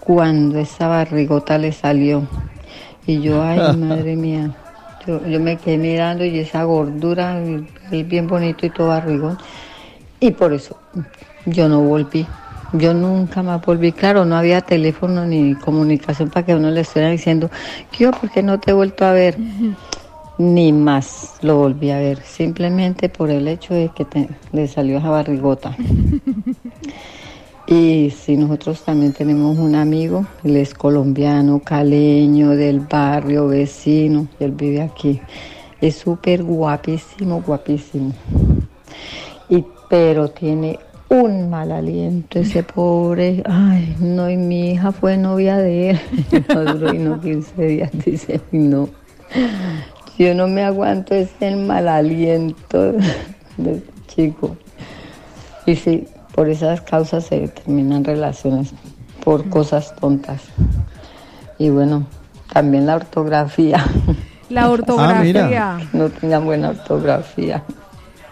[0.00, 2.26] cuando esa barrigota le salió,
[3.06, 4.54] y yo, ay, madre mía,
[5.08, 7.40] yo, yo me quedé mirando y esa gordura,
[7.90, 9.38] y bien bonito y todo barrigón,
[10.20, 10.76] y por eso
[11.46, 12.28] yo no volví.
[12.72, 17.10] Yo nunca más volví, claro, no había teléfono ni comunicación para que uno le estuviera
[17.10, 17.50] diciendo,
[17.90, 19.38] ¿qué yo, por qué no te he vuelto a ver?
[20.38, 24.98] Ni más lo volví a ver, simplemente por el hecho de que te- le salió
[24.98, 25.76] esa barrigota.
[27.70, 34.44] Y si nosotros también tenemos un amigo, él es colombiano, caleño, del barrio, vecino, y
[34.44, 35.20] él vive aquí.
[35.78, 38.14] Es súper guapísimo, guapísimo.
[39.50, 40.78] Y, pero tiene
[41.10, 43.42] un mal aliento ese pobre.
[43.44, 46.00] Ay, no, y mi hija fue novia de él.
[46.48, 48.88] No duró y no 15 días, dice, "Ay, no.
[50.18, 52.92] Yo no me aguanto ese mal aliento
[53.58, 54.56] de este chico.
[55.66, 56.06] Y sí,
[56.38, 58.70] por esas causas se terminan relaciones,
[59.24, 60.40] por cosas tontas.
[61.58, 62.06] Y bueno,
[62.52, 63.84] también la ortografía.
[64.48, 65.80] La ortografía.
[65.92, 67.64] No tengan buena ortografía.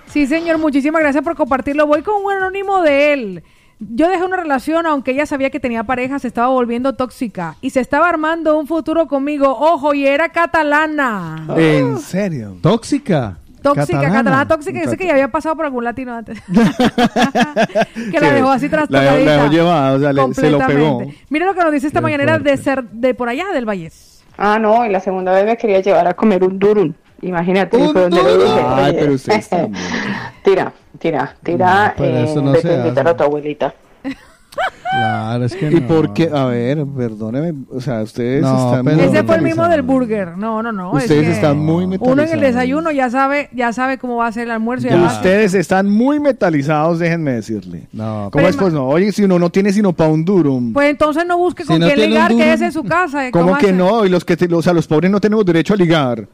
[0.06, 1.88] Sí, señor, muchísimas gracias por compartirlo.
[1.88, 3.42] Voy con un anónimo de él.
[3.80, 7.70] Yo dejé una relación, aunque ella sabía que tenía pareja, se estaba volviendo tóxica y
[7.70, 9.48] se estaba armando un futuro conmigo.
[9.48, 11.44] Ojo, y era catalana.
[11.56, 12.56] ¿En serio?
[12.62, 13.40] ¿Tóxica?
[13.62, 14.48] Tóxica, catalana, Catalana.
[14.48, 14.84] tóxica.
[14.84, 16.40] Yo sé que ya había pasado por algún latino antes.
[16.46, 19.24] que la Sí, dejó así trastocadita.
[19.24, 21.02] la dejó llevada, o sea, le- se lo pegó.
[21.30, 24.22] Mira lo que nos dice esta mañanera de ser de por allá, del Valles.
[24.38, 26.92] Ah, no, y la segunda vez me quería llevar a comer un durum.
[27.22, 29.66] Imagínate, fue donde le dije, Ay, pero usted está
[30.44, 33.74] tira, tira, tira, No, eh, eso no a invitar a tu abuelita.
[34.90, 35.86] Claro, es que ¿Y no.
[35.88, 36.30] por qué?
[36.32, 39.82] A ver, perdóneme, o sea, ustedes No, están pero- muy Ese fue el mismo del
[39.82, 40.38] burger.
[40.38, 40.96] No, no, no.
[40.96, 42.40] es Ustedes que están muy Uno en el metalizados.
[42.40, 44.86] desayuno ya sabe, ya sabe cómo va a ser el almuerzo.
[44.86, 47.88] y Ya ustedes están muy metalizados, déjenme decirle.
[47.92, 48.86] No, ¿Cómo es pues no?
[48.88, 50.72] Oye, si uno no tiene sino pa' un durum.
[50.72, 53.30] Pues entonces no busque Si con no quién ligar, que es en su casa.
[53.32, 53.72] ¿Cómo que hace?
[53.74, 54.04] no?
[54.06, 56.26] Y los que, te- o sea, los pobres no tenemos derecho a ligar.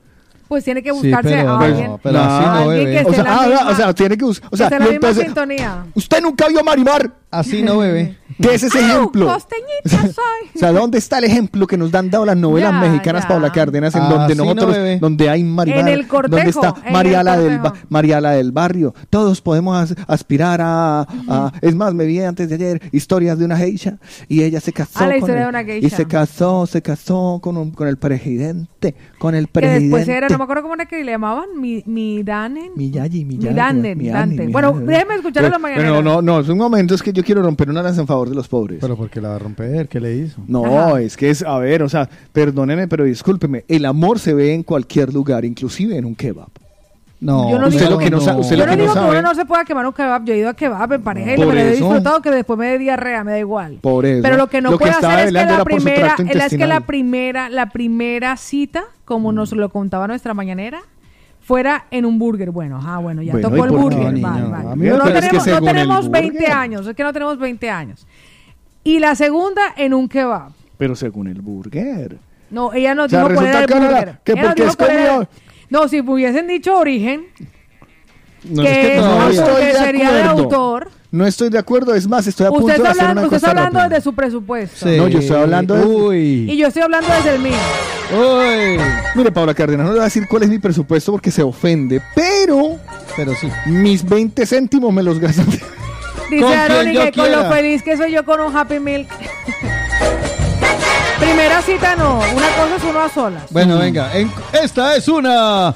[0.48, 1.92] Pues tiene que Sí, buscarse pero- a alguien.
[2.02, 2.92] pero así no, alguien bebé.
[2.92, 4.68] que esté O sea, en la ah, misma- o sea, tiene que bus- o sea,
[4.68, 5.84] que la misma entonces- sintonía.
[5.94, 7.12] Usted nunca vio a Marimar.
[7.30, 8.18] Así no, bebé.
[8.42, 9.26] ¿Qué es ese ejemplo?
[9.26, 10.50] Costeñita soy.
[10.54, 13.28] O sea, ¿dónde está el ejemplo que nos han dado las novelas Ya, mexicanas ya.
[13.28, 14.98] Paula Cárdenas en Ah, donde sí, no, nosotros, bebé.
[14.98, 17.58] donde hay Marimar, En el cortejo, donde está Mariala del.
[17.88, 18.94] Mariala del barrio?
[19.08, 23.46] Todos podemos as- aspirar a, a- es más, me vi antes de ayer historias de
[23.46, 23.96] una geisha
[24.28, 26.82] y ella se casó Ah, la con historia el- de una y se casó, se
[26.82, 29.84] casó con, un- con el presidente, con el Que presidente.
[29.96, 32.72] después era, no me acuerdo cómo era que le llamaban, mi, mi Danen.
[32.76, 34.34] Miyayi, Miyayi, Mi Danen, Miyayi, Dante.
[34.34, 34.52] Miyayi.
[34.52, 35.88] Bueno, déjeme escuchar a la mañanera.
[35.88, 38.28] pero no, no, es un momento, es que yo quiero romper una lanza en favor
[38.28, 38.78] de los pobres.
[38.80, 40.42] Pero porque la va a romper, ¿qué le hizo?
[40.46, 44.52] No, es que es, a ver, o sea, perdóneme, pero discúlpeme, el amor se ve
[44.52, 46.48] en cualquier lugar, inclusive en un kebab.
[47.22, 48.98] No, Yo no usted digo- lo que no, usted Yo no que no digo que
[49.10, 50.24] uno no se pueda quemar un kebab.
[50.24, 52.78] Yo he ido a kebab en pareja y lo he disfrutado que después me dé
[52.78, 53.78] diarrea, me da igual.
[53.80, 54.22] Por eso.
[54.22, 57.48] Pero lo que no Lo puede hacer es que la primera, es que la primera,
[57.48, 60.80] la primera cita, como nos lo contaba nuestra mañanera,
[61.40, 62.50] fuera en un burger.
[62.50, 64.12] Bueno, ah, bueno, ya Bueno, tocó ¿y el burger.
[64.14, 64.90] No, vale, vale.
[64.90, 66.52] no tenemos, no tenemos 20 burger.
[66.52, 68.04] años, es que no tenemos 20 años.
[68.82, 70.50] Y la segunda en un kebab.
[70.76, 72.18] Pero según el burger.
[72.50, 74.18] No, ella nos O sea, dijo era el burger.
[74.24, 75.28] que Ella porque es comida-
[75.72, 77.24] No, si hubiesen dicho origen,
[78.44, 80.90] No, que es no estoy de autor.
[81.10, 83.26] No estoy de acuerdo, es más, estoy a punto Usted de está hacer hablando, una
[83.28, 83.88] usted está hablando rápida.
[83.88, 84.86] desde su presupuesto.
[84.86, 85.86] No, yo estoy hablando de...
[85.86, 86.50] Uy.
[86.50, 87.56] Y yo estoy hablando desde el mío.
[89.14, 92.02] Mire, Paula Cárdenas, no le voy a decir cuál es mi presupuesto porque se ofende,
[92.14, 92.78] pero...
[93.16, 93.48] Pero sí.
[93.64, 95.46] Mis 20 céntimos me los gastan.
[96.30, 99.08] Dice Aaron que con lo feliz que soy yo con un Happy Milk.
[101.22, 103.44] Primera cita no, una cosa es uno a solas.
[103.50, 105.72] Bueno, venga, en- esta es una.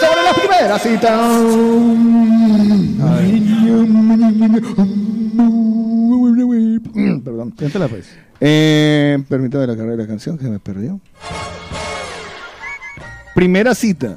[0.00, 1.10] Sobre la primera cita.
[7.24, 7.50] Perdón.
[7.56, 8.06] Cántala pues.
[8.40, 11.00] Eh, permítame la carrera de la canción que me perdió.
[13.34, 14.16] Primera cita.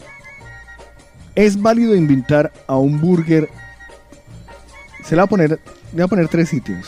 [1.36, 3.50] ¿Es válido invitar a un burger?
[5.04, 5.60] Se le va a poner, le
[5.94, 6.88] voy a poner tres sitios.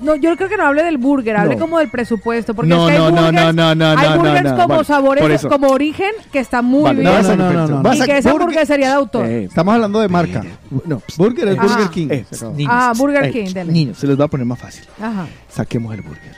[0.00, 1.60] No, yo creo que no hable del burger, hable No.
[1.60, 2.54] como del presupuesto.
[2.54, 4.50] Porque No, es que hay no, no, burgers, no, no, no, hay no, burgers no,
[4.50, 5.48] como vale, por sabores, eso.
[5.48, 7.12] como origen, que está muy Vale, bien.
[7.12, 7.82] vas a- perfecto.
[7.82, 9.26] Vas y a- que esa burger- hamburguesería de autor.
[9.26, 10.42] Eh, Estamos hablando de marca.
[10.84, 11.56] No, Burger es.
[11.56, 12.08] Burger King.
[12.10, 12.56] Eh, Se acabó.
[12.56, 13.72] niños, Ah, Burger eh, King, dele.
[13.72, 14.84] Niños, se les va a poner más fácil.
[15.00, 15.26] Ajá.
[15.48, 16.34] Saquemos el burger.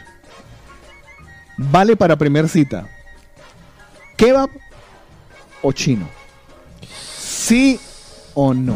[1.57, 2.87] Vale para primer cita.
[4.17, 4.51] ¿Kebab
[5.63, 6.07] o chino?
[7.45, 7.79] ¿Sí
[8.35, 8.73] o no?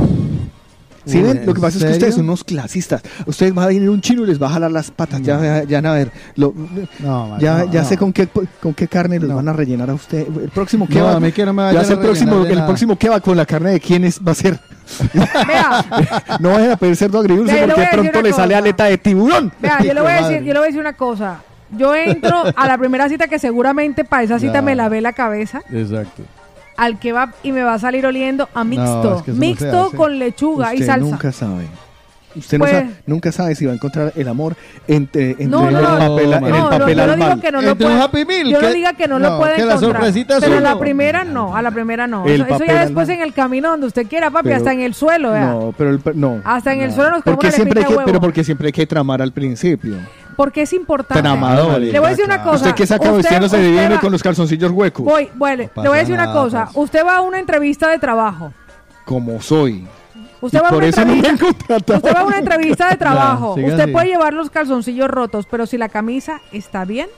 [1.06, 1.38] ¿Sí ven?
[1.38, 3.00] ¿en Lo que pasa es que ustedes son unos clasistas.
[3.24, 5.22] Ustedes van a venir un chino y les va a jalar las patas.
[5.22, 6.12] Ya, ya van a ver.
[6.36, 6.52] Lo-
[6.98, 7.88] No, ya no, ya no.
[7.88, 8.28] sé con qué,
[8.60, 10.26] con qué carne les van a rellenar a usted.
[10.26, 11.16] El próximo No, kebab.
[11.16, 13.38] a mí que no me vayan ya sé a el próximo, el próximo kebab con
[13.38, 14.60] la carne de quién es, va a ser.
[16.40, 19.50] no vayan a pedir cerdo agridulce porque de pronto le sale aleta de tiburón.
[19.60, 21.40] Vea, yo le voy a decir, yo le voy a decir una cosa.
[21.70, 24.62] Yo entro a la primera cita que seguramente para esa cita Ya.
[24.62, 26.22] me lavé la cabeza Exacto.
[26.78, 29.16] Al kebab y me va a salir oliendo a mixto.
[29.18, 31.10] es que eso no se mixto con lechuga y Usted salsa.
[31.10, 31.66] nunca sabe.
[32.36, 34.55] Usted Pues- no sabe, nunca sabe si va a encontrar el amor
[34.86, 35.81] entre, entre No, no, el no.
[35.82, 38.05] papel, en No, el no, papel yo no digo que no lo Entre un puede.
[38.05, 40.12] Happy Meal, yo no diga que no, no, lo puede que encontrar.
[40.40, 42.26] pero a la primera no, a la primera no.
[42.26, 44.81] El Eso, eso ya después en el camino donde usted quiera, papi, Pero- hasta en
[44.81, 45.36] el suelo.
[45.36, 46.40] No, pero el, no.
[46.44, 48.02] Hasta en el suelo nos comemos porque una siempre hay que.
[48.05, 49.97] Pero porque siempre hay que tramar al principio.
[50.39, 51.20] Porque es importante.
[51.20, 51.81] Tramador.
[51.81, 52.55] Le voy a decir una cosa.
[52.67, 55.05] Usted que saca va- con los calzoncillos huecos.
[55.05, 56.67] Voy, bueno, le pasa voy a decir una cosa.
[56.67, 56.76] pues.
[56.84, 58.52] Usted va a una entrevista de trabajo.
[59.05, 59.84] Como soy.
[60.41, 61.20] Usted va a por una eso no me.
[61.33, 63.55] Usted va a una entrevista de trabajo.
[63.55, 63.91] usted así.
[63.91, 67.08] puede llevar los calzoncillos rotos, pero si la camisa está bien,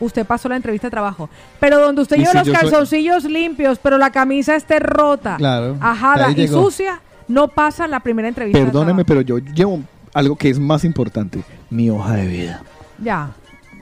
[0.00, 1.28] usted pasó la entrevista de trabajo.
[1.60, 5.36] Pero donde usted Y lleva si los soy- calzoncillos limpios, pero la camisa esté rota,
[5.36, 6.62] Claro, ajada y llegó.
[6.62, 8.58] sucia, no pasa la primera entrevista.
[8.58, 9.82] de Perdóneme, pero yo llevo
[10.14, 11.42] algo que es más importante.
[11.70, 12.62] Mi hoja de vida.
[13.02, 13.30] Ya.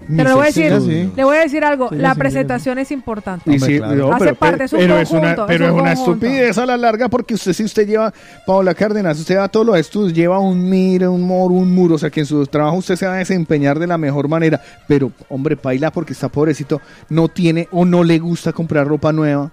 [0.06, 0.70] Pero le voy a decir,
[1.16, 1.88] le voy a decir algo.
[1.90, 3.48] La presentación es importante.
[3.48, 5.94] No, Hace pero, parte, es un pero es una, conjunto, pero es es un una
[5.94, 6.26] conjunto.
[6.26, 8.12] estupidez a la larga porque usted si usted lleva,
[8.46, 11.94] Paola Cárdenas, usted va a todos los estudios, lleva un mire, un moro, un muro,
[11.94, 14.60] o sea que en su trabajo usted se va a desempeñar de la mejor manera,
[14.86, 19.52] pero hombre, paila porque está pobrecito, no tiene o no le gusta comprar ropa nueva.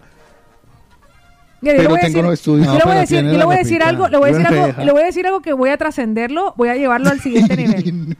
[1.62, 2.66] Mire, yo le Pero voy a tengo decir- los estudios.
[2.68, 3.90] Yo No, le voy a pero decir, tiene yo le la voy a decir ropita.
[3.90, 6.54] algo, le voy a decir algo, le voy a decir algo que voy a trascenderlo,
[6.58, 8.18] voy a llevarlo al siguiente nivel.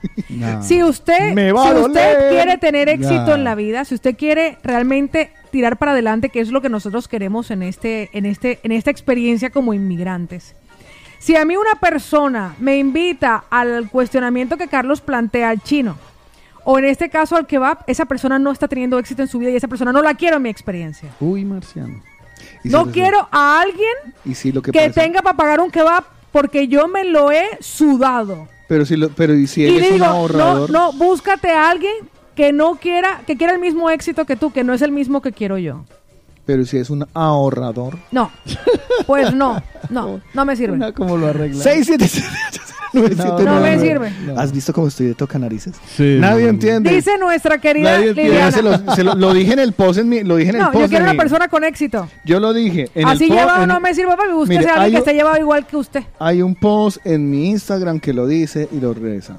[0.62, 4.58] Si usted, Me va si usted quiere tener éxito en la vida, si usted quiere
[4.64, 8.72] realmente tirar para adelante, que es lo que nosotros queremos en este, en este, en
[8.72, 10.56] esta experiencia como inmigrantes.
[11.20, 15.98] Si a mí una persona me invita al cuestionamiento que Carlos plantea al chino,
[16.64, 19.50] o en este caso al kebab, esa persona no está teniendo éxito en su vida
[19.50, 21.10] y esa persona no la quiero en mi experiencia.
[21.20, 22.02] Uy, marciano.
[22.64, 23.94] Y No quiero a alguien
[24.26, 27.32] Y sí, lo que, que pasa- tenga para pagar un kebab porque yo me lo
[27.32, 28.48] he sudado.
[28.68, 31.70] Pero si, lo, pero y si y es un digo, no, ahorrador, no, búscate a
[31.70, 31.94] alguien
[32.36, 35.22] que no quiera, que quiera el mismo éxito que tú, que no es el mismo
[35.22, 35.84] que quiero yo.
[36.52, 37.98] Pero si es un ahorrador.
[38.12, 38.32] No,
[39.08, 40.94] pues no, no, no me sirve.
[40.94, 41.62] ¿Cómo lo arregla?
[41.64, 42.60] 677
[43.46, 44.12] No me sirve.
[44.36, 45.76] ¿Has visto cómo estoy de toca narices?
[45.96, 46.18] Sí.
[46.20, 46.90] Nadie entiende.
[46.94, 48.14] Dice nuestra querida Nadie.
[48.14, 48.52] Liliana.
[48.52, 50.62] Se lo, se lo- lo dije en el post, en mi- lo dije en el
[50.64, 50.84] No, post.
[50.84, 52.10] yo quiero una mi- persona con éxito.
[52.26, 52.90] Yo lo dije.
[52.96, 54.34] En Así el post, llevado en- no me sirve, papi.
[54.34, 56.04] Búsquese Mire, a alguien que un- esté llevado igual que usted.
[56.20, 59.38] Hay un post en mi Instagram que lo dice y lo reza.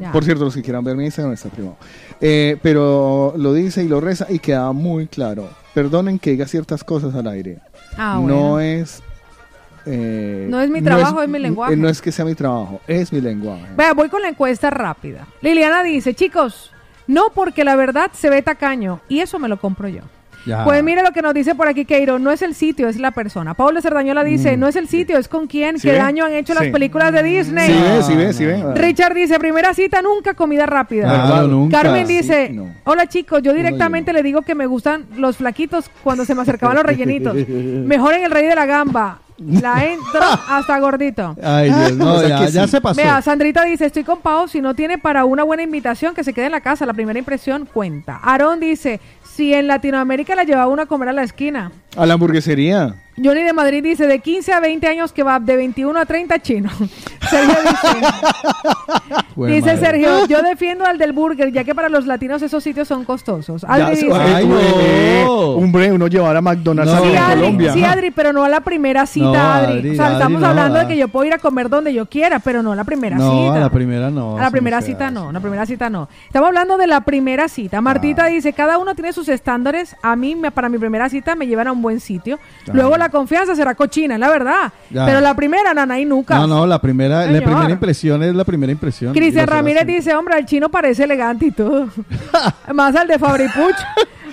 [0.00, 0.12] Ya.
[0.12, 1.76] Por cierto, los que quieran ver mi Instagram está privado.
[2.20, 5.48] Eh, pero lo dice y lo reza y queda muy claro.
[5.74, 7.58] Perdonen que diga ciertas cosas al aire.
[7.96, 9.02] Ah, no es.
[9.86, 11.76] eh, No es mi trabajo, es mi lenguaje.
[11.76, 13.64] No es que sea mi trabajo, es mi lenguaje.
[13.76, 15.26] Vea, voy con la encuesta rápida.
[15.40, 16.72] Liliana dice, chicos,
[17.06, 20.02] no porque la verdad se ve tacaño y eso me lo compro yo.
[20.46, 20.64] Ya.
[20.64, 23.10] Pues mire lo que nos dice por aquí Keiro, no es el sitio, es la
[23.10, 23.54] persona.
[23.54, 25.98] Pablo Cerdañola dice, Mm, no es el sitio, es con quién, ¿Sí qué ve?
[25.98, 27.68] daño han hecho las películas de Disney.
[27.68, 28.62] Sí, sí, ve, sí, ve.
[28.74, 31.04] Richard dice, primera cita nunca, comida rápida.
[31.26, 31.82] Claro, nunca.
[31.82, 32.72] Carmen Sí, dice, no.
[32.84, 36.76] hola chicos, yo directamente le digo que me gustan los flaquitos cuando se me acercaban
[36.76, 37.34] los rellenitos.
[37.48, 39.18] Mejor en el rey de la gamba.
[39.38, 41.36] La entro hasta gordito.
[41.42, 42.72] Ay, Dios, no, ya, que ya sí.
[42.72, 43.00] se pasó.
[43.00, 46.32] Vea, Sandrita dice, estoy con Pau, si no tiene para una buena invitación, que se
[46.32, 48.18] quede en la casa, la primera impresión cuenta.
[48.22, 51.70] Aarón dice, si en Latinoamérica la llevaba uno a comer a la esquina.
[51.96, 52.96] A la hamburguesería.
[53.22, 56.38] Johnny de Madrid dice, de 15 a 20 años que va de 21 a 30
[56.40, 56.70] chino.
[57.28, 57.88] Sergio dice,
[59.54, 59.78] dice madre.
[59.78, 63.64] Sergio, yo defiendo al del burger, ya que para los latinos esos sitios son costosos.
[63.64, 67.72] Adri dice, ay, eh, hombre, uno llevar a McDonald's sí, aquí en Adri, Colombia.
[67.74, 69.78] sí, Adri, pero no a la primera cita, No, Adri.
[69.78, 71.92] Adri, O sea, Adri, estamos no, hablando de que yo puedo ir a comer donde
[71.92, 73.56] yo quiera, pero no a la primera No, cita.
[73.56, 74.38] a la primera no.
[74.38, 76.08] A la primera no cita no, a la primera cita no.
[76.26, 77.80] Estamos hablando de la primera cita.
[77.80, 78.28] Martita Ah.
[78.28, 79.96] dice, cada uno tiene sus estándares.
[80.02, 82.38] A mí, para mi primera cita, me llevan a un buen sitio.
[82.72, 84.72] Luego la confianza será cochina, es la verdad.
[84.90, 85.06] Ya.
[85.06, 86.36] Pero la primera, nana y nunca.
[86.36, 89.12] No, no, la primera, la primera impresión es la primera impresión.
[89.12, 91.88] Cristian Y Ramírez dice, hombre, el chino parece elegante y todo.
[92.74, 93.76] Más al de Fabripuch.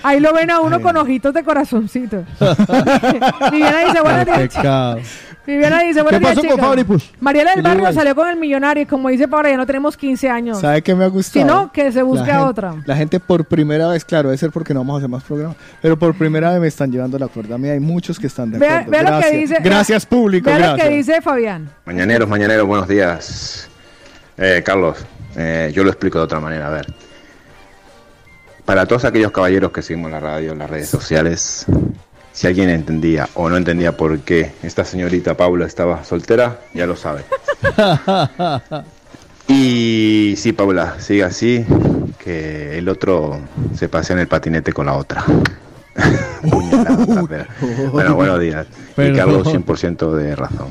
[0.04, 2.18] Ahí lo ven a uno con ojitos de corazoncito.
[3.52, 4.56] Dice, días, chicos.
[4.56, 5.00] Pecado.
[5.46, 6.60] Viviana dice, buenos ¿Qué días, pasó con.
[6.60, 7.04] Fabripuch?
[7.20, 9.66] Mariela del ¿Qué le Barrio salió con el millonario y como dice Paola, ya no
[9.66, 10.60] tenemos 15 años.
[10.60, 11.46] ¿Sabe qué me ha gustado?
[11.46, 12.76] Si no, que se busque La a otra.
[12.86, 15.56] La gente por primera vez, claro, debe ser porque no vamos a hacer más programas,
[15.82, 17.56] pero por primera vez me están llevando la cuerda.
[17.56, 18.92] A mí hay muchos que están de Vea, acuerdo.
[18.92, 19.40] vea lo que gracias.
[19.42, 19.58] dice.
[19.64, 20.46] gracias, público.
[20.46, 20.88] Vea lo gracias.
[20.88, 21.70] que dice Fabián.
[21.86, 23.70] Mañaneros, mañaneros, buenos días.
[24.38, 24.98] Eh, Carlos,
[25.38, 26.68] eh, yo lo explico de otra manera.
[26.68, 26.88] A ver,
[28.66, 31.66] para todos aquellos caballeros que seguimos la radio, en las redes sociales,
[32.36, 36.96] si alguien entendía o no entendía por qué esta señorita Paula estaba soltera, ya lo
[36.96, 37.24] sabe.
[39.48, 41.64] Y sí, Paula, sigue así,
[42.18, 43.40] que el otro
[43.76, 45.24] se pasea en el patinete con la otra.
[47.92, 48.66] Bueno, buenos días.
[48.68, 49.16] Y Perdón.
[49.16, 50.68] Carlos, 100% de razón.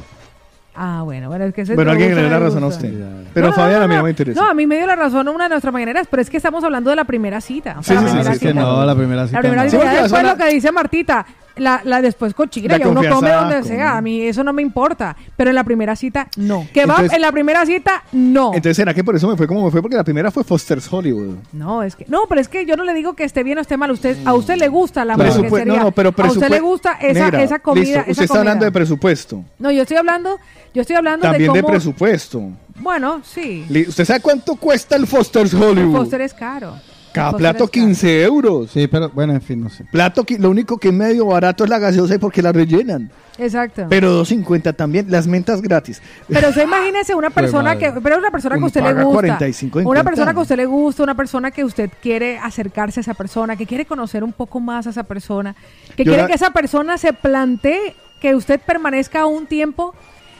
[0.74, 2.92] Ah, bueno, bueno, es que ese Bueno, alguien que le dio la razón a usted.
[3.32, 4.40] Pero Fabián a mí no me interesa.
[4.42, 6.64] No, a mí me dio la razón una de nuestras mañaneras, pero es que estamos
[6.64, 7.76] hablando de la primera cita.
[7.78, 8.60] O Sí, sea, sí, la sí, primera sí, que cita.
[8.60, 9.70] no, la primera cita La primera no.
[9.70, 10.02] cita.
[10.02, 11.26] Después lo que dice Martita,
[11.56, 13.96] la, la después cochina, ya uno come donde con- sea.
[13.96, 15.16] A mí eso no me importa.
[15.36, 16.66] Pero en la primera cita, no.
[16.72, 18.48] Que va en la primera cita, no.
[18.54, 19.80] Entonces, ¿será que por eso me fue como me fue?
[19.82, 21.36] Porque la primera fue Foster's Hollywood.
[21.52, 23.60] No, es que no, pero es que yo no le digo que esté bien o
[23.60, 23.90] esté mal.
[23.90, 25.64] Usted, a usted le gusta la hamburguesería.
[25.64, 27.84] no, no, pero a usted le gusta esa, Negra, esa comida.
[27.84, 28.40] listo, esa Usted está comida.
[28.40, 29.44] hablando de presupuesto.
[29.58, 30.38] No, yo estoy hablando,
[30.74, 32.42] yo estoy hablando También de presupuesto.
[32.76, 33.64] Bueno, sí.
[33.88, 35.96] ¿Usted sabe cuánto cuesta el Foster's El Hollywood?
[35.96, 36.74] Foster es caro.
[37.14, 37.86] Cada Foster plato es caro.
[37.86, 38.70] 15 euros.
[38.72, 39.84] Sí, pero bueno, en fin, no sé.
[39.84, 43.10] Plato, lo único que es medio barato es la gaseosa y porque la rellenan.
[43.38, 43.86] Exacto.
[43.88, 46.02] Pero 2.50 también, las mentas gratis.
[46.28, 49.86] Pero usted imagínese una persona que, pero una persona que usted le gusta, 45 en
[49.86, 53.14] una persona que a usted le gusta, una persona que usted quiere acercarse a esa
[53.14, 55.54] persona, que quiere conocer un poco más a esa persona,
[55.96, 59.94] que Yo quiere la- que esa persona se plantee que usted permanezca un tiempo,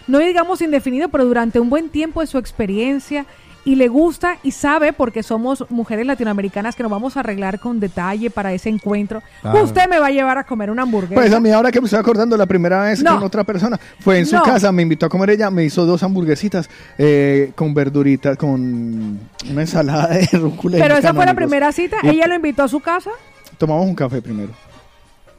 [0.07, 3.27] no digamos indefinido, pero durante un buen tiempo de su experiencia
[3.65, 7.81] y le gusta y sabe porque somos mujeres latinoamericanas que nos vamos a arreglar con
[7.81, 9.23] detalle para ese encuentro.
[9.41, 9.65] Claro.
[9.65, 11.15] Usted me va a llevar a comer una hamburguesa.
[11.21, 13.15] Pues a mí ahora que me estoy acordando la primera vez No.
[13.15, 14.43] con otra persona, fue en su No.
[14.43, 16.69] casa, me invitó a comer ella, me hizo dos hamburguesitas
[16.99, 19.19] eh, con verduritas, con
[19.51, 20.79] una ensalada de rúcula.
[20.79, 23.11] pero esa fue la primera cita, Y ella lo invitó a su casa.
[23.59, 24.53] Tomamos un café primero.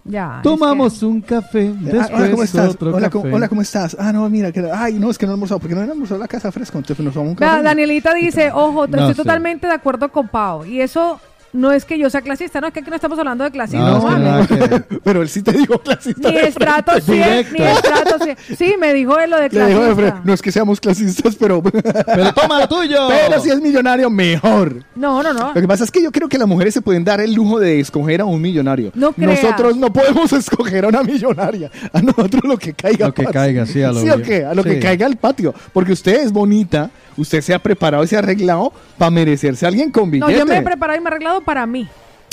[0.08, 0.40] Ya.
[0.44, 2.70] Tomamos un café, Ah, después hola, ¿cómo estás?
[2.70, 3.12] otro Hola, café.
[3.24, 3.98] ¿cómo, hola, ¿cómo estás?
[4.00, 6.20] Ah, no, mira, que, ay, no, es que no he almorzado, porque no he almorzado
[6.20, 7.64] la casa fresco, entonces nos tomamos un café.
[7.64, 10.64] Danielita dice, ojo, No estoy totalmente de acuerdo con Pau.
[10.64, 11.20] Y eso
[11.56, 14.10] no es que yo sea clasista, no, es que aquí no estamos hablando de clasismo.
[14.10, 14.48] No.
[15.04, 16.30] Pero él sí te dijo clasista.
[16.30, 17.44] Ni estrato frente.
[17.46, 18.38] 100, ni estrato 100.
[18.58, 20.22] Sí, me dijo él lo de Le dijo clasista.
[20.24, 21.62] no es que seamos clasistas, pero...
[22.06, 23.08] Pero toma lo tuyo.
[23.08, 24.84] Pero si es millonario, mejor.
[24.96, 25.48] No, no, no.
[25.54, 27.60] Lo que pasa es que yo creo que las mujeres se pueden dar el lujo
[27.60, 28.92] de escoger a un millonario.
[28.96, 29.42] No creas.
[29.44, 31.72] Nosotros no podemos escoger a una millonaria.
[31.94, 33.08] A nosotros lo que caiga.
[33.08, 34.46] Lo que caiga, sí, a lo ¿Sí o qué?
[34.46, 34.70] A lo Sí.
[34.70, 35.54] que caiga al patio.
[35.74, 39.70] Porque usted es bonita, usted se ha preparado y se ha arreglado para merecerse a
[39.70, 40.38] alguien con No, billete.
[40.40, 41.88] yo me he preparado y me he arreglado para mí.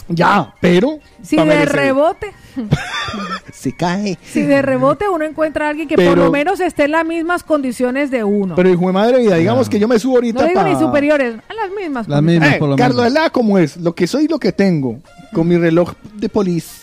[0.09, 0.99] Ya, pero...
[1.23, 1.73] Si de merecer.
[1.77, 2.33] rebote,
[3.53, 4.19] Se cae.
[4.25, 7.45] si de rebote uno encuentra a alguien que por lo menos esté en las mismas
[7.45, 8.55] condiciones de uno.
[8.57, 10.81] Pero hijo de madre vida, digamos que yo me subo ahorita no digo ni pa-
[10.81, 12.09] superiores, a las mismas.
[12.09, 13.09] Las mismas, Eh, por lo Carlos, menos.
[13.17, 14.99] es la como es, lo que soy y lo que tengo,
[15.33, 16.83] con mi reloj de polis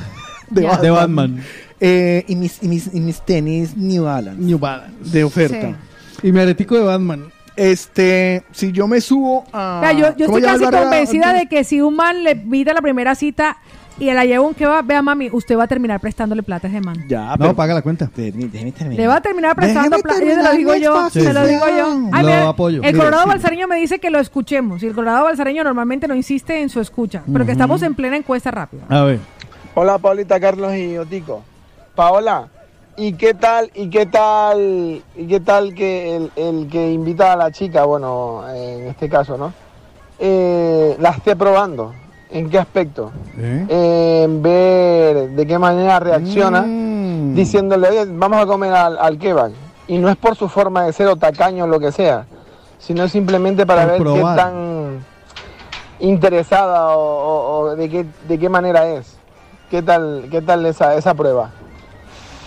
[0.50, 0.68] de, Ya.
[0.70, 1.44] Batman, De Batman.
[1.78, 5.10] Eh, y, mis, y, mis, y mis tenis New Balance, New Balance.
[5.10, 5.76] de oferta.
[6.22, 7.26] Y mi aretico de Batman.
[7.56, 9.92] Este, si yo me subo a...
[9.92, 12.32] Yo, yo ¿cómo estoy casi convencida de que si un man le
[12.70, 13.56] a la primera cita
[13.98, 16.80] y la lleva un kebab, vea mami, usted va a terminar prestándole plata a ese
[16.80, 16.96] man.
[17.08, 18.10] Ya, No, paga la cuenta.
[18.14, 20.20] Le va a terminar prestando plata.
[20.20, 21.86] Yo se lo terminar digo yo, se lo digo yo.
[22.12, 22.82] Ay, Lo mira, apoyo.
[22.82, 23.28] El Colorado sí.
[23.30, 24.82] Balsareño me dice que lo escuchemos.
[24.82, 28.16] Y el Colorado Balsareño normalmente no insiste en su escucha, pero que estamos en plena
[28.16, 28.82] encuesta rápida.
[28.88, 29.18] A ver.
[29.74, 31.42] Hola Paulita, Carlos y Otico.
[31.94, 32.48] Paola,
[32.96, 37.36] ¿y qué tal, y qué tal, y qué tal que el, el que invita a
[37.36, 39.52] la chica, bueno, en este caso, ¿no?
[40.18, 41.92] Eh, la esté probando.
[42.30, 43.12] ¿En qué aspecto?
[43.38, 44.24] ¿Eh?
[44.24, 47.34] En ver de qué manera reacciona, Mm.
[47.34, 49.52] diciéndole, "Oye, vamos a comer al, al kebab.
[49.88, 52.26] Y no es por su forma de ser o tacaño o lo que sea,
[52.78, 54.34] sino simplemente para ver probar.
[54.36, 55.04] qué tan
[56.00, 59.16] interesada o, o- o de, qué, de qué manera es.
[59.70, 61.50] ¿Qué tal, qué tal esa, esa prueba?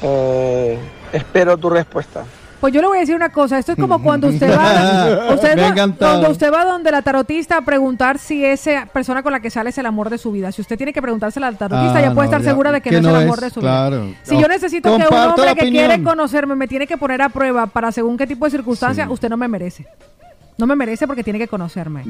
[0.01, 0.77] Eh,
[1.13, 2.23] espero tu respuesta.
[2.59, 5.57] Pues yo le voy a decir una cosa, esto es como cuando usted va, usted
[5.57, 9.49] va- cuando usted va donde la tarotista a preguntar si esa persona con la que
[9.49, 10.51] sale es el amor de su vida.
[10.51, 12.81] Si usted tiene que preguntársela al tarotista, Ah, ya puede no, estar ya, segura de
[12.81, 14.01] que, que no, no es el amor es, de su claro.
[14.03, 14.17] vida.
[14.23, 15.85] Si yo necesito que un hombre la que opinión.
[15.87, 19.29] quiere conocerme me tiene que poner a prueba para según qué tipo de circunstancias, usted
[19.29, 19.85] no me merece.
[20.59, 22.03] No me merece porque tiene que conocerme.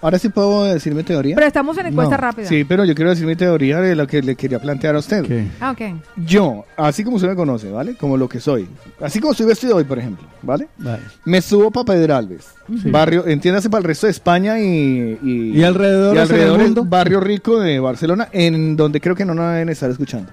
[0.00, 1.34] Ahora sí puedo decir mi teoría.
[1.36, 2.20] Pero estamos en encuesta No.
[2.20, 2.46] rápida.
[2.48, 5.46] Sí, pero yo quiero decir mi teoría de lo que le quería plantear a usted.
[5.60, 5.80] Ah, ok.
[6.16, 7.94] Yo, así como usted me conoce, ¿vale?
[7.94, 8.68] Como lo que soy.
[9.00, 10.68] Así como estoy vestido hoy, por ejemplo, ¿vale?
[10.78, 11.02] Vale.
[11.24, 12.48] Me subo para Pedralbes.
[12.68, 12.90] Ujú.
[12.90, 15.18] Barrio, entiéndase para el resto de España y...
[15.22, 16.84] Y, Y alrededor y alrededor el mundo.
[16.84, 20.30] barrio rico de Barcelona, en donde creo que no nos deben estar escuchando.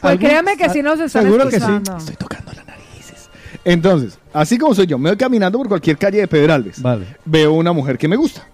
[0.00, 1.56] Pues créame que si nos están Seguro que sí.
[1.56, 1.96] escuchando.
[1.96, 2.71] Estoy tocando narices.
[3.64, 6.82] Entonces, así como soy yo, me voy caminando por cualquier calle de Pedralbes.
[7.24, 8.46] Veo una mujer que me gusta.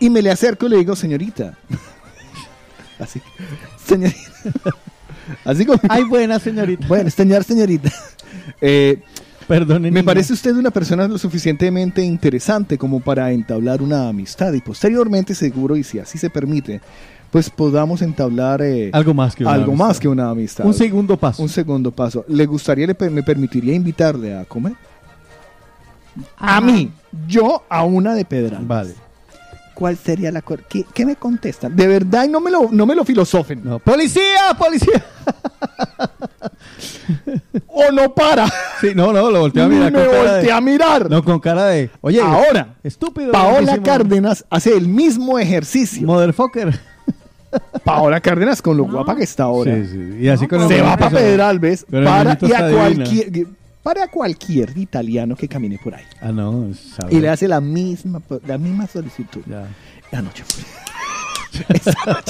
[0.00, 1.56] Y me le acerco y le digo, señorita.
[2.98, 3.20] Así.
[3.84, 4.18] Señorita.
[5.44, 5.80] Así como.
[5.88, 6.86] Ay, buena señorita.
[6.86, 7.90] Bueno, señor, señorita.
[8.60, 9.00] Eh,
[9.46, 9.90] Perdone.
[9.90, 15.34] me parece usted una persona lo suficientemente interesante como para entablar una amistad y posteriormente
[15.34, 16.80] seguro, y si así se permite,
[17.32, 19.86] pues podamos entablar eh, Algo más que una algo amistad.
[19.88, 20.64] más que una amistad.
[20.66, 21.42] Un segundo paso.
[21.42, 22.24] Un segundo paso.
[22.28, 24.74] ¿Le gustaría, le, me permitiría invitarle a comer?
[26.36, 26.92] A mí,
[27.26, 28.64] yo a una de Pedral.
[28.66, 28.94] Vale.
[29.74, 31.74] ¿Cuál sería la cor- ¿Qué, qué me contestan?
[31.74, 33.62] De verdad, y no me lo, no me lo filosofen.
[33.82, 34.54] ¡Policía!
[34.58, 35.02] ¡Policía!
[37.66, 38.46] ¡O no para!
[38.80, 39.90] Sí, no, no, lo volteé a mirar.
[39.92, 41.10] me de- volteé a mirar.
[41.10, 41.90] No, con cara de.
[42.02, 43.32] Oye, Ahora, estúpido.
[43.32, 43.78] Paola.
[43.82, 46.06] Cárdenas hace el mismo ejercicio.
[46.06, 46.78] Motherfucker.
[47.84, 49.74] Paola Cárdenas con lo guapa que está ahora.
[49.76, 50.16] Sí, sí.
[50.20, 53.46] Y así con Se va para Pedralbes para y a cualquier
[53.82, 56.04] para cualquier italiano que camine por ahí.
[56.20, 56.72] Ah, no.
[56.74, 57.14] sabe.
[57.14, 59.42] Y le hace la misma la misma solicitud.
[60.10, 60.62] La noche fue.
[61.62, 62.22] Esa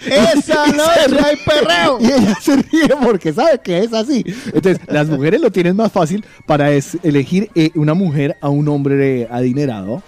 [0.06, 1.98] Y se noche hay perreo.
[2.00, 4.24] Y ella se ríe porque sabe que es así.
[4.46, 8.68] Entonces, las mujeres lo tienen más fácil para es- elegir eh, una mujer a un
[8.68, 10.02] hombre adinerado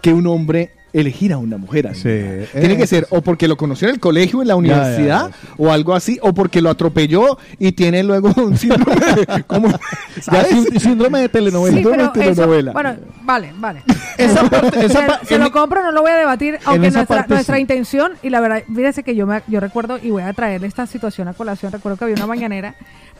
[0.00, 2.46] que un hombre elegir a una mujer adinerada.
[2.52, 5.30] Tiene eh, que ser o porque lo conoció en el colegio, en la ya, universidad,
[5.56, 9.68] o algo así, o porque lo atropelló y tiene luego un síndrome de- como-
[10.16, 10.48] Ya, ¿sabes?
[10.72, 11.76] sí- síndrome de telenovela.
[11.76, 12.72] Sí, pero Síndrome de eso- telenovela.
[12.72, 13.82] bueno, vale, vale.
[14.18, 16.90] Esa parte- esa se, pa- se en lo compro, no lo voy a debatir, aunque
[16.90, 17.60] nuestra, parte nuestra sí.
[17.60, 20.86] intención, y la verdad, fíjese que yo me, yo recuerdo, y voy a traer esta
[20.86, 22.74] situación a colación, recuerdo que había una mañanera,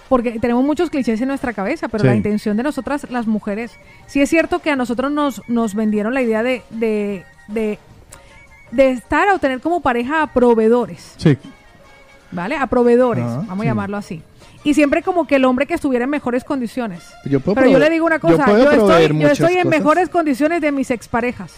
[0.08, 2.08] porque tenemos muchos clichés en nuestra cabeza, pero Sí.
[2.08, 3.72] la intención de nosotras, las mujeres,
[4.06, 7.78] sí es cierto que a nosotros nos, nos vendieron la idea de, de, de,
[8.70, 11.14] de estar o tener como pareja a proveedores.
[11.16, 11.36] Sí.
[12.32, 12.56] ¿vale?
[12.56, 13.66] A proveedores, Ah, vamos sí.
[13.68, 14.22] a llamarlo así.
[14.64, 17.04] Y siempre como que el hombre que estuviera en mejores condiciones.
[17.24, 19.78] Yo puedo Pero yo le digo una cosa, yo, estoy, yo estoy en cosas.
[19.78, 21.52] mejores condiciones de mis exparejas.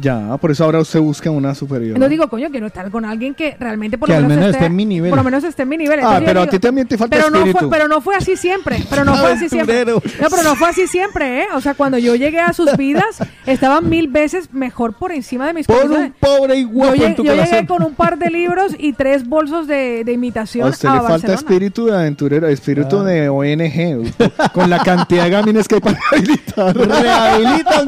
[0.00, 1.98] Ya, por eso ahora usted busca una superior.
[1.98, 4.46] No digo, coño, quiero estar con alguien que realmente por Que lo al menos, menos
[4.50, 5.10] esté, esté en mi nivel.
[5.10, 5.98] Por lo menos esté en mi nivel.
[6.00, 7.70] Ah, Entonces pero a digo- ti también te falta pero no fue, espíritu.
[7.70, 8.82] pero no fue así siempre.
[8.90, 9.84] Pero no fue así siempre.
[9.86, 11.46] No, pero no fue así siempre, ¿eh?
[11.54, 15.54] O sea, cuando yo llegué a sus vidas, estaban mil veces mejor por encima de
[15.54, 17.66] mis Por un pobre y guapo yo, en llegué- tu yo llegué corazón.
[17.66, 21.00] con un par de libros y tres bolsos de, de imitación A usted a le
[21.02, 24.12] falta espíritu de aventurero, espíritu de ONG,
[24.52, 26.76] con la cantidad de gamines que hay para rehabilitar.
[26.76, 27.86] Rehabilita un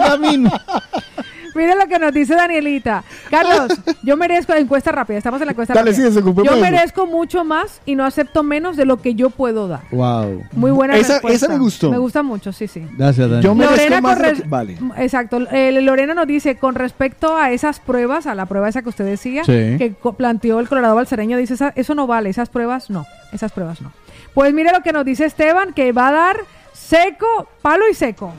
[1.55, 3.03] Mira lo que nos dice Danielita.
[3.31, 3.73] Carlos,
[4.03, 5.19] yo merezco encuesta rápida.
[5.19, 6.11] Estamos en la encuesta Dale, rápida.
[6.11, 9.81] sí, yo merezco mucho más y no acepto menos de lo que yo puedo dar.
[9.91, 10.45] Wow.
[10.53, 11.47] Muy buena Esa- respuesta.
[11.47, 11.91] esa me gustó.
[11.91, 12.87] Me gusta mucho, sí, sí.
[12.97, 13.43] Gracias, Dani.
[13.43, 14.79] Yo merezco Lorena más con de lo res- que- Vale.
[14.99, 15.39] Exacto.
[15.51, 19.05] Eh, Lorena nos dice, con respecto a esas pruebas, a la prueba esa que usted
[19.05, 19.53] decía, Sí.
[19.79, 23.81] que planteó el Colorado Balsereño, dice, "Esa- eso no vale, esas pruebas no, esas pruebas
[23.81, 23.93] no.
[24.35, 26.37] Pues mire lo que nos dice Esteban, que va a dar
[26.73, 28.33] seco, palo y seco.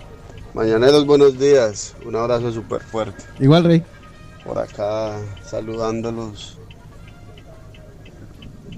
[0.54, 1.96] Mañaneros, buenos días.
[2.06, 3.24] Un abrazo súper fuerte.
[3.40, 3.84] Igual, Rey.
[4.44, 6.58] Por acá saludándolos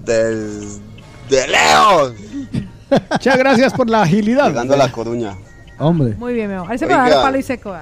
[0.06, 2.14] desde lejos.
[3.12, 4.50] Muchas gracias por la agilidad.
[4.50, 5.36] Llegando a La Coruña.
[5.80, 6.14] Hombre.
[6.16, 6.72] Muy bien, mi amor.
[6.72, 7.74] Ahí se me va a dar palo y seco.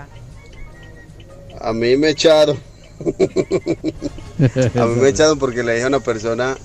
[1.59, 2.57] A mí me echaron.
[4.79, 6.55] A mí me echaron porque le dije a una persona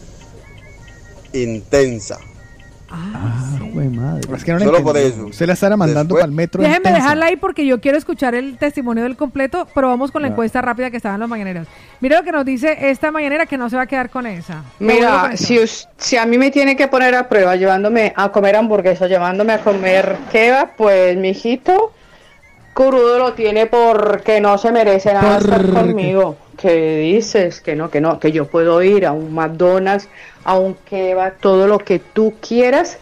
[1.32, 2.18] intensa.
[2.90, 4.22] Ah, güey, madre.
[4.34, 5.26] Es que no le Solo por eso.
[5.26, 6.62] Usted la estará mandando Después- para el metro.
[6.62, 10.28] Déjenme dejarla ahí porque yo quiero escuchar el testimonio del completo, pero vamos con la
[10.28, 11.66] encuesta rápida que estaban los mañaneros.
[12.00, 14.62] Mira lo que nos dice esta mañanera que no se va a quedar con esa.
[14.78, 15.44] Con Mira, eso.
[15.44, 19.06] si, us- si a mí me tiene que poner a prueba llevándome a comer hamburguesa,
[19.08, 21.34] llevándome a comer kebab, pues mi
[22.76, 26.36] crudo lo tiene porque no se merece nada estar conmigo.
[26.58, 27.60] ¿Qué dices?
[27.62, 30.08] Que no, que no, que yo puedo ir a un McDonald's,
[30.44, 32.98] a un kebab, todo lo que tú quieras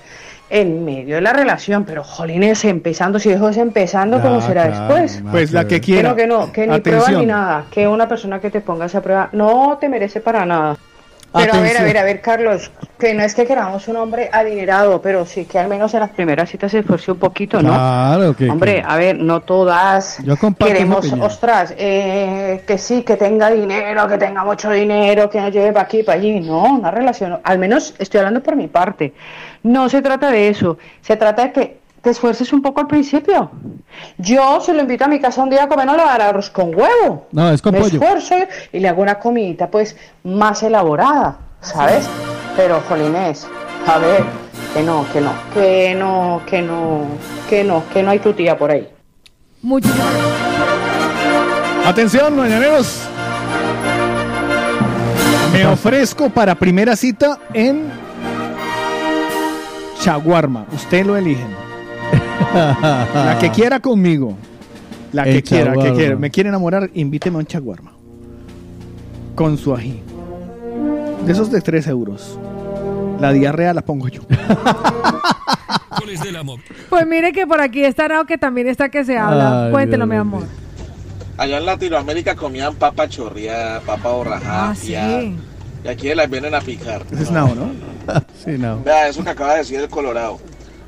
[0.51, 4.94] en medio de la relación, pero jolines, empezando, si dejo es empezando, ¿cómo será claro,
[4.94, 5.23] después?
[5.31, 6.11] Pues la que Que quiera.
[6.11, 7.20] no, que no, que ni prueba Atención.
[7.23, 10.77] ni nada, que una persona que te ponga esa prueba no te merece para nada.
[11.37, 14.31] Pero a ver, a ver, a ver, Carlos, que no es que queramos un hombre
[14.33, 17.71] adinerado, pero sí que al menos en las primeras citas se esfuerce un poquito, ¿no?
[17.75, 18.49] Claro que.
[18.49, 24.07] Hombre, que- a ver, no todas Yo queremos, ostras, eh, que sí, que tenga dinero,
[24.07, 26.39] que tenga mucho dinero, que nos lleve para aquí, para allí.
[26.41, 29.13] No, una relación, al menos estoy hablando por mi parte.
[29.65, 33.50] No se trata de eso, se trata de que te esfuerces un poco al principio.
[34.18, 36.50] Yo se lo invito a mi casa un día a comer, no le daré arroz
[36.50, 37.26] con huevo.
[37.33, 37.94] No, es con Me pollo.
[37.99, 38.34] esfuerzo
[38.73, 42.07] y le hago una comidita pues más elaborada, ¿sabes?
[42.57, 43.49] Pero, Jolines,
[43.86, 44.23] a ver,
[44.74, 47.00] que no, que no, que no, que no,
[47.49, 48.86] que no, que no hay tu tía por ahí.
[49.62, 50.07] Muchísimas
[51.86, 53.00] Atención, mañaneros.
[55.55, 57.91] Me ofrezco para primera cita en
[60.00, 60.66] Chaguarma.
[60.73, 61.64] Usted lo eligen.
[62.55, 64.37] La que quiera conmigo.
[65.13, 66.17] La que El quiera, que quiera.
[66.17, 67.93] Me quiere enamorar, invíteme a un chaguarma.
[69.35, 70.01] Con su ají.
[71.25, 72.39] De esos de 3 euros.
[73.21, 74.23] La diarrea la pongo yo.
[76.91, 79.67] Pues mire que por aquí está Nao que también está que se habla.
[79.67, 80.43] Ay, Cuéntelo, Dios mi amor.
[81.37, 84.93] Allá en Latinoamérica comían papa chorreada, papa borrajada, Ah, sí.
[84.93, 87.03] y aquí las vienen a picar.
[87.19, 87.71] Es Nao, ¿no?
[88.45, 88.81] Sí, no.
[88.85, 90.39] Vea, eso que acaba de decir el Colorado.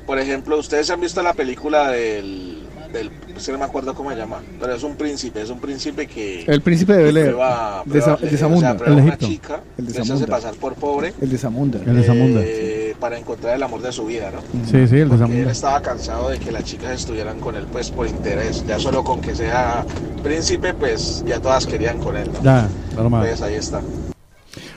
[0.07, 2.63] Por ejemplo, ustedes han visto la película del,
[2.93, 3.11] del
[3.51, 6.61] no me acuerdo cómo se llama, pero es un príncipe, es un príncipe que El
[6.61, 7.25] príncipe de Bel Air.
[7.27, 8.77] prueba- De, Sa- o sea, de Zamunda.
[8.77, 11.79] prueba una chica El de se hace pasar por pobre El de Zamunda.
[11.85, 12.39] El de Zamunda.
[12.43, 14.39] eh, para encontrar el amor de su vida, ¿no?
[14.65, 15.51] Sí, sí, el de Porque él Zamunda.
[15.51, 19.19] estaba cansado de que las chicas estuvieran con él pues por interés, ya solo con
[19.21, 19.85] que sea
[20.23, 22.31] príncipe pues ya todas querían con él.
[22.33, 22.41] ¿no?
[22.41, 23.27] Ya, normal.
[23.27, 23.81] Pues ahí está.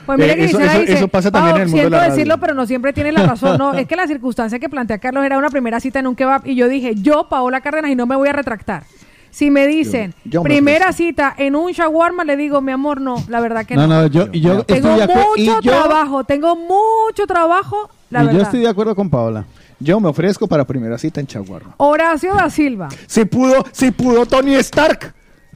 [0.05, 1.81] Pues mire Eh, que eso- Gisela eso- dice, eso pasa también en el mundo de
[1.81, 2.15] siento la radio".
[2.15, 3.57] decirlo, pero no siempre tiene la razón.
[3.57, 6.45] No, es que la circunstancia que plantea Carlos era una primera cita en un kebab
[6.47, 8.83] y yo dije, yo, Paola Cárdenas, y no me voy a retractar.
[9.29, 12.99] Si me dicen Yo- yo me primera cita en un shawarma, le digo, mi amor,
[12.99, 13.87] no, la verdad que no.
[13.87, 14.29] No, no, yo,
[14.65, 14.95] tengo.
[15.37, 18.39] Y mucho trabajo, tengo mucho trabajo, la y verdad.
[18.39, 19.45] yo estoy de acuerdo con Paola.
[19.79, 21.75] Yo me ofrezco para primera cita en Chaguarma.
[21.77, 22.89] Horacio da Silva.
[23.07, 25.13] Si pudo, si pudo Tony Stark,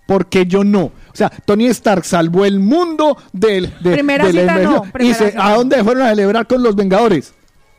[0.07, 0.91] porque yo no.
[1.16, 5.11] O sea, Tony Stark salvó el mundo del de, Primera de la cita no, primera
[5.11, 7.34] y se- cita ¿a dónde fueron a celebrar con los Vengadores?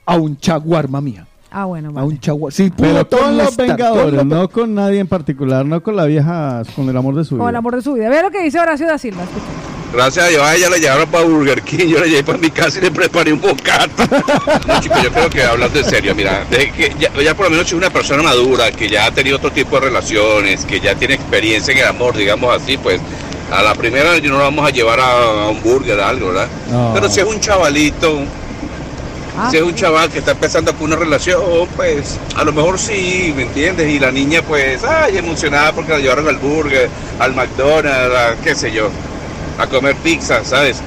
[0.06, 1.26] A un Chaguarma mía.
[1.50, 2.50] Ah, bueno, A un Chaguarma.
[2.56, 5.82] Si pudo Pero con los Stark, con Vengadores, los- no con nadie en particular, no
[5.82, 7.44] con la vieja, con el amor de su vida.
[7.44, 8.08] Con el amor de su vida.
[8.08, 9.24] Vea lo que dice Horacio da Silva.
[9.92, 12.50] Gracias a Dios a ella le llevaron para Burger King, yo le llevé para mi
[12.50, 14.08] casa y le preparé un bocata.
[14.66, 17.66] No, chicos, yo creo que hablando en serio, mira, que ya, ya por lo menos
[17.66, 21.14] es una persona madura, que ya ha tenido otro tipo de relaciones, que ya tiene
[21.14, 23.00] experiencia en el amor, digamos así, pues
[23.50, 26.48] a la primera no lo vamos a llevar a, a un burger, algo, ¿verdad?
[26.70, 26.92] No.
[26.94, 28.20] Pero si es un chavalito,
[29.38, 32.78] Ah, si es un chaval que está empezando con una relación, pues a lo mejor
[32.78, 33.86] sí, ¿me entiendes?
[33.90, 38.54] Y la niña pues, ay, emocionada porque la llevaron al burger, al McDonald's, a, qué
[38.54, 38.88] sé yo,
[39.58, 40.78] a comer pizza, ¿sabes?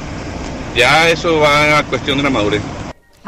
[0.76, 2.62] Ya eso va a cuestión de una madurez.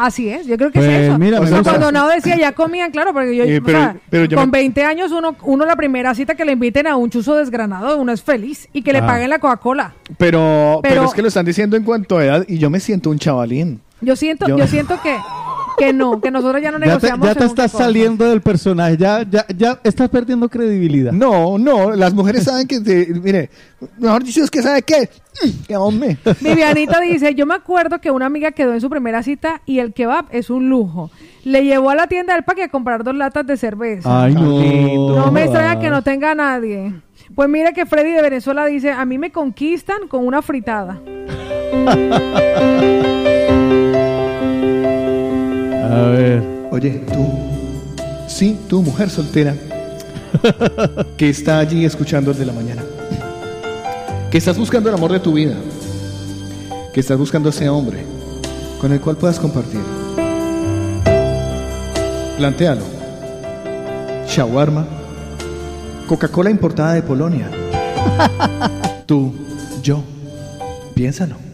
[0.03, 1.17] Así es, yo creo que Pues, es eso.
[1.19, 3.95] mira, o sea, cuando Nao decía ya comían, claro, porque yo, Eh, o pero- sea,
[4.09, 6.95] pero yo con me- 20 años uno, uno la primera cita que le inviten a
[6.95, 9.05] un chuzo desgranado, uno es feliz y que le Ah.
[9.05, 9.93] paguen la Coca-Cola.
[10.17, 12.80] Pero, pero, Pero- es que lo están diciendo en cuanto a edad y yo me
[12.80, 13.80] siento un chavalín.
[14.03, 15.15] Yo siento, Yo- yo, siento que,
[15.85, 17.27] que no, que nosotros ya no Ya te, negociamos.
[17.27, 21.11] ya te según qué estás saliendo del personaje, ya, ya, ya estás perdiendo credibilidad.
[21.11, 23.49] No, no, las mujeres saben que, te- mire,
[23.97, 25.09] mejor dicho, es que sabe qué,
[25.43, 26.17] Mm, que hombre.
[26.41, 29.93] Vivianita dice, yo me acuerdo que una amiga quedó en su primera cita y el
[29.93, 31.09] kebab es un lujo.
[31.45, 34.23] Le llevó a la tienda del parque a comprar dos latas de cerveza.
[34.25, 35.15] Ay, no.
[35.15, 36.93] No me extraña que no tenga a nadie.
[37.33, 40.99] Pues mira que Freddy de Venezuela dice, a mí me conquistan con una fritada.
[45.91, 46.41] A ver.
[46.71, 47.27] Oye, tú,
[48.25, 49.53] sí, tú, mujer soltera,
[51.17, 52.81] que está allí escuchando desde la mañana,
[54.31, 55.55] que estás buscando el amor de tu vida,
[56.93, 58.05] que estás buscando ese hombre
[58.79, 59.81] con el cual puedas compartir.
[62.37, 62.85] Plantéalo.
[64.27, 64.87] Shawarma,
[66.07, 67.49] Coca-Cola importada de Polonia.
[69.05, 69.33] Tú,
[69.83, 70.01] yo,
[70.95, 71.50] piénsalo.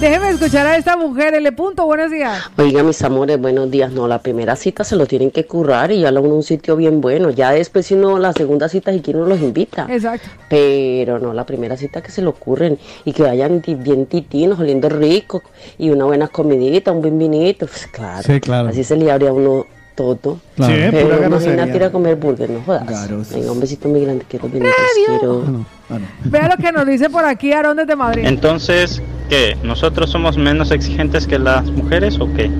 [0.00, 1.52] Déjeme escuchar a esta mujer, L.
[1.52, 2.42] Punto, buenos días.
[2.58, 3.92] Oiga, mis amores, buenos días.
[3.92, 7.00] No, la primera cita se lo tienen que currar y llevarlo a un sitio bien
[7.00, 7.30] bueno.
[7.30, 9.86] Ya después, si no, la segunda cita, si quieren, los invita.
[9.88, 10.28] Exacto.
[10.50, 14.88] Pero no, la primera cita que se lo ocurren y que vayan bien titinos, oliendo
[14.88, 15.42] rico
[15.78, 17.66] y una buena comidita, un buen vinito.
[17.66, 18.22] Pues claro.
[18.22, 18.68] Sí, claro.
[18.68, 19.64] Así se le abre a uno
[19.94, 20.38] todo.
[20.56, 20.74] Claro.
[20.74, 21.76] Sí, Pero pura imagínate grosería.
[21.76, 23.30] ir a comer burger, no jodas.
[23.30, 24.74] Venga, un besito muy grande, quiero benitos,
[25.06, 25.64] quiero.
[26.24, 28.24] Vea lo que nos dice por aquí Aarón desde Madrid.
[28.26, 29.56] Entonces, ¿qué?
[29.62, 32.50] ¿Nosotros somos menos exigentes que las mujeres o qué?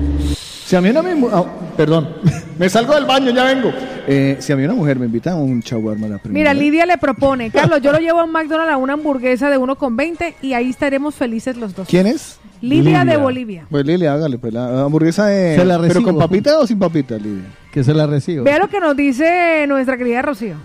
[0.65, 1.13] Si a mí no me...
[1.13, 1.45] mu- ah,
[1.77, 2.09] perdón,
[2.57, 3.71] me salgo del baño, ya vengo.
[4.07, 6.59] Eh, si a mí una mujer me invita a un shawarma la primera Mira, vez-
[6.63, 10.33] Lidia le propone, Carlos, yo lo llevo a un McDonald's a una hamburguesa de 1,20
[10.41, 11.87] y ahí estaremos felices los dos.
[11.87, 12.39] ¿Quién es?
[12.61, 13.67] Lidia, de Bolivia.
[13.69, 15.55] Pues Lilia, hágale, pues la hamburguesa de...
[15.55, 17.43] Se la ¿Pero con papita o sin papita, Lidia?
[17.71, 18.43] Que se la recibo.
[18.43, 20.55] Vea lo que nos dice nuestra querida Rocío.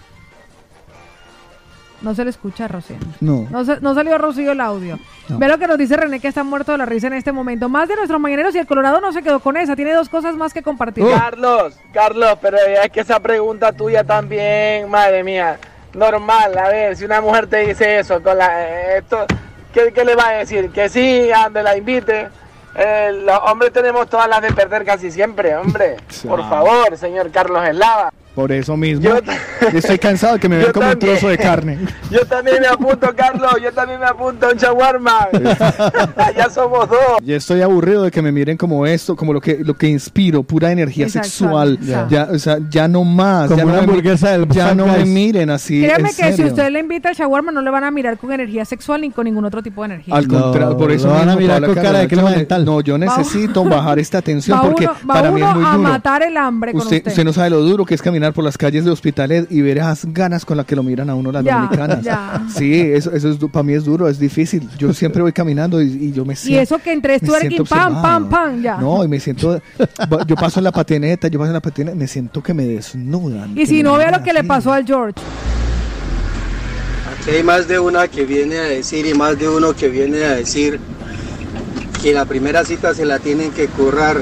[2.02, 2.96] No se le escucha a Rocío.
[3.20, 3.46] No.
[3.50, 4.98] No, se- no salió Rocío el audio.
[5.28, 5.38] No.
[5.38, 7.68] Ve lo que nos dice René, que está muerto de la risa en este momento.
[7.68, 9.76] Más de nuestros mañaneros y el Colorado no se quedó con esa.
[9.76, 11.04] Tiene dos cosas más que compartir.
[11.06, 15.58] Carlos, Carlos, pero es que esa pregunta tuya también, madre mía,
[15.92, 19.26] normal, a ver, si una mujer te dice eso, con la, eh, esto,
[19.74, 20.70] ¿qué, qué le va a decir?
[20.70, 22.28] Que sí, ande, la invite.
[22.76, 25.96] Eh, los hombres tenemos todas las de perder casi siempre, hombre.
[26.26, 28.12] Por favor, señor Carlos Eslava.
[28.40, 29.08] Por eso mismo.
[29.72, 31.78] Estoy cansado de que me vean Yo como un trozo de carne.
[32.10, 35.28] Yo también me apunto, Carlos, yo también me apunto a un shawarma.
[36.36, 36.98] ya somos dos.
[37.22, 40.42] Ya estoy aburrido de que me miren como esto, como lo que lo que inspiro,
[40.42, 41.28] pura energía Exacto.
[41.28, 41.78] sexual.
[41.80, 42.06] Ya.
[42.10, 43.46] Ya, o sea, ya no más.
[43.48, 45.82] Como ya una no hamburguesa del Ya no me miren así.
[45.82, 48.32] Créeme en que si usted le invita al shawarma no le van a mirar con
[48.32, 50.14] energía sexual ni con ningún otro tipo de energía.
[50.14, 52.64] Al contrario, por eso lo van a mirar con cara de crema yo- dental.
[52.64, 55.78] No, yo necesito bajar esta tensión porque uno, para mí es muy a duro.
[55.78, 57.10] matar el hambre con Usted, usted.
[57.10, 59.78] usted no sabe lo duro que es caminar por las calles de Hospitalet y ver
[59.78, 62.02] esas ganas con las que lo miran a uno las Ya, dominicanas.
[62.02, 62.42] ya.
[62.54, 64.68] Sí, eso, eso es, para mí es duro, es difícil.
[64.78, 66.62] Yo siempre voy caminando y, y yo me y siento.
[66.62, 68.76] eso que entre me twerking, siento pam, pam, pam, ya.
[68.78, 69.60] No, y me siento.
[70.26, 73.56] Yo paso en la patineta, yo paso en la patineta, me siento que me desnudan.
[73.58, 75.14] y si no, vea lo que le pasó al George.
[77.20, 80.24] Aquí hay más de una que viene a decir y más de uno que viene
[80.24, 80.80] a decir
[82.02, 84.18] que la primera cita se la tienen que currar.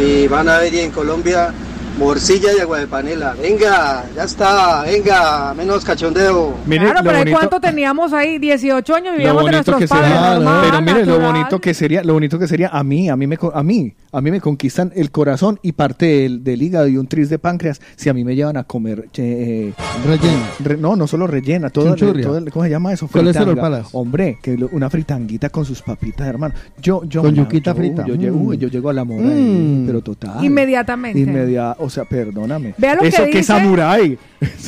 [0.00, 1.52] Y van a ver y en Colombia
[1.98, 3.34] morcilla y agua de panela.
[3.40, 6.54] Venga, ya está, venga, menos cachondeo.
[6.66, 8.38] claro, pero ¿y ¿cuánto teníamos ahí?
[8.38, 10.08] 18 años lo vivíamos de bonito nuestros que padres.
[10.12, 13.16] sería, normal, pero mire lo bonito que sería, lo bonito que sería a mí, a
[13.16, 16.62] mí me co- a mí, a mí me conquistan el corazón y parte del, del
[16.62, 19.72] hígado y un tris de páncreas si a mí me llevan a comer eh,
[20.06, 20.78] rellena.
[20.80, 23.08] no, no solo rellena, todo, el- todo el- ¿cómo se llama eso?
[23.08, 23.60] Fritanga.
[23.60, 23.88] palas.
[23.92, 26.54] Hombre, que lo- una fritanguita con sus papitas, hermano.
[26.80, 28.06] Yo yo Con yuquita yo- frita.
[28.06, 28.46] Yo, llego, Mm.
[28.46, 30.44] uy, yo llego a la mora ahí, pero total.
[30.44, 31.18] Inmediatamente.
[31.18, 32.74] Inmedia- o sea, perdóname.
[32.76, 34.18] Vea lo que eso que, dice- es samurái.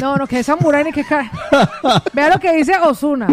[0.01, 1.31] No, no, que es samurai ni que ca-
[2.15, 3.29] Vea lo que dice Osuna.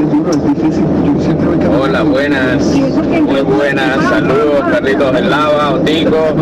[1.82, 6.36] Hola, buenas, muy buenas, saludos, Carlitos del Lava, Otico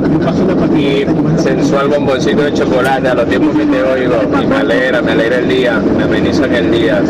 [0.75, 1.05] y
[1.41, 5.37] sensual bomboncito de chocolate a los tiempos que te oigo y me alegra, me alegra
[5.37, 7.01] el día, me ameniza que el día,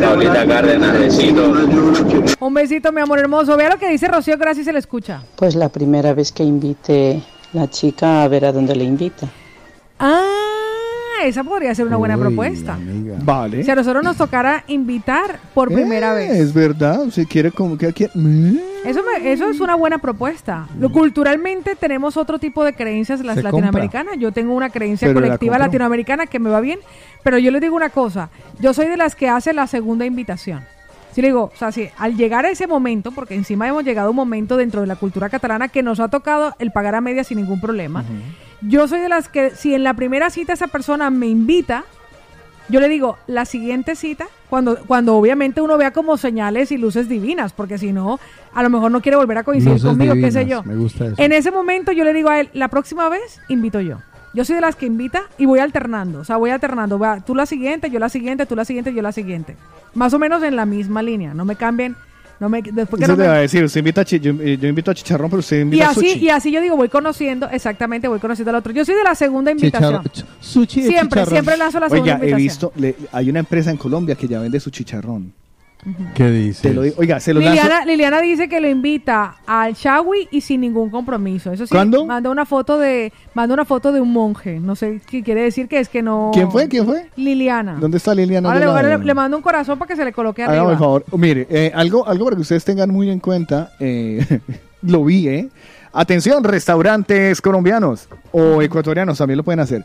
[0.00, 1.58] Paulita Cárdenas, besitos.
[2.40, 3.56] Un besito, mi amor hermoso.
[3.56, 5.22] Vea lo que dice Rocío, gracias se le escucha.
[5.36, 7.22] Pues la primera vez que invite
[7.52, 9.28] la chica a ver a dónde le invita.
[9.98, 12.76] Ah, esa podría ser una buena propuesta.
[13.24, 13.62] Vale.
[13.62, 16.40] Si a nosotros nos tocara invitar por primera Eh, vez.
[16.40, 18.06] Es verdad, si quiere como que aquí.
[18.14, 18.56] Mm.
[18.84, 20.66] Eso, me- eso es una buena propuesta.
[20.80, 24.18] Lo, culturalmente tenemos otro tipo de creencias las Se latinoamericanas.
[24.18, 26.80] Yo tengo una creencia Pero la colectiva latinoamericana que me va bien,
[27.22, 30.64] pero yo les digo una cosa, yo soy de las que hace la segunda invitación.
[31.12, 34.08] Si le digo, o sea, si al llegar a ese momento, porque encima hemos llegado
[34.08, 37.00] a un momento dentro de la cultura catalana que nos ha tocado el pagar a
[37.00, 38.04] media sin ningún problema,
[38.62, 41.84] yo soy de las que si en la primera cita esa persona me invita,
[42.68, 47.08] yo le digo, la siguiente cita, cuando, cuando obviamente uno vea como señales y luces
[47.08, 48.18] divinas, porque si no,
[48.54, 50.62] a lo mejor no quiere volver a coincidir Luces conmigo, qué sé yo.
[50.62, 51.16] me gusta eso.
[51.18, 53.98] En ese momento yo le digo a él, la próxima vez invito yo.
[54.34, 56.98] Yo soy de las que invita y voy alternando, o sea, voy alternando.
[56.98, 59.56] Va, tú la siguiente, yo la siguiente, tú la siguiente, yo la siguiente.
[59.94, 61.96] Más o menos en la misma línea, no me cambien,
[62.40, 64.18] no me, después que Eso no te me- va a decir, usted invita a chi-
[64.20, 66.24] yo, eh, yo invito a chicharrón, pero usted y invita a así, sushi.
[66.24, 68.72] y así yo digo, voy conociendo, exactamente, voy conociendo al otro.
[68.72, 70.02] Yo soy de la segunda invitación.
[70.40, 71.30] Sushi de siempre, chicharrón.
[71.34, 72.72] siempre lanzo la segunda Oiga, he invitación.
[72.72, 75.32] visto, le- hay una empresa en Colombia que ya vende su chicharrón.
[76.14, 76.68] ¿Qué dice?
[76.68, 77.60] Te lo digo- oiga, se lo lanzo.
[77.60, 81.50] Liliana, Liliana dice que lo invita al Shawi y sin ningún compromiso.
[81.52, 82.06] Eso sí, ¿Cuándo?
[82.06, 84.60] manda una foto de manda una foto de un monje.
[84.60, 86.30] No sé qué quiere decir que es que no.
[86.32, 86.68] ¿Quién fue?
[86.68, 87.08] ¿Quién fue?
[87.16, 87.78] Liliana.
[87.80, 88.48] ¿Dónde está Liliana?
[88.48, 88.98] Ahora le, la ahora veo.
[88.98, 90.70] le- le mando un corazón para que se le coloque arriba.
[90.70, 91.04] El favor.
[91.16, 94.24] Mire, eh, algo, algo para que ustedes tengan muy en cuenta, eh,
[94.82, 95.48] lo vi, ¿eh?
[95.94, 99.84] Atención, restaurantes colombianos o ecuatorianos también lo pueden hacer.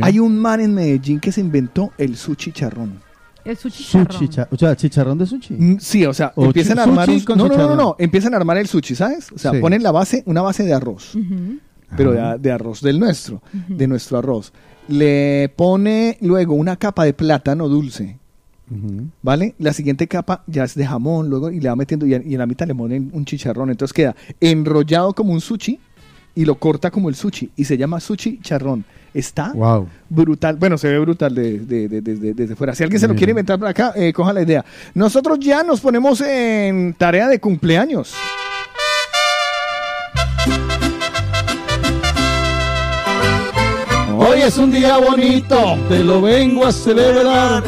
[0.00, 3.02] Hay un man en Medellín que se inventó el sushi charrón.
[3.44, 4.12] El sushi charrón.
[4.12, 5.54] Sushi, cha- o sea, chicharrón de sushi.
[5.54, 7.58] Mm, Sí, o sea, O empiezan a armar sushi un- con no, no, no, no,
[7.62, 7.76] chicharrón.
[7.78, 9.30] no, empiezan a armar el sushi, ¿sabes?
[9.32, 9.58] O sea, Sí.
[9.58, 11.58] ponen la base, una base de arroz, Ujú.
[11.96, 14.52] pero de, de arroz del nuestro, de nuestro arroz.
[14.88, 18.18] Le pone luego una capa de plátano dulce.
[19.22, 19.54] ¿Vale?
[19.58, 22.38] La siguiente capa ya es de jamón, luego y le va metiendo, y, y en
[22.38, 23.70] la mitad le ponen un chicharrón.
[23.70, 25.78] Entonces queda enrollado como un sushi
[26.34, 27.50] y lo corta como el sushi.
[27.56, 28.84] Y se llama sushi charrón.
[29.12, 29.86] Está Wow.
[30.08, 30.56] brutal.
[30.56, 32.74] Bueno, se ve brutal de- de- de- desde- desde fuera.
[32.74, 34.64] Si alguien se lo quiere inventar por acá, eh, coja la idea.
[34.94, 38.14] Nosotros ya nos ponemos en tarea de cumpleaños.
[44.16, 47.62] Hoy Hoy es un día bonito, te lo vengo a celebrar.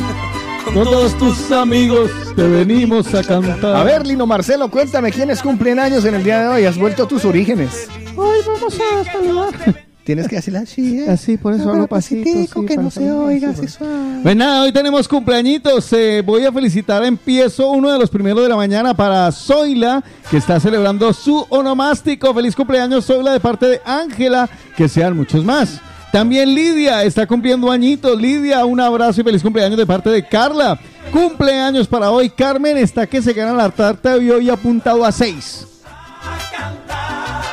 [0.73, 3.77] Con todos tus amigos te venimos a cantar.
[3.77, 6.65] A ver, Lino Marcelo, cuéntame quiénes cumplen años en el día de hoy.
[6.65, 7.89] Has vuelto a tus orígenes.
[8.17, 9.87] Hoy vamos a saludar.
[10.05, 11.11] Tienes que hacerla así, ¿eh?
[11.11, 12.23] Así, por eso hablo pasito.
[12.25, 14.21] sí, que no se oiga, sí, así suave.
[14.23, 15.93] Pues nada, hoy tenemos cumpleañitos.
[15.95, 17.03] Eh, voy a felicitar.
[17.05, 22.33] Empiezo uno de los primeros de la mañana para Zoila, que está celebrando su onomástico.
[22.35, 24.49] Feliz cumpleaños, Zoila, de parte de Ángela.
[24.77, 25.81] Que sean muchos más.
[26.13, 28.19] También Lidia está cumpliendo añitos.
[28.21, 30.79] Lidia, un abrazo y feliz cumpleaños de parte de Carla.
[31.13, 32.31] Cumpleaños para hoy.
[32.31, 35.67] Carmen está que se gana la tarta y hoy apuntado a seis.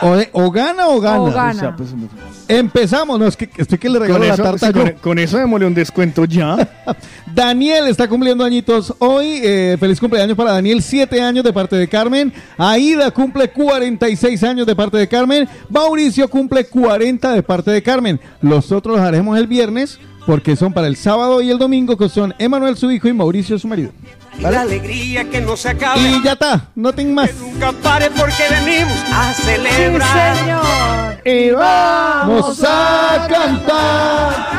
[0.02, 1.22] O, de- o gana o gana.
[1.22, 1.52] O gana.
[1.52, 1.90] O sea, pues,
[2.48, 4.82] Empezamos, no es que estoy que le regalo con, la eso, tarta sí, yo.
[4.82, 6.56] con, con eso démosle un descuento ya.
[7.34, 9.40] Daniel está cumpliendo añitos hoy.
[9.44, 12.34] eh, feliz cumpleaños para Daniel, 7 años de parte de Carmen.
[12.58, 15.48] Aida cumple 46 años de parte de Carmen.
[15.70, 18.20] Mauricio cumple 40 de parte de Carmen.
[18.42, 22.10] Los otros los haremos el viernes porque son para el sábado y el domingo, que
[22.10, 23.92] son Emanuel su hijo y Mauricio su marido.
[24.40, 26.02] La alegría que no se acabe.
[26.02, 27.34] Y ya está, no tengo más.
[27.36, 31.22] Nunca pare porque venimos a celebrar.
[31.26, 34.54] Y Vamos a cantar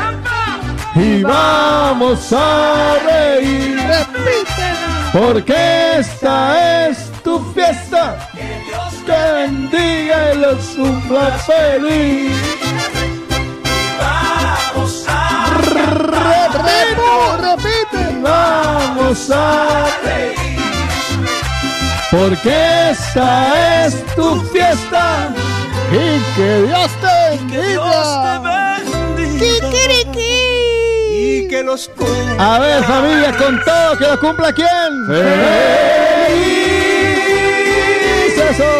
[0.95, 3.79] y vamos a reír.
[5.11, 8.29] Porque esta es tu fiesta.
[9.05, 12.31] Que bendiga y los cumpla feliz.
[13.99, 16.97] Vamos a Repite,
[17.41, 17.74] repite.
[18.25, 20.35] Vamos a reír.
[22.09, 25.29] Porque esta es tu fiesta.
[25.91, 27.85] Y que Dios te bendiga.
[31.11, 32.55] Y que los cumpla.
[32.55, 35.05] A ver, familia, con todo, que lo cumpla quién.
[35.07, 35.25] ¡Feliz
[38.49, 38.71] eso!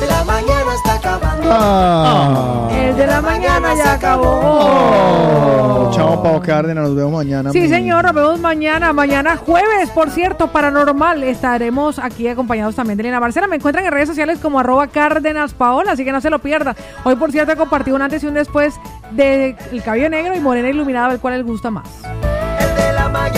[0.00, 1.31] De la mañana está acabando.
[1.44, 2.68] Ah.
[2.72, 4.24] El de la mañana ya acabó.
[4.24, 6.84] Oh, Chao, Pau Cárdenas.
[6.84, 7.52] Nos vemos mañana.
[7.52, 8.92] Sí, señor, nos vemos mañana.
[8.92, 11.22] Mañana jueves, por cierto, paranormal.
[11.24, 13.46] Estaremos aquí acompañados también de Elena Marcela.
[13.46, 16.74] Me encuentran en redes sociales como arroba Cárdenas Paola, así que no se lo pierda.
[17.04, 18.74] Hoy, por cierto, he compartido un antes y un después
[19.10, 21.86] del cabello negro y morena iluminada, a ver cuál les gusta más.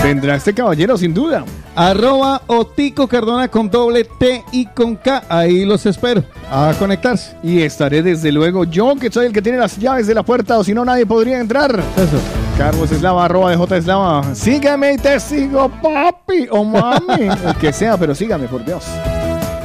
[0.02, 1.44] Vendrá este caballero, sin duda.
[1.74, 5.24] Arroba Otico Cardona con doble T y con K.
[5.28, 7.36] Ahí los espero a conectarse.
[7.42, 10.58] Y estaré desde luego yo, que soy el que tiene las llaves de la puerta,
[10.58, 11.80] o si no, nadie podría entrar.
[11.96, 12.20] Eso.
[12.56, 14.34] Carlos Eslava, arroba de J Eslava.
[14.34, 17.28] Sígueme y te sigo, papi o mami.
[17.46, 18.84] el que sea, pero sígame, por Dios.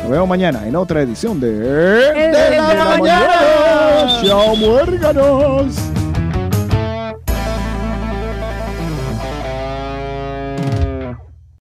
[0.02, 1.52] Nos vemos mañana en otra edición de...
[1.52, 4.22] De la mañana.
[4.24, 5.89] Chao, muérganos.